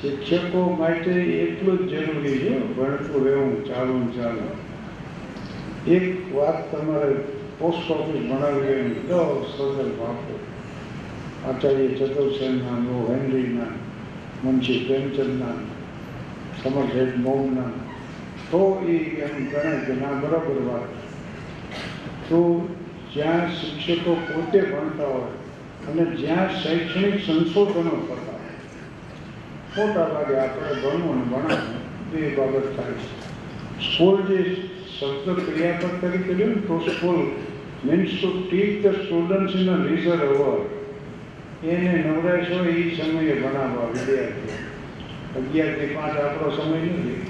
શિક્ષકો 0.00 0.76
માટે 0.78 1.12
એટલું 1.42 1.88
જ 1.88 1.94
જરૂરી 1.94 2.38
છે, 2.38 2.58
ભણતું 2.76 3.24
રહેવું 3.24 3.64
ચાલુ 3.64 3.96
ચાલુ 4.16 4.46
એક 5.86 6.34
વાત 6.34 6.70
તમારે 6.70 7.16
પોસ્ટ 7.58 7.90
ઓફિસ 7.90 8.20
ભણાવી 8.20 8.66
હોય 8.66 8.82
ને 8.82 8.94
દસ 9.08 9.56
સદર 9.56 9.90
વાપરો 9.98 10.36
આચાર્ય 11.46 11.88
ચતુર્સેનના 11.88 12.78
નો, 12.78 12.96
હેનરીના, 13.08 13.72
મુનશી 14.44 14.84
પ્રેમચંદના 14.86 15.54
સમરસેટ 16.62 17.16
મોમના 17.16 17.70
તો 18.50 18.82
એ 18.88 18.96
એમ 18.96 19.48
ગણે 19.50 19.74
કે 19.86 19.92
ના, 19.92 20.20
બરાબર 20.20 20.58
વાત. 20.66 20.90
તો 22.28 22.68
જ્યાં 23.14 23.50
શિક્ષકો 23.50 24.14
પોતે 24.14 24.60
ભણતા 24.60 25.06
હોય 25.06 25.32
અને 25.88 26.04
જ્યાં 26.16 26.50
શૈક્ષણિક 26.62 27.20
સંશોધનો 27.20 27.90
થતા 27.90 28.35
મોટા 29.76 30.04
ભાગે 30.04 30.38
આપણે 30.38 30.80
ભણવું 30.82 31.12
અને 31.14 31.22
ભણાવવું 31.22 32.18
એ 32.18 32.36
બાબત 32.36 32.76
થાય 32.76 32.92
છે. 32.92 33.36
સ્કૂલ 33.80 34.22
જે 34.22 34.56
શબ્દ 35.00 35.36
ક્રિયાપદ 35.40 36.00
તરીકે 36.00 36.32
લ્યો 36.32 36.46
ને, 36.46 36.54
તો 36.54 36.78
school 36.78 37.26
means 37.84 38.10
to 38.22 38.48
teach 38.50 38.86
the 38.86 38.90
students 38.90 39.54
in 39.54 39.70
a 39.70 39.76
leisure 39.76 40.16
hour 40.16 40.58
એને 41.68 42.04
નવરાશ 42.06 42.52
હોય 42.52 42.72
એ 42.72 42.96
સમયે 42.96 43.34
ભણાવવા 43.34 43.84
વિદ્યાર્થીઓ. 43.84 44.56
અગિયારથી 45.36 45.86
પાંચ 45.86 46.16
આપણો 46.16 46.50
સમય 46.50 46.78
નથી. 46.78 47.26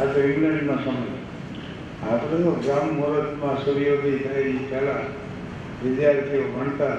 આ 0.00 0.04
તો 0.04 0.20
ઇંગ્લેન્ડનો 0.20 0.74
સમય. 0.74 1.12
આપણે 2.06 2.44
તો 2.44 2.52
ગ્રામ 2.52 2.94
મુહૂર્તમાં 2.94 3.64
સૂર્યોદય 3.64 4.18
થાય 4.18 4.40
એ 4.40 4.56
પહેલાં 4.56 5.04
વિદ્યાર્થીઓ 5.84 6.42
ભણતા. 6.42 6.96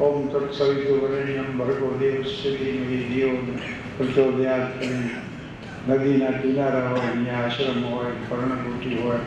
ઓમ 0.00 0.26
તત્સવિતુ 0.26 0.94
વરણ્યમ 1.02 1.58
ભર્ગો 1.58 1.96
દેવશ્રી 2.00 3.08
દિયો 3.14 3.28
પ્રચોદયાત 4.00 4.80
ત્યાં 4.80 5.98
નદીના 6.00 6.32
કિનારા 6.42 6.88
હોય, 6.88 7.02
અહીંયા 7.08 7.42
આશ્રમ 7.44 7.82
હોય 7.82 8.12
પર્ણકુટી 8.28 8.96
હોય, 9.02 9.20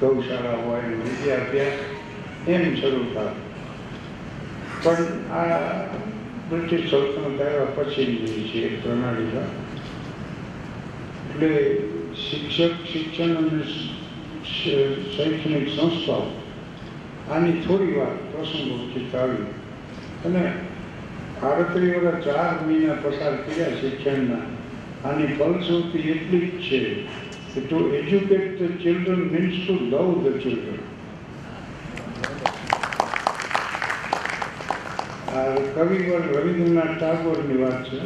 ગૌશાળા 0.00 0.56
હોય 0.64 0.88
વિદ્યાભ્યાસ 1.04 1.78
એમ 2.48 2.76
શરૂ 2.76 3.06
થાય. 3.14 3.34
પણ 4.82 5.08
આ 5.32 5.58
બ્રિટિશ 6.50 6.86
સલ્તનત 6.90 7.40
આવ્યા 7.40 7.72
પછી 7.76 8.48
છે 8.52 8.60
એ 8.66 8.70
પ્રણાલીમાં 8.82 9.50
એટલે 11.30 11.50
શિક્ષક, 12.24 12.74
શિક્ષણ 12.92 13.36
અને 13.36 13.64
શૈક્ષણિક 15.16 15.68
સંસ્થાઓ 15.76 16.26
આની 17.30 17.60
થોડી 17.66 17.94
વાર 17.98 18.14
પ્રસંગોચિત 18.32 19.14
આવી 19.14 19.46
અને 20.26 20.42
આડત્રીસ 21.48 21.92
વગર 21.96 22.16
ચાર 22.24 22.54
મહિના 22.64 22.96
પસાર 23.02 23.34
કર્યા 23.44 23.76
શિક્ષણના. 23.80 24.44
આની 25.04 25.28
ફલશ્રુતિ 25.38 25.98
એટલી 26.14 26.46
જ 26.46 26.58
છે 26.64 26.80
કે 27.52 27.60
to 27.60 27.78
educate 27.98 28.48
the 28.58 28.74
children 28.82 29.22
means 29.32 29.60
to 29.60 29.74
love 29.84 30.08
the 30.24 30.36
children 30.42 30.80
આ 35.34 35.44
કવિવર 35.76 36.22
રવિન્દ્રનાથ 36.34 36.92
ટાગોરની 36.98 37.62
વાત 37.62 37.80
છે. 37.88 38.00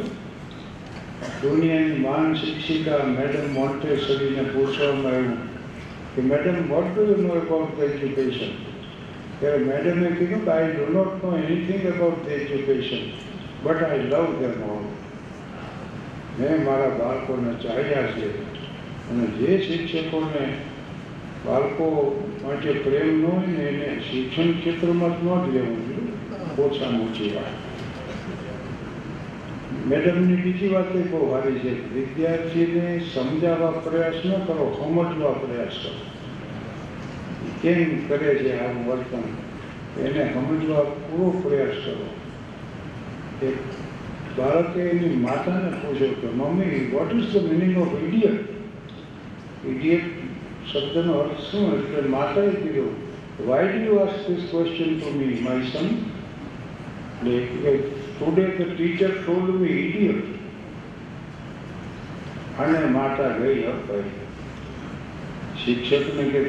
દુનિયાની 1.41 1.99
મહાન 1.99 2.31
શિક્ષિકા 2.35 3.01
મેડમ 3.09 3.51
મોન્ટેસરીને 3.53 4.43
પૂછવામાં 4.53 5.11
આવ્યું 5.11 5.37
કે, 6.15 6.21
madam 6.31 6.57
what 6.69 6.89
do 6.95 7.01
you 7.11 7.19
know 7.21 7.33
about 7.41 7.77
the 7.77 7.83
education 7.89 8.53
ત્યારે 9.39 9.61
મેડમે 9.69 10.09
કીધું 10.17 10.41
કે 10.45 10.51
I 10.51 10.73
do 10.73 10.85
not 10.93 11.23
know 11.23 11.37
anything 11.37 11.87
about 11.93 12.19
the 12.25 12.35
education 12.39 13.03
but 13.65 13.83
I 13.83 13.99
love 13.99 14.39
them 14.39 14.63
all 14.63 14.85
મેં 16.39 16.65
મારા 16.65 16.89
બાળકોને 16.89 17.53
ચાહ્યા 17.53 18.01
છે. 18.01 18.55
અને 19.09 19.25
જે 19.25 19.61
શિક્ષકોને 19.61 20.57
બાળકો 21.45 21.85
માટે 22.43 22.71
પ્રેમ 22.71 23.21
ન 23.21 23.25
હોય 23.25 23.47
ને 23.47 23.63
એને 23.63 23.99
શિક્ષણ 23.99 24.51
ક્ષેત્રમાં 24.51 25.09
ન 25.09 25.13
જ 25.13 25.53
લેવું 25.53 25.87
જોઈએ. 25.87 26.61
ઓછામાં 26.61 27.01
ઓછી 27.01 27.35
વાત. 27.35 27.65
મેડમની 29.87 30.35
બીજી 30.35 30.67
વાત 30.67 30.95
એ 30.95 30.99
બહુ 30.99 31.29
સારી 31.29 31.59
છે. 31.59 31.93
વિદ્યાર્થીને 31.93 32.99
સમજાવવા 33.13 33.71
પ્રયાસ 33.71 34.13
ન 34.25 34.31
કરો, 34.31 34.77
સમજવા 34.79 35.31
પ્રયાસ 35.31 35.67
કરો. 35.67 36.05
કેમ 37.61 38.07
કરે 38.07 38.35
છે 38.35 38.59
આવું 38.59 38.87
વર્તન? 38.87 39.23
એને 40.01 40.33
સમજવા 40.33 40.83
પૂરો 40.83 41.49
પ્રયાસ 41.49 41.69
કરો. 41.69 42.24
બાળકે 44.37 44.79
એની 44.81 45.15
માતાને 45.15 45.69
પૂછ્યું 45.81 46.15
કે, 46.21 46.27
mummy 46.27 46.77
what 46.93 47.11
is 47.13 47.27
the 47.33 47.47
meaning 47.51 47.73
of 47.77 47.95
idiot 48.03 48.39
idiot 49.65 50.07
શબ્દનો 50.71 51.13
અર્થ 51.13 51.41
શું? 51.41 51.65
એટલે 51.73 52.01
માતાએ 52.09 52.49
કીધું 52.49 52.93
why 53.47 53.67
do 53.71 53.79
you 53.85 53.97
ask 53.99 54.19
this 54.27 54.43
question 54.51 54.91
to 54.99 55.09
me 55.17 55.35
my 55.41 55.61
son 55.61 55.87
એટલે 57.33 57.71
today 58.19 58.45
the 58.57 58.61
teacher 58.75 59.11
told 59.11 59.49
me 59.61 59.77
idiot 59.83 60.23
અને 62.59 62.79
માતા 62.97 63.31
ગઈ 63.37 63.59
અપાઈ 63.63 64.11
શિક્ષકને 65.65 66.23
કે, 66.23 66.41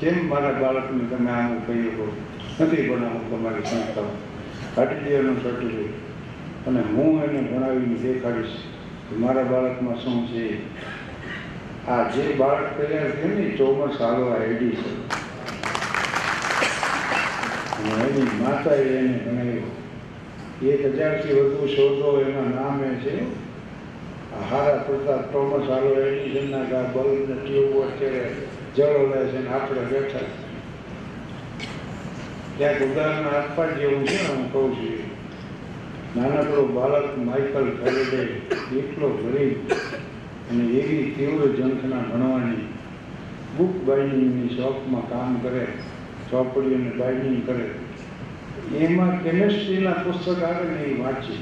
કેમ 0.00 0.16
મારા 0.28 0.54
બાળકને 0.60 1.04
તમે 1.10 1.30
આમ 1.30 1.52
કહ્યું? 1.66 2.12
નથી 2.60 2.82
ભણાવું 2.88 3.24
તમારી 3.30 3.66
સંસ્થાઓ 3.70 4.12
કાઢી 4.74 5.04
દેવાનું 5.04 5.38
સર્ટિફિકેટ 5.42 6.01
અને 6.66 6.80
હું 6.92 7.22
એને 7.24 7.40
ભણાવીને 7.50 7.96
દેખાડીશ 8.02 8.56
કે 9.08 9.14
મારા 9.24 9.50
બાળકમાં 9.52 9.98
શું 10.04 10.18
છે. 10.32 10.44
આ 11.88 12.02
જે 12.14 12.24
બાળક 12.40 12.68
તૈયાર 12.78 13.12
થયું 13.18 13.36
ને 13.38 13.46
ચોમાસ 13.60 13.96
હાલો 14.04 14.24
આ 14.32 14.40
રેડી 14.42 14.76
છે 14.80 14.90
એની 18.02 18.28
માતાએ 18.40 18.84
એને 18.98 19.16
ભણાવ્યો 19.24 19.70
એક 20.72 20.82
હજારથી 20.96 21.38
વધુ 21.38 21.68
શોધો 21.76 22.08
એના 22.20 22.48
નામે 22.50 22.88
છે. 23.04 23.14
હારા 24.50 24.84
પ્રતાપ 24.86 25.22
ટોમસ 25.26 25.66
હાલો 25.70 25.90
એડિશનના 26.02 26.64
ગા 26.70 26.84
બલ્બ 26.94 27.28
ને 27.28 27.36
ટ્યુબ 27.40 27.74
અત્યારે 27.86 28.30
જળો 28.76 29.02
લે 29.10 29.18
છે 29.32 29.38
ને, 29.38 29.50
આપણે 29.56 29.82
બેઠા 29.90 30.28
ક્યાંક 32.56 32.80
ઉદાહરણ 32.86 33.28
આપવા 33.32 33.68
જેવું 33.78 34.04
છે 34.04 34.18
હું 34.28 34.44
કહું 34.52 34.76
છું. 34.76 35.11
નાનકડો 36.16 36.62
બાળક 36.76 37.12
માઇકલ 37.26 37.68
ફેરેડે 37.80 38.22
એટલો 38.80 39.08
ગરીબ 39.20 39.72
અને 40.50 40.64
એવી 40.80 41.04
તીવ્ર 41.16 41.42
ઝંખના 41.58 42.02
ભણવાની 42.08 42.66
બુક 43.56 43.74
બાઇન્ડિંગની 43.86 44.56
શોપમાં 44.56 45.06
કામ 45.12 45.38
કરે 45.44 45.64
ચોપડી 46.30 46.74
અને 46.78 46.90
બાઇન્ડિંગ 46.98 47.40
કરે. 47.46 47.66
એમાં 48.84 49.14
કેમેસ્ટ્રીના 49.24 50.02
પુસ્તક 50.04 50.42
આવે 50.48 50.64
ને 50.70 50.82
એ 50.82 50.98
વાંચી. 51.02 51.40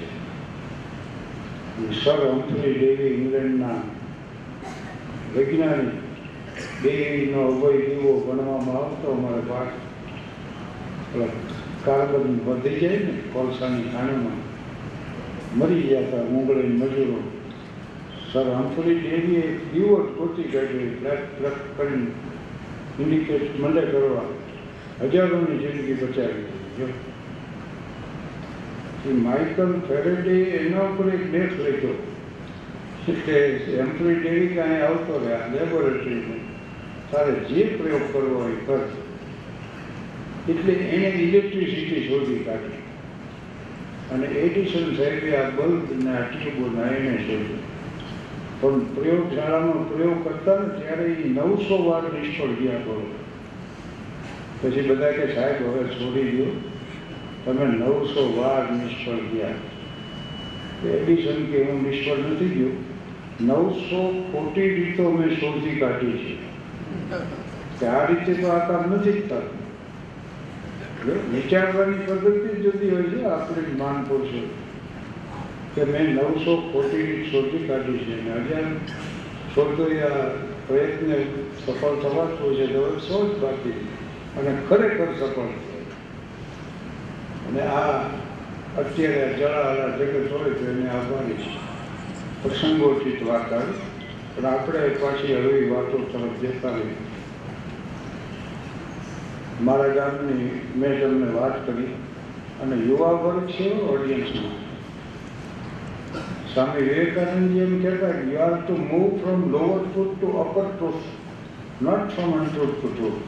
સર 2.02 2.20
હમ્ફ્રી 2.32 2.74
ડેવી 2.74 3.12
ઇંગ્લેન્ડના 3.14 3.78
વૈજ્ઞાનિક. 5.34 5.96
ડેવીનો 6.82 7.40
અભય 7.48 7.70
દીવો 7.86 8.12
ભણવામાં 8.26 8.78
આવતો 8.82 9.06
અમારે 9.16 9.42
પાઠ 9.50 9.76
કાર્બન 11.84 12.38
વધી 12.46 12.80
જાય 12.80 12.98
ને 13.08 13.14
કોલસાની 13.32 13.90
ખાણીમાં. 13.94 14.38
મરી 15.58 15.82
ગયા 15.82 16.06
હતા 16.06 16.24
મુંબઈ 16.32 16.66
મજૂરો. 16.80 17.20
સર 18.32 18.48
હમ્ફરી 18.56 18.98
ડેરીએ 18.98 19.44
દીવો 19.70 19.96
ખોટી 20.16 20.50
કાઢી 20.52 20.90
બ્લેક 21.00 21.22
બ્લેક 21.38 21.56
કરીને 21.76 22.10
ઇન્ડિકેટ 23.00 23.46
મંડે 23.60 23.82
કરવા. 23.92 24.28
હજારોની 25.02 25.58
જિંદગી 25.62 25.98
બચાવી 26.00 26.46
એ 29.08 29.12
માઇકલ 29.24 29.72
ફેરેડે 29.88 30.34
એના 30.60 30.86
ઉપર 30.88 31.06
એક 31.14 31.24
લેખ 31.32 31.54
લખ્યો 31.60 31.96
કે 33.26 33.36
એમ્પ્લોય 33.82 34.16
ડેરી 34.18 34.50
કાંઈ 34.56 34.82
આવતો 34.88 35.14
રહ્યા 35.24 35.50
લેબોરેટરીમાં 35.54 36.42
તારે 37.12 37.32
જે 37.48 37.62
પ્રયોગ 37.76 38.04
કરવો 38.12 38.36
હોય 38.42 38.58
કર. 38.66 38.82
એટલે 40.50 40.72
એને 40.72 41.08
ઇલેક્ટ્રિસિટી 41.24 42.06
શોધી 42.08 42.44
કાઢી. 42.46 42.79
અને 44.12 44.26
એડિશન 44.26 44.96
સાહેબે 44.96 45.36
આ 45.36 45.50
બલ્બને 45.50 46.12
ને 46.12 46.50
બનાવીને 46.58 47.16
શોધ્યું 47.16 47.60
પણ 48.60 48.94
પ્રયોગશાળામાં 48.94 49.88
પ્રયોગ 49.88 50.24
કરતા 50.24 50.60
ને 50.60 50.68
ત્યારે 50.68 51.04
એ 51.04 51.28
નવસો 51.28 51.90
વાર 51.90 52.02
નિષ્ફળ 52.02 52.48
ગયા 52.48 52.78
કરો 52.78 53.06
પછી 54.62 54.80
બધા 54.80 55.12
કે 55.12 55.34
સાહેબ, 55.34 55.68
હવે 55.68 55.84
છોડી 55.84 56.36
દો 56.36 56.70
તમે 57.44 57.66
નવસો 57.66 58.42
વાર 58.42 58.72
નિષ્ફળ 58.72 59.12
ગયા. 59.12 59.48
એડિશન 60.90 61.44
કે 61.44 61.62
હું 61.62 61.82
નિષ્ફળ 61.82 62.18
નથી 62.18 62.48
ગયો. 62.48 62.68
નવસો 63.40 64.28
ખોટી 64.32 64.68
રીતો 64.74 65.10
મેં 65.10 65.40
શોધી 65.40 65.80
કાઢી 65.80 66.12
છે. 66.12 66.36
કે 67.80 67.86
આ 67.86 68.06
રીતે 68.06 68.34
તો 68.34 68.48
આ 68.48 68.58
કામ 68.58 68.92
નથી 68.92 69.12
જ 69.12 69.24
થતું. 69.24 69.59
વિચારવાની 71.08 71.94
પદ્ધતિ 71.94 72.62
જુદી 72.62 72.90
હોય 72.90 73.02
છે, 73.02 73.24
આપણે 73.24 73.62
માન 73.78 74.04
પુરુષો 74.04 74.48
કે 75.74 75.84
મેં 75.84 76.14
નવસો 76.14 76.70
ખોટી 76.72 77.28
શોધી 77.32 77.66
કાઢી 77.68 77.98
છે 77.98 78.30
અને 78.30 78.44
હજાર 78.44 78.62
શોધો 79.54 79.84
આ 79.84 80.28
પ્રયત્ન 80.66 81.12
સફળ 81.66 81.96
થવાતું 82.02 82.56
છે 82.56 82.66
તો 82.66 82.98
સો 82.98 83.34
જ 83.34 83.42
બાકી? 83.42 83.88
અને 84.36 84.56
ખરેખર 84.68 85.04
સફળ 85.04 85.34
થયો 85.34 85.84
અને 87.48 87.60
આ 87.60 87.98
અત્યારે 88.78 89.34
જળાલા 89.38 89.96
જગત 89.96 90.32
હોય 90.32 90.50
તો 90.50 90.64
એને 90.70 90.88
આભારી 90.88 91.32
છે. 91.32 91.70
પ્રસંગોચિત 92.42 93.22
વાત 93.22 93.52
આવી. 93.52 93.72
પણ 94.36 94.46
આપણે 94.46 94.88
પાછી 94.88 95.34
હવે 95.34 95.70
વાતો 95.70 95.98
તરફ 95.98 96.44
જતા 96.44 96.70
રહીએ. 96.70 97.09
મારા 99.60 99.88
ગામની 99.88 100.50
મેં 100.74 100.92
તમને 101.00 101.32
વાત 101.32 101.56
કરી 101.66 101.88
અને 102.62 102.76
યુવા 102.82 103.14
વર્ગ 103.16 103.48
છે 103.48 103.66
ઓડિયન્સમાં 103.88 104.54
સ્વામી 106.52 106.84
વિવેકાનંદજી 106.84 107.60
એમ 107.60 107.74
કહેતા 107.82 108.14
you 108.28 108.38
are 108.42 108.56
to 108.60 108.78
move 108.84 109.18
from 109.18 109.42
lower 109.52 109.82
truth 109.82 110.14
to 110.14 110.30
upper 110.38 110.70
truth 110.70 111.04
not 111.82 112.06
from 112.10 112.32
to 112.46 112.70
truth 112.72 113.20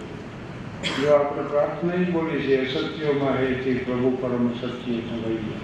જો 0.97 1.13
આપણે 1.15 1.45
પ્રાર્થના 1.49 2.01
જ 2.01 2.09
બોલી 2.11 2.41
છે 2.41 2.59
અસત્યોમાં 2.63 3.39
હેથી 3.39 3.77
પ્રભુ 3.83 4.17
પરમ 4.17 4.49
સત્ય 4.55 4.71
સંભાઈ 4.71 5.61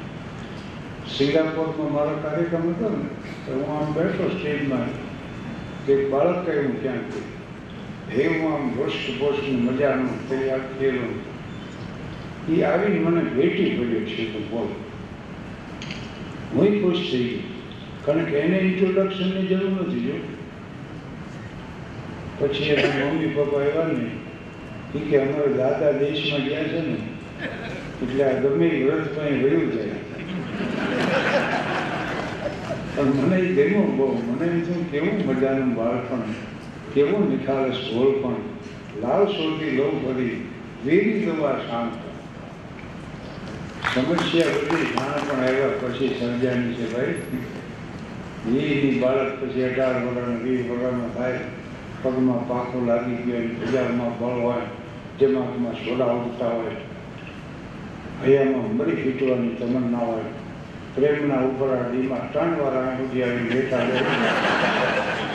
સિંગાપોરમાં 1.08 1.92
મારો 1.92 2.14
કાર્યક્રમ 2.22 2.70
હતો 2.70 2.88
ને, 2.88 3.08
તો 3.46 3.52
હું 3.54 3.74
આમ 3.76 3.94
બેઠો 3.94 4.30
સ્ટેજમાં 4.30 4.88
એક 5.88 6.10
બાળક 6.10 6.46
કહ્યું 6.46 6.80
ક્યાંક 6.80 7.27
હું 8.12 8.52
આમ 8.52 8.64
રોષ્ટ 8.78 9.48
મજાનું 9.66 10.14
તૈયાર 10.28 10.62
થયેલું. 10.78 11.14
એ 12.51 12.62
આવીને 12.64 12.98
મને 13.01 13.22
ભેટી 13.36 13.70
પડ્યો 13.78 14.05
છે 14.10 14.22
તો 14.32 14.40
બોલ. 14.51 14.70
હું 16.55 16.72
ખુશ 16.82 17.05
થઈ 17.10 17.28
ગયો, 17.28 17.43
કારણ 18.05 18.24
કે 18.30 18.36
એને 18.39 18.59
ઇન્ટ્રોડક્શનની 18.68 19.48
જરૂર 19.51 19.72
નથી 19.82 20.05
જો. 20.06 20.16
પછી 22.39 22.70
એના 22.72 23.06
મમ્મી 23.10 23.35
પપ્પા 23.36 23.64
એવા 23.68 23.89
ને 23.93 24.09
એ 24.94 24.98
કે 25.09 25.14
અમારા 25.22 25.56
દાદા 25.60 25.93
દેશમાં 26.01 26.44
ગયા 26.48 26.68
છે 26.72 26.80
ને, 26.89 26.97
એટલે 28.02 28.22
આ 28.24 28.40
ગમે 28.43 28.66
વ્રત 28.85 29.06
કંઈ 29.14 29.40
વયું 29.43 29.68
જાય. 29.74 29.98
મને 33.18 33.39
ગમ્યું 33.56 33.90
બહુ, 33.97 34.06
મને 34.28 34.47
થયું 34.66 34.85
કેવું 34.90 35.18
મજાનું 35.26 35.70
બાળપણ. 35.74 36.32
કેવું 36.94 37.24
સોલ 37.73 38.12
પણ 38.23 38.44
લાલ 39.02 39.27
સોલથી 39.27 39.77
લઉં 39.77 39.94
ફરી 40.05 40.36
વેરી 40.86 41.27
દવા 41.27 41.59
શાંત. 41.69 41.93
સમસ્યા 43.94 44.56
બધી 44.56 44.89
જાણ 44.94 45.20
પણ 45.27 45.44
આવ્યા 45.44 45.78
પછી 45.81 46.16
સર્જાની 46.20 46.74
છે 46.74 46.86
ભાઈ. 46.93 47.15
એની 48.48 48.98
બાળક 49.02 49.32
પછી 49.40 49.65
અઢાર 49.65 49.94
વર્ષ 50.05 50.43
વીસ 50.43 50.66
વર્ષનો 50.70 51.09
થાય 51.16 51.40
પગમાં 52.02 52.48
પાકો 52.48 52.85
લાગી 52.86 53.23
ગયો 53.27 53.44
બજારમાં 53.60 54.19
બળ 54.19 54.43
હોય 54.43 54.66
જેમાં 55.19 55.48
તેમાં 55.52 55.77
સોડા 55.85 56.12
ઉડતા 56.19 56.52
હોય. 56.56 56.77
હૈયામાં 58.23 58.77
મરી 58.77 59.01
ફીટવાની 59.02 59.56
તમન્ના 59.60 60.05
હોય. 60.10 60.28
પ્રેમના 60.94 61.43
ઉપરા 61.48 61.82
ડીમાં 61.89 62.32
ત્રણ 62.32 62.60
વાર 62.60 62.77
આંગળી 62.77 63.23
આવી 63.23 63.48
બેઠા 63.55 65.27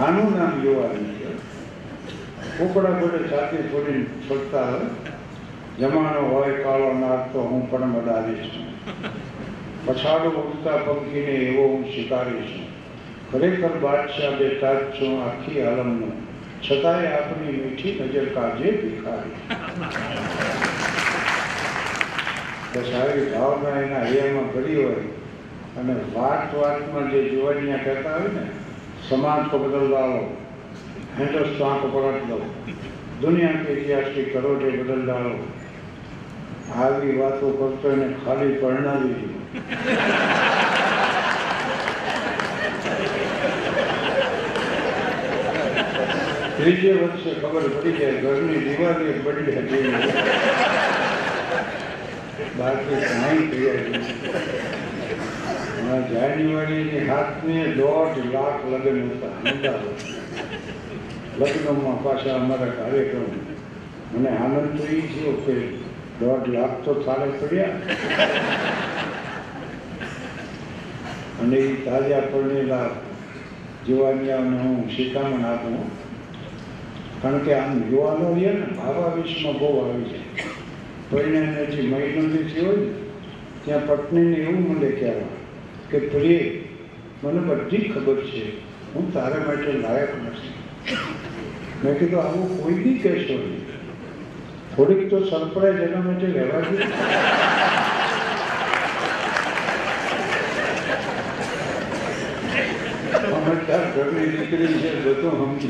આનું 0.00 0.38
નામ 0.38 0.62
યુવાની 0.64 1.04
છે. 1.04 1.34
કુકડા 2.58 2.90
ઘોડે 2.90 3.18
છાતી 3.18 3.56
છોડી 3.56 4.04
છોડતા 4.04 4.62
હોય. 4.62 4.80
જમાનો 5.78 6.20
હોય, 6.20 6.52
કાળો 6.52 6.92
નાગ 6.92 7.32
તો 7.32 7.40
હું 7.40 7.70
પણ 7.70 7.80
મદાવીશ 7.80 8.50
પછાડો 9.86 10.30
ઉડતા 10.30 10.76
પંખીને 10.76 11.32
એવો 11.32 11.68
હું 11.68 11.84
શિકારીશ. 11.84 12.60
ખરેખર 13.32 13.78
બાદશાહ 13.78 14.30
બે 14.30 14.48
તાજ 14.48 14.76
છું, 14.76 15.24
આખી 15.24 15.62
આલમનો. 15.62 16.06
છતાંય 16.70 17.06
આપણી 17.06 17.52
મીઠી 17.52 18.00
નજર 18.04 18.24
કાજે 18.24 18.70
ભિખારી. 18.70 19.56
બસ 22.74 22.94
આવી 22.94 23.24
ભાવના 23.24 23.80
એના 23.80 24.00
હૈયામાં 24.00 24.54
ભરી 24.54 24.84
હોય. 24.84 24.94
અને 25.76 25.92
વાત 25.92 26.54
વાતમાં 26.54 27.10
જે 27.10 27.28
જુવાનિયા 27.28 27.76
કહેતા 27.76 28.12
હોય 28.12 28.22
ને 28.22 28.61
समाज 29.08 29.42
को 29.50 29.56
बदल 29.58 29.84
डालो 29.94 30.22
हिंदुस्तान 31.18 31.74
को 31.80 31.88
पलट 31.94 32.18
दो 32.30 32.38
દુનિયા 33.22 33.50
કે 33.62 33.72
ઇતિહાસથી 33.72 34.22
કરોડે 34.32 34.68
બદલનારો 34.78 35.34
આવી. 36.84 37.12
વાતો 37.18 37.46
કરતો 37.58 37.86
એને 37.94 38.06
ખાલી 38.24 38.58
પરણાવી 38.62 39.14
દીધી. 39.18 39.40
ત્રીજે 46.56 46.90
વર્ષે 47.00 47.30
ખબર 47.42 47.64
પડી 47.74 47.94
જાય 47.98 48.16
ઘરની 48.24 48.60
દિવાળી 48.66 49.14
બદલી 49.24 49.56
હતી. 49.58 49.90
બાકી 52.58 52.98
કાંઈ 53.08 53.48
ક્રિયા 53.50 54.81
જાન્યુઆરીની 56.00 57.08
હાથની 57.08 57.64
દોઢ 57.64 58.34
લાખ 58.34 58.72
લગ્ન 58.72 59.10
હતા. 59.10 59.72
લગ્નમાં 61.38 62.02
પાછા 62.02 62.34
અમારા 62.34 62.66
કાર્યક્રમ. 62.66 63.52
મને 64.14 64.28
આનંદ 64.28 64.78
તો 64.78 64.84
એ 64.84 65.00
થયો 65.00 65.32
કે 65.32 65.52
દોઢ 66.20 66.48
લાખ 66.48 66.70
તો 66.84 66.94
થાળે 66.94 67.30
પડ્યા. 67.38 67.68
અને 71.42 71.56
એ 71.56 71.84
તાજા 71.84 72.20
પડેલા 72.20 72.90
જુવાનિયાઓને 73.86 74.58
હું 74.58 74.90
શિખામણ 74.90 75.44
આપું. 75.44 75.90
કારણ 77.22 77.38
કે 77.38 77.54
આમ 77.54 77.82
યુવાનો 77.92 78.34
રહ્યા 78.34 78.52
ને, 78.52 78.60
ભાવાવેશમાં 78.60 79.58
બહુ 79.58 79.88
આવી 79.88 80.04
જાય. 80.04 80.20
પરિણામે 81.10 81.66
જે 81.66 81.82
મહિનો 81.82 82.28
જે 82.28 82.42
થયો 82.42 82.76
ને, 82.76 82.86
ત્યાં 83.64 83.86
પત્નીને 83.86 84.36
એવું 84.36 84.76
મળે 84.76 84.90
કહેવા. 84.90 85.41
કે 85.92 85.98
પ્રિય, 85.98 86.40
મને 87.24 87.40
બધી 87.48 87.88
ખબર 87.88 88.18
છે. 88.26 88.44
હું 88.94 89.12
તારા 89.14 89.44
માટે 89.46 89.72
લાયક 89.72 90.12
નથી. 90.26 90.52
મેં 91.84 91.98
કીધું, 91.98 92.22
આવું 92.22 92.62
કોઈ 92.62 92.74
બી 92.74 92.98
કહેશો 92.98 93.34
નહીં. 93.34 93.66
થોડીક 94.76 95.10
તો 95.10 95.18
સરપ્રાઈઝ 95.24 95.80
એના 95.80 96.00
માટે 96.00 96.26
રહેવા 96.26 96.60
દે. 96.60 96.76
સમજદાર 103.26 103.84
ઘરની 103.96 104.26
દીકરી 104.26 104.66
છે, 104.66 104.90
બધું 105.04 105.60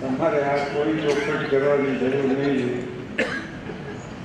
તમારે 0.00 0.40
આ 0.42 0.56
કોઈ 0.56 0.96
ચોખવટ 1.02 1.50
કરવાની 1.50 1.96
જરૂર 1.96 2.26
નહીં. 2.38 2.72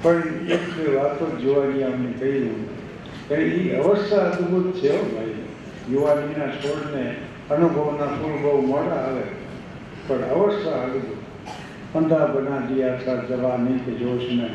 પણ 0.01 0.23
એક 0.49 0.65
વાતો 0.95 1.25
જ 1.29 1.39
જોવાની 1.43 1.83
અમને 1.83 2.11
કહ્યું 2.11 2.84
કે 3.28 3.36
એ 3.36 3.62
અવસ્થા 3.78 4.26
અદભુત 4.26 4.68
છે 4.80 4.90
હો 4.90 5.02
ભાઈ 5.12 5.38
યુવાનીના 5.88 6.52
છોડને 6.58 7.04
અનુભવના 7.50 8.12
ફૂલ 8.16 8.36
બહુ 8.42 8.60
મોડા 8.66 9.00
આવે 9.00 9.24
પણ 10.04 10.22
અવસ્થા 10.34 10.78
અદભુત 10.82 11.20
पंद्रह 11.92 12.26
बना 12.26 12.58
दिया 12.66 12.90
था 12.98 13.14
जवानी 13.28 13.78
के 13.84 13.92
जोश 13.98 14.26
में 14.32 14.50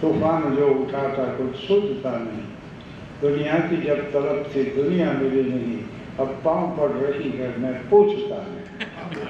तूफान 0.00 0.54
जो 0.56 0.68
उठा 0.76 1.02
था 1.08 1.26
कुछ 1.36 1.56
शुद्धता 1.58 2.14
नहीं 2.14 2.46
दुनिया 3.20 3.58
की 3.66 3.76
जब 3.82 4.00
तलब 4.12 4.40
थी 4.46 4.64
दुनिया 4.72 5.12
मिली 5.12 5.42
नहीं 5.44 5.76
अब 6.20 6.32
पाँव 6.44 6.76
पड़ 6.78 6.90
रही 6.92 7.30
है 7.32 7.50
मैं 7.58 7.74
पूछता 7.90 8.40
नहीं 8.46 9.26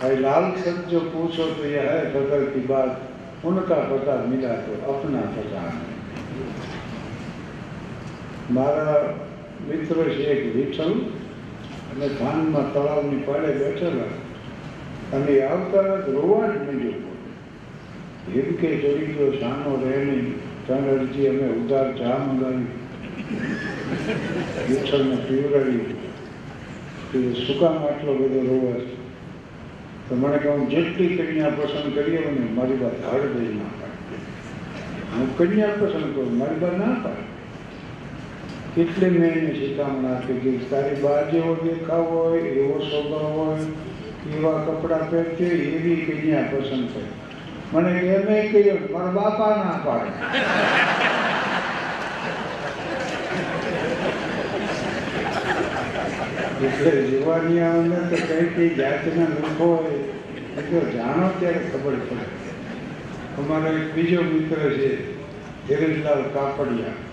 भाई 0.00 0.16
लाल 0.16 0.50
सच 0.58 0.80
जो 0.90 1.00
पूछो 1.12 1.46
तो 1.52 1.64
यह 1.66 1.90
है 1.90 2.02
बदल 2.14 2.44
की 2.48 2.66
बात 2.66 3.46
उनका 3.46 3.78
पता 3.92 4.16
मिला 4.26 4.56
तो 4.66 4.82
अपना 4.92 5.20
पता 5.36 5.62
नहीं 5.68 5.91
મારા 8.49 9.13
મિત્ર 9.69 9.95
છે 9.95 10.31
એક 10.31 10.55
વિઠ્ઠલ 10.55 10.93
અને 11.93 12.07
ધાનમાં 12.07 12.73
તળાવની 12.73 13.23
પાડે 13.25 13.51
બેઠેલા. 13.53 14.11
અને 15.13 15.41
આવતા 15.41 15.97
જ 16.05 16.11
રોવા 16.11 16.47
જ 16.47 16.55
માંડ્યો. 16.57 17.11
એમ 18.35 18.55
કે 18.55 18.67
ચડી 18.77 19.13
ગયો 19.13 19.31
શાનો 19.31 19.75
રહે 19.83 20.05
નહીં 20.05 20.33
ત્રણ 20.67 20.99
અરજી 20.99 21.27
અમે 21.27 21.47
ઉધાર 21.49 21.93
ચા 21.93 22.17
મંગાવી 22.17 22.67
વિઠ્ઠલને 24.67 25.15
પીવડાવી 25.15 25.95
કે 27.11 27.33
શું 27.33 27.59
કામ 27.59 27.75
આટલો 27.75 28.13
બધો 28.13 28.41
રોવા 28.41 28.73
છે? 28.73 28.95
તો 30.09 30.15
મને 30.15 30.37
કહું 30.37 30.69
જેટલી 30.69 31.17
કન્યા 31.17 31.49
પસંદ 31.49 31.93
કરીએ 31.93 32.31
ને 32.31 32.45
મારી 32.53 32.75
બા 32.75 33.11
હાડ 33.11 33.23
દઈ 33.35 33.55
ના 33.55 33.71
પાડે. 33.79 34.15
હું 35.15 35.37
કન્યા 35.37 35.67
પસંદ 35.67 36.13
કરું, 36.15 36.35
મારી 36.37 36.59
બા 36.59 36.77
ના 36.77 36.95
પાડે. 37.03 37.32
એટલે 38.77 39.07
મેં 39.09 39.33
એને 39.39 39.51
શિખામણ 39.55 40.05
આપી 40.11 40.39
કે 40.43 40.51
તારી 40.69 41.01
બા 41.01 41.17
જેવો 41.31 41.51
દેખાવ 41.63 42.05
હોય, 42.13 42.39
એવો 42.61 42.77
સ્વભાવ 42.85 43.35
હોય, 43.39 43.65
એવા 44.37 44.63
કપડાં 44.65 45.03
પહેરજે, 45.11 45.49
એવી 45.75 45.99
કન્યા 46.05 46.47
પસંદ 46.51 46.85
કરે 46.93 47.03
મને 47.73 47.91
એમ 48.15 48.25
કહ્યું 48.51 48.81
મારા 48.93 49.13
બાપા 49.17 49.53
ના 49.59 49.77
પાડે. 49.85 50.11
એટલે 56.65 56.91
જુવાનિયાઓને 57.11 57.97
તો 58.09 58.17
કઈ 58.27 58.49
કઈ 58.55 58.71
જાતના 58.81 59.31
લોકો 59.37 59.71
હોય 59.75 60.03
એટલે 60.57 60.83
જાણો 60.97 61.31
ત્યારે 61.39 61.63
ખબર 61.71 61.95
પડે. 62.09 62.25
અમારો 63.39 63.69
એક 63.77 63.87
બીજો 63.95 64.19
મિત્ર 64.33 64.59
છે, 64.77 64.91
ધીરજલાલ 65.67 66.23
કાપડિયા. 66.33 67.12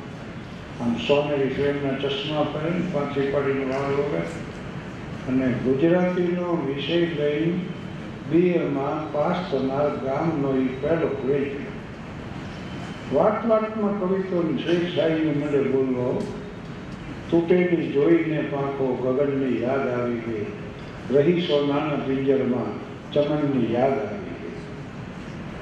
આમ 0.80 0.92
સોનેરી 1.06 1.48
ફ્રેમના 1.48 1.96
ચશ્મા 2.02 2.44
પહેરીને 2.52 2.86
પાંચી 2.92 3.26
પાડીને 3.32 3.64
વાળ 3.64 3.96
વગર 3.96 4.28
અને 5.28 5.48
ગુજરાતીનો 5.64 6.46
વિષય 6.66 7.00
લઈ 7.16 7.50
બીએમાં 8.30 9.02
પાસ 9.12 9.42
થનાર 9.50 9.90
ગામનો 10.04 10.54
એ 10.54 10.64
પહેલો 10.82 11.10
ગ્રેજ્યુએટ 11.16 11.70
વાત 13.12 13.48
વાતમાં 13.48 14.00
કવિત્વની 14.00 14.62
શેખ 14.62 14.88
સાહેબને 14.96 15.32
મને 15.32 15.62
બોલવો 15.68 16.08
તૂટેલી 17.30 17.92
જોઈને 17.92 18.42
પાંખો 18.42 18.88
ગગનની 19.02 19.62
યાદ 19.62 19.88
આવી 19.88 20.20
ગઈ. 20.26 20.46
રહી 21.14 21.46
સોનાના 21.46 22.02
પિંજરમાં 22.06 22.72
ચમનની 23.12 23.72
યાદ 23.72 23.96
આવી 23.98 24.36
ગઈ. 24.40 24.58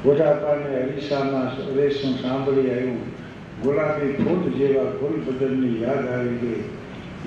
ગોઢાપાને 0.04 0.82
હરીસામાં 0.82 1.50
રેશનું 1.76 2.18
સાંભળી 2.18 2.70
આવ્યું. 2.70 3.17
ગુલાબી 3.62 4.12
ફૂલ 4.12 4.58
જેવા 4.58 4.90
ફૂલ 4.90 5.20
બદલની 5.20 5.82
યાદ 5.82 6.06
આવી 6.06 6.28
ગઈ. 6.28 6.62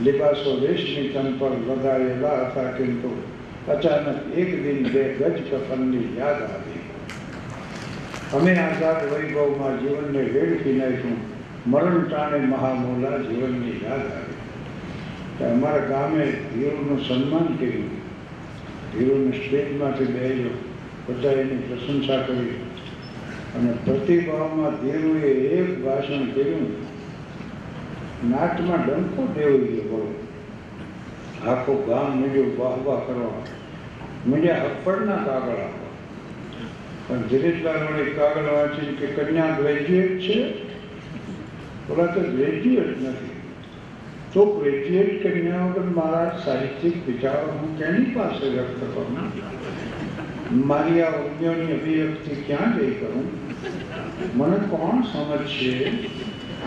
લિબાસો 0.04 0.60
રેશમી 0.66 1.08
તન 1.08 1.38
પર 1.40 1.50
લગાવેલા 1.50 2.48
હતા 2.48 2.72
કિંતુ. 2.72 3.22
અચાનક 3.72 4.38
એક 4.38 4.64
દિન 4.64 4.90
બે 4.90 5.14
ગજ 5.14 5.54
કફનની 5.54 6.18
યાદ 6.18 6.42
આવી. 6.42 6.80
અમે 8.34 8.56
આઝાદ 8.56 9.14
વૈભવમાં 9.14 9.80
જીવનને 9.80 10.24
વેડફી 10.24 10.74
નાખ્યું. 10.74 11.18
મરણ 11.68 12.04
ટાણે 12.04 12.38
મહામોલા 12.38 13.18
જીવનની 13.18 13.82
યાદ 13.84 14.00
આવી. 14.00 14.32
અમારા 15.54 15.78
ગામે 15.78 16.24
હીરોનું 16.26 17.02
સન્માન 17.08 17.58
કર્યું. 17.58 17.90
હીરોને 19.00 19.32
સ્ટેજમાંથી 19.32 20.06
બેસ્યો 20.06 20.50
બધા 21.10 21.32
એની 21.32 21.58
પ્રશંસા 21.58 22.18
કરી. 22.18 22.71
અને 23.56 23.72
પ્રતિભાવમાં 23.72 24.86
દેવુએ 24.86 25.32
એક 25.32 25.86
ભાષણ 25.86 26.26
કર્યું. 26.26 26.82
નાટમાં 28.30 28.86
ડંકો 28.86 29.34
દેવ 29.36 29.58
બોલો. 29.88 30.28
આખું 31.52 31.86
ગામ 31.86 32.22
મીડ્યું 32.22 32.60
વાહ 32.60 32.88
વાહ 32.88 33.00
કરવા. 33.00 33.44
મીડિયા 34.28 34.56
અપ્પડના 34.56 35.16
કાગળ 35.16 35.52
આપવા 35.52 35.82
પણ 37.08 37.22
ધીરેજલાલ 37.22 37.76
વડે 37.76 38.04
કાગળ 38.04 38.44
વાંચી 38.44 38.96
કે 38.96 39.06
કન્યા 39.06 39.58
ગ્રેજ્યુએટ 39.60 40.20
છે? 40.20 40.54
ઓલા 41.94 42.06
તો 42.06 42.22
ગ્રેજ્યુએટ 42.22 43.02
નથી. 43.02 43.30
તો 44.34 44.46
ગ્રેજ્યુએટ 44.46 45.28
કન્યા 45.28 45.66
વગર 45.66 45.82
મારા 45.82 46.42
સાહિત્યિક 46.46 47.08
વિચારો 47.08 47.52
હું 47.52 47.80
તેની 47.80 48.06
પાસે 48.06 48.50
વ્યક્ત 48.50 48.80
કરું? 48.80 49.18
મારી 50.68 51.02
આ 51.02 51.12
અભિવ્યક્તિ 51.12 52.36
ક્યાં 52.36 52.80
જઈ 52.80 52.92
કરું? 52.92 53.41
મને 54.36 54.58
કોણ 54.58 55.02
સમજશે? 55.02 55.92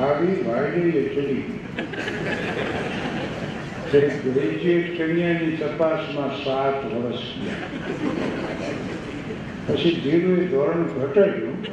આવી 0.00 0.42
વાયડી 0.42 0.80
એટલી 0.80 1.58
પછી 9.66 10.00
ધીરુએ 10.04 10.44
ધોરણ 10.44 10.82
ઘટાડ્યું. 10.82 11.66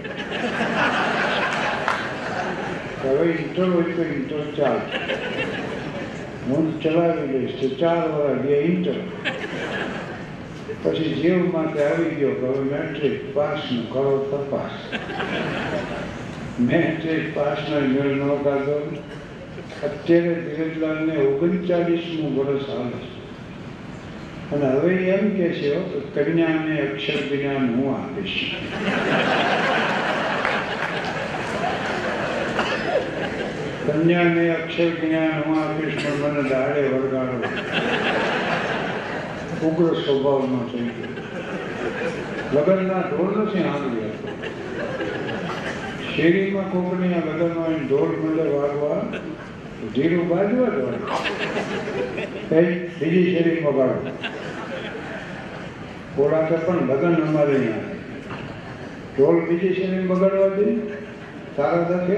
હવે 3.04 3.32
ઇન્ટર 3.32 3.66
તો 3.96 4.02
ઇન્ટર 4.02 4.52
ચાલ 4.52 4.80
ચલાવી 6.82 7.40
લઈશ. 7.40 7.80
ચાર 7.80 8.12
વર્ષ 8.12 8.94
પછી 10.84 11.16
જીવ 11.16 11.42
માટે 11.54 11.80
આવી 11.82 12.16
ગયો 12.16 12.36
કે 12.36 12.48
હવે 12.48 12.62
મેટ્રિક 12.68 13.18
પાસનું 13.34 13.84
કરો 13.88 14.14
તપાસ 14.28 14.76
મેટ્રિક 16.62 17.28
પાસનો 17.36 17.82
મેળ 17.88 18.14
ન 18.16 18.32
કાઢો 18.44 18.78
અત્યારે 19.82 20.34
ધીરજલાલને 20.48 21.16
ઓગણચાલીસમું 21.20 22.34
વર્ષ 22.36 22.68
આવે 22.72 23.00
છે 23.02 23.22
અને 24.54 24.74
હવે 24.74 24.92
એમ 25.12 25.30
કે 25.34 25.48
છે 25.52 25.72
કે 26.14 26.26
કન્યાને 26.26 26.74
અક્ષર 26.80 27.22
જ્ઞાન 27.28 27.70
હું 27.70 27.88
આપીશ 27.94 28.38
કન્યાને 33.86 34.44
અક્ષર 34.52 34.92
જ્ઞાન 34.98 35.42
હું 35.42 35.58
આપીશ 35.60 35.98
પણ 35.98 36.22
મને 36.28 36.50
દાડે 36.50 36.82
વળગાડો 36.90 38.31
ઉગ્ર 39.68 39.94
સ્વભાવનો 40.04 40.60
થઈ 40.72 40.90
ગયો 40.98 42.64
લગ્નના 42.68 43.04
ઢોળ 43.08 43.34
નથી 43.42 43.64
સાંભળ્યા 43.68 44.18
શેરીમાં 46.14 46.68
કોકની 46.72 47.14
આ 47.18 47.24
લગ્નમાં 47.28 47.76
ઢોળ 47.86 48.14
મળે 48.22 48.46
વાગવા 48.56 49.00
ધીરું 49.94 50.26
બાજવા 50.32 50.72
કઈ 52.50 52.70
બીજી 53.00 53.28
શેરીમાં 53.34 53.76
વાગો. 53.78 54.12
બોલાતે 56.16 56.56
પણ 56.66 56.82
લગ્ન 56.90 57.16
અમારે 57.28 57.56
અહીંયા 57.56 57.96
ઢોલ 59.16 59.38
બીજી 59.48 59.74
શેરીમાં 59.76 60.20
બગાડવા 60.20 60.52
દે? 60.58 60.66
તારા 61.56 61.86
દખે 61.92 62.18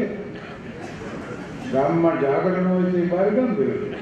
ગામમાં 1.73 2.17
જાગરણ 2.23 2.67
હોય 2.71 2.87
તે 2.93 2.99
બહાર 3.11 3.29
ગામ 3.37 3.51
ગયો. 3.57 3.92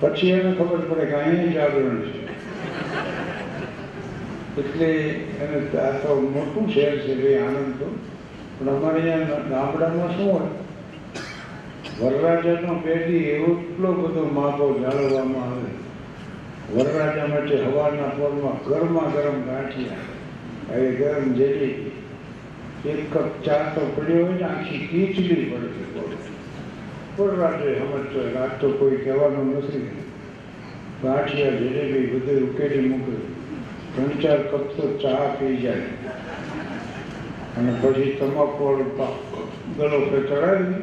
પછી 0.00 0.30
એને 0.30 0.50
ખબર 0.54 0.82
પડે 0.88 1.04
કે 1.06 1.14
અહીંયા 1.14 1.52
જાગરણ 1.52 2.00
છે. 2.04 2.20
એટલે 4.60 4.90
એને 5.44 5.58
આ 5.78 5.92
તો 6.02 6.20
મોટું 6.34 6.68
શહેર 6.70 6.92
છે 7.06 7.14
ભાઈ 7.14 7.40
આનંદ 7.46 7.72
તો. 7.78 7.88
પણ 8.58 8.68
અમારે 8.68 9.00
અહીંયા 9.00 9.48
ગામડામાં 9.50 10.14
શું 10.16 10.30
હોય? 10.32 10.50
વરરાજાનો 12.00 12.74
પેઢી 12.84 13.24
એટલો 13.30 13.92
બધો 13.92 14.22
માપો 14.38 14.64
જાળવવામાં 14.82 15.50
આવે. 15.52 15.70
વરરાજા 16.74 17.26
માટે 17.26 17.56
હવાના 17.64 18.12
પોરમાં 18.18 18.58
ગરમા 18.68 19.08
ગરમ 19.14 19.38
ગાંઠિયા, 19.48 20.06
એ 20.74 20.90
ગરમ 20.98 21.26
જેલી. 21.34 21.92
એક 22.84 23.00
કપ 23.12 23.28
ચા 23.44 23.62
તો 23.74 23.80
પડ્યો 23.96 24.24
હોય 24.26 24.34
ને, 24.34 24.44
આખી 24.44 24.86
ખીચડી 24.86 25.44
પડતી 25.50 25.86
બોલો 27.16 27.32
વરરાજે 27.32 27.70
સમજતો 27.78 28.18
આજ 28.40 28.50
તો 28.60 28.68
કોઈ 28.78 28.96
કહેવાનું 28.96 29.48
નથી. 29.58 29.90
ગાંઠિયા 31.02 31.58
ધીરે 31.60 31.82
ભાઈ 31.90 32.10
બધે 32.12 32.34
ઉકેલી 32.46 32.88
મૂકે 32.88 33.14
ત્રણ 33.94 34.20
ચાર 34.22 34.40
કપ 34.50 34.64
તો 34.76 34.84
ચા 35.02 35.24
પી 35.38 35.56
જાય. 35.56 35.88
અને 37.58 37.72
પછી 37.82 38.16
તમાકુ 38.18 38.64
વાળું 38.64 38.90
ગળો 39.76 39.98
પે 40.10 40.18
ચડાવી 40.28 40.80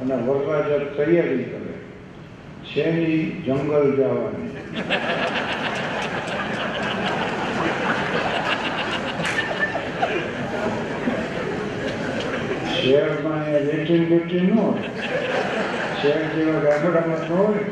અને 0.00 0.14
વરરાજા 0.26 0.82
તૈયારી 0.96 1.44
કરે. 1.44 1.74
શેની 2.72 3.20
જંગલ 3.46 3.86
જવાની? 3.96 4.50
શહેરમાં 12.84 13.42
અહીંયા 13.42 13.58
લેટ્રિન 13.58 14.04
બેટ્રિન 14.04 14.44
ન 14.44 14.58
હોય. 14.58 14.82
શહેર 16.02 16.22
જેવા 16.34 16.60
ગામડામાં 16.64 17.22
ન 17.28 17.30
હોય. 17.36 17.64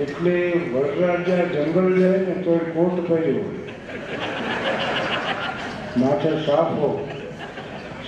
એટલે 0.00 0.34
વરરાજા 0.72 1.44
જંગલ 1.54 1.88
જાય 2.00 2.18
ને 2.18 2.34
તો 2.42 2.52
કોટ 2.74 2.96
હોય. 3.10 3.44
માથે 5.96 6.30
સાફો. 6.46 6.88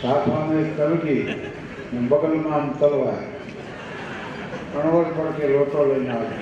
સાફામાં 0.03 0.71
તલગી 0.77 1.25
ને 1.93 2.01
બગલમાં 2.09 2.55
આમ 2.55 2.69
તલવાર 2.81 3.21
અણવર 4.79 5.07
પડકે 5.17 5.45
લોટો 5.55 5.81
લઈને 5.91 6.11
આવે. 6.11 6.37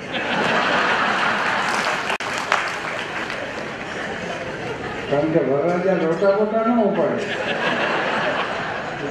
કારણ 5.11 5.31
કે 5.35 5.41
વરરાજા 5.51 5.97
લોટા 6.05 6.33
બોટા 6.39 6.67
ન 6.67 6.71
ઉપાડે. 6.89 7.23
એ 7.23 7.78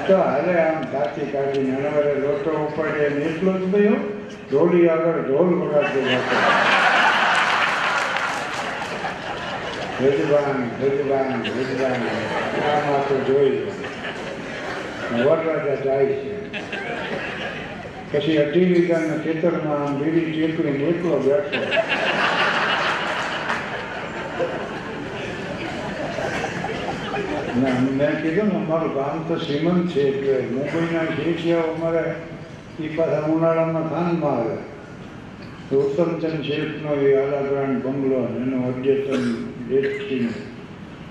તો 0.07 0.17
હાલે 0.17 0.53
આમ 0.59 0.83
સાચી 0.91 1.25
કાઢીને 1.31 1.73
અણવરે 1.77 2.11
લોટો 2.25 2.51
ઉપાડે 2.65 3.01
એમ 3.05 3.17
એટલો 3.29 3.53
જ 3.59 3.71
થયો. 3.71 3.97
ઢોલી 4.49 4.85
આગળ 4.89 5.17
ઢોલ 5.25 5.49
વગાડતો 5.61 5.99
હતો. 6.11 6.37
ભજવાન 9.99 10.59
ભજવાન 10.79 11.31
ભજવાન 11.47 12.01
આમાં 12.71 13.03
તો 13.09 13.15
જોઈ 13.27 13.57
વરરાજા 15.11 15.77
જાય 15.85 16.15
છે. 16.21 16.31
પછી 18.11 18.37
અઢી 18.43 18.67
વીઘાના 18.73 19.19
ખેતરમાં 19.25 19.81
આમ 19.81 19.99
બીડી 20.01 20.35
ચેકવીને 20.37 20.83
એકલો 20.91 21.19
બેઠો. 21.27 21.59
ના, 27.61 27.79
મેં 27.97 28.21
કીધું 28.21 28.47
ને, 28.47 28.55
અમારું 28.55 28.93
ગામ 28.93 29.27
તો 29.27 29.35
શ્રીમંત 29.35 29.91
છે, 29.91 30.01
એટલે 30.01 30.35
મુંબઈના 30.55 31.05
શેઠિયાઓ 31.17 31.75
અમારે 31.75 32.03
એ 32.79 32.87
પાછા 32.87 33.29
ઉનાળામાં 33.35 33.89
ખાનમાં 33.89 34.39
આવે. 34.39 34.57
ઉત્તમચંદ 35.71 36.43
શેઠનો 36.43 36.91
એ 36.93 37.09
આલાગ્રાન્ડ 37.21 37.81
બંગલો 37.85 38.17
અને 38.25 38.37
એનું 38.41 38.63
અદ્યતન 38.69 39.25
ડેટથી 39.67 40.27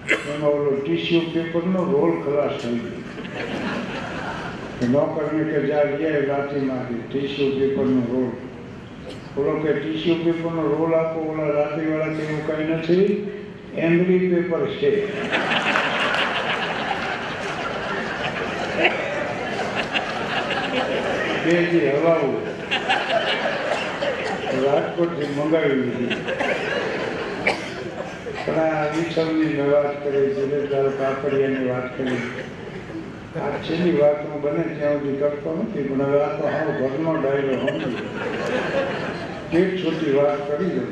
એમાં 0.06 0.44
ઓલો 0.52 0.70
ટીસ્યુ 0.80 1.22
પેપરનો 1.34 1.80
રોલ 1.92 2.12
ખલાસ 2.24 2.54
થઈ 2.62 2.78
ગયો. 2.78 3.00
નોકરને 4.90 5.42
કે 5.44 5.58
જ્યાં 5.66 5.96
ગયા 5.98 6.26
રાતીમાંથી 6.28 7.02
ટીસ્યુ 7.08 7.50
પેપરનો 7.58 8.02
રોલ. 8.12 8.30
ઓલો 9.36 9.52
કે 9.62 9.70
ટીસ્યુ 9.72 10.16
પેપરનો 10.24 10.62
રોલ 10.62 10.94
આપો, 10.94 11.18
ઓલા 11.32 11.50
રાત્રિવાળા 11.58 12.14
કે 12.16 12.22
એવું 12.22 12.42
કંઈ 12.46 12.68
નથી 12.76 13.08
એંગરી 13.76 14.30
પેપર 14.30 14.62
છે. 14.80 14.92
બે 21.46 21.56
દી 21.64 21.90
હલાવું 21.90 22.36
રાજકોટથી 24.62 25.28
મંગાવી 25.34 25.74
લીધી 25.80 26.16
પણ 28.38 28.58
આ 28.60 28.86
વિછવની 28.92 29.50
મેં 29.50 29.68
વાત 29.72 29.92
કરી 30.00 30.30
જિલ્લેદાર 30.30 30.88
કાપડિયાની 30.94 31.68
વાત 31.68 31.86
કરી 31.92 32.18
આ 33.40 33.52
છેલ્લી 33.60 33.92
વાત 33.98 34.18
હું 34.22 34.42
બને 34.42 34.64
ત્યાં 34.70 34.96
સુધી 34.96 35.20
કરતો 35.20 35.52
નથી 35.58 35.84
પણ 35.84 36.02
હવે 36.04 36.18
આ 36.22 36.32
તો 36.32 36.44
હાવ 36.48 36.68
ઘરનો 36.78 37.12
પેટ 39.50 39.86
વાત 40.16 40.42
કરી 40.48 40.72
દઉં 40.72 40.90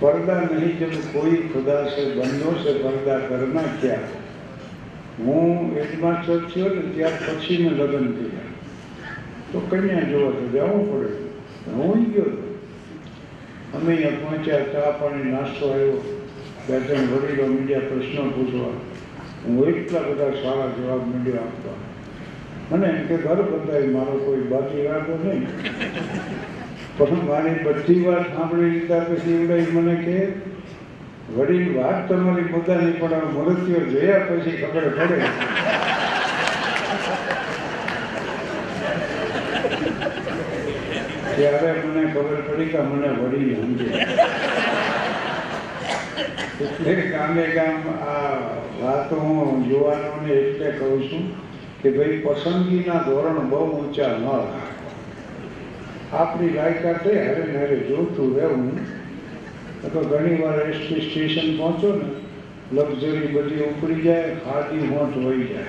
પડદા 0.00 0.40
નહીં 0.42 0.98
કોઈ 1.12 1.38
ખુદા 1.46 1.84
છે 1.90 2.08
બંધો 2.12 2.56
છે 2.58 2.74
પડદા 2.80 3.20
કરના 3.28 3.70
ક્યાં 3.78 4.10
હું 5.20 5.72
હેડમાસ્ટર 5.74 6.44
થયો 6.48 6.74
ને 6.74 6.84
ત્યાર 6.90 7.16
પછી 7.22 7.58
મેં 7.58 7.78
લગ્ન 7.78 8.12
કર્યા 8.14 8.45
તો 9.52 9.60
કન્યા 9.60 10.00
જોવા 10.00 10.30
તો 10.30 10.48
જવું 10.48 10.92
પડે. 10.92 11.08
હું 11.72 12.12
ગયો 12.12 12.24
અમે 13.74 13.96
અહીંયા 13.96 14.10
પહોંચ્યા, 14.10 14.58
ચા 14.60 14.90
પાણી, 14.90 15.30
નાસ્તો 15.30 15.72
આવ્યો. 15.72 16.22
બે 16.68 16.80
ત્રણ 16.80 16.96
વડીલો 16.96 17.46
મીડિયા 17.46 17.78
પ્રશ્નો 17.78 18.30
પૂછવા. 18.30 18.68
હું 19.44 19.66
એટલા 19.66 20.00
બધા 20.00 20.30
સારા 20.30 20.72
જવાબ 20.78 21.06
મીડિયા 21.06 21.42
આપવા. 21.42 21.72
મને 22.70 22.86
એમ 22.88 23.06
કે, 23.06 23.16
ઘર 23.16 23.42
બંધાય 23.42 23.86
મારો 23.86 24.18
કોઈ 24.18 24.40
બાકી 24.40 24.82
રાખો 24.82 25.18
નહીં. 25.24 25.46
પણ 26.98 27.26
મારી 27.26 27.62
બધી 27.62 28.04
વાત 28.04 28.36
સાંભળી 28.36 28.70
લીધા 28.70 28.98
પછી 28.98 29.32
એવડાઈ 29.32 29.66
મને 29.72 29.94
કે, 29.94 30.32
વડીલ, 31.36 31.78
વાત 31.78 32.12
તમારી 32.12 32.42
મુદ્દાની 32.42 32.92
પણ 32.92 33.08
મૃત્યુ 33.08 33.80
જોયા 33.80 34.18
પછી 34.18 34.50
ખબર 34.50 34.88
પડે. 34.88 35.22
ત્યારે 41.36 41.72
મને 41.72 42.02
ખબર 42.12 42.40
પડી 42.46 42.66
કે 42.66 42.78
મને 42.78 43.08
વડીલ 43.08 43.54
સમજે. 43.54 43.86
એટલે 46.60 46.94
ગામે 46.94 47.46
ગામ 47.46 47.88
આ 48.08 48.38
વાત 48.82 49.12
હું 49.12 49.64
યુવાનોને 49.70 50.32
એટલે 50.32 50.70
કહું 50.70 51.02
છું 51.10 51.24
કે 51.82 51.90
ભાઈ, 51.90 52.18
પસંદગીના 52.18 53.02
ધોરણ 53.02 53.48
બહુ 53.48 53.58
ઊંચા 53.58 54.08
ન 54.08 54.24
રાખો. 54.24 54.60
આપણી 56.12 56.50
લાયકાતે 56.50 57.10
હરે 57.10 57.44
હરે 57.52 57.76
જોતું 57.76 58.38
રહેવું. 58.38 58.78
તો 59.92 60.00
ઘણી 60.00 60.42
વાર 60.42 60.68
એસટી 60.70 61.00
સ્ટેશન 61.00 61.58
પહોંચો 61.58 61.92
ને, 61.92 62.08
લક્ઝરી 62.72 63.26
બધી 63.26 63.60
ઉપડી 63.60 64.00
જાય, 64.02 64.34
ખાદી 64.34 64.86
હોટ 64.86 65.16
વહી 65.16 65.44
જાય. 65.44 65.66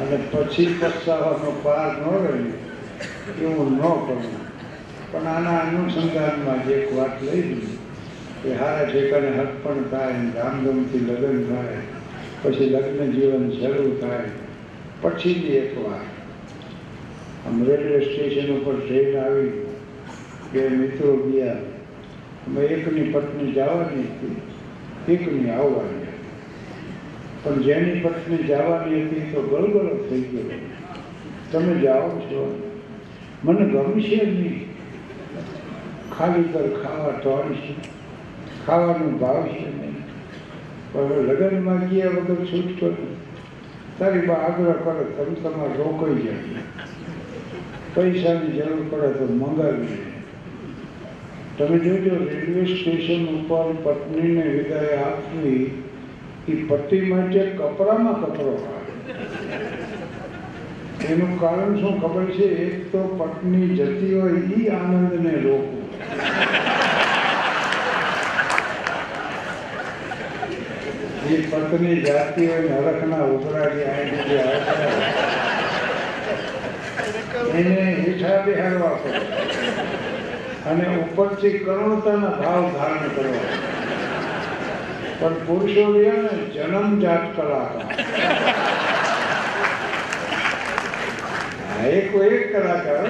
અને 0.00 0.16
પછી 0.16 0.66
પસ્તાવાનો 0.66 1.50
પાર 1.62 1.96
ન 1.96 2.26
રહે. 2.26 2.57
એવું 3.42 3.72
ન 3.72 3.80
કરવું 3.80 4.48
પણ 5.12 5.26
આના 5.26 5.60
અનુસંધાનમાં 5.60 6.66
જે 6.66 6.74
એક 6.74 6.96
વાત 6.96 7.22
લઈ 7.22 7.42
લીધી 7.42 7.78
કે 8.42 8.54
હારા 8.54 8.84
ઠેકાને 8.84 9.28
હક 9.28 9.48
પણ 9.62 9.84
થાય, 9.90 10.12
ધામધૂમથી 10.34 10.98
લગ્ન 10.98 11.46
થાય, 11.48 11.78
પછી 12.42 12.66
લગ્ન 12.66 13.12
જીવન 13.12 13.52
શરૂ 13.52 13.96
થાય. 14.00 14.30
પછી 15.00 15.34
જ 15.34 15.46
એક 15.46 15.78
વાત 15.84 16.06
આમ 17.46 17.64
રેલવે 17.64 18.00
સ્ટેશન 18.00 18.54
ઉપર 18.56 18.74
ટ્રેન 18.74 19.16
આવી, 19.16 19.52
બે 20.52 20.68
મિત્રો 20.68 21.16
ગયા. 21.16 21.56
અમે 22.46 22.60
એકની 22.60 23.02
પત્ની 23.02 23.52
જવાની 23.52 24.02
હતી, 24.02 24.36
એકની 25.08 25.50
આવવાની 25.50 26.08
પણ 27.44 27.62
જેની 27.62 28.00
પત્ની 28.00 28.36
જવાની 28.36 29.04
હતી 29.04 29.20
તો 29.20 29.42
ગળગળો 29.42 29.96
થઈ 30.08 30.20
ગયો. 30.20 30.58
તમે 31.52 31.80
જાઓ 31.80 32.08
છો? 32.08 32.67
મને 33.44 33.64
ગમશે 33.64 34.24
નહીં. 34.24 34.56
ખાલી 36.18 36.42
કર 36.42 36.66
ખાવા 36.82 37.14
ટોળશે 37.20 37.74
ખાવાનું 38.66 39.14
ભાવશે 39.20 39.60
નહીં. 39.60 39.96
પણ 40.92 41.28
લગ્નમાં 41.28 41.82
ગયા 41.88 42.14
વગર 42.16 42.40
છૂટતો 42.50 42.86
નહીં. 42.86 43.16
તારી 43.98 44.26
બા 44.26 44.34
આગ્રહ 44.34 44.72
કરે, 44.84 45.04
તમે 45.16 45.34
તમારે 45.42 45.74
રોકાઈ 45.78 46.22
જાય. 46.22 46.62
પૈસાની 47.94 48.52
જરૂર 48.52 48.82
પડે 48.90 49.08
તો 49.18 49.24
મંગાવી 49.32 49.98
તમે 51.58 51.78
જોજો, 51.78 52.14
રેલવે 52.30 52.62
સ્ટેશન 52.74 53.22
ઉપર 53.36 53.68
પત્નીને 53.84 54.42
વિદાય 54.42 54.98
આપવી 55.04 55.64
એ 56.48 56.54
પતિ 56.68 57.00
માટે 57.00 57.40
કપડામાં 57.58 58.18
કપડો 58.22 58.52
કાઢે 58.64 59.87
એનું 61.04 61.40
કારણ 61.40 61.80
શું 61.80 62.00
ખબર 62.00 62.24
છે? 62.24 62.44
એક 62.44 62.92
તો 62.92 63.00
પત્ની 63.18 63.68
જતી 63.68 64.14
હોય 64.20 64.40
એ 64.56 64.70
આનંદને 64.70 65.30
રોકવું 65.30 65.84
એ 71.28 71.36
પત્ની 71.42 72.02
જાતી 72.02 72.46
હોય 72.46 72.60
ને 72.60 72.72
હરખના 72.76 73.24
જે 73.74 73.84
આઈ 73.86 74.10
એને 77.54 77.84
હેઠા 77.98 78.38
બેહાડવા 78.42 78.94
પડે. 78.94 79.20
અને 80.66 80.84
ઉપરથી 80.96 81.58
કરુણતાના 81.58 82.30
ભાવ 82.30 82.64
ધારણ 82.72 83.08
કરવા 83.08 83.46
પણ 85.20 85.34
પુરુષો 85.46 85.84
રહ્યા 85.92 86.22
ને 86.22 86.32
જન્મજાત 86.54 87.24
કલાકાર 87.36 88.87
એક 91.86 92.06
કલાકાર 92.52 93.06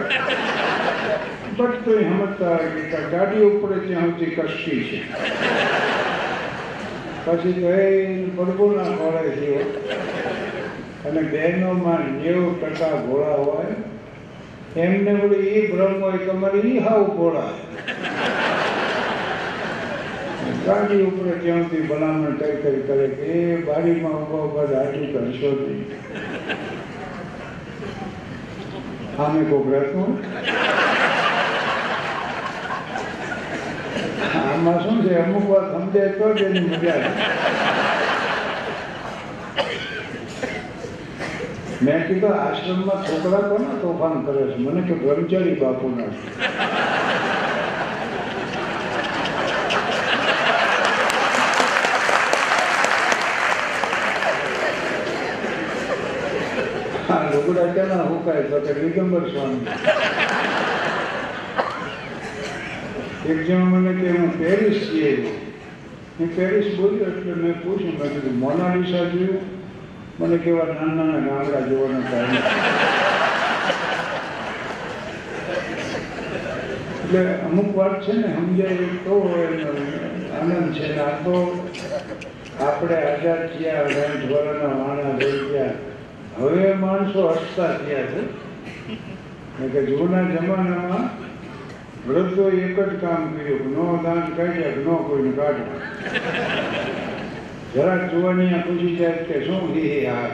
બટ 1.56 1.84
તો 1.84 1.90
સમજતા 2.00 2.56
હોય 2.56 3.00
ગાડી 3.12 3.44
ઉપર 3.44 3.70
ત્યાં 3.86 4.10
સુધી 4.10 4.34
કશી 4.36 4.82
છે. 4.88 4.98
પછી 7.24 7.54
તો 7.60 7.68
એ 7.82 7.86
પડબોના 8.36 8.92
ખોળે 8.98 9.30
છે 9.38 9.52
અને 11.08 11.22
બહેનોમાં 11.32 12.04
નેવું 12.18 12.54
ટકા 12.60 12.96
ઘોડા 13.06 13.38
હોય, 13.44 13.74
એમને 14.76 15.12
બોલે 15.14 15.38
એ 15.52 15.66
ભ્રમ 15.70 15.94
હોય 16.02 16.18
તમારે 16.26 16.60
એ 16.60 16.80
હાવ 16.80 17.04
ઘોડા 17.16 17.52
ગાડી 20.66 21.02
ઉપર 21.02 21.26
ત્યાંથી 21.42 21.86
ભલામણ 21.90 22.34
કઈ 22.40 22.56
કઈ 22.62 22.80
કરે 22.88 23.06
કે 23.16 23.26
એ 23.36 23.62
બારીમાં 23.68 24.18
ઊભા 24.18 24.42
ઊભા 24.42 24.66
દાઢી 24.72 25.12
કરશો 25.12 25.50
નહીં. 25.60 26.77
કોક 29.18 29.66
રહેતું 29.66 30.10
આમાં 34.50 34.78
શું 34.82 34.98
છે 35.02 35.12
અમુક 35.22 35.44
વાર 35.50 35.64
સમજે 35.72 36.02
તો 36.18 36.26
જ 36.34 36.44
એની 36.46 36.68
મજા. 36.70 37.00
મેં 41.82 42.00
કીધું 42.06 42.34
આશ્રમમાં 42.34 43.04
છોકરા 43.08 43.42
કોના 43.50 43.80
તોફાન 43.82 44.16
કરે 44.24 44.42
છે 44.50 44.56
મને 44.64 44.80
કે 44.88 44.94
બ્રહ્મચારી 45.02 45.60
બાપુના 45.62 46.10
છે. 46.14 46.26
હા 57.48 57.54
લુગડા 57.54 57.74
ક્યાંના 57.74 58.04
હુકાય 58.04 58.42
તો 58.42 58.60
કે 58.60 58.72
દિગંબર 58.74 59.30
સ્વામી 59.30 59.66
એક 63.26 63.38
જણ 63.46 63.64
મને 63.66 63.92
કે 63.94 64.10
હું 64.10 64.30
પેરિસ 64.32 64.76
છીએ 64.82 65.12
હું 66.18 66.28
પેરિસ 66.30 66.76
બોલ્યો 66.76 67.08
એટલે 67.08 67.34
મેં 67.34 67.54
પૂછ્યું 67.54 67.96
મેં 67.96 68.10
કીધું 68.10 68.36
મોનાલિસા 68.36 69.04
જોયું 69.06 69.44
મને 70.18 70.38
કેવા 70.38 70.66
નાના 70.66 70.94
નાના 70.96 71.22
ગામડા 71.22 71.62
જોવાનો 71.62 72.00
ટાઈમ 72.00 72.34
એટલે 76.94 77.22
અમુક 77.42 77.70
વાત 77.74 78.00
છે 78.00 78.12
ને 78.14 78.28
સમજાય 78.36 78.88
તો 79.04 79.14
આનંદ 80.34 80.74
છે 80.74 80.86
આ 81.00 81.12
તો 81.24 81.36
આપણે 82.60 82.96
આઝાદ 83.02 83.42
થયા 83.50 83.84
અઢાર 83.84 84.18
ધોરણના 84.24 84.74
માણસ 84.76 85.22
રહી 85.22 85.46
ગયા 85.52 85.96
હવે 86.38 86.74
માણસો 86.74 87.28
હસતા 87.28 87.72
થયા 87.78 88.06
છે. 88.06 88.22
કે 89.72 89.80
જૂના 89.86 90.22
જમાનામાં 90.22 91.08
વૃદ્ધો 92.06 92.44
એક 92.48 92.76
જ 92.76 92.98
કામ 93.00 93.22
કર્યું 93.32 93.72
નો 93.72 93.86
દાન 94.02 94.22
કાઢ્યા 94.36 94.84
નો 94.84 94.96
કોઈને 94.96 95.32
કાઢવા 95.32 95.80
જરાક 97.74 98.10
જોવાની 98.10 98.60
પૂછી 98.66 98.96
જાય 98.96 99.24
કે 99.24 99.40
શું 99.44 99.76
એ 99.76 100.06
આ 100.06 100.28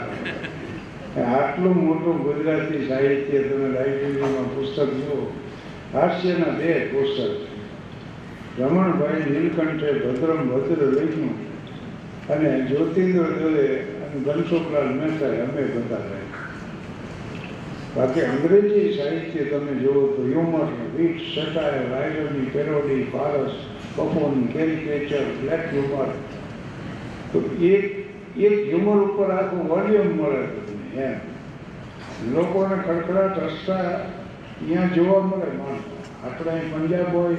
આટલું 1.23 1.77
મોટું 1.77 2.19
ગુજરાતી 2.19 2.89
સાહિત્ય 2.89 3.41
તમે 3.43 3.69
લાઇબ્રેરીમાં 3.69 4.55
પુસ્તક 4.55 4.95
જુઓ, 5.01 5.33
હાસ્યના 5.93 6.55
બે 6.59 6.75
પુસ્તક 6.93 7.33
રમણભાઈ 8.61 9.31
નીલકંઠે 9.31 9.93
ભદ્રમ 9.93 10.41
ભદ્ર 10.49 10.81
લખ્યું 10.93 11.35
અને 12.29 12.51
જ્યોતિન્દ્ર 12.61 13.27
દવે 14.19 14.43
છોકરા 14.43 14.81
મહેતાએ 14.81 15.41
અમે 15.41 15.63
બધા 15.63 15.97
લખ્યું 15.97 16.55
બાકી 17.95 18.21
અંગ્રેજી 18.21 18.97
સાહિત્ય 18.97 19.45
તમે 19.45 19.73
જુઓ 19.73 20.07
તો 20.07 20.23
humour 20.23 20.67
wit 20.97 21.21
satire 21.21 21.91
રાયરની 21.91 22.51
parody 22.53 23.03
farce 23.13 23.51
કપોની 23.97 24.47
કેરિકેચર 24.47 25.25
બ્લેક 25.41 25.61
હ્યુમર 25.61 26.07
તો 27.33 27.65
એક 27.65 27.85
એક 28.39 28.67
હ્યુમર 28.67 29.03
ઉપર 29.03 29.31
આખું 29.31 29.69
વોલ્યુમ 29.69 30.07
મળે 30.07 30.47
તમને, 30.47 31.03
એમ. 31.03 31.19
લોકોને 32.35 32.83
ખડખડાટ 32.83 33.39
હસતા 33.39 33.75
અહીંયા 33.75 34.87
જોવા 34.87 35.21
મળે 35.21 35.57
માણસ. 35.57 35.83
આપણે 36.25 36.61
પંજાબ 36.73 37.17
હોય 37.17 37.35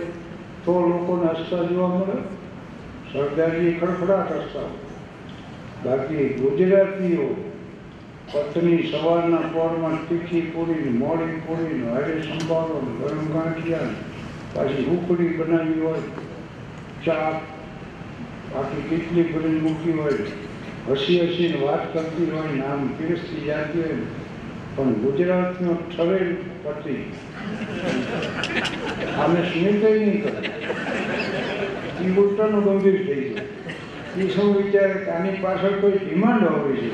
તો 0.66 0.80
લોકોને 0.90 1.30
હસતા 1.30 1.64
જોવા 1.64 1.88
મળે. 1.88 2.22
સરદારજી 3.14 3.72
ખડખડાટ 3.72 4.32
હસતા 4.32 4.60
હોય. 4.60 4.95
બાકી 5.86 6.30
ગુજરાતીઓ 6.36 7.26
પત્ની 8.28 8.92
સવારના 8.92 9.50
પોરમાં 9.54 10.00
તીખી 10.10 10.42
પૂરી 10.42 10.94
મોડી 10.94 11.42
પૂરી 11.48 11.82
હારે 11.82 12.16
સંભાળો 12.24 12.80
ગરમ 13.00 13.28
ગાંઠિયા 13.34 13.92
પાછી 14.56 14.86
ઉકળી 14.88 15.30
બનાવી 15.34 15.82
હોય 15.82 16.02
ચા 17.06 17.30
બાકી 18.54 18.86
કેટલી 18.90 19.24
ભરી 19.24 19.60
મૂકી 19.60 19.92
હોય, 19.92 20.26
હસી 20.90 21.20
હસીને 21.20 21.66
વાત 21.66 21.84
કરતી 21.94 22.30
હોય 22.32 22.56
નામ 22.56 22.90
પીરસતી 22.90 23.46
જાતી 23.48 23.82
હોય 23.82 23.98
પણ 24.76 24.96
ગુજરાતનો 24.96 25.78
ઠરેલ 25.90 26.32
પતિ 26.64 26.96
અમે 29.20 29.42
સ્મિત 29.50 29.84
નહીં 29.84 30.22
કરે 30.22 30.50
એ 32.02 32.18
ઉલટાનું 32.18 32.64
ગંભીર 32.64 33.00
થઈ 33.02 33.30
જાય 33.30 33.65
એ 34.18 34.30
શું 34.30 34.58
વિચારે? 34.58 35.10
આની 35.10 35.30
પાછળ 35.30 35.80
કોઈ 35.82 35.92
ડિમાન્ડ 35.92 36.48
હોવી 36.48 36.78
છે. 36.78 36.94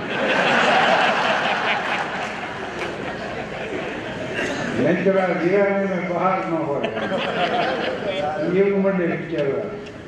નેચરા 4.83 5.27
વિરાને 5.43 6.07
બહાર 6.09 6.49
ન 6.49 6.53
હોય. 6.53 6.87
એવું 8.55 8.81
મને 8.81 9.05
વિચારવા. 9.05 9.63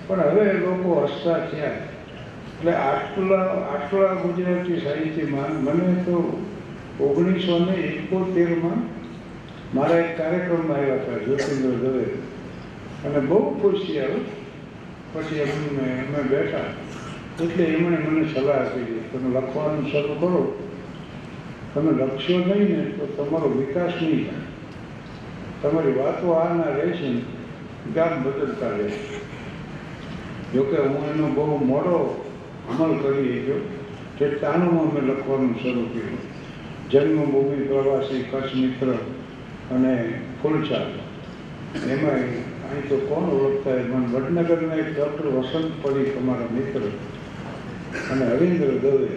પણ 0.07 0.19
હવે 0.19 0.53
લોકો 0.53 1.01
હસતા 1.01 1.39
થયા. 1.39 1.69
એટલે 1.69 2.73
આટલા 2.73 3.43
આટલા 3.45 4.13
ગુજરાતી 4.13 4.81
સાહિત્યમાં 4.81 5.63
મને 5.63 5.93
તો 5.93 6.45
ઓગણીસો 6.99 7.59
ને 7.59 7.73
એકોતેરમાં 7.73 9.03
મારા 9.75 9.97
એક 9.97 10.17
કાર્યક્રમમાં 10.17 10.77
આવ્યા 10.77 10.93
હતા 10.93 11.25
જ્યોતિન્દ્ર 11.25 11.69
દવે. 11.69 12.03
અને 13.05 13.19
બહુ 13.19 13.59
ખુશ 13.61 13.87
થયા 13.87 14.05
પછી 15.13 15.35
એમને 15.35 16.03
અમે 16.07 16.23
બેઠા. 16.23 16.82
એટલે 17.41 17.63
એમણે 17.63 17.97
મને 17.97 18.33
સલાહ 18.33 18.57
આપી 18.57 19.01
તમે 19.11 19.39
લખવાનું 19.39 19.91
શરૂ 19.91 20.15
કરો. 20.19 20.53
તમે 21.73 21.91
લખશો 21.91 22.37
નહીં 22.37 22.77
ને 22.77 22.83
તો 22.83 23.05
તમારો 23.05 23.49
વિકાસ 23.49 23.93
નહીં 24.01 24.25
થાય. 24.27 24.41
તમારી 25.61 25.93
વાતો 25.93 26.31
આના 26.31 26.63
રહેશે 26.63 27.09
ને, 27.09 27.21
ગામ 27.95 28.23
બદલતા 28.23 28.69
રહેશે. 28.69 28.99
જોકે 30.53 30.77
હું 30.77 31.09
એનો 31.13 31.27
બહુ 31.27 31.65
મોડો 31.65 32.25
અમલ 32.69 32.97
કરી 32.97 33.41
શક્યો. 33.41 33.55
તે 34.19 34.29
તાનું 34.29 34.91
અમે 34.91 35.13
લખવાનું 35.13 35.55
શરૂ 35.55 35.85
કર્યું. 35.85 36.17
જન્મભૂમિ 36.91 37.65
પ્રવાસી 37.67 38.25
કચ્છ 38.31 38.55
મિત્ર 38.55 38.87
અને 39.71 40.13
ફૂલછાપ 40.41 40.87
એમાં 41.89 42.13
અહીં 42.13 42.89
તો 42.89 42.97
કોણ 42.97 43.23
ઓળખતા 43.23 43.71
મને 43.71 44.07
વડનગરના 44.13 44.75
એક 44.75 44.97
ડૉક્ટર 44.97 45.27
વસંત 45.27 45.71
પડી 45.81 46.11
અમારા 46.17 46.51
મિત્ર. 46.51 46.81
અને 48.11 48.25
હરીન્દ્ર 48.25 48.67
દવે 48.67 49.07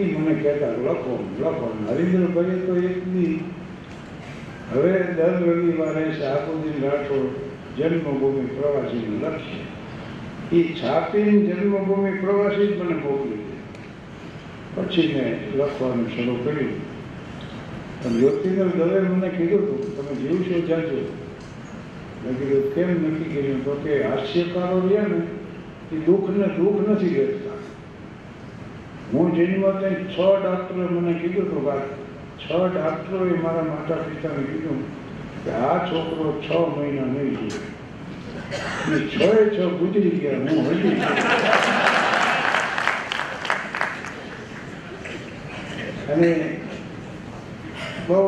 એ 0.00 0.16
મને 0.16 0.34
કહેતા, 0.34 0.68
લખો 0.68 1.28
લખો. 1.40 1.86
હરિન્દ્ર 1.88 2.16
હરીન્દ્રભાઈએ 2.16 2.66
તો 2.66 2.76
એક 2.76 3.04
દી, 3.04 3.44
હવે 4.72 5.02
દર 5.16 5.42
રવિવારે 5.42 6.12
શાહબુદ્દીન 6.12 6.90
રાઠોડ 6.90 7.48
જન્મભૂમિ 7.78 8.46
પ્રવાસીનું 8.46 9.20
લક્ષ્ય 9.20 10.56
એ 10.56 10.74
છાપીને 10.74 11.30
જન્મભૂમિ 11.30 12.10
પ્રવાસી 12.10 12.66
જ 12.66 12.80
મને 12.80 12.94
મોકલી 12.94 13.36
દે. 13.36 13.48
પછી 14.74 15.14
મેં 15.14 15.58
લખવાનું 15.58 16.08
શરૂ 16.08 16.36
કર્યું. 16.44 16.72
પણ 18.04 18.10
જ્યોતિન્દ્ર 18.10 18.64
દવે 18.64 19.00
મને 19.00 19.28
કીધું 19.28 19.58
હતું 19.58 19.96
તમે 19.96 20.14
જીવશો 20.14 20.66
જાજો. 20.66 21.12
મેં 22.24 22.38
કીધું, 22.38 22.74
કેમ 22.74 22.90
નક્કી 22.90 23.40
કર્યું? 23.40 23.64
તો 23.64 23.72
કે 23.72 24.04
હાસ્યકારો 24.04 24.88
રહ્યા 24.88 25.02
ને, 25.02 25.20
એ 25.96 25.98
દુઃખને 26.00 26.46
દુઃખ 26.46 26.88
નથી 26.88 27.08
દેખતા 27.08 27.47
હું 29.12 29.34
જેની 29.34 29.62
વાત 29.62 29.82
છ 30.10 30.16
ડાક્ટરે 30.42 30.84
મને 30.86 31.12
કીધું 31.14 31.46
હતું 31.46 31.64
કે 31.64 31.76
છ 32.38 32.48
ડાક્ટરોએ 32.72 33.36
મારા 33.42 33.62
માતા 33.62 33.96
પિતાને 33.96 34.42
કીધું 34.42 34.80
કે 35.44 35.54
આ 35.60 35.78
છોકરો 35.86 36.34
છ 36.42 36.48
મહિના 36.74 37.06
નહીં 37.06 37.36
જીવે 37.36 38.98
છ 39.08 39.20
એ 39.20 39.44
છ 39.50 39.58
ગુજરી 39.78 40.18
ગયા, 40.20 40.50
હું 40.50 40.64
હજી 40.66 40.96
અને 46.08 46.30
બહુ, 48.08 48.20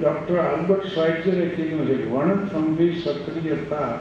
ડૉક્ટર 0.00 0.38
આલ્બર્ટ 0.38 0.86
સ્વાઇઝરે 0.86 1.46
કીધું 1.50 1.86
છે 1.86 1.96
વર્ણ 2.04 2.34
વર્ણસંભી 2.34 3.00
સક્રિયતા 3.00 3.92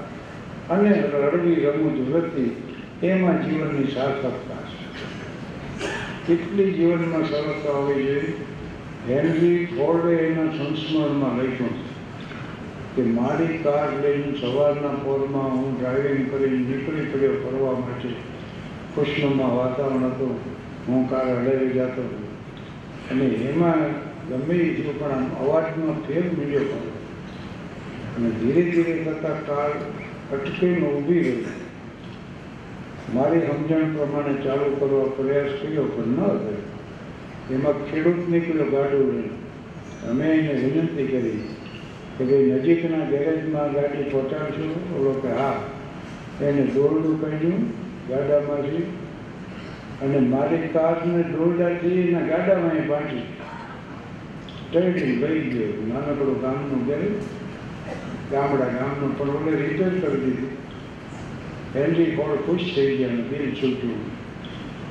અને 0.69 0.91
રડવી 1.13 1.59
રમૂજ 1.67 1.99
વૃત્તિ 2.09 2.45
એમાં 3.07 3.39
જીવનની 3.43 3.91
સાર્થકતા 3.91 4.68
કેટલી 6.29 6.71
જીવનમાં 6.71 7.23
સરળતા 7.25 7.75
હોવી 7.75 8.01
જોઈએ 8.05 8.33
હેનરી 9.09 9.59
ફોર્ડે 9.65 10.11
એના 10.25 10.49
સંસ્મરણમાં 10.57 11.39
લખ્યું 11.39 11.77
છે 12.95 12.95
કે 12.95 13.05
મારી 13.11 13.55
કાર 13.63 13.87
લઈને 14.03 14.33
સવારના 14.37 14.91
પોરમાં 15.03 15.51
હું 15.51 15.77
ડ્રાઇવિંગ 15.77 16.27
કરીને 16.31 16.59
નીકળી 16.67 17.07
પડ્યો 17.13 17.39
ફરવા 17.43 17.73
માટે. 17.79 18.11
કૃષ્ણમાં 18.95 19.55
વાતાવરણ 19.57 20.05
હતું, 20.11 20.35
હું 20.87 21.09
કાર 21.09 21.25
હડાવી 21.31 21.69
જતો 21.69 22.05
અને 23.11 23.25
એમાં 23.49 23.83
ગમે 24.29 24.57
એ 24.57 24.93
પણ 24.99 25.11
આમ 25.11 25.25
અવાજમાં 25.41 26.03
ફેર 26.07 26.23
મળ્યો 26.37 26.79
અને 28.15 28.29
ધીરે 28.39 28.63
ધીરે 28.71 28.95
કરતાં 29.03 29.41
કાર 29.45 29.71
અટકીને 30.33 30.87
ઊભી 30.87 31.19
રહી. 31.19 31.58
મારી 33.13 33.39
સમજણ 33.39 33.93
પ્રમાણે 33.93 34.33
ચાલુ 34.33 34.75
કરવા 34.79 35.05
પ્રયાસ 35.05 35.49
કર્યો, 35.61 35.83
પણ 35.83 36.07
ન 36.07 36.15
થયો 36.15 36.61
એમાં 37.51 37.91
ખેડૂત 37.91 38.29
નીકળ્યો, 38.29 38.65
ગાડું 38.65 39.13
લઈને. 39.13 40.09
અમે 40.09 40.25
એને 40.25 40.53
વિનંતી 40.53 41.07
કરી 41.07 41.43
કે 42.17 42.25
ભાઈ, 42.25 42.51
નજીકના 42.51 43.09
ગેરેજમાં 43.09 43.73
ગાડી 43.73 44.03
પહોંચાડશું? 44.03 44.99
ઓલો 44.99 45.11
કે, 45.11 45.27
હા. 45.27 45.61
એને 46.41 46.61
દોરડું 46.61 47.21
કાઢ્યું 47.21 47.69
ગાડામાંથી 48.07 48.77
અને 50.01 50.19
મારી 50.19 50.57
કારને 50.57 51.23
દોરડાથી 51.23 52.01
એના 52.01 52.19
ગાડામાં 52.19 52.71
એ 52.71 52.81
બાંધી 52.81 53.21
ટ્રેનિંગ 54.71 55.21
ભરી 55.21 55.39
ગયો. 55.39 55.93
નાનકડું 55.93 56.41
ગામનું 56.41 56.85
ગેરેજ, 56.85 57.21
ગામડા 58.31 58.65
ગામનું 58.65 59.17
પણ 59.17 59.29
ઓલે 59.29 59.67
રિટર્ન 59.67 59.99
કરી 59.99 60.19
દીધું. 60.19 60.58
હેનરી 61.73 62.11
ફળ 62.11 62.39
ખુશ 62.43 62.67
થઈ 62.69 62.93
ગયા 62.93 63.11
અને 63.11 63.25
બિલ 63.27 63.49
છૂટ્યું 63.55 64.05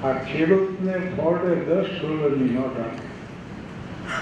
આ 0.02 0.12
ખેડૂતને 0.24 0.98
ફોર્ડે 1.12 1.54
દસ 1.64 1.88
ડોલરની 1.94 2.50
નોટ 2.52 2.76
આપી 2.80 3.08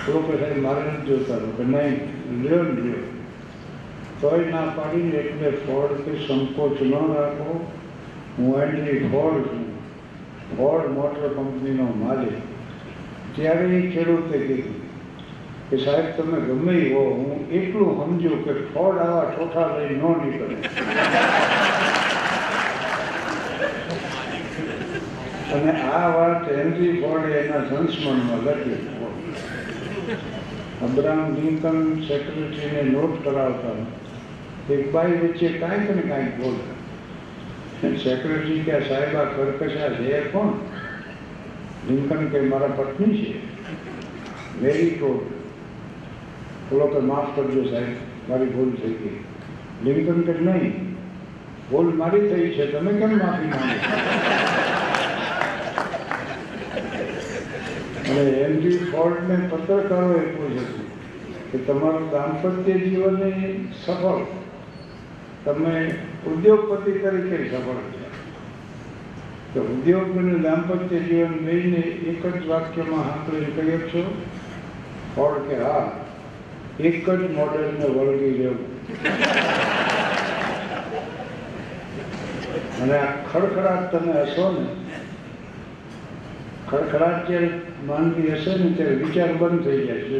લોકો 0.08 0.32
સાહેબ 0.34 0.60
મારે 0.60 0.84
નથી 0.84 1.10
જોતા 1.10 1.36
હતો 1.36 1.50
કે 1.56 1.66
નહીં 1.66 1.98
લ્યો 2.38 2.62
લ્યો 2.70 3.02
તોય 4.20 4.46
ના 4.48 4.64
પાડીને 4.72 5.18
એટલે 5.18 5.52
ફોર્ડથી 5.62 6.22
સંકોચ 6.22 6.80
ન 6.82 6.94
રાખો 7.10 7.58
હું 8.36 8.48
હેનરી 8.54 9.10
ફોર્ડ 9.10 9.46
છું 9.46 9.68
ફોર્ડ 10.52 10.90
મોટર 10.92 11.28
કંપનીનો 11.30 11.90
માલિક 11.98 12.40
ત્યારે 13.34 13.68
એ 13.74 13.82
ખેડૂતે 13.90 14.36
કીધું 14.40 14.80
કે 15.68 15.78
સાહેબ 15.80 16.10
તમે 16.16 16.42
ગમે 16.42 16.78
હો 16.88 17.04
હું 17.12 17.46
એટલું 17.52 18.02
સમજુ 18.02 18.42
કે 18.42 18.58
ફોર્ડ 18.70 19.02
આવા 19.02 19.30
ઠોઠા 19.30 19.70
લઈ 19.74 19.96
ન 19.96 20.04
નીકળે 20.20 20.56
અને 25.56 25.72
આ 25.82 26.06
વાત 26.08 26.48
હેનરી 26.52 27.00
ફોર્ડે 27.00 27.34
એના 27.38 27.64
સંસ્મરણમાં 27.68 28.42
લખી 28.44 28.80
અબ્રાહમ 30.82 31.34
લિંકન 31.34 32.00
સેક્રેટરીને 32.00 32.82
નોટ 32.82 33.24
કરાવતા 33.24 33.76
એક 34.74 34.92
બાઈ 34.92 35.12
વચ્ચે 35.12 35.48
કાંઈક 35.48 35.94
ને 35.96 36.02
કાંઈક 36.02 36.40
બોલતા 36.40 36.76
સેક્રેટરી 37.82 38.60
કે, 38.60 38.80
સાહેબ 38.88 39.14
કર્કશા 39.36 39.88
છે 39.88 40.20
કોણ? 40.20 40.52
લિંકન 41.88 42.28
કે, 42.28 42.40
મારા 42.40 42.66
પત્ની 42.66 43.24
છે. 43.24 43.34
વેરી 44.60 44.90
ટોલ 44.90 45.18
બોલો 46.70 46.86
કે 46.86 46.98
માફ 46.98 47.36
કરજો 47.36 47.64
સાહેબ, 47.70 47.96
મારી 48.28 48.44
ભૂલ 48.44 48.70
થઈ 48.70 48.92
ગઈ. 48.92 49.18
લિંકન 49.84 50.20
કે, 50.20 50.32
નહીં, 50.40 50.96
ભૂલ 51.70 51.94
મારી 51.94 52.20
થઈ 52.20 52.48
છે. 52.48 52.72
તમે 52.72 52.92
કેમ 52.92 53.18
માફી 53.18 53.46
માંગો 53.46 54.95
અને 58.16 58.32
હેનરી 58.34 58.78
ફોર્ડને 58.90 59.36
પત્રકારોએ 59.50 60.24
પૂછ્યું 60.34 60.84
કે 61.50 61.58
તમારું 61.66 62.06
દાંપત્ય 62.12 62.76
જીવન 62.84 63.20
સફળ, 63.74 64.22
તમે 65.44 65.74
ઉદ્યોગપતિ 66.26 66.92
તરીકે 67.02 67.38
સફળ 67.42 67.82
છે 67.90 68.04
તો 69.52 69.60
ઉદ્યોગ 69.74 70.16
અને 70.16 70.38
દાંપત્ય 70.38 71.02
જીવન 71.02 71.36
લઈને 71.44 71.82
એક 72.12 72.22
જ 72.24 72.40
વાક્યમાં 72.48 73.06
આપણે 73.10 73.52
કહીએ 73.56 73.78
છો 73.90 74.02
ફોર્ડ 75.14 75.46
કે 75.50 75.60
હા, 75.62 75.84
એક 76.80 77.04
જ 77.04 77.20
મોડેલને 77.36 77.86
વળગી 77.94 78.34
રહેવું. 78.38 78.72
અને 82.80 82.96
આ 82.96 83.12
ખડખડાટ 83.30 83.86
તમે 83.92 84.18
હશો 84.24 84.50
ને, 84.52 84.66
ખડખડાટ 86.68 87.28
જ્યારે 87.28 87.50
માનવી 87.86 88.28
હશે 88.28 88.64
ને 88.64 88.70
ત્યારે 88.70 88.94
વિચાર 88.94 89.32
બંધ 89.32 89.64
થઈ 89.64 89.86
જાય 89.86 89.98
છે. 89.98 90.18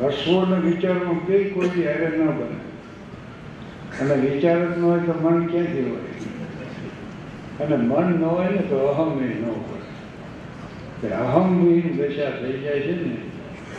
હસવો 0.00 0.46
ને 0.46 0.70
વિચારમાં 0.70 1.26
બે 1.26 1.44
કોઈ 1.44 1.68
હેરે 1.68 2.18
ન 2.18 2.26
બને. 2.26 2.70
અને 4.00 4.14
વિચાર 4.14 4.74
જ 4.74 4.78
ન 4.78 4.82
હોય 4.82 5.00
તો 5.00 5.14
મન 5.20 5.46
ક્યાંથી 5.46 5.90
હોય? 5.90 6.00
અને 7.66 7.76
મન 7.76 8.20
ન 8.20 8.24
હોય 8.24 8.48
ને 8.48 8.56
તો 8.56 8.76
અહમ 8.76 9.20
એ 9.20 9.40
ન 9.40 9.44
હોય. 9.44 9.80
અહમવિહીન 11.08 11.26
અહમ 11.26 11.64
વિહીન 11.64 11.96
દશા 11.96 12.30
થઈ 12.30 12.58
જાય 12.58 12.80
છે 12.80 13.06
ને, 13.06 13.16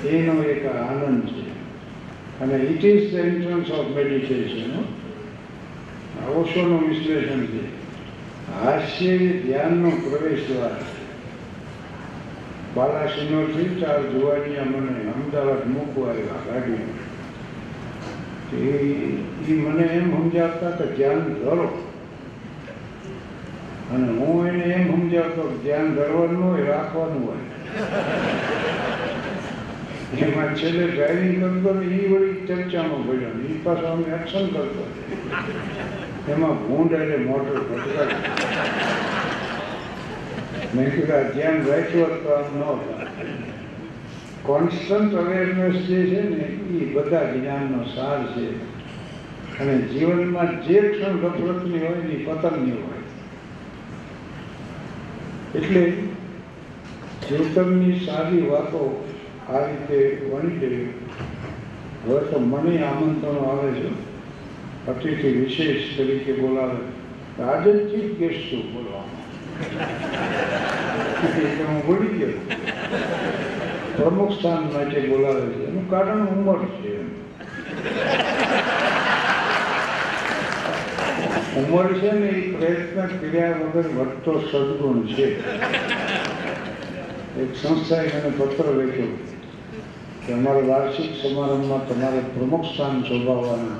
એનો 0.07 0.43
એક 0.43 0.65
આનંદ 0.65 1.23
છે. 1.27 1.49
અને 2.39 2.55
it 2.55 2.85
is 2.85 3.11
the 3.11 3.15
entrance 3.15 3.71
of 3.71 3.95
meditation 3.95 4.79
ઓશોનું 6.25 6.89
વિશ્લેષણ 6.89 7.45
છે. 7.45 7.81
હાસ્ય 8.63 9.17
ધ્યાનનો 9.17 9.89
પ્રવેશ 9.89 10.47
દ્વાર 10.47 11.00
બાલાસિનોરથી 12.75 13.81
ચાર 13.81 14.01
જોવાની 14.01 14.65
મને 14.73 14.93
અમદાવાદ 15.11 15.63
મૂકવા 15.67 16.09
આવ્યા 16.09 16.43
ગાડી 16.47 16.83
એ 19.51 19.53
મને 19.53 19.83
એમ 19.83 20.05
સમજાવતા 20.11 20.71
કે 20.71 20.85
ધ્યાન 20.95 21.19
ધરો. 21.19 21.67
અને 23.93 24.07
હું 24.07 24.47
એને 24.47 24.63
એમ 24.63 24.85
સમજાવતો 24.95 25.41
કે 25.41 25.57
ધ્યાન 25.63 25.95
ધરવાનું 25.95 26.43
હોય, 26.43 26.63
રાખવાનું 26.63 27.27
હોય. 27.27 27.45
એમાં 30.21 30.55
છેલ્લે 30.55 30.85
ડ્રાઇવિંગ 30.87 31.35
કરતો 31.41 31.79
ને 31.79 31.85
એ 31.95 32.07
વળી 32.13 32.47
ચર્ચામાં 32.47 33.03
ભર્યો 33.07 33.29
એ 33.29 33.57
પાછો 33.63 33.87
અમે 33.87 34.07
એક્શન 34.15 34.47
કરતો. 34.47 34.83
એમાં 36.31 36.55
ભૂંડ 36.67 36.91
એટલે 36.91 37.17
મોટર 37.17 37.57
ભટકાય. 37.59 38.07
મેં 40.75 40.91
કીધું 40.91 41.33
ધ્યાન 41.33 41.65
રાખ્યું 41.67 42.11
આમ 42.37 42.59
ન 42.59 42.63
કોન્સ્ટન્ટ 44.43 45.15
અવેરનેસ 45.15 45.73
જે 45.73 46.05
છે 46.05 46.29
ને 46.29 46.43
એ 46.83 46.93
બધા 46.93 47.23
જ્ઞાનનો 47.23 47.83
સાર 47.83 48.23
છે. 48.31 48.55
અને 49.59 49.77
જીવનમાં 49.77 50.67
જે 50.67 50.79
ક્ષણ 50.79 51.17
ગફલતની 51.17 51.79
હોય 51.79 51.89
ને 51.89 52.13
એ 52.13 52.25
પતનની 52.25 52.71
હોય. 52.71 53.01
એટલે 55.55 55.91
ચેતનની 57.29 57.99
સારી 58.05 58.41
વાતો 58.41 59.09
આ 59.49 59.57
રીતે 59.57 60.27
વણી 60.33 60.57
દેવી 60.57 60.93
હવે 62.07 62.19
તો 62.19 62.39
મને 62.39 62.83
આમંત્રણો 62.83 63.43
આવે 63.43 63.71
છે. 63.71 63.89
અતિથિ 64.87 65.29
વિશેષ 65.29 65.97
તરીકે 65.97 66.33
બોલાવે. 66.33 66.77
રાજનચિત 67.39 67.91
ચીફ 67.91 68.17
ગેસ્ટ 68.17 68.53
એટલે 68.53 68.90
હું 71.67 71.79
ભૂલી 71.85 72.17
ગયો. 72.17 72.35
પ્રમુખ 73.95 74.33
સ્થાન 74.39 74.63
માટે 74.73 74.99
બોલાવે 74.99 75.41
છે. 75.41 75.63
એનું 75.67 75.89
કારણ 75.89 76.25
ઉંમર 76.25 76.59
છે 76.65 76.91
ઉંમર 81.57 81.87
છે 81.93 82.11
ને 82.11 82.27
એ 82.27 82.41
પ્રયત્ન 82.53 83.07
કર્યા 83.17 83.59
વગર 83.61 83.87
વધતો 83.97 84.33
સદગુણ 84.39 84.99
છે. 85.07 85.27
એક 87.41 87.55
સંસ્થાએ 87.55 88.07
મને 88.07 88.31
પત્ર 88.37 88.65
લખ્યો 88.65 89.13
કે 90.25 90.33
અમારા 90.33 90.67
વાર્ષિક 90.67 91.11
સમારંભમાં 91.21 91.87
તમારે 91.87 92.21
પ્રમુખ 92.33 92.67
સ્થાન 92.73 93.03
શોભાવવાના 93.03 93.79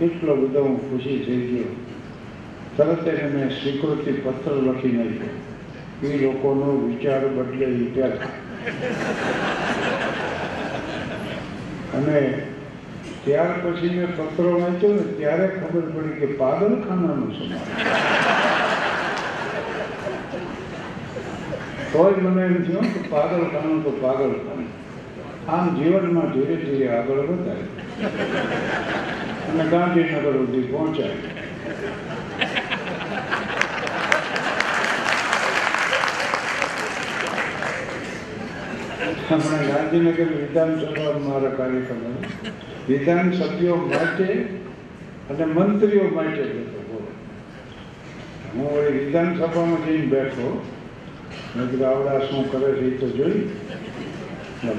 એટલો 0.00 0.36
બધો 0.36 0.60
હું 0.62 0.78
ખુશી 0.90 1.18
થઈ 1.26 1.42
ગયો. 1.50 1.85
તરત 2.76 3.06
એને 3.08 3.28
મેં 3.34 3.48
સ્વીકૃતિ 3.58 4.12
પત્ર 4.24 4.54
લખી 4.66 4.94
નાખ્યો. 4.96 5.36
એ 6.02 6.18
લોકોનો 6.22 6.68
વિચાર 6.86 7.22
બદલે 7.36 7.66
વિચાર 7.66 8.12
અને 11.96 12.18
ત્યાર 13.24 13.52
પછી 13.62 13.92
મેં 13.98 14.10
પત્રો 14.16 14.50
વાંચ્યો 14.60 14.92
ને 14.96 15.04
ત્યારે 15.20 15.46
ખબર 15.54 15.84
પડી 15.94 16.18
કે 16.20 16.26
પાગલખાનાનો 16.40 17.26
સમાજ 17.36 17.62
તોય 21.92 22.20
મને 22.26 22.42
એમ 22.46 22.56
થયું 22.66 22.86
કે 22.94 23.00
પાગલખાનું 23.14 23.80
તો 23.84 23.92
પાગલખાનું. 24.02 24.68
આમ 25.48 25.66
જીવનમાં 25.78 26.28
ધીરે 26.34 26.56
ધીરે 26.62 26.86
આગળ 26.98 27.20
વધાય 27.30 27.64
અને 29.48 29.64
ગાંધીનગર 29.72 30.36
સુધી 30.38 30.66
પહોંચાય. 30.70 31.35
હમણાં 39.28 39.66
ગાંધીનગર 39.66 40.28
વિધાનસભા 40.32 41.18
મારા 41.18 41.50
કાર્યક્રમ 41.50 42.02
વિધાનસભ્યો 42.88 43.76
વિધાન 43.76 43.76
માટે 43.76 44.28
અને 45.30 45.44
મંત્રીઓ 45.44 46.04
માટે 46.14 46.44
બોલો. 46.90 47.08
હું 48.54 48.68
વળી 48.74 48.98
વિધાનસભામાં 48.98 49.86
જઈને 49.86 50.06
બેઠો. 50.06 50.62
મેં 51.56 51.88
આવડા 51.88 52.18
શું 52.18 52.50
કરે 52.50 52.72
છે 52.72 52.86
એ 52.86 52.90
તો 52.96 53.08
જોઈ. 53.08 53.42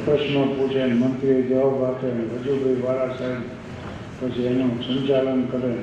પ્રશ્નો 0.05 0.43
પૂછે 0.43 0.85
મંત્રીઓ 0.85 1.41
જવાબ 1.41 1.83
આપે 1.83 2.07
વજુભાઈ 2.07 2.81
વાળા 2.85 3.17
સાહેબ 3.17 3.41
પછી 4.19 4.45
એનું 4.45 4.73
સંચાલન 4.83 5.43
કરે. 5.43 5.73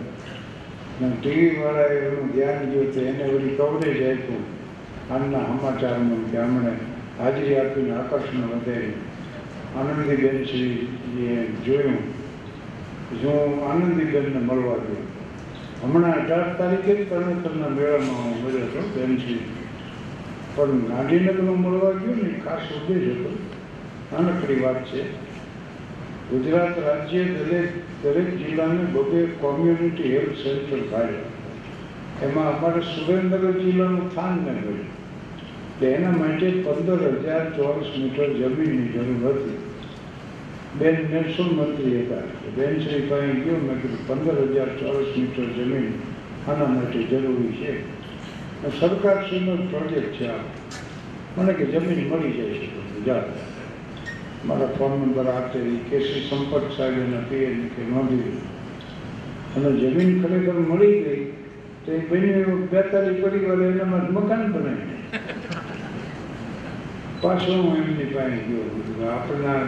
ને 1.01 1.13
ટીવી 1.21 1.61
વાળાએ 1.61 1.99
એનું 1.99 2.33
ધ્યાન 2.33 2.67
ગયું 2.71 2.95
તો 2.95 3.01
એને 3.01 3.25
વળી 3.25 3.57
કવરેજ 3.57 4.03
આપ્યું. 4.03 4.45
આમના 5.11 5.47
સમાચારમાં 5.47 6.27
કે 6.31 6.39
હમણે 6.39 6.94
હાજરી 7.19 7.57
આપીને 7.57 7.93
આકર્ષણ 7.97 8.47
વધે 8.53 8.79
આનંદીબેન 9.77 10.39
શ્રી 10.45 10.77
જોયું. 11.67 11.99
જો 13.23 13.33
આનંદીબેનને 13.71 14.41
મળવા 14.49 14.79
ગયો 14.85 15.03
હમણાં 15.83 16.17
અઢાર 16.21 16.47
તારીખે 16.59 16.95
જ 16.95 17.11
તરણેતરના 17.11 17.71
મેળામાં 17.77 18.25
હું 18.25 18.41
મળ્યો 18.43 18.67
હતો 18.67 18.83
બેનશ્રી 18.95 19.43
પણ 20.57 20.81
ગાંધીનગરમાં 20.89 21.61
મળવા 21.61 21.93
ગયો 21.93 22.15
ને, 22.15 22.31
ખાસ 22.45 22.65
ઉદ્દેશ 22.77 23.07
હતો. 23.11 23.31
નાનકડી 24.13 24.61
વાત 24.63 24.81
છે. 24.85 25.03
ગુજરાત 26.31 26.79
રાજ્ય 26.79 27.25
દરેક 27.39 27.71
દરેક 28.03 28.29
જિલ્લાને 28.39 28.85
બબે 28.93 29.21
કોમ્યુનિટી 29.41 30.13
હેલ્થ 30.13 30.39
સેન્ટર 30.43 30.81
કાઢ્યા 30.91 32.27
એમાં 32.27 32.51
અમારે 32.53 32.81
સુરેન્દ્રનગર 32.93 33.57
જિલ્લાનું 33.61 34.05
સ્થાન 34.11 34.37
ન 34.37 34.47
મળ્યું 34.59 35.04
એના 35.83 36.11
માટે 36.11 36.51
પંદર 36.51 37.19
હજાર 37.25 37.45
ચોરસ 37.57 37.87
મીટર 37.99 38.29
જમીનની 38.33 38.89
જરૂર 38.89 39.25
હતી. 39.31 39.59
બેન 40.79 40.97
મહેસૂલ 41.11 41.47
મંત્રી 41.47 42.03
હતા. 42.03 42.23
બેન 42.57 42.81
શ્રી 42.81 43.01
પાસે 43.01 43.27
ગયો 43.27 43.57
મેં 43.57 43.83
કીધું, 43.83 44.07
પંદર 44.09 44.39
હજાર 44.53 44.69
ચોરસ 44.69 45.17
મીટર 45.17 45.43
જમીન 45.43 45.93
આના 46.49 46.67
માટે 46.67 47.03
જરૂરી 47.03 47.53
છે. 47.53 47.73
સરકાર 48.63 48.79
સરકારશ્રીનો 48.81 49.57
પ્રોજેક્ટ 49.57 50.13
છે 50.13 50.27
આ. 50.27 50.39
મને 51.37 51.53
કે 51.53 51.65
જમીન 51.65 52.09
મળી 52.09 52.33
જાય 52.33 52.51
છે 52.51 52.67
ગુજરાત 52.95 53.29
મારા 54.45 54.67
ફોન 54.67 54.93
નંબર 54.93 55.29
આપે 55.29 55.59
કેસી 55.91 56.27
સંપર્ક 56.31 56.73
સાહેબ 56.77 56.99
એના 56.99 57.29
પીએન 57.29 57.69
કે 57.69 57.83
નોંધી 57.83 58.39
અને 59.57 59.71
જમીન 59.81 60.23
ખરેખર 60.23 60.53
મળી 60.53 61.03
ગઈ, 61.03 61.33
તો 61.87 61.93
એ 61.93 61.99
બન્યું 61.99 62.71
બેતાલીસ 62.71 63.25
પરિવારે 63.25 63.65
એનામાં 63.65 64.13
મકાન 64.13 64.53
બનાવી 64.53 65.04
પાછો 67.25 67.53
હું 67.53 67.77
એમની 67.77 68.05
પાસે 68.05 68.41
ગયો 68.47 68.65
કે 68.87 69.05
આપણા 69.09 69.61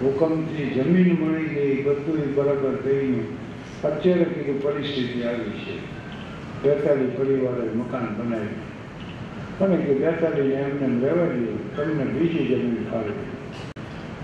હુકમથી 0.00 0.64
જમીન 0.70 1.10
મળી 1.20 1.48
ગઈ 1.48 1.82
બધું 1.82 2.34
બરાબર 2.34 2.74
થઈને 2.84 3.20
અત્યારે 3.84 4.24
કીધું 4.24 4.62
પરિસ્થિતિ 4.62 5.22
આવી 5.22 5.60
છે. 5.64 5.76
બેતાલી 6.62 7.06
પરિવારે 7.06 7.68
મકાન 7.74 8.06
બનાવ્યું. 8.16 8.64
અને 9.60 9.76
કે 9.76 9.94
બેતાલીને 9.94 10.54
એમને 10.54 10.86
એમ 10.86 11.00
રહેવા 11.04 11.26
દો, 11.26 11.54
તમને 11.76 12.04
બીજી 12.04 12.46
જમીન 12.46 12.86
ફાળવી 12.90 13.28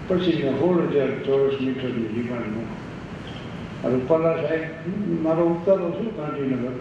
પછી 0.08 0.42
મેં 0.42 0.58
સોળ 0.58 0.80
હજાર 0.92 1.10
ચોરસ 1.26 1.60
મીટરની 1.60 2.08
ડિમાન્ડ 2.12 2.50
મૂકી. 2.54 2.80
રૂપાલા 3.84 4.36
સાહેબ 4.36 4.62
મારો 5.22 5.46
ઉતારો 5.46 5.90
છું 5.90 6.10
ગાંધીનગર 6.16 6.74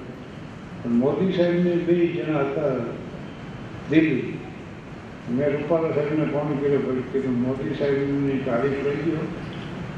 મોદી 0.85 1.33
સાહેબને 1.33 1.75
બે 1.75 1.95
જણા 2.07 2.39
હતા 2.39 2.75
દિલ્હી. 3.89 4.33
મેં 5.31 5.51
રૂપાલા 5.51 5.89
સાહેબને 5.89 6.25
ફોન 6.25 6.57
કર્યો, 6.57 6.79
પછી 6.79 7.03
કીધું, 7.11 7.41
મોદી 7.41 7.75
સાહેબની 7.75 8.43
તારીખ 8.45 8.71
લઈ 8.71 8.95
ગયો 8.95 9.27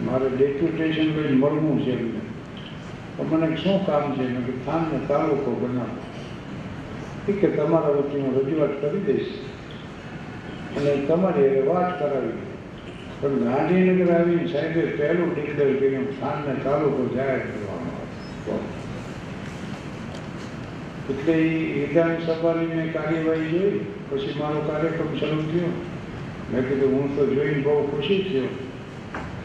મારે 0.03 0.30
ડેપ્યુટેશન 0.30 1.02
લઈને 1.02 1.38
મળવું 1.38 1.85
છે 1.85 1.99
એમને. 1.99 2.19
તો 3.18 3.23
મને 3.23 3.56
શું 3.56 3.85
કામ 3.85 4.14
છે? 4.14 4.22
મેં 4.22 4.45
કે 4.45 4.52
થાનને 4.65 4.99
તાલુકો 5.07 5.52
બનાવો. 5.52 5.97
ઠીક 7.27 7.41
છે, 7.41 7.56
તમારા 7.56 7.89
વચ્ચે 7.89 8.19
હું 8.19 8.35
રજૂઆત 8.35 8.81
કરી 8.81 8.99
દઈશ. 8.99 9.27
અને 10.77 11.06
તમારી 11.06 11.61
વાત 11.61 11.99
કરાવી. 11.99 12.30
પણ 13.22 13.30
ગાંધીનગર 13.30 14.14
આવીને 14.14 14.47
સાહેબે 14.47 14.81
પહેલું 14.85 15.35
ડિક્લેર 15.35 15.76
કર્યું, 15.76 16.19
થાનને 16.19 16.60
તાલુકો 16.64 17.15
જાહેર 17.15 17.39
કરવામાં 17.39 17.95
આવ્યો 17.95 18.84
એટલે 21.10 21.34
એ 21.34 21.88
વિધાનસભાની 21.88 22.76
મેં 22.76 22.94
કાર્યવાહી 22.94 23.49
જોઈ, 23.49 23.82
પછી 24.10 24.40
મારો 24.40 24.60
કાર્યક્રમ 24.69 25.11
શરૂ 25.19 25.44
થયો. 25.52 25.73
મેં 26.52 26.64
કીધું, 26.68 26.94
હું 26.94 27.15
તો 27.15 27.26
જોઈને 27.26 27.61
બહુ 27.61 27.76
ખુશી 27.91 28.23
થયો. 28.23 28.49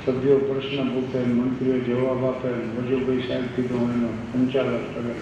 સભ્યો 0.05 0.39
પ્રશ્ન 0.39 0.89
પૂછે, 0.89 1.19
મંત્રીઓ 1.19 1.77
જવાબ 1.87 2.25
આપે 2.25 2.49
મજુભાઈ 2.49 3.27
સાહેબ 3.29 3.47
કીધું 3.57 3.91
એનો 3.95 4.09
સંચાલક 4.33 4.85
કરે. 4.95 5.15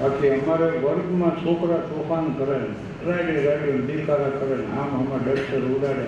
બાકી 0.00 0.28
અમારે 0.28 0.68
વર્ગમાં 0.84 1.34
છોકરા 1.44 1.82
તોફાન 1.88 2.26
કરે 2.38 2.58
રાડે 3.06 3.34
રાડે 3.46 3.72
દીકારા 3.88 4.30
કરે, 4.38 4.56
આમ 4.78 4.90
આમાં 4.98 5.24
ડસ્ટર 5.24 5.64
ઉડાડે. 5.76 6.06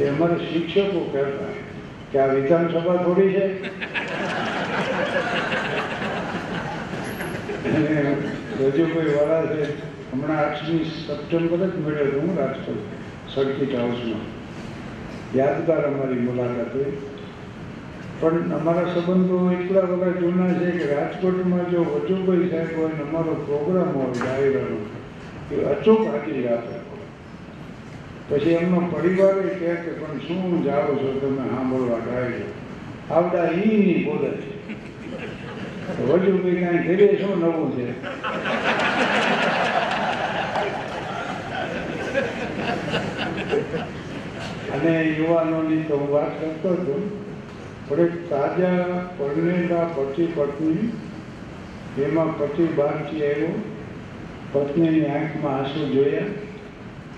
એ 0.00 0.08
અમારે 0.08 0.36
શિક્ષકો 0.52 1.00
કહેતા 1.12 1.52
કે 2.12 2.18
આ 2.18 2.34
વિધાનસભા 2.34 2.98
થોડી 3.04 3.32
છે? 3.32 3.46
અને 7.76 8.86
કોઈ 8.92 9.14
વાળા 9.14 9.46
છે, 9.46 9.62
હમણાં 10.12 10.38
આઠમી 10.38 10.84
સપ્ટેમ્બર 10.84 11.56
જ 11.56 11.76
મળ્યો 11.84 12.06
હતો 12.06 12.20
હું 12.20 12.38
રાજકોટ 12.38 12.80
સર્કિટ 13.34 13.74
હાઉસમાં. 13.74 14.26
યાદગાર 15.34 15.84
અમારી 15.86 16.18
મુલાકાત 16.18 16.74
હોય 16.74 16.92
પણ 18.20 18.52
અમારા 18.52 18.94
સંબંધો 18.94 19.52
એટલા 19.52 19.80
બધા 19.80 20.20
જૂના 20.20 20.52
છે 20.52 20.70
કે 20.70 20.86
રાજકોટમાં 20.94 21.70
જો 21.70 21.82
વજુભાઈ 21.84 22.50
સાહેબ 22.50 22.76
હોય 22.76 22.88
ને 22.88 23.02
અમારો 23.08 23.34
પ્રોગ્રામ 23.46 23.90
હોય 23.94 24.14
ડાયરાનો 24.20 24.78
એ 25.52 25.64
અચૂક 25.64 26.00
હાજરી 26.06 26.48
આપે. 26.48 26.74
પછી 28.28 28.50
એમનો 28.50 28.80
પરિવાર 28.80 29.34
કહે 29.34 29.74
કે, 29.74 29.92
પણ 30.00 30.18
શું 30.18 30.64
જાઓ 30.64 30.94
છો, 30.94 31.12
તમે 31.20 31.48
સાંભળવા 31.48 32.00
ડાયરો 32.06 32.48
આવડા 33.10 33.50
ઈ 33.52 34.04
બોલે 34.04 34.30
છે. 34.30 34.57
વજુભાઈ 35.96 36.64
કાંઈ 36.64 36.96
ઘરે 36.96 37.16
શું 37.20 37.34
નવું 37.40 37.70
છે? 37.76 37.86
અને 44.74 45.02
યુવાનોની 45.02 45.82
તો 45.82 45.96
હું 45.96 46.10
વાત 46.12 46.40
કરતો 46.40 46.68
હતો 46.68 48.02
એક 48.02 48.30
તાજા 48.30 48.84
પરણેલા 49.18 49.84
પતિ 49.84 50.26
પત્ની 50.26 50.92
એમાં 52.04 52.38
પતિ 52.38 52.64
બહારથી 52.64 53.24
આવ્યો, 53.26 53.54
પત્નીની 54.52 55.06
આંખમાં 55.06 55.56
આંસુ 55.56 55.86
જોયા, 55.86 56.26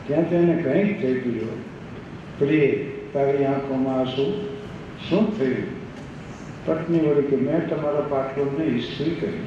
ત્યાં 0.06 0.30
તેને 0.30 0.62
કંઈક 0.62 1.02
થઈ 1.02 1.14
ગયું. 1.14 1.60
પ્રિય, 2.38 2.68
તારી 3.12 3.44
આંખોમાં 3.44 3.98
આંસુ 3.98 4.24
શું 5.08 5.38
થયું? 5.38 5.79
પત્ની 6.66 7.04
વળી 7.06 7.28
કે 7.30 7.36
મેં 7.36 7.68
તમારા 7.68 8.08
પાટલોને 8.08 8.64
ઇસ્ત્રી 8.64 9.14
કરી. 9.20 9.46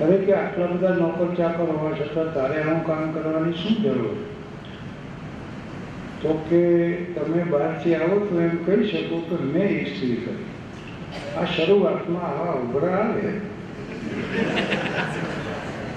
હવે 0.00 0.16
કે 0.26 0.34
આટલા 0.34 0.66
બધા 0.66 0.98
નોકર 0.98 1.30
ચાકર 1.38 1.70
હોવા 1.70 1.94
છતાં 2.00 2.28
તારે 2.34 2.58
આવું 2.62 2.82
કામ 2.86 3.12
કરવાની 3.14 3.56
શું 3.62 3.76
જરૂર? 3.84 4.18
તો 6.22 6.34
કે 6.50 6.62
તમે 7.14 7.44
બહારથી 7.54 7.94
આવો 7.94 8.18
તો 8.26 8.40
એમ 8.40 8.54
કહી 8.66 8.88
શકો 8.88 9.16
કે 9.30 9.36
મેં 9.54 9.68
ઇસ્ત્રી 9.80 10.16
કરી. 10.16 10.46
આ 11.36 11.46
શરૂઆતમાં 11.54 12.28
આવા 12.28 12.54
ઉભરા 12.60 12.94
આવે. 12.98 13.32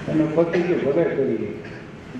અને 0.08 0.24
પતિ 0.36 0.60
કે 0.68 0.74
ભલે 0.84 1.04
કરી 1.14 1.52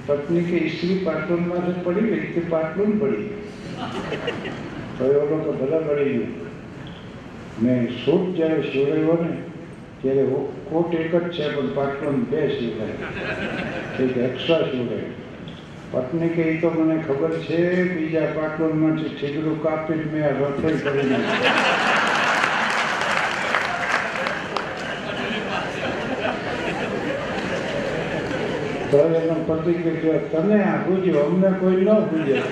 પત્ની 0.07 0.45
કે 0.45 0.57
ઇસ્ત્રી 0.69 1.03
પાટલુનમાં 1.05 1.83
પડી 1.85 2.09
ગઈ 2.13 2.33
તે 2.35 2.41
પાટલું 2.55 2.97
પડી. 3.01 3.29
તો 4.99 5.13
એ 5.13 5.17
ઓલો 5.25 5.37
તો 5.45 5.53
ભલે 5.61 5.79
પડી 5.89 6.13
ગયું. 6.15 6.44
મેં 7.63 7.89
સૂટ 8.05 8.37
જ્યારે 8.37 8.63
સિવડાવ્યો 8.63 9.19
ને, 9.23 9.33
ત્યારે 10.03 10.25
કોટ 10.71 10.95
એક 10.95 11.13
જ 11.13 11.29
છે, 11.31 11.45
પણ 11.55 11.69
પાટલું 11.75 12.25
બે 12.31 12.41
સિવડાય 12.57 12.97
એક 14.05 14.17
એક્સ્ટ્રા 14.17 14.63
સિવડાય 14.71 15.11
પત્ની 15.93 16.29
કે 16.29 16.45
તો 16.61 16.69
મને 16.71 16.97
ખબર 17.07 17.33
છે, 17.47 17.61
બીજા 17.95 18.29
પાટલુંમાંથી 18.35 19.17
છીગડું 19.19 19.59
જ 19.63 20.03
મેં 20.13 20.25
આ 20.25 20.35
રસોઈ 20.41 20.79
કરી 20.83 21.07
નાખી 21.11 21.53
પતિ 29.49 29.73
કે 29.83 29.93
તને 30.31 30.59
આ 30.65 30.79
પૂછ્યું 30.87 31.27
અમને 31.27 31.49
કોઈ 31.61 31.85
ન 31.85 31.89
પૂછ્યું 32.11 32.49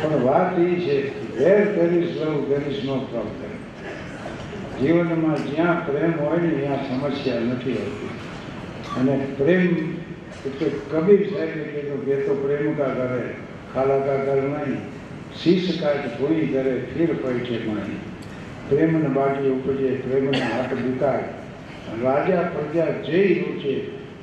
પણ 0.00 0.22
વાત 0.24 0.58
એ 0.58 0.60
છે 0.84 0.96
વેર 1.40 1.60
there 1.74 1.92
is 1.98 2.16
love 2.16 2.40
there 2.48 2.66
is 2.66 2.84
no 2.84 2.96
problem 3.06 3.56
જીવનમાં 4.78 5.42
જ્યાં 5.46 5.82
પ્રેમ 5.84 6.14
હોય 6.20 6.38
ને 6.38 6.52
ત્યાં 6.54 6.84
સમસ્યા 6.86 7.40
નથી 7.46 7.76
હોતી 7.76 8.12
અને 8.96 9.16
પ્રેમ 9.36 9.66
એટલે 10.42 10.68
કબીર 10.86 11.22
સાહેબે 11.26 11.64
કીધું 11.66 12.00
કે 12.06 12.16
તો 12.22 12.36
પ્રેમ 12.38 12.70
કા 12.76 12.90
કરે 12.94 13.20
ખાલા 13.74 14.00
કા 14.02 14.18
કર 14.22 14.46
નહીં 14.46 14.80
શીશ 15.36 15.70
કાટ 15.76 16.08
પૂરી 16.16 16.48
કરે 16.48 16.74
ફીર 16.88 17.14
પૈઠે 17.18 17.60
મારી 17.66 18.00
પ્રેમને 18.68 19.08
બાટી 19.10 19.52
ઉપજે 19.52 19.94
પ્રેમને 20.00 20.42
હાથ 20.46 20.74
બુકાય 20.80 21.28
રાજા 21.98 22.44
પ્રજા 22.50 22.90
જે 23.04 23.22
રૂચે 23.36 23.74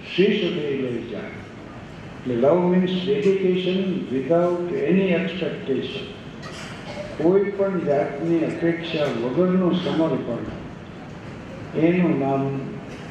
શીશ 0.07 0.41
થઈ 0.41 0.75
લઈ 0.75 1.01
જાય 1.11 1.33
એટલે 2.17 2.35
love 2.35 2.61
means 2.65 2.93
dedication 2.99 3.81
without 4.11 4.77
any 4.83 5.09
expectation 5.15 6.16
કોઈ 7.17 7.43
પણ 7.43 7.79
જાતની 7.79 8.39
અપેક્ષા 8.39 9.03
વગરનું 9.03 9.75
સમર્પણ. 9.75 10.37
એનું 11.79 12.19
નામ 12.19 12.59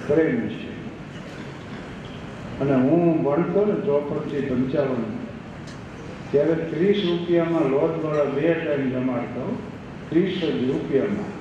પ્રેમ 0.06 0.48
છે. 0.48 0.76
અને 2.60 2.74
હું 2.74 3.24
ભણતો 3.24 3.64
ને 3.64 3.72
ચોપડથી 3.72 4.40
પંચાવન. 4.40 5.04
ત્યારે 6.30 6.54
ત્રીસ 6.54 7.02
રૂપિયામાં 7.08 7.62
લોજવાળા 7.62 8.24
બે 8.24 8.54
ટાઈમ 8.54 8.90
જમાડતો, 8.90 9.58
ત્રીસ 10.10 10.40
જ 10.44 10.64
રૂપિયામાં. 10.64 11.36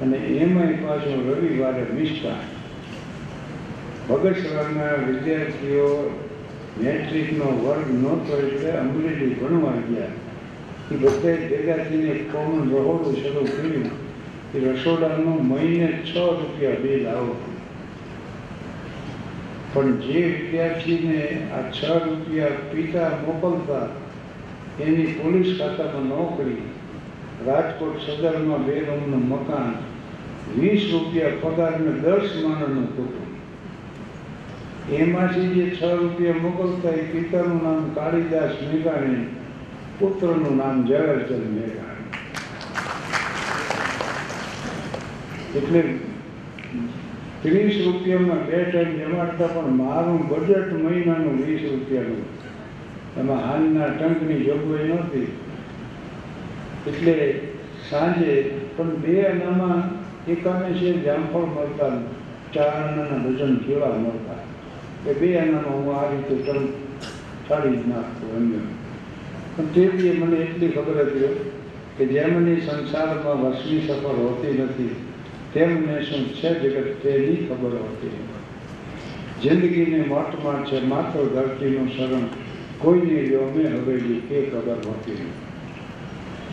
અને 0.00 0.16
એમાંય 0.16 0.72
પાછો 0.72 1.34
રવિવારે 1.34 1.86
મિષ્ટા 1.94 2.36
બગસરાના 4.08 4.92
વિદ્યાર્થીઓ 4.92 6.20
મેટ્રિકનો 6.84 7.44
વર્ગ 7.44 7.94
નહોતો 7.94 8.46
એટલે 8.46 8.70
અંગ્રેજી 8.70 9.34
ભણવા 9.34 9.70
ગયા. 9.70 10.06
એ 10.92 10.96
બધે 10.96 11.32
ભેગા 11.50 11.84
થઈને 11.84 12.10
એક 12.10 12.32
રહોડું 12.70 13.16
શરૂ 13.16 13.44
કર્યું 13.44 13.90
એ 14.54 14.58
રસોડાનું 14.58 15.40
મહિને 15.46 15.88
છ 16.04 16.14
રૂપિયા 16.14 16.80
બિલ 16.82 17.06
આવતું. 17.08 17.54
પણ 19.74 19.98
જે 19.98 20.20
વિદ્યાર્થીને 20.26 21.20
આ 21.52 21.62
છ 21.70 21.82
રૂપિયા 22.06 22.60
પિતા 22.72 23.10
મોકલતા 23.26 23.86
એની 24.80 25.06
પોલીસ 25.06 25.50
ખાતામાં 25.58 26.08
નોકરી, 26.08 26.62
રાજકોટ 27.46 27.96
સદરમાં 28.00 28.66
બે 28.66 28.80
રૂમનું 28.80 29.24
મકાન, 29.28 29.72
વીસ 30.60 30.92
રૂપિયા 30.92 31.40
પગારને 31.40 31.92
દસ 32.04 32.26
માણસનું 32.42 32.88
કુટુંબ. 32.96 33.32
એમાંથી 34.92 35.48
જે 35.54 35.64
છ 35.70 35.82
રૂપિયા 35.82 36.42
મોકલતા 36.42 36.90
એ 36.90 37.02
પિતાનું 37.12 37.60
નામ 37.62 37.90
કાળીદાસ 37.94 38.54
મેઘાણી 38.72 39.26
પુત્રનું 39.98 40.56
નામ 40.56 40.84
ઝવેરચંદ 40.88 41.44
મેઘાણી. 41.56 42.10
એટલે 45.58 45.82
ત્રીસ 47.42 47.76
રૂપિયામાં 47.86 48.42
બે 48.46 48.58
ટાઈમ 48.64 48.92
જમાડતા 49.00 49.48
પણ 49.48 49.76
મારું 49.82 50.22
બજેટ 50.28 50.70
મહિનાનું 50.84 51.36
વીસ 51.46 51.62
રૂપિયાનું. 51.70 52.24
એમાં 53.20 53.42
હાલના 53.48 53.88
ટંકની 53.88 54.44
જોગવાઈ 54.46 54.88
નહોતી. 54.88 55.28
એટલે 56.86 57.16
સાંજે, 57.90 58.32
પણ 58.76 58.96
બે 59.02 59.14
અનામાં 59.32 59.82
એકાને 60.28 60.70
છે 60.78 60.92
જામફળ 61.04 61.46
મળતા 61.46 61.92
ચાર 62.54 62.72
આનાના 62.80 63.22
ડઝન 63.24 63.56
કેળા 63.66 63.94
મળતા. 63.98 64.40
એ 65.10 65.14
બે 65.20 65.28
આનામાં 65.40 65.74
હું 65.78 65.94
આ 65.98 66.10
રીતે 66.10 66.34
ટંક 66.34 66.70
કાઢી 67.48 67.76
જ 67.76 67.86
નાખતો 67.88 68.36
એમને. 68.36 68.60
પણ 69.56 69.72
તે 69.72 69.80
બી 69.80 70.10
મને 70.10 70.36
એટલી 70.36 70.68
ખબર 70.68 70.98
હતી 71.04 71.34
કે 71.98 72.04
જેમની 72.06 72.60
સંસારમાં 72.60 73.42
વર્ષની 73.42 73.80
સફર 73.80 74.16
હોતી 74.22 74.58
નથી 74.62 74.94
તેમને 75.52 76.02
શું 76.02 76.24
છે 76.32 76.50
જગત 76.60 77.02
તેની 77.02 77.46
ખબર 77.48 77.72
હોતી 77.72 78.16
જિંદગીને 79.42 80.06
મોટમાં 80.06 80.64
છે 80.64 80.80
માત્ર 80.80 81.18
ધરતીનું 81.18 81.88
શરણ, 81.88 82.28
કોઈને 82.78 83.22
યોમે 83.22 83.64
હવેલી 83.64 84.22
એ 84.30 84.42
ખબર 84.50 84.78
હોતી 84.86 85.12
નથી. 85.12 85.32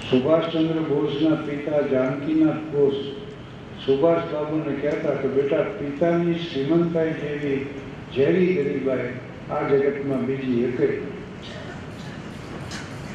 સુભાષચંદ્ર 0.10 0.80
બોઝના 0.80 1.36
પિતા 1.36 1.82
જાનકીનાથ 1.92 2.64
બોઝ 2.72 3.00
સુભાષ 3.86 4.24
બાબુને 4.32 4.74
કહેતા 4.82 5.16
કે, 5.16 5.28
બેટા, 5.28 5.66
પિતાની 5.80 6.40
શ્રીમંતાઈ 6.40 7.14
જેવી 7.22 7.68
ઝેરી 8.16 8.54
ગરીબાઈ 8.54 9.12
આ 9.52 9.64
જગતમાં 9.70 10.26
બીજી 10.26 10.64
એક 10.64 10.80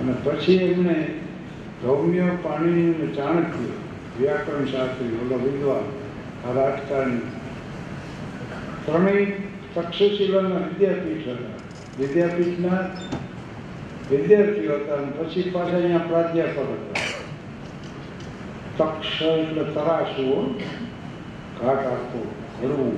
અને 0.00 0.12
પછી 0.24 0.58
એમને 0.72 0.96
ગૌમ્ય 1.82 2.26
પાણી 2.44 2.88
અને 2.94 3.06
ચાણક્ય 3.16 3.74
વ્યાકરણ 4.20 4.68
શાસ્ત્રી 4.72 5.18
ઓલો 5.22 5.36
વિદ્વાન 5.44 5.86
આ 6.46 6.52
રાજકારણી 6.58 7.28
ત્રણેય 8.84 9.26
તક્ષશિલાના 9.74 10.62
વિદ્યાપીઠ 10.68 11.26
હતા. 11.32 11.56
વિદ્યાપીઠના 11.98 12.82
વિદ્યાર્થીઓ 14.10 14.78
હતા 14.78 14.98
અને 14.98 15.10
પછી 15.18 15.50
પાછા 15.54 15.76
અહીંયા 15.76 16.08
પ્રાધ્યાપક 16.08 16.58
હતા. 16.58 17.04
તક્ષ 18.78 19.22
એટલે 19.22 19.64
તરાશવો 19.74 20.38
ઘાટ 21.60 21.84
આપવો 21.92 22.22
ઘડવું 22.60 22.96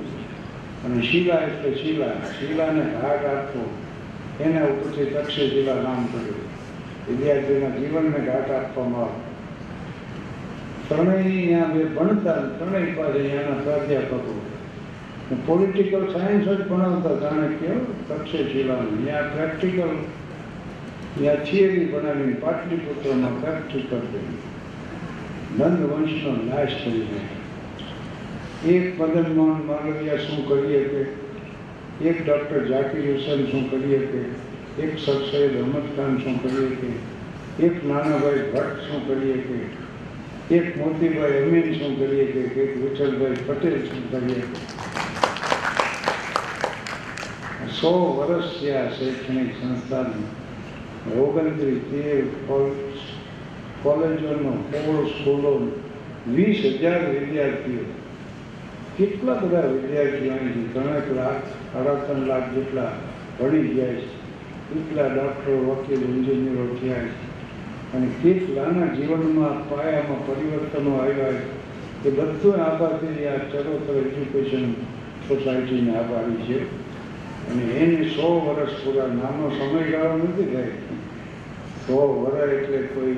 અને 0.85 1.03
શિલા 1.09 1.41
એટલે 1.49 1.75
શિલા, 1.81 2.15
શિલાને 2.39 2.83
ઘાટ 3.01 3.25
આપવો 3.33 3.63
એના 4.39 4.65
ઉપરથી 4.71 5.11
તક્ષશિલા 5.13 5.79
નામ 5.83 6.07
પડ્યું. 6.13 6.42
વિદ્યાર્થીના 7.07 7.75
જીવનને 7.77 8.19
ઘાટ 8.27 8.49
આપવામાં 8.51 9.03
આવે. 9.03 9.21
ત્રણેયની 10.89 11.37
અહીંયા 11.37 11.73
બે 11.75 11.83
ભણતા 11.97 12.39
ત્રણેય 12.57 12.95
પાસે 12.97 13.19
અહીંયાના 13.19 13.63
પ્રાધ્યાપકો. 13.65 14.33
પોલિટિકલ 15.47 16.05
સાયન્સ 16.13 16.45
જ 16.47 16.55
ભણાવતા 16.69 17.15
ચાણક્ય 17.23 17.73
તક્ષશિલાનું. 18.09 18.93
અહીંયા 18.93 19.29
પ્રેક્ટિકલ 19.35 19.93
ત્યાં 21.17 21.41
થિયરી 21.47 21.85
બનાવીને 21.85 22.35
પાટલીપુત્રમાં 22.45 23.35
પ્રેક્ટિકલ 23.41 24.03
કરી 24.11 24.37
નંદ 25.57 25.79
વંશનો 25.91 26.31
નાશ 26.49 26.75
થઈ 26.83 27.03
ગયો. 27.09 27.27
એક 28.73 28.85
મદન 28.99 29.29
મોહન 29.37 29.59
માલવિયા 29.67 30.23
શું 30.25 30.41
કરીએ 30.47 30.81
કે 30.91 31.01
એક 32.09 32.17
ડૉક્ટર 32.25 32.61
ઝાકીર 32.69 33.05
હુસેન 33.09 33.41
શું 33.51 33.69
કરીએ 33.69 33.99
કે 34.11 34.21
એક 34.81 34.93
સર 34.97 35.19
સૈયદ 35.29 35.55
અહમદ 35.61 35.85
શું 36.21 36.35
કરીએ 36.43 36.69
કે 36.77 36.87
એક 37.65 37.75
નાનાભાઈ 37.85 38.45
ભટ્ટ 38.53 38.79
શું 38.85 39.01
કરીએ 39.07 39.37
કે 39.47 39.57
એક 40.57 40.65
મોતીભાઈ 40.77 41.41
અમીન 41.41 41.67
શું 41.79 41.91
કરીએ 41.99 42.25
કે 42.31 42.39
એક 42.63 42.71
વિઠ્ઠલભાઈ 42.77 43.43
પટેલ 43.49 43.77
શું 43.89 44.03
કરીએ 44.13 44.41
કે 44.47 44.57
સો 47.75 47.91
વર્ષ 48.17 48.47
થયા 48.55 48.93
શૈક્ષણિક 48.97 49.51
સંસ્થાનું 49.59 50.27
ઓગણત્રીસ 51.25 51.83
તેર 51.91 52.21
કોલેજોનો 53.83 54.53
સોળ 54.71 55.03
સ્કૂલો 55.13 55.53
વીસ 56.33 56.59
હજાર 56.81 57.01
વિદ્યાર્થીઓ. 57.11 57.85
કેટલા 58.97 59.37
બધા 59.45 59.71
વિદ્યાર્થીઓ 59.77 60.33
અહીંથી 60.33 60.67
ત્રણેક 60.73 61.07
લાખ 61.21 61.47
અઢાર 61.77 62.19
લાખ 62.33 62.47
જેટલા 62.57 62.91
ભણી 63.39 63.73
ગયા 63.77 63.95
છે. 64.01 64.22
કેટલા 64.69 65.07
ડૉક્ટરો, 65.07 65.57
વકીલ, 65.57 66.03
એન્જિનિયરો 66.03 66.77
થયા 66.81 66.93
છે. 66.93 67.33
અને 67.93 68.07
કેટલાના 68.07 68.85
જીવનમાં 68.85 69.69
પાયામાં 69.69 70.27
પરિવર્તનો 70.27 70.97
આવ્યા 70.97 71.31
છે. 71.31 71.63
એ 72.07 72.11
બધું 72.11 72.55
આભારથી 72.55 73.27
આ 73.27 73.37
ચરોતર 73.37 74.07
એજ્યુકેશન 74.07 74.73
સોસાયટીને 75.27 75.97
આભારી 75.97 76.35
છે. 76.35 76.83
અને 77.53 77.63
એને 77.63 78.07
સો 78.09 78.39
વર્ષ 78.39 78.85
પૂરા 78.85 79.07
નાનો 79.07 79.49
સમયગાળો 79.49 80.17
નથી 80.17 80.55
થાય. 80.55 80.67
સો 81.87 82.23
વર્ષ 82.23 82.51
એટલે 82.51 82.77
કોઈ 82.77 83.15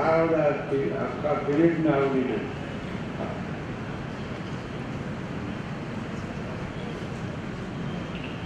આવડા 0.00 0.44
આખા 0.90 1.32
પીરિયડને 1.32 1.88
આવડી 1.88 2.22
જાય. 2.22 2.38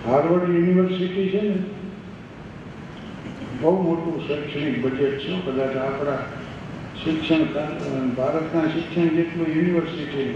હાર્વર્ડ 0.06 0.54
યુનિવર્સિટી 0.54 1.28
છે 1.28 1.48
ને 1.48 1.58
બહુ 3.64 3.76
મોટું 3.82 4.16
શૈક્ષણિક 4.28 4.80
બજેટ 4.82 5.18
છે 5.18 5.36
કદાચ 5.44 5.76
આપણા 5.76 6.18
શિક્ષણ 7.04 7.44
ભારતના 8.16 8.64
શિક્ષણ 8.68 9.08
જેટલું 9.08 9.48
યુનિવર્સિટી 9.56 10.32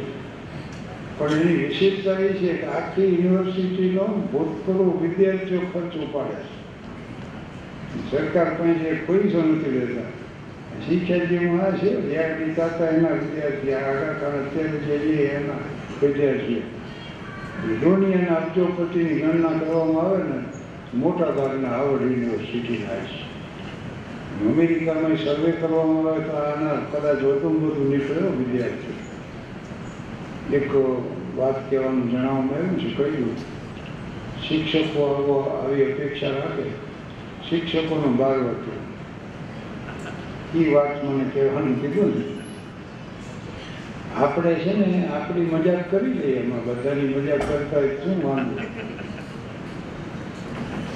પણ 1.18 1.32
એની 1.32 1.56
વિશેષતા 1.56 2.18
એ 2.18 2.28
છે 2.28 2.52
કે 2.52 2.66
આખી 2.66 3.10
યુનિવર્સિટીનો 3.22 4.06
ભૂતપૂર્વ 4.32 4.88
વિદ્યાર્થીઓ 5.02 5.60
ખર્ચ 5.60 5.94
ઉપાડે 5.96 6.34
છે. 6.34 6.56
સરકાર 8.10 8.50
પાસે 8.58 8.92
પૈસો 9.06 9.42
નથી 9.42 9.70
લેતા. 9.70 10.08
શિક્ષક 10.86 11.24
જે 11.30 11.38
મળે 11.38 11.70
છે 11.78 11.90
રિયાયતી 12.00 12.50
હતા 12.50 12.88
એના 12.88 13.16
વિદ્યાર્થી 13.22 13.74
આગળ 13.74 14.12
અત્યારે 14.42 14.98
જે 15.06 15.24
એના 15.24 15.62
વિદ્યાર્થીઓ. 16.02 16.62
દુનિયાના 17.82 18.36
અબજોપતિની 18.36 19.20
ગણના 19.20 19.58
કરવામાં 19.58 20.04
આવે 20.04 20.22
ને 20.22 20.38
મોટા 20.94 21.30
ભાગના 21.30 21.68
હાવર્ડ 21.68 22.02
યુનિવર્સિટીના 22.02 22.88
છે 22.88 24.48
અમેરિકામાં 24.50 25.16
સર્વે 25.16 25.52
કરવામાં 25.52 26.08
આવે 26.08 26.20
તો 26.20 26.32
આના 26.32 26.76
કદાચ 26.92 27.22
વધુ 27.22 27.48
વધુ 27.48 27.90
નીકળ્યો 27.90 28.30
વિદ્યાર્થી 28.30 28.96
એક 30.56 30.70
વાત 31.36 31.70
કહેવાનું 31.70 32.10
જણાવવામાં 32.10 32.54
આવ્યું 32.54 32.80
છે 32.80 32.88
કહ્યું. 32.94 33.36
શિક્ષકો 34.48 35.62
આવી 35.64 35.92
અપેક્ષા 35.92 36.26
રાખે. 36.26 36.62
શિક્ષકોનો 37.48 38.08
ભાગ 38.08 38.40
હતો 38.46 38.72
એ 40.58 40.74
વાત 40.74 41.04
મને 41.04 41.24
કહેવાનું 41.34 41.80
કીધું 41.80 42.18
ને. 42.18 42.24
આપણે 44.16 44.54
છે 44.54 44.86
ને 44.86 45.08
આપણી 45.08 45.40
મજાક 45.40 45.90
કરી 45.90 46.12
લઈએ 46.12 46.36
એમાં. 46.36 46.64
બધાની 46.64 47.14
મજાક 47.14 47.38
કરતા 47.38 47.80
શું 47.80 48.28
વાંધો? 48.28 48.60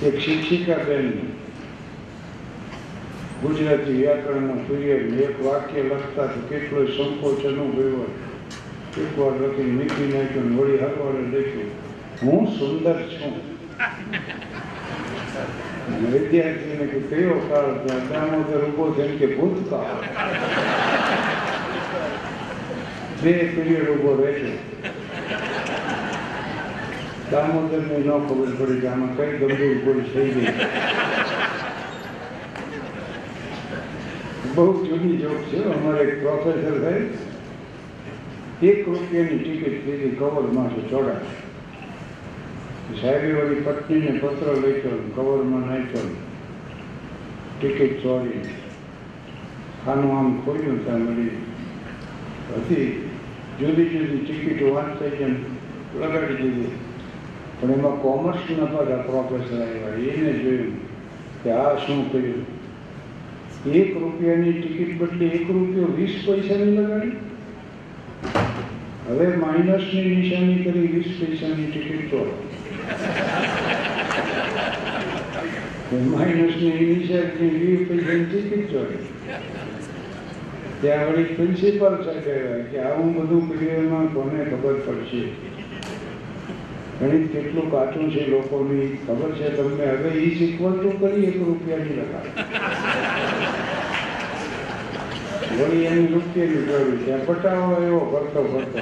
એક 0.03 0.21
શિક્ષિકા 0.21 0.77
બેન, 0.87 1.13
ગુજરાતી 3.43 3.93
વ્યાકરણનો 3.99 4.55
પીરિયડ 4.69 5.21
એક 5.21 5.37
વાક્ય 5.45 5.83
લખતા 5.83 6.27
તો 6.27 6.41
કેટલો 6.49 6.87
સંકોચ 6.87 7.45
અનુભવ્યો 7.47 8.07
એક 9.03 9.13
વાર 9.19 9.37
લખી 9.43 9.63
મીઠી 9.63 10.09
નાખ્યો 10.15 10.49
વળી 10.57 10.81
હરવાડે 10.83 11.23
લખ્યું 11.35 11.71
હું 12.23 12.49
સુંદર 12.59 12.99
છું. 13.13 13.35
વિદ્યાર્થીને 16.13 16.87
કે 16.87 17.01
કયો 17.01 17.39
કાળ 17.49 17.71
દામોદર 18.11 18.65
ઊભો 18.65 18.91
થઈને 18.91 19.17
કે, 19.17 19.27
ભૂતકાળ. 19.27 20.03
બે 23.23 23.33
પીરિયડ 23.33 23.89
ઊભો 23.89 24.13
રહેશે. 24.25 24.53
દામોદરને 27.33 27.99
ન 27.99 28.09
ખબર 28.23 28.51
પડી 28.55 28.81
કે 28.81 28.89
આમાં 28.89 29.13
કઈ 29.17 29.37
ગંભીર 29.39 29.77
ભૂલ 29.83 30.01
થઈ 30.07 30.31
ગઈ 30.31 30.53
બહુ 34.55 34.65
જૂની 34.83 35.19
જોક 35.19 35.39
છે 35.47 35.61
અમારે 35.67 36.03
એક 36.03 36.19
પ્રોફેસર 36.21 36.77
થાય 36.79 37.05
એક 38.63 38.87
રૂપિયાની 38.87 39.39
ટિકિટ 39.39 39.87
લીધી 39.87 40.17
કવરમાં 40.17 40.69
છે 40.71 40.83
ચોડા 40.91 41.21
સાહેબે 42.95 43.33
વાળી 43.33 43.63
પત્નીને 43.63 44.13
પત્ર 44.19 44.53
લખ્યો 44.57 45.01
કવરમાં 45.15 45.65
નાખ્યો 45.67 46.13
ટિકિટ 47.55 47.97
ચોરી 48.03 48.45
ખાનું 49.83 50.13
આમ 50.13 50.31
ખોલ્યું 50.45 50.79
ત્યાં 50.81 51.03
મળી 51.05 51.35
હતી 52.57 52.89
જુદી 53.59 53.91
જુદી 53.91 54.21
ટિકિટ 54.21 54.61
વાંચતા 54.71 55.13
જેમ 55.17 55.37
લગાડી 55.97 56.39
દીધી 56.39 56.82
પણ 57.63 57.73
એમાં 57.73 57.99
કોમર્સના 57.99 58.67
બધા 58.69 59.03
પ્રોફેસર 59.03 59.59
આવ્યા 59.59 59.99
એને 60.13 60.31
જોયું 60.37 60.73
કે 61.43 61.51
આ 61.55 61.75
શું 61.79 62.01
કર્યું 62.07 62.43
એક 63.73 63.93
રૂપિયાની 63.97 64.55
ટિકિટ 64.55 64.97
બદલે 64.97 65.29
એક 65.31 65.45
રૂપિયો 65.49 65.91
વીસ 65.93 66.17
પૈસાની 66.23 66.73
લગાડી 66.73 67.15
હવે 69.07 69.29
માઇનસની 69.37 70.03
નિશાની 70.07 70.59
કરી 70.65 70.89
વીસ 70.89 71.13
પૈસાની 71.21 71.69
ટિકિટ 71.69 72.11
તો 72.11 72.25
માઇનસની 76.09 76.75
નિશાની 76.83 77.53
વીસ 77.57 77.89
પૈસાની 77.89 78.27
ટિકિટ 78.27 78.67
ચોરી 78.71 79.03
ત્યાં 80.81 81.09
વળી 81.09 81.31
પ્રિન્સિપાલ 81.33 81.97
સાહેબ 82.01 82.23
કહેવાય 82.25 82.69
કે 82.69 82.85
આવું 82.85 83.15
બધું 83.15 83.49
કર્યું 83.49 83.83
એમાં 83.83 84.09
કોને 84.11 84.39
ખબર 84.45 84.85
પડશે 84.85 85.52
ગણિત 87.03 87.33
કેટલું 87.33 87.71
કાચું 87.71 88.11
છે 88.11 88.27
લોકોની, 88.27 88.99
ખબર 89.07 89.31
છે 89.33 89.49
તમને? 89.49 89.85
હવે 89.85 90.09
એ 90.09 90.35
શીખવણ 90.39 90.73
તો 90.73 90.91
કરી 90.91 91.25
એક 91.25 91.37
રૂપિયાની 91.37 91.97
લગાડ. 91.97 92.27
વળી 95.61 95.85
એની 95.85 96.07
રૂપિયાની 96.07 96.63
જોડી 96.63 96.97
છે. 96.97 97.17
પટાવો 97.25 97.83
એવો 97.87 98.01
ફરતો 98.13 98.43
ફરતો. 98.53 98.81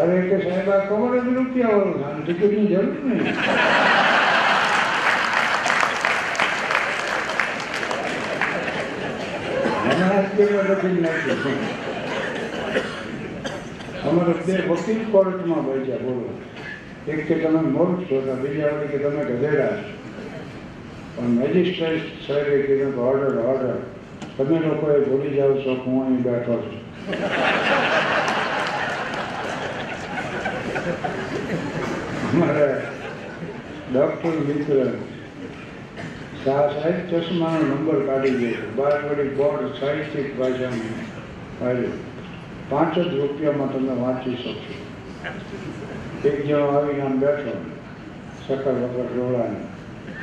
અરે 0.00 0.20
કે 0.20 0.36
સાહેબ, 0.38 0.70
આ 0.70 0.78
ખબર 0.78 1.20
જ 1.20 1.34
રૂપિયા 1.34 1.68
વાળું 1.68 2.00
ધાન 2.00 2.22
ટિકિટની 2.22 2.66
જરૂર 2.66 2.96
નહીં. 3.04 3.36
અમારે 14.08 14.32
બે 14.32 14.54
વકીલ 14.68 15.04
કોર્ટમાં 15.10 15.64
બેસ્યા 15.64 15.96
બોલો. 15.96 16.30
એક 17.06 17.26
કે 17.26 17.34
તમે 17.34 17.60
મૂર્ખ 17.74 18.02
છો 18.08 18.18
તો 18.26 18.34
બીજા 18.42 18.72
વખતે 18.74 18.86
કે 18.90 18.98
તમે 19.04 19.22
ગધેડા 19.28 19.72
છો. 19.78 19.90
પણ 21.16 21.32
મેજિસ્ટ્રેટ 21.38 22.04
સાહેબે 22.26 22.56
કીધું 22.66 22.92
કે 22.94 23.00
ઓર્ડર 23.06 23.34
ઓર્ડર 23.52 23.78
તમે 24.36 24.56
લોકોએ 24.66 24.98
ભૂલી 25.06 25.34
જાઓ 25.36 25.54
છો 25.64 25.72
હું 25.86 25.96
અહીં 26.02 26.22
બેઠો 26.26 26.54
છું. 26.62 26.80
અમારા 32.28 32.76
ડૉક્ટર 33.90 34.36
મિત્ર 34.50 34.78
શાહ 36.44 36.66
સાહેબ 36.76 36.98
ચશ્માનો 37.10 37.64
નંબર 37.66 37.98
કાઢી 38.06 38.38
ગયો 38.38 38.54
છે. 38.60 38.68
બાર 38.78 38.94
વળી 39.08 39.34
બોર્ડ 39.40 39.74
સાહિત્યિક 39.80 40.28
ભાષામાં 40.38 40.96
કાઢ્યો 41.58 41.96
પાંચ 42.70 42.94
જ 42.94 43.04
રૂપિયામાં 43.18 43.70
તમે 43.74 43.94
વાંચી 44.04 44.36
શકશો. 44.36 44.74
એક 46.24 46.36
જણો 46.46 46.58
આવીને 46.68 47.02
આમ 47.02 47.14
બેઠો 47.18 47.52
સકર 48.44 48.76
વગર 48.82 49.06
ડોળાને 49.06 49.60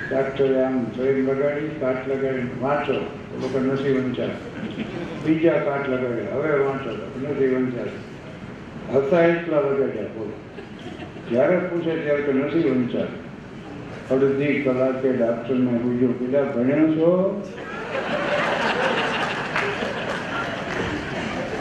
ડાક્ટરે 0.09 0.59
આમ 0.63 0.75
ટ્રેન 0.85 1.17
લગાડી 1.25 1.71
કાટ 1.79 2.07
લગાડી 2.07 2.59
વાંચો, 2.61 2.95
તો 3.29 3.35
લોકો 3.41 3.59
નથી 3.59 3.95
વંચાય 3.97 4.35
બીજા 5.25 5.59
કાટ 5.59 5.89
લગાડે, 5.89 6.23
હવે 6.33 6.51
વાંચો 6.63 6.91
નથી 7.23 7.49
વંચાય 7.53 7.91
હતા 8.93 9.25
એટલા 9.25 9.59
વગાડ્યા 9.59 10.13
બોલો 10.15 10.35
જ્યારે 11.29 11.57
પૂછે 11.67 11.91
ત્યારે 11.97 12.23
તો 12.23 12.31
નથી 12.33 12.65
વંચાય 12.69 13.11
અડધી 14.11 14.55
કલાકે 14.63 15.09
ડાક્ટરને 15.11 15.79
પૂછ્યું 15.83 16.17
પેલા 16.19 16.47
ભણ્યો 16.53 16.87
છો? 16.95 17.11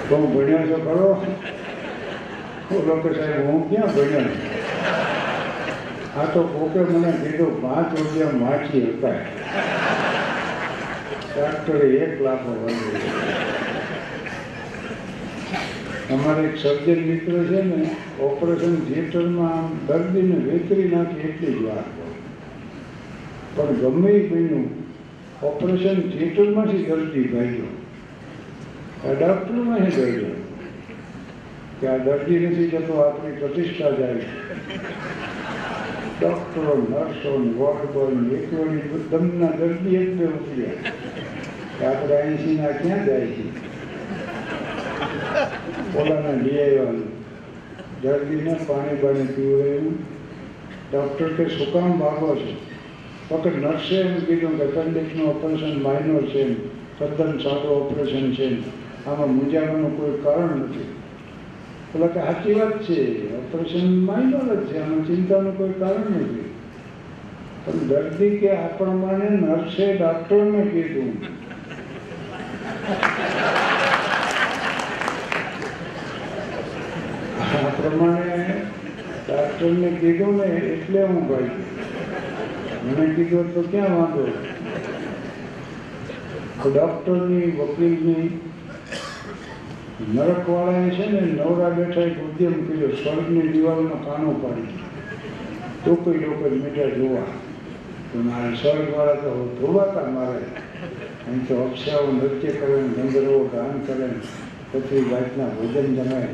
તો 0.08 0.16
ભણ્યા 0.26 0.66
છો, 0.66 0.78
ખરો. 0.78 1.10
કે 2.68 3.10
સાહેબ, 3.14 3.46
હું 3.48 3.60
ક્યાં 3.68 3.92
ભણ્યો 3.94 4.24
આ 6.16 6.26
તો 6.32 6.40
કોકે 6.54 6.80
મને 6.88 7.10
કીધું, 7.20 7.52
પાંચ 7.62 7.90
રૂપિયા 7.98 8.38
માછી 8.40 8.82
હતા. 8.86 9.20
ડાક્ટરે 11.30 11.86
એક 12.04 12.12
લાખો 12.26 12.52
અમારે 16.14 16.42
એક 16.48 16.56
સર્જન 16.56 17.00
મિત્ર 17.06 17.34
છે 17.50 17.60
ને, 17.62 17.80
ઓપરેશન 18.26 18.74
થિયેટરમાં 18.88 19.52
આમ 19.52 19.70
દર્દીને 19.88 20.38
વેતરી 20.48 20.88
નાખી 20.94 21.24
એટલી 21.28 21.54
જ 21.54 21.60
વાત 21.66 21.86
પણ 23.54 23.80
ગમે 23.82 24.10
એ 24.16 24.20
ઓપરેશન 25.42 25.98
થિયેટરમાંથી 26.10 26.84
દર્દી 26.90 27.26
ભાગ્યો. 27.32 27.72
આ 29.06 29.14
ડૉક્ટરમાં 29.14 29.80
હે 29.84 29.90
ભાગ્યો 29.96 30.37
આ 31.86 31.96
દર્દી 31.96 32.38
નથી 32.38 32.68
જતો 32.68 32.94
આપણી 32.98 33.32
પ્રતિષ્ઠા 33.32 33.90
જાય 33.90 34.14
ડોક્ટરો, 36.20 36.74
નર્સો 36.90 37.30
વોર્ડ 37.58 37.92
બોય 37.92 38.38
એક 38.38 38.54
વળી 38.54 39.04
દમના 39.10 39.46
દર્દી 39.46 39.94
એક 39.94 40.16
બે 40.16 40.24
ઉતરી 40.24 40.62
જાય 40.62 41.92
આપણે 41.92 42.14
અહીંથી 42.16 42.56
ક્યાં 42.56 43.06
જાય 43.06 43.26
છે? 43.26 43.44
ઓલાને 45.98 46.42
લઈ 46.42 46.58
આવ્યા 46.58 46.92
દર્દીને 48.02 48.54
પાણી 48.54 49.00
બાણી 49.02 49.22
પીવડાવ્યું 49.22 49.98
ડૉક્ટર 50.92 51.32
કે 51.32 51.48
શું 51.48 51.72
કામ 51.72 51.98
ભાગો 51.98 52.34
છે? 52.34 52.52
ફક્ત 53.30 53.56
નર્સે 53.56 53.94
એમ 53.94 54.14
કીધું 54.14 54.58
કે 54.58 54.64
એપેન્ડિક્સનું 54.64 55.28
ઓપરેશન 55.28 55.82
માઇનોર 55.82 56.26
છે 56.26 56.54
તદ્દન 56.98 57.38
સાદું 57.38 57.70
ઓપરેશન 57.70 58.32
છે 58.34 58.46
આમાં 59.06 59.34
મૂંઝાવાનું 59.34 59.96
કોઈ 59.96 60.22
કારણ 60.24 60.56
નથી. 60.56 60.97
એટલે 61.88 62.06
કે 62.06 62.20
સાચી 62.20 62.54
વાત 62.54 62.82
છે. 62.82 63.32
ઓપરેશન 63.36 64.04
માઇનોર 64.04 64.54
જ 64.54 64.66
છે. 64.66 64.82
આમાં 64.82 65.06
ચિંતાનું 65.06 65.58
કોઈ 65.58 65.72
કારણ 65.72 66.00
નથી. 66.00 66.54
પણ 67.64 67.72
દર્દી 67.72 68.38
કે 68.38 68.50
આ 68.50 68.66
પ્રમાણે 68.66 69.30
નર્સે, 69.30 69.96
ડૉક્ટરને 69.96 70.62
કીધું. 70.64 71.12
આ 77.56 77.68
પ્રમાણે 77.68 78.62
ડાક્ટરને 79.28 79.88
કીધું 79.88 80.36
ને 80.36 80.46
એટલે 80.46 81.02
હું 81.02 81.28
ભાઈ. 81.28 81.50
મને 82.84 83.14
કીધું 83.14 83.54
તો 83.54 83.62
ક્યાં 83.62 83.96
વાંધો? 83.96 84.32
ડૉક્ટરની 86.70 87.50
વકીલની 87.50 88.40
નરકવાળાએ 89.98 90.90
છે 90.90 91.10
ને 91.10 91.20
નવરા 91.20 91.70
બેઠા 91.70 92.00
એક 92.00 92.18
ઉદ્યમ 92.18 92.66
કર્યો, 92.66 92.88
સ્વર્ગની 92.88 93.40
દિવાલમાં 93.40 94.04
કાનો 94.04 94.30
પાડી. 94.30 94.62
તો 95.84 95.94
કોઈ 95.94 96.18
લોકો 96.18 96.48
મીઠા 96.50 96.88
જોવા. 96.88 97.22
તો 98.12 98.18
મારે 98.18 98.54
સ્વર્ગવાળા 98.54 99.12
તો 99.12 99.56
ધોવાતા 99.60 100.10
મારે. 100.10 100.38
અહીં 101.26 101.48
તો 101.48 101.54
અપ્સરાઓ 101.54 102.12
નૃત્ય 102.12 102.48
કરે 102.48 102.82
ને 102.82 102.88
ગંધર્વો 102.88 103.50
ગાન 103.52 103.78
કરે 103.78 104.08
પછી 104.72 105.10
વાતના 105.12 105.44
ભોજન 105.44 105.94
જમાય 105.94 106.28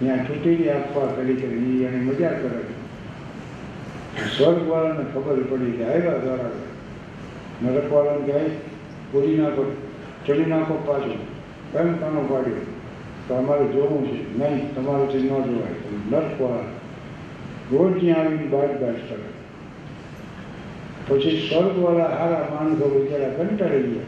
ત્યાં 0.00 0.26
ચૂંટણી 0.26 0.68
આપવા 0.68 1.06
કરી 1.06 1.36
કરી 1.36 1.84
એને 1.84 1.96
મજા 1.96 2.28
કરે. 2.28 2.62
સ્વર્ગવાળાને 4.38 5.04
ખબર 5.14 5.42
પડી 5.42 5.70
કે 5.72 5.84
આવ્યા 5.84 6.18
દ્વારા 6.18 6.50
નરકવાળાને 7.62 8.32
કહે 8.32 8.40
પૂરી 9.12 9.36
નાખો, 9.36 9.76
ચડી 10.26 10.44
નાખો 10.44 10.82
પાછું. 10.86 11.38
કેમ 11.72 11.92
કાનો 11.92 12.20
પાડ્યો? 12.20 12.77
તો 13.28 13.34
અમારે 13.34 13.64
જોવું 13.64 14.08
છે. 14.08 14.38
નહીં 14.38 14.74
તમારાથી 14.74 15.18
ન 15.18 15.28
જોવાય 15.28 15.70
નરકવાળા. 16.10 16.78
રોજ 17.72 18.00
ત્યાં 18.00 18.20
આવીને 18.20 18.46
બાજ 18.46 18.70
બાજ 18.70 18.94
કરે. 18.94 19.28
પછી 21.08 21.48
સ્વર્ગવાળા 21.48 22.04
હારા 22.04 22.48
માણસો 22.54 22.88
બિચારા 22.88 23.28
કંટાળી 23.28 23.82
ગયા. 23.82 24.02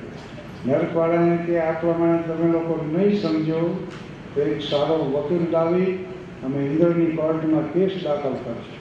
નરકવાળાને 0.66 1.36
કે 1.36 1.60
આ 1.60 1.72
પ્રમાણે 1.72 2.18
તમે 2.18 2.52
લોકો 2.52 2.86
નહીં 2.92 3.22
સમજો. 3.22 3.88
તો 4.34 4.40
એક 4.40 4.62
સારો 4.62 4.97
વકીલ 4.97 5.51
લાવી 5.51 6.06
અમે 6.44 6.66
ઇન્દ્રની 6.66 7.06
કોર્ટમાં 7.06 7.72
કેસ 7.72 8.05
દાખલ 8.05 8.32
કરશું. 8.32 8.80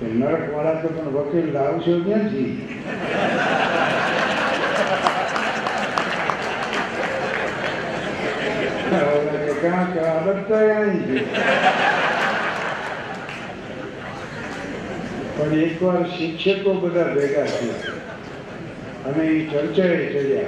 કે 0.00 0.06
નરકવાળા 0.06 0.74
તો 0.74 0.88
પણ 0.88 1.12
વકીલ 1.12 1.52
લાવશો 1.52 2.00
ક્યાંથી? 2.04 2.68
ક્યાં 9.70 10.24
કે 10.24 10.32
બધા 10.32 10.80
અહીં 10.80 11.18
પણ 15.36 15.54
એકવાર 15.54 16.02
શિક્ષકો 16.02 16.74
બધા 16.74 17.02
ભેગા 17.02 17.42
થયા. 17.42 17.74
અને 19.06 19.26
એ 19.26 19.46
ચર્ચાએ 19.52 20.06
ચડ્યા 20.06 20.42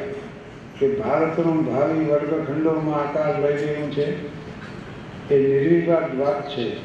કે 0.78 1.00
ભારતનો 1.00 1.52
ભાવિ 1.52 2.04
વર્ગખંડોમાં 2.04 3.00
આકાર 3.00 3.38
લઈ 3.38 3.56
રહ્યું 3.56 3.92
છે. 3.92 4.38
એ 5.34 5.48
નિર્વિવાદ 5.48 6.18
વાત 6.18 6.48
છે. 6.48 6.76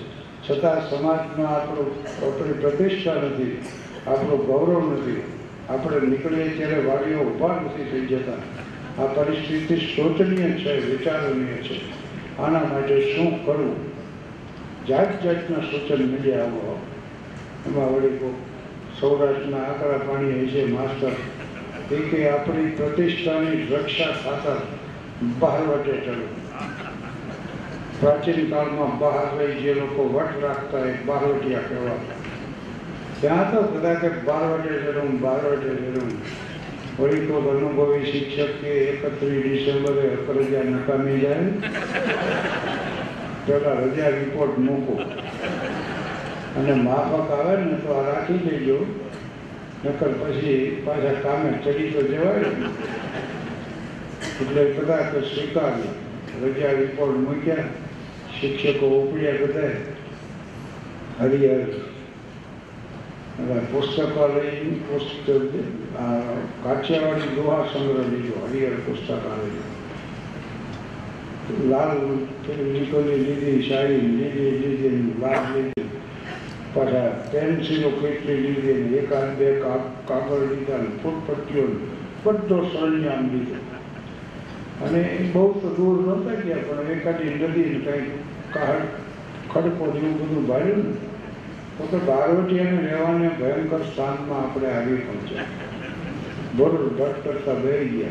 છતાં 0.49 0.89
સમાજમાં 0.89 1.55
આપણું, 1.55 1.91
આપણી 2.25 2.53
પ્રતિષ્ઠા 2.53 3.13
નથી, 3.13 3.61
આપણું 4.07 4.45
ગૌરવ 4.45 4.93
નથી. 4.93 5.23
આપણે 5.69 6.07
નીકળીએ 6.07 6.49
ત્યારે 6.49 6.81
વાડીઓ 6.81 7.17
ઊભા 7.17 7.55
નથી 7.55 7.83
થઈ 7.83 8.15
જતા. 8.15 8.33
આ 9.03 9.07
પરિસ્થિતિ 9.07 9.75
શોચનીય 9.75 10.49
છે 10.49 10.91
વિચારણીય 10.91 11.53
છે. 11.53 12.02
આના 12.39 12.59
માટે 12.59 13.15
શું 13.15 13.45
કરવું 13.45 13.75
જાત 14.87 15.23
જાતના 15.23 15.61
સૂચન 15.61 16.01
મીડિયા 16.01 16.45
આવો. 16.45 16.79
એમાં 17.67 17.95
વળી 17.95 18.17
કોઈ 18.17 18.33
સૌરાષ્ટ્રના 18.99 19.59
આકરા 19.59 19.99
પાણી 19.99 20.47
છે 20.47 20.65
માસ્ટર 20.65 21.13
એ 21.91 21.95
કે 21.95 22.29
આપણી 22.29 22.71
પ્રતિષ્ઠાની 22.71 23.67
રક્ષા 23.71 24.11
ખાતર 24.23 24.57
બહારવટે 25.39 25.91
ચડવું 25.91 26.33
પ્રાચીન 27.99 28.49
કાળમાં 28.49 28.99
બહાર 28.99 29.27
રહી 29.37 29.61
જે 29.63 29.73
લોકો 29.73 30.03
વટ 30.03 30.43
રાખતા 30.43 30.85
એ 30.85 30.93
બહારવટિયા 31.05 31.59
કહેવાતા. 31.59 32.17
ત્યાં 33.21 33.51
તો 33.51 33.61
બધા 33.61 33.93
કે 33.93 34.09
ચડવું 34.09 35.19
બારવટે 35.21 35.69
ચડવું 35.75 36.17
વળી 36.99 37.27
કોઈ 37.27 37.57
અનુભવી 37.57 38.11
શિક્ષક 38.11 38.61
કે 38.61 38.69
એકત્રીસ 38.69 39.43
ડિસેમ્બરે 39.43 40.17
રજા 40.33 40.63
નકામી 40.63 41.19
જાય. 41.19 41.37
પેલા 43.45 43.71
રજા 43.71 44.09
રિપોર્ટ 44.09 44.57
મૂકો. 44.59 45.01
અને 46.59 46.73
માફક 46.73 47.31
આવે 47.31 47.57
ને 47.57 47.77
તો 47.77 47.93
આ 47.93 48.13
રાખી 48.13 48.33
લેજો 48.33 48.85
નકર 49.85 50.07
પછી 50.07 50.81
પાછા 50.85 51.13
કામે 51.23 51.59
ચડી 51.65 51.89
તો 51.89 52.01
જવાય. 52.01 52.45
એટલે 54.41 54.63
કદાચ 54.65 55.15
સ્વીકાર્યું 55.15 56.45
રજા 56.45 56.71
રિપોર્ટ 56.71 57.17
મૂક્યા. 57.17 57.55
શિક્ષકો 58.41 58.87
ઉપડ્યા 58.87 59.31
બધા 59.31 59.71
હરિહર. 61.19 61.65
પુસ્તકાલય, 63.71 64.49
પુસ્તક 64.69 65.82
કાઠિયાવાડી 66.63 67.35
દોહા 67.37 67.63
સંગ્રહ 67.71 68.07
લીધો 68.13 68.37
હરિહર 68.45 68.75
પુસ્તકાલય 68.85 69.63
લાલ 71.71 71.91
નીકળી 72.73 73.19
લીધી 73.25 73.59
સાડી, 73.69 74.05
લીધી 74.19 74.53
લીધી 74.61 74.99
લાલ 75.21 75.43
લીધી. 75.53 75.87
પાછા 76.75 77.09
પેન્સિલો 77.31 77.89
કેટલી 78.01 78.39
લીધી 78.45 78.97
એકાદ 79.01 79.29
બે 79.39 79.49
કાગળ 80.07 80.43
લીધા 80.51 80.81
ને 80.83 80.89
ફૂટપટ્ટીઓ 81.03 81.65
બધો 82.23 82.57
સરંજામ 82.73 83.23
લીધો. 83.33 83.57
અને 84.85 85.01
બહુ 85.33 85.43
તો 85.61 85.69
દૂર 85.77 85.97
નહોતા 86.05 86.37
ગયા, 86.43 86.65
પણ 86.67 86.89
એકાદી 86.95 87.31
નદી 87.35 87.69
કંઈક 87.85 88.07
કાળ 88.53 88.81
ખડકો 89.51 89.85
જેવું 89.95 90.15
બધું 90.21 90.43
ભાડ્યું 90.49 90.81
ને, 90.87 90.93
તો 91.77 91.83
કે 91.91 91.99
બારવટીયાને 92.09 92.81
રહેવાને 92.87 93.27
ભયંકર 93.39 93.83
સ્થાનમાં 93.91 94.41
આપણે 94.41 94.67
આવી 94.71 94.99
પહોંચ્યા. 95.05 95.47
બોલ 96.57 96.89
દસ 96.97 97.13
કરતા 97.23 97.53
બેરી 97.53 97.87
ગયા. 97.87 98.07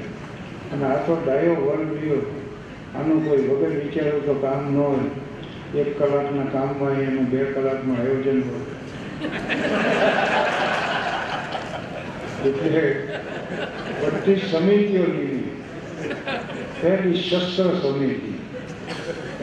અને 0.73 0.85
આ 0.85 0.97
તો 0.97 1.23
ડાયો 1.27 1.55
વર્ગ 1.55 1.93
રહ્યો. 1.95 2.45
આનું 2.95 3.29
કોઈ 3.29 3.49
વગર 3.49 3.69
વિચાર્યું 3.69 4.27
તો 4.27 4.35
કામ 4.35 4.75
ન 4.75 4.77
હોય. 4.77 5.79
એક 5.81 5.99
કલાકના 5.99 6.45
કામમાં 6.45 6.93
એનું 6.93 7.25
બે 7.25 7.45
કલાકનું 7.45 7.99
આયોજન 7.99 8.43
હોય. 8.43 8.65
એટલે 12.51 13.09
બધી 14.03 14.37
સમિતિઓ 14.37 15.03
લીધી. 15.03 15.63
પહેલી 16.81 17.15
શસ્ત્ર 17.15 17.75
સમિતિ. 17.83 18.39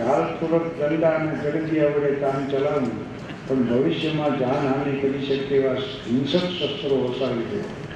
હાલ 0.02 0.24
તુરંત 0.24 0.84
દંડા 0.84 1.10
અને 1.10 1.32
ગરજી 1.44 1.80
વડે 1.80 2.12
કામ 2.12 2.50
ચલાવવું. 2.50 3.10
પણ 3.48 3.56
ભવિષ્યમાં 3.56 4.40
જાનહાનિ 4.40 5.00
કરી 5.00 5.26
શકે 5.26 5.56
એવા 5.56 5.74
હિંસક 6.08 6.40
શસ્ત્રો 6.40 6.98
વસાવી 6.98 7.44
દે. 7.44 7.89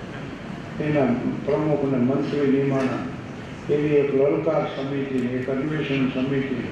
એના 0.79 1.05
પ્રમુખ 1.45 1.79
અને 1.79 1.97
મંત્રી 1.97 2.51
નિમાણા, 2.51 3.73
એવી 3.73 3.87
એક 3.87 4.15
લલકાર 4.15 4.65
સમિતિ, 4.65 5.17
એક 5.17 5.49
અન્વેષણ 5.49 6.09
સમિતિ. 6.09 6.67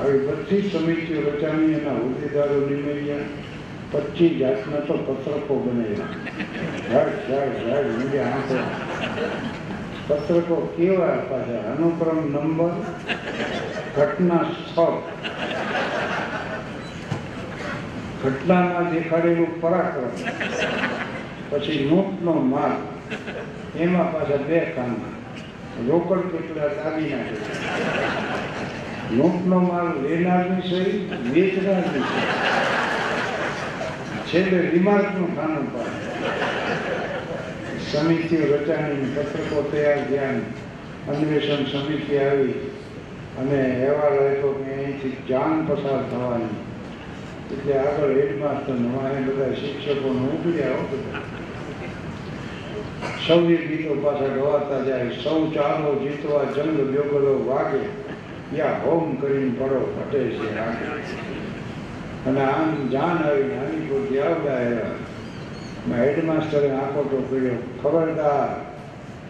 આવી 0.00 0.18
બધી 0.18 0.70
સમિતિઓ 0.70 1.20
રચાવી 1.20 1.72
એના 1.72 1.90
હોદ્દેદારો 1.90 2.68
નિમેલ્યા 2.68 3.16
પચીસ 3.90 4.38
જાતના 4.38 4.80
તો 4.80 4.94
પત્રકો 4.94 5.58
બનાવ્યા. 5.58 6.06
પત્રકો 10.08 10.74
કેવા 10.76 11.06
પાછા? 11.06 11.72
અનુક્રમ 11.72 12.32
નંબર, 12.32 12.70
ઘટના 13.96 14.36
સ્થળ. 14.36 15.00
ઘટનામાં 18.24 18.92
દેખાડેલું 18.92 19.60
પરાક્રમ. 19.60 20.10
પછી 21.50 21.90
નોટનો 21.90 22.32
માલ 22.32 22.93
એમાં 23.76 24.08
પાછા 24.12 24.40
બે 24.48 24.58
કામમાં. 24.76 25.14
રોકડ 25.88 26.26
કેટલા 26.32 26.70
દાબી 26.78 27.08
નાખે 27.12 27.36
નોટનો 29.18 29.58
માલ 29.60 29.88
લેનારની 30.02 30.62
સહી 30.68 30.90
વેચનારની 31.34 32.04
સહી 32.10 32.28
છેલ્લે 34.28 34.60
રિમાર્કનું 34.70 35.30
ખાનું 35.36 35.66
પાડે. 35.72 35.98
સમિતિઓ 37.90 38.44
રચાણી 38.52 39.10
પત્રકો 39.16 39.58
તૈયાર 39.72 40.02
થયા 40.08 40.38
અન્વેષણ 41.12 41.64
સમિતિ 41.72 42.14
આવી 42.18 42.56
અને 43.40 43.58
અહેવાલ 43.60 44.18
આપ્યો 44.24 44.52
કે 44.58 44.74
અહીંથી 44.74 45.16
જાન 45.28 45.56
પસાર 45.68 46.02
થવાની. 46.10 46.58
એટલે 47.52 47.74
આગળ 47.78 48.12
હેડમાસ્ટર 48.18 48.76
નવા 48.82 49.14
બધા 49.28 49.54
શિક્ષકો 49.62 50.08
નોકરી 50.20 50.62
આવો 50.62 50.84
બધા. 50.92 51.43
સૌએ 53.26 53.56
ગીતો 53.56 53.94
પાછા 54.04 54.34
ગવાતા 54.36 54.82
જાય, 54.86 55.10
સૌ 55.22 55.40
ચાલો 55.54 55.90
જીતવા 56.02 56.44
જંગ 56.54 56.78
બેગલો 56.92 57.32
વાગે, 57.46 57.82
યા 58.52 58.80
હોમ 58.84 59.16
કરીને 59.16 59.52
પડો 59.58 59.80
ફટે 59.94 60.20
છે 60.36 60.48
અને 62.26 62.40
આમ 62.42 62.70
જાન 62.92 63.18
આવી 63.24 63.48
નાની 63.50 63.88
પોતી 63.88 64.20
આવતા 64.20 64.58
આવ્યા 64.58 66.02
હેડમાસ્ટરે 66.02 66.68
તો 67.10 67.18
કર્યો, 67.28 67.58
ખબરદાર, 67.82 68.48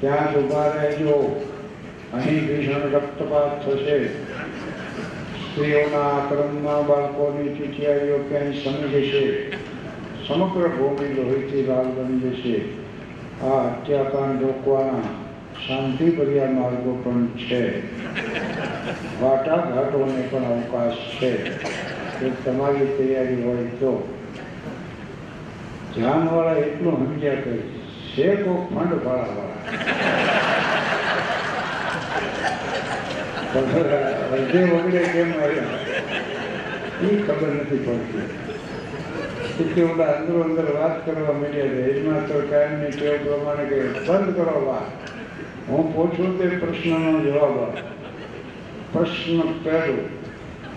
ત્યાં 0.01 0.29
જ 0.33 0.37
ઊભા 0.39 0.69
રહેજો 0.77 1.17
અહીં 2.13 2.43
ભીષણ 2.47 2.85
રક્તપાત 2.95 3.53
થશે. 3.65 3.99
સ્ત્રીઓના 5.45 6.07
આક્રમમાં 6.13 6.87
બાળકોની 6.87 7.57
ચીઠિયારીઓ 7.57 8.19
ક્યાંય 8.29 8.55
સમી 8.63 8.89
જશે 8.95 9.23
સમગ્ર 10.27 10.69
ભૂમિ 10.79 11.07
લોહીથી 11.17 11.67
લાલ 11.69 11.89
બની 11.97 12.21
જશે. 12.25 12.57
આ 13.45 13.61
હત્યાકાંડ 13.61 14.43
રોકવાના 14.43 15.09
શાંતિભર્યા 15.67 16.51
માર્ગો 16.51 17.01
પણ 17.05 17.27
છે. 17.27 17.61
વાટાઘાટોને 19.21 20.29
પણ 20.31 20.45
અવકાશ 20.45 20.93
છે. 20.93 21.31
કે 22.21 22.31
તમારી 22.31 22.87
તૈયારી 22.87 23.43
હોય 23.43 23.65
તો. 23.65 24.19
ધ્યાનવાળા 25.95 26.53
એટલું 26.53 27.07
સમજ્યા 27.07 27.35
કે 27.35 27.59
છે 28.15 28.37
કોક 28.37 28.75
ફંડ 28.75 29.05
વાળાવાળા 29.05 29.55
અડધે 34.33 34.65
વગડે 34.65 34.99
કેમ 34.99 35.33
આવ્યા? 35.43 35.79
એ 37.03 37.23
ખબર 37.23 37.49
નથી 37.49 37.77
પડતી. 37.77 38.44
એટલે 39.61 39.83
ઓલા 39.83 40.05
અંદરો 40.05 40.41
અંદર 40.41 40.77
વાત 40.77 41.07
કરવા 41.07 41.33
મળ્યા 41.33 41.67
છે. 41.67 41.93
હેડમાસ્ટર 41.93 42.41
કાયમની 42.41 42.91
ટેવ 42.91 43.17
પ્રમાણે 43.17 43.65
કે 43.65 43.83
બંધ 43.83 44.35
કરો 44.35 44.67
વાત. 44.67 45.15
હું 45.69 45.95
પૂછું 45.95 46.39
તે 46.39 46.49
પ્રશ્નનો 46.49 47.21
જવાબ 47.21 47.63
આપ. 47.63 47.77
પ્રશ્ન 48.93 49.41
પહેલો, 49.65 50.09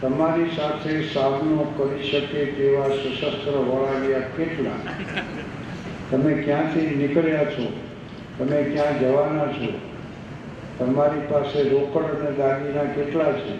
તમારી 0.01 0.49
સાથે 0.55 1.01
સામનો 1.01 1.73
કરી 1.77 2.11
શકે 2.11 2.45
તેવા 2.45 2.87
સશસ્ત્ર 2.87 3.51
વળાવ્યા 3.51 4.19
કેટલા? 4.19 4.91
તમે 6.11 6.33
ક્યાંથી 6.33 6.95
નીકળ્યા 6.95 7.45
છો? 7.45 7.81
તમે 8.39 8.63
ક્યાં 8.63 8.99
જવાના 8.99 9.47
છો? 9.47 9.79
તમારી 10.79 11.19
પાસે 11.29 11.69
રોકડ 11.69 12.03
અને 12.03 12.31
દાગીના 12.31 12.83
કેટલા 12.83 13.31
છે? 13.31 13.57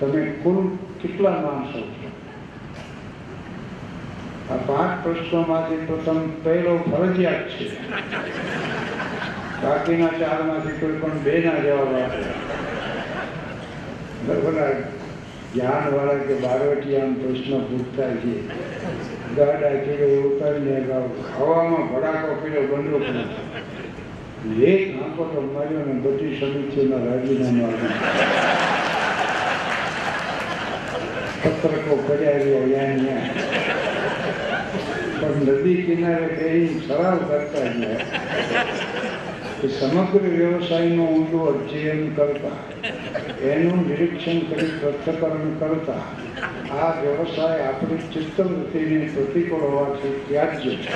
તમે 0.00 0.24
કુલ 0.24 0.76
કેટલા 1.02 1.30
માણસો 1.30 1.80
છો? 1.80 1.99
આ 4.50 4.56
પાંચ 4.56 5.04
પ્રશ્નોમાંથી 5.04 5.76
પ્રથમ 5.76 6.18
પહેલો 6.44 6.76
ફરજિયાત 6.76 7.50
છે. 7.50 7.66
બાકીના 9.62 10.08
ચારમાંથી 10.08 10.78
કોઈ 10.80 10.92
પણ 10.92 11.18
બે 11.18 11.38
ના 11.38 11.58
જવાબ 11.58 11.94
આપે. 11.94 12.22
બરાબર? 14.26 14.72
જ્ઞાન 15.54 15.94
વાળા 15.94 16.14
કે 16.14 16.34
બારવટીયા 16.34 17.14
પ્રશ્ન 17.20 17.60
પૂછતા 17.60 18.10
છે. 18.16 18.34
ગાડા 19.36 19.68
કીડો 19.68 20.06
ઉતારીને 20.28 20.80
હવામાં 21.38 21.88
ભડાકો 21.88 22.34
કર્યો 22.34 22.62
બંદૂક 22.62 23.02
એક 24.62 25.02
આંખો 25.02 25.24
તો 25.24 25.40
માર્યો 25.40 25.84
ને 25.86 25.92
બધી 25.92 26.36
સમિતિઓના 26.40 27.04
રાજીનામા 27.06 27.72
પત્રકો 31.42 31.94
કર્યા 31.96 32.38
રહ્યા 32.38 32.66
યાન 32.66 32.98
પણ 32.98 33.69
નદી 35.40 35.82
કિનારે 35.82 36.28
એની 36.48 36.80
સરાવ 36.86 37.18
કરતા 37.28 37.70
કે 39.60 39.68
સમગ્ર 39.68 40.24
વ્યવસાયનો 40.32 41.04
ઊંડું 41.04 41.44
અધ્યયન 41.50 42.02
કરતા, 42.16 42.58
એનું 43.50 43.80
નિરીક્ષણ 43.88 44.40
કરી 44.48 44.72
પ્રથકરણ 44.80 45.54
કરતા, 45.60 46.04
આ 46.78 46.90
વ્યવસાય 47.00 47.60
આપણી 47.68 48.08
ચિત્તવૃત્તિને 48.12 48.98
પ્રતિકૂળ 49.14 49.64
હોવાથી 49.66 50.16
ત્યાજ્ય 50.28 50.74
છે. 50.82 50.92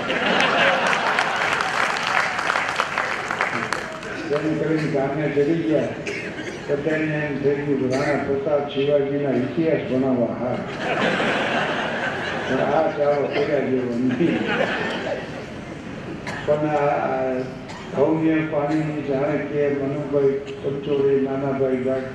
તેમ 4.28 4.44
કરીને 4.58 4.88
ગામને 4.94 5.26
જરી 5.36 5.62
ગયા, 5.68 5.92
બધાને 6.66 7.16
એમ 7.22 7.34
થઈ 7.42 7.58
ગયું 7.64 7.90
રાણા 7.92 8.24
પ્રતાપ 8.26 8.62
શિવાજીના 8.74 9.36
ઇતિહાસ 9.44 9.82
ભણાવવા 9.88 10.34
હા 10.40 10.58
આ 12.44 12.82
ચાલો 12.96 13.28
કર્યા 13.34 13.66
જેવો 13.68 13.94
નહીં 13.98 14.38
પણ 16.46 16.66
આ 16.70 17.20
ભવ્ય 17.94 18.36
પાણીની 18.52 19.04
જાણે 19.08 19.38
કે 19.50 19.60
મનુભાઈ 19.78 20.34
પંચોળી, 20.62 21.20
નાનાભાઈ 21.26 21.84
ગાઢ 21.86 22.10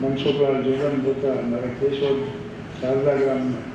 મનસુખલાલ 0.00 0.58
જીવન 0.66 0.96
પોતા 1.06 1.38
મારા 1.48 1.78
કેશોદ 1.80 2.20
શારદા 2.80 3.16
ગ્રામના 3.22 3.66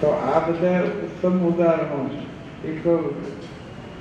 તો 0.00 0.08
આ 0.30 0.40
બધા 0.48 0.80
ઉત્તમ 1.06 1.36
ઉદાહરણો 1.50 2.00
છે. 2.12 2.22
એક 2.70 2.84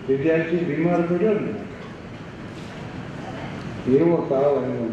વિદ્યાર્થી 0.07 0.65
બીમાર 0.69 1.01
પડ્યો 1.11 1.37
ને, 1.43 1.53
એવો 3.99 4.17
તાવ 4.29 4.51
આવ્યો. 4.57 4.89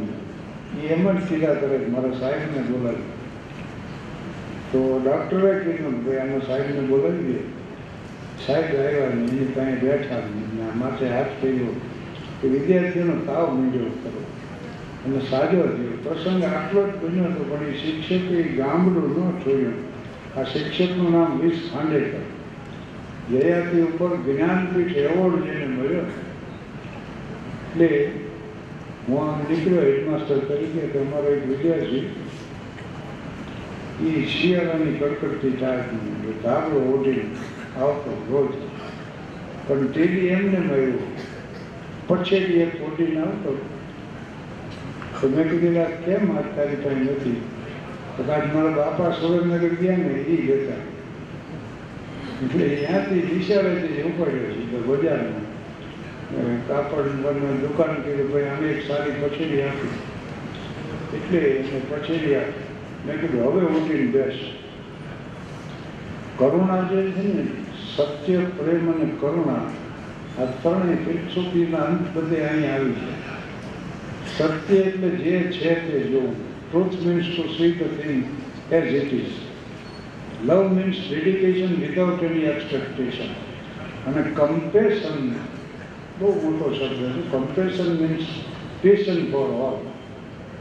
એમ 0.92 1.04
જ 1.08 1.18
સીધા 1.28 1.56
કરે 1.60 1.76
મારા 1.96 2.20
સાહેબને 2.20 2.60
બોલાવી 2.68 3.10
તો 4.72 4.80
ડૉક્ટરે 5.04 5.50
કીધું 5.64 5.96
કે 6.04 6.18
આનો 6.20 6.38
સાહેબને 6.48 6.82
બોલાવી 6.90 7.26
દે 7.28 7.38
સાહેબ 8.46 8.68
આવ્યા 8.80 9.10
એની 9.16 9.48
પાસે 9.54 9.74
બેઠા 9.82 10.22
માથે 10.80 11.06
હાથ 11.14 11.32
કર્યો. 11.40 11.74
કે 12.40 12.48
વિદ્યાર્થીઓનો 12.48 13.16
તાવ 13.26 13.46
માંડ્યો 13.56 13.90
કરો 14.02 14.20
અને 15.04 15.20
સાજો 15.30 15.60
થયો. 15.72 15.94
પ્રસંગ 16.04 16.44
આટલો 16.44 16.80
જ 16.88 16.92
બન્યો 17.02 17.28
હતો, 17.30 17.42
પણ 17.50 17.68
એ 17.68 17.74
શિક્ષકે 17.82 18.42
ગામડું 18.58 19.08
ન 19.26 19.30
છોડ્યું. 19.44 19.78
આ 20.36 20.44
શિક્ષકનું 20.52 21.12
નામ 21.12 21.40
વીસ 21.40 21.58
ખાંડેકર. 21.72 22.24
જયાતિ 23.30 23.76
ઉપર 23.80 24.12
જ્ઞાનપીઠ 24.26 24.96
એવોર્ડ 24.96 25.44
જેને 25.46 25.66
મળ્યો 25.66 26.06
એટલે 27.68 27.88
હું 29.06 29.18
આમ 29.22 29.38
નીકળ્યો 29.50 29.84
હેડમાસ્ટર 29.86 30.38
તરીકે 30.48 30.82
કે 30.92 30.98
અમારો 30.98 31.28
એક 31.36 31.44
વિદ્યાર્થી 31.50 32.04
એ 34.00 34.26
શિયાળાની 34.26 34.94
કડકડતી 34.94 35.50
ટાઈપનું 35.50 36.38
ધાબળો 36.42 36.80
ઓઢી 36.94 37.24
આવતો 37.78 38.14
રોજ 38.30 38.54
પણ 39.66 39.88
તેડી 39.88 40.28
એમને 40.28 40.60
મળ્યો 40.60 41.08
પછેડી 42.08 42.62
એક 42.62 42.74
ઓઢીને 42.82 43.20
આવતો 43.20 43.56
તો 45.20 45.28
મેં 45.28 45.50
કીધું 45.50 45.76
"આ 45.76 45.90
કેમ 46.04 46.30
આ 46.30 46.42
તારી 46.56 46.76
પાસે 46.76 47.04
નથી 47.04 47.36
તો 48.16 48.22
કાંઈ 48.22 48.54
મારા 48.54 48.74
બાપા 48.76 49.12
સુરેન્દ્રનગર 49.12 49.76
ગયા 49.76 49.98
ને 49.98 50.16
એ 50.28 50.40
જતા 50.40 50.80
એટલે 52.42 52.68
ત્યાંથી 52.72 53.22
વિશાળેથી 53.28 54.04
ઉપાડ્યો 54.04 54.52
છે 54.70 54.80
બજારમાં 54.80 55.46
કાપડ 56.68 57.08
દુકાન 57.62 57.96
કીધું 58.02 58.32
ભાઈ 58.32 58.48
આને 58.48 58.66
એક 58.70 58.82
સારી 58.82 59.16
પછેડી 59.20 59.62
આપી 59.62 59.94
એટલે 61.14 61.40
એને 61.52 61.82
પછેડી 61.88 62.36
આપી 62.36 62.61
મેં 63.06 63.20
કીધું, 63.20 63.44
હવે 63.44 63.66
ઉઠીને 63.66 64.10
બેસ. 64.10 64.34
કરુણા 66.38 66.82
જે 66.82 67.10
છે 67.10 67.22
ને, 67.22 67.46
સત્ય, 67.96 68.38
પ્રેમ 68.38 68.94
અને 68.94 69.10
કરુણા, 69.20 69.70
આ 70.38 70.44
ત્રણેય 70.44 70.96
ફિલસૂફીના 70.96 71.78
અંત 71.78 72.14
બધે 72.14 72.40
અહીં 72.40 72.74
આવી 72.74 72.92
છે. 72.92 73.32
સત્ય 74.38 74.76
એટલે 74.76 75.08
જે 75.08 75.40
છે 75.40 75.74
તે 75.74 76.00
જોવું. 76.00 76.52
Truth 76.70 77.06
means 77.06 77.26
to 77.26 77.48
see 77.48 77.72
the 77.72 78.02
thing 78.02 78.24
as 78.72 78.94
it 78.94 79.12
is 79.12 79.32
love 80.44 80.72
means 80.72 80.96
dedication 81.10 81.74
without 81.80 82.22
any 82.22 82.44
expectation 82.44 83.30
અને 84.06 84.22
કમ્પેશન 84.22 85.34
બહુ 86.18 86.50
મોટો 86.50 86.74
શબ્દ 86.74 87.12
છે. 87.12 87.30
Compassion 87.30 87.90
means 87.94 88.26
passion 88.80 89.30
for 89.30 89.50
all 89.50 89.91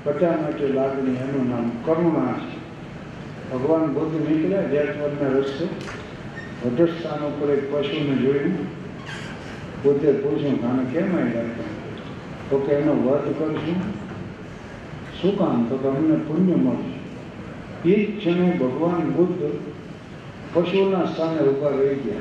બધા 0.05 0.53
લાગણી 0.73 1.11
એનું 1.11 1.49
નામ 1.49 1.69
કરુણા 1.69 2.33
છે. 2.33 2.61
ભગવાન 3.51 3.85
બુદ્ધ 3.85 4.29
નીકળ્યા 4.29 4.61
જ્ઞાતવરના 4.61 5.37
રસ્તે 5.37 5.67
વધસ્થાન 6.65 7.19
ઉપર 7.25 7.49
એક 7.49 7.73
પશુને 7.73 8.15
જોયું 8.15 8.81
પોતે 9.83 10.11
પૂછ્યું, 10.11 10.69
આને 10.69 10.83
કેમ 10.83 11.15
આવ્યા 11.15 11.43
તો 12.49 12.57
કે 12.57 12.73
એનો 12.73 12.93
વધ 12.93 13.33
કરશું. 13.39 13.75
શું 15.21 15.37
કામ? 15.37 15.65
તો 15.69 15.77
કે 15.77 15.87
અમને 15.87 16.15
પુણ્ય 16.15 16.55
મળશે. 16.55 17.89
એ 17.89 18.05
જ 18.05 18.19
ક્ષણે 18.19 18.57
ભગવાન 18.61 19.09
બુદ્ધ 19.09 19.49
પશુના 20.53 21.05
સ્થાને 21.05 21.39
ઊભા 21.39 21.69
રહી 21.69 21.95
ગયા. 21.95 22.17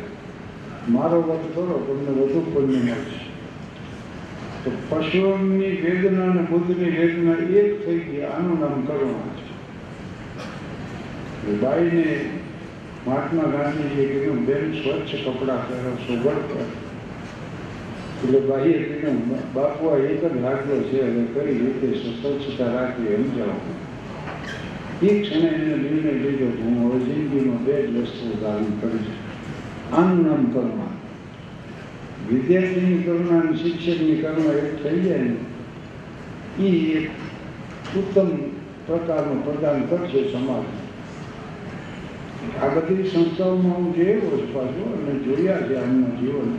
મારો 0.89 1.21
વધ 1.21 1.55
કરો, 1.55 1.85
તમને 1.89 2.23
વધુ 2.23 2.41
પુણ્ય 2.41 2.77
મળશે. 2.77 3.30
તો 4.65 4.71
પશુઓની 4.89 5.83
વેદના 5.83 6.31
અને 6.31 6.43
બુદ્ધની 6.43 6.91
વેદના 6.91 7.33
એક 7.33 7.87
થઈ 7.87 7.99
ગઈ, 7.99 8.23
આનું 8.23 8.61
નામ 8.61 8.87
કરુણા 8.87 9.35
છે. 9.39 9.45
બાઈને 11.53 12.21
મહાત્મા 13.07 13.43
ગાંધીજીએ 13.43 14.07
કીધું, 14.07 14.47
બેન, 14.47 14.75
સ્વચ્છ 14.75 15.15
કપડાં 15.25 15.69
પહેરો 15.69 15.97
સુગડ 16.07 16.23
પહેરો 16.23 16.67
એટલે 18.25 18.41
બાઈએ 18.41 18.79
કીધું, 18.79 19.17
બાપુ, 19.55 19.87
આ 19.87 19.97
એક 19.97 20.21
જ 20.21 20.43
લાગ્યો 20.43 20.83
છે, 20.83 21.03
અને 21.03 21.27
કઈ 21.35 21.59
રીતે 21.59 21.99
સ્વચ્છતા 22.21 22.75
રાખવી 22.75 23.15
એમ 23.15 23.25
જાઓ 23.37 23.55
એ 25.03 25.21
ક્ષણે 25.21 25.49
એને 25.49 25.77
નિર્ણય 25.77 26.13
લીધો 26.13 26.45
હું 26.45 26.87
હવે 26.87 27.05
જિંદગીમાં 27.05 27.65
બે 27.65 27.87
જ 27.87 28.03
વસ્તુ 28.03 28.27
ધારણ 28.41 28.81
કરીશ. 28.81 29.13
આનું 29.93 30.27
નામ 30.27 30.45
કરુણા. 30.45 31.00
વિદ્યાર્થીની 32.31 33.03
કરુણા 33.03 33.57
શિક્ષકની 33.57 34.17
કરુણા 34.17 34.55
એક 34.55 34.75
થઈ 34.83 35.01
જાય 35.01 35.25
ને 35.25 35.35
એ 36.61 36.69
એક 36.95 37.09
ઉત્તમ 37.97 38.31
પ્રકારનું 38.87 39.43
પ્રદાન 39.43 39.89
કરશે 39.89 40.23
સમાજ 40.29 40.67
આ 42.59 42.71
બધી 42.71 43.07
સંસ્થાઓમાં 43.07 43.75
હું 43.77 43.95
જોયેલો 43.95 44.31
છું 44.33 44.49
પાછું 44.51 44.93
અને 44.95 45.15
જોયા 45.21 45.63
છે 45.63 45.79
આમના 45.79 46.15
જીવન 46.21 46.53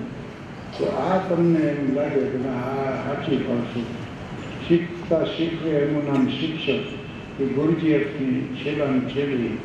તો 0.74 0.92
આ 1.00 1.18
તમને 1.22 1.64
એમ 1.70 1.96
લાગે 1.96 2.26
કે 2.28 2.40
આ 2.50 2.92
સાચી 3.00 3.40
પડશે 3.40 3.82
શીખતા 4.68 5.24
શીખવે 5.30 5.78
એનું 5.78 6.06
નામ 6.06 6.30
શિક્ષક 6.32 7.40
એ 7.40 7.50
ગુરુજીએફની 7.52 8.38
છેલ્લાની 8.58 9.10
છેલ્લી 9.10 9.56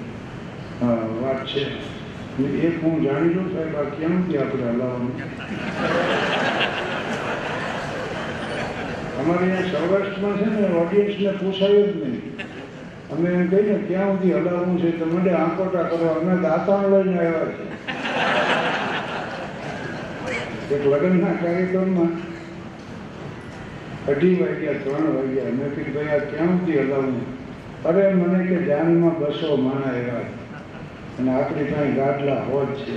વાત 1.21 1.45
છે 1.49 1.67
એક 2.45 2.85
હું 2.85 3.03
જાણી 3.03 3.35
લઉં 3.35 3.53
સાહેબ, 3.53 3.77
આ 3.77 3.83
ક્યાંથી 3.83 4.37
આપણે 4.37 4.63
હલાવવાનું? 4.63 5.21
અમારે 9.19 9.39
અહીંયા 9.39 9.61
સૌરાષ્ટ્રમાં 9.61 10.37
છે 10.37 10.45
ને 10.45 10.67
ઓડિયન્સને 10.69 11.31
પૂછાયું 11.31 11.93
જ 11.93 11.97
નહીં. 11.97 12.37
અમે 13.11 13.31
એમ 13.31 13.47
કહીએ 13.47 13.79
ક્યાં 13.89 14.13
સુધી 14.13 14.33
હલાવવું 14.33 14.83
છે? 14.83 14.99
તો 14.99 15.07
મને 15.07 15.33
આંકોટા 15.33 15.83
કરો 15.83 16.07
અમે 16.07 16.43
દાંતાણ 16.43 16.89
લઈને 16.89 17.19
આવ્યા 17.19 17.33
છે. 17.33 17.65
એક 20.75 20.87
લગ્નના 20.87 21.33
કાર્યક્રમમાં 21.33 22.09
અઢી 24.09 24.35
વાગ્યા, 24.41 24.73
ત્રણ 24.73 25.15
વાગ્યા. 25.15 25.45
મેં 25.45 25.75
કીધું, 25.75 25.95
ભાઈ, 25.95 26.05
આ 26.05 26.19
ક્યાં 26.19 26.47
સુધી 26.47 26.79
હલાવવું? 26.79 27.21
અરે, 27.85 28.15
મને 28.15 28.47
કે, 28.47 28.63
જાનમાં 28.63 29.19
બસો 29.19 29.57
માણા 29.57 29.89
આવ્યા 29.89 30.21
છે. 30.21 30.36
અને 31.19 31.31
આપણી 31.33 31.65
પાસે 31.65 31.91
ગાડલા 31.91 32.41
હોજ 32.43 32.67
છે. 32.67 32.97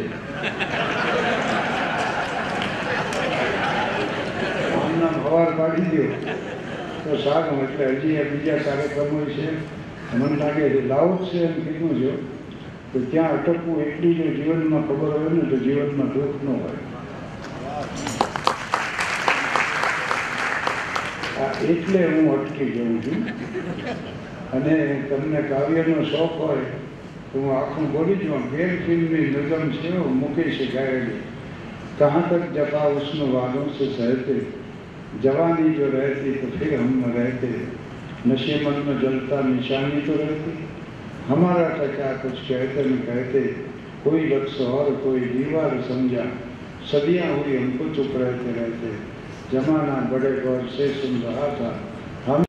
આમના 4.75 5.07
હવાર 5.07 5.51
પાડી 5.57 5.81
દો. 5.81 6.03
તો 7.03 7.17
સારું 7.17 7.61
એટલે 7.63 7.85
હજી 7.85 8.23
બીજા 8.23 8.57
કાર્યક્રમો 8.57 9.21
છે. 9.25 9.47
મને 10.17 10.35
લાગે 10.35 10.69
છે 10.69 10.81
લાવું 10.87 11.29
છે 11.29 11.43
એમ 11.43 11.53
કીધું 11.53 11.93
છે. 12.01 12.11
તો 12.93 12.99
ત્યાં 13.11 13.31
અટકવું 13.31 13.81
એટલી 13.81 14.13
જો 14.13 14.23
જીવનમાં 14.23 14.83
ખબર 14.87 15.11
હોય 15.11 15.29
ને 15.29 15.49
તો 15.49 15.57
જીવનમાં 15.57 16.09
દુઃખ 16.13 16.43
ન 16.43 16.47
હોય. 16.47 16.79
આ 21.41 21.51
એટલે 21.69 22.05
હું 22.05 22.27
અટકી 22.35 22.69
જઉં 22.71 23.01
છું. 23.03 23.19
અને 24.53 24.75
તમને 25.09 25.41
કાવ્યનો 25.41 26.03
શોખ 26.03 26.31
હોય 26.31 26.88
હું 27.34 27.46
આખું 27.52 27.86
બોલી 27.92 28.16
જાઉં 28.18 28.42
ગેર 28.50 28.74
ફિલ્મની 28.84 29.22
નગમ 29.34 29.70
છે 29.76 29.90
वो 29.94 30.10
मुकेश 30.16 30.58
गायेगी 30.74 31.16
कहाँ 31.98 32.22
तक 32.28 32.44
जफा 32.54 32.82
उसमें 32.92 33.32
वालों 33.32 33.64
से 33.70 33.86
सहते 33.92 34.36
जवानी 35.22 35.72
जो 35.74 35.86
रहती 35.88 36.34
तो 36.34 36.46
फिर 36.58 36.74
हम 36.74 36.92
न 37.00 37.12
रहते 37.12 37.50
नशे 38.26 38.56
मन 38.62 38.78
में 38.86 38.98
जलता 39.00 39.40
निशानी 39.48 40.00
तो 40.02 40.14
रहती 40.14 40.54
हमारा 41.28 41.68
टका 41.76 42.12
कुछ 42.22 42.40
कहते 42.48 42.84
न 42.84 42.96
कहते 43.06 43.42
कोई 44.04 44.22
लक्ष्य 44.28 44.64
और 44.74 44.90
कोई 45.04 45.20
दीवार 45.28 45.80
समझा 45.88 46.24
सदियां 46.90 47.28
हुई 47.32 47.56
हमको 47.56 47.88
चुप 47.94 48.16
रहते 48.16 48.56
रहते 48.58 48.94
जमाना 49.52 50.00
बड़े 50.10 50.32
गौर 50.40 50.66
से 50.76 50.88
सुन 50.94 51.20
रहा 51.22 51.48
था 51.58 51.70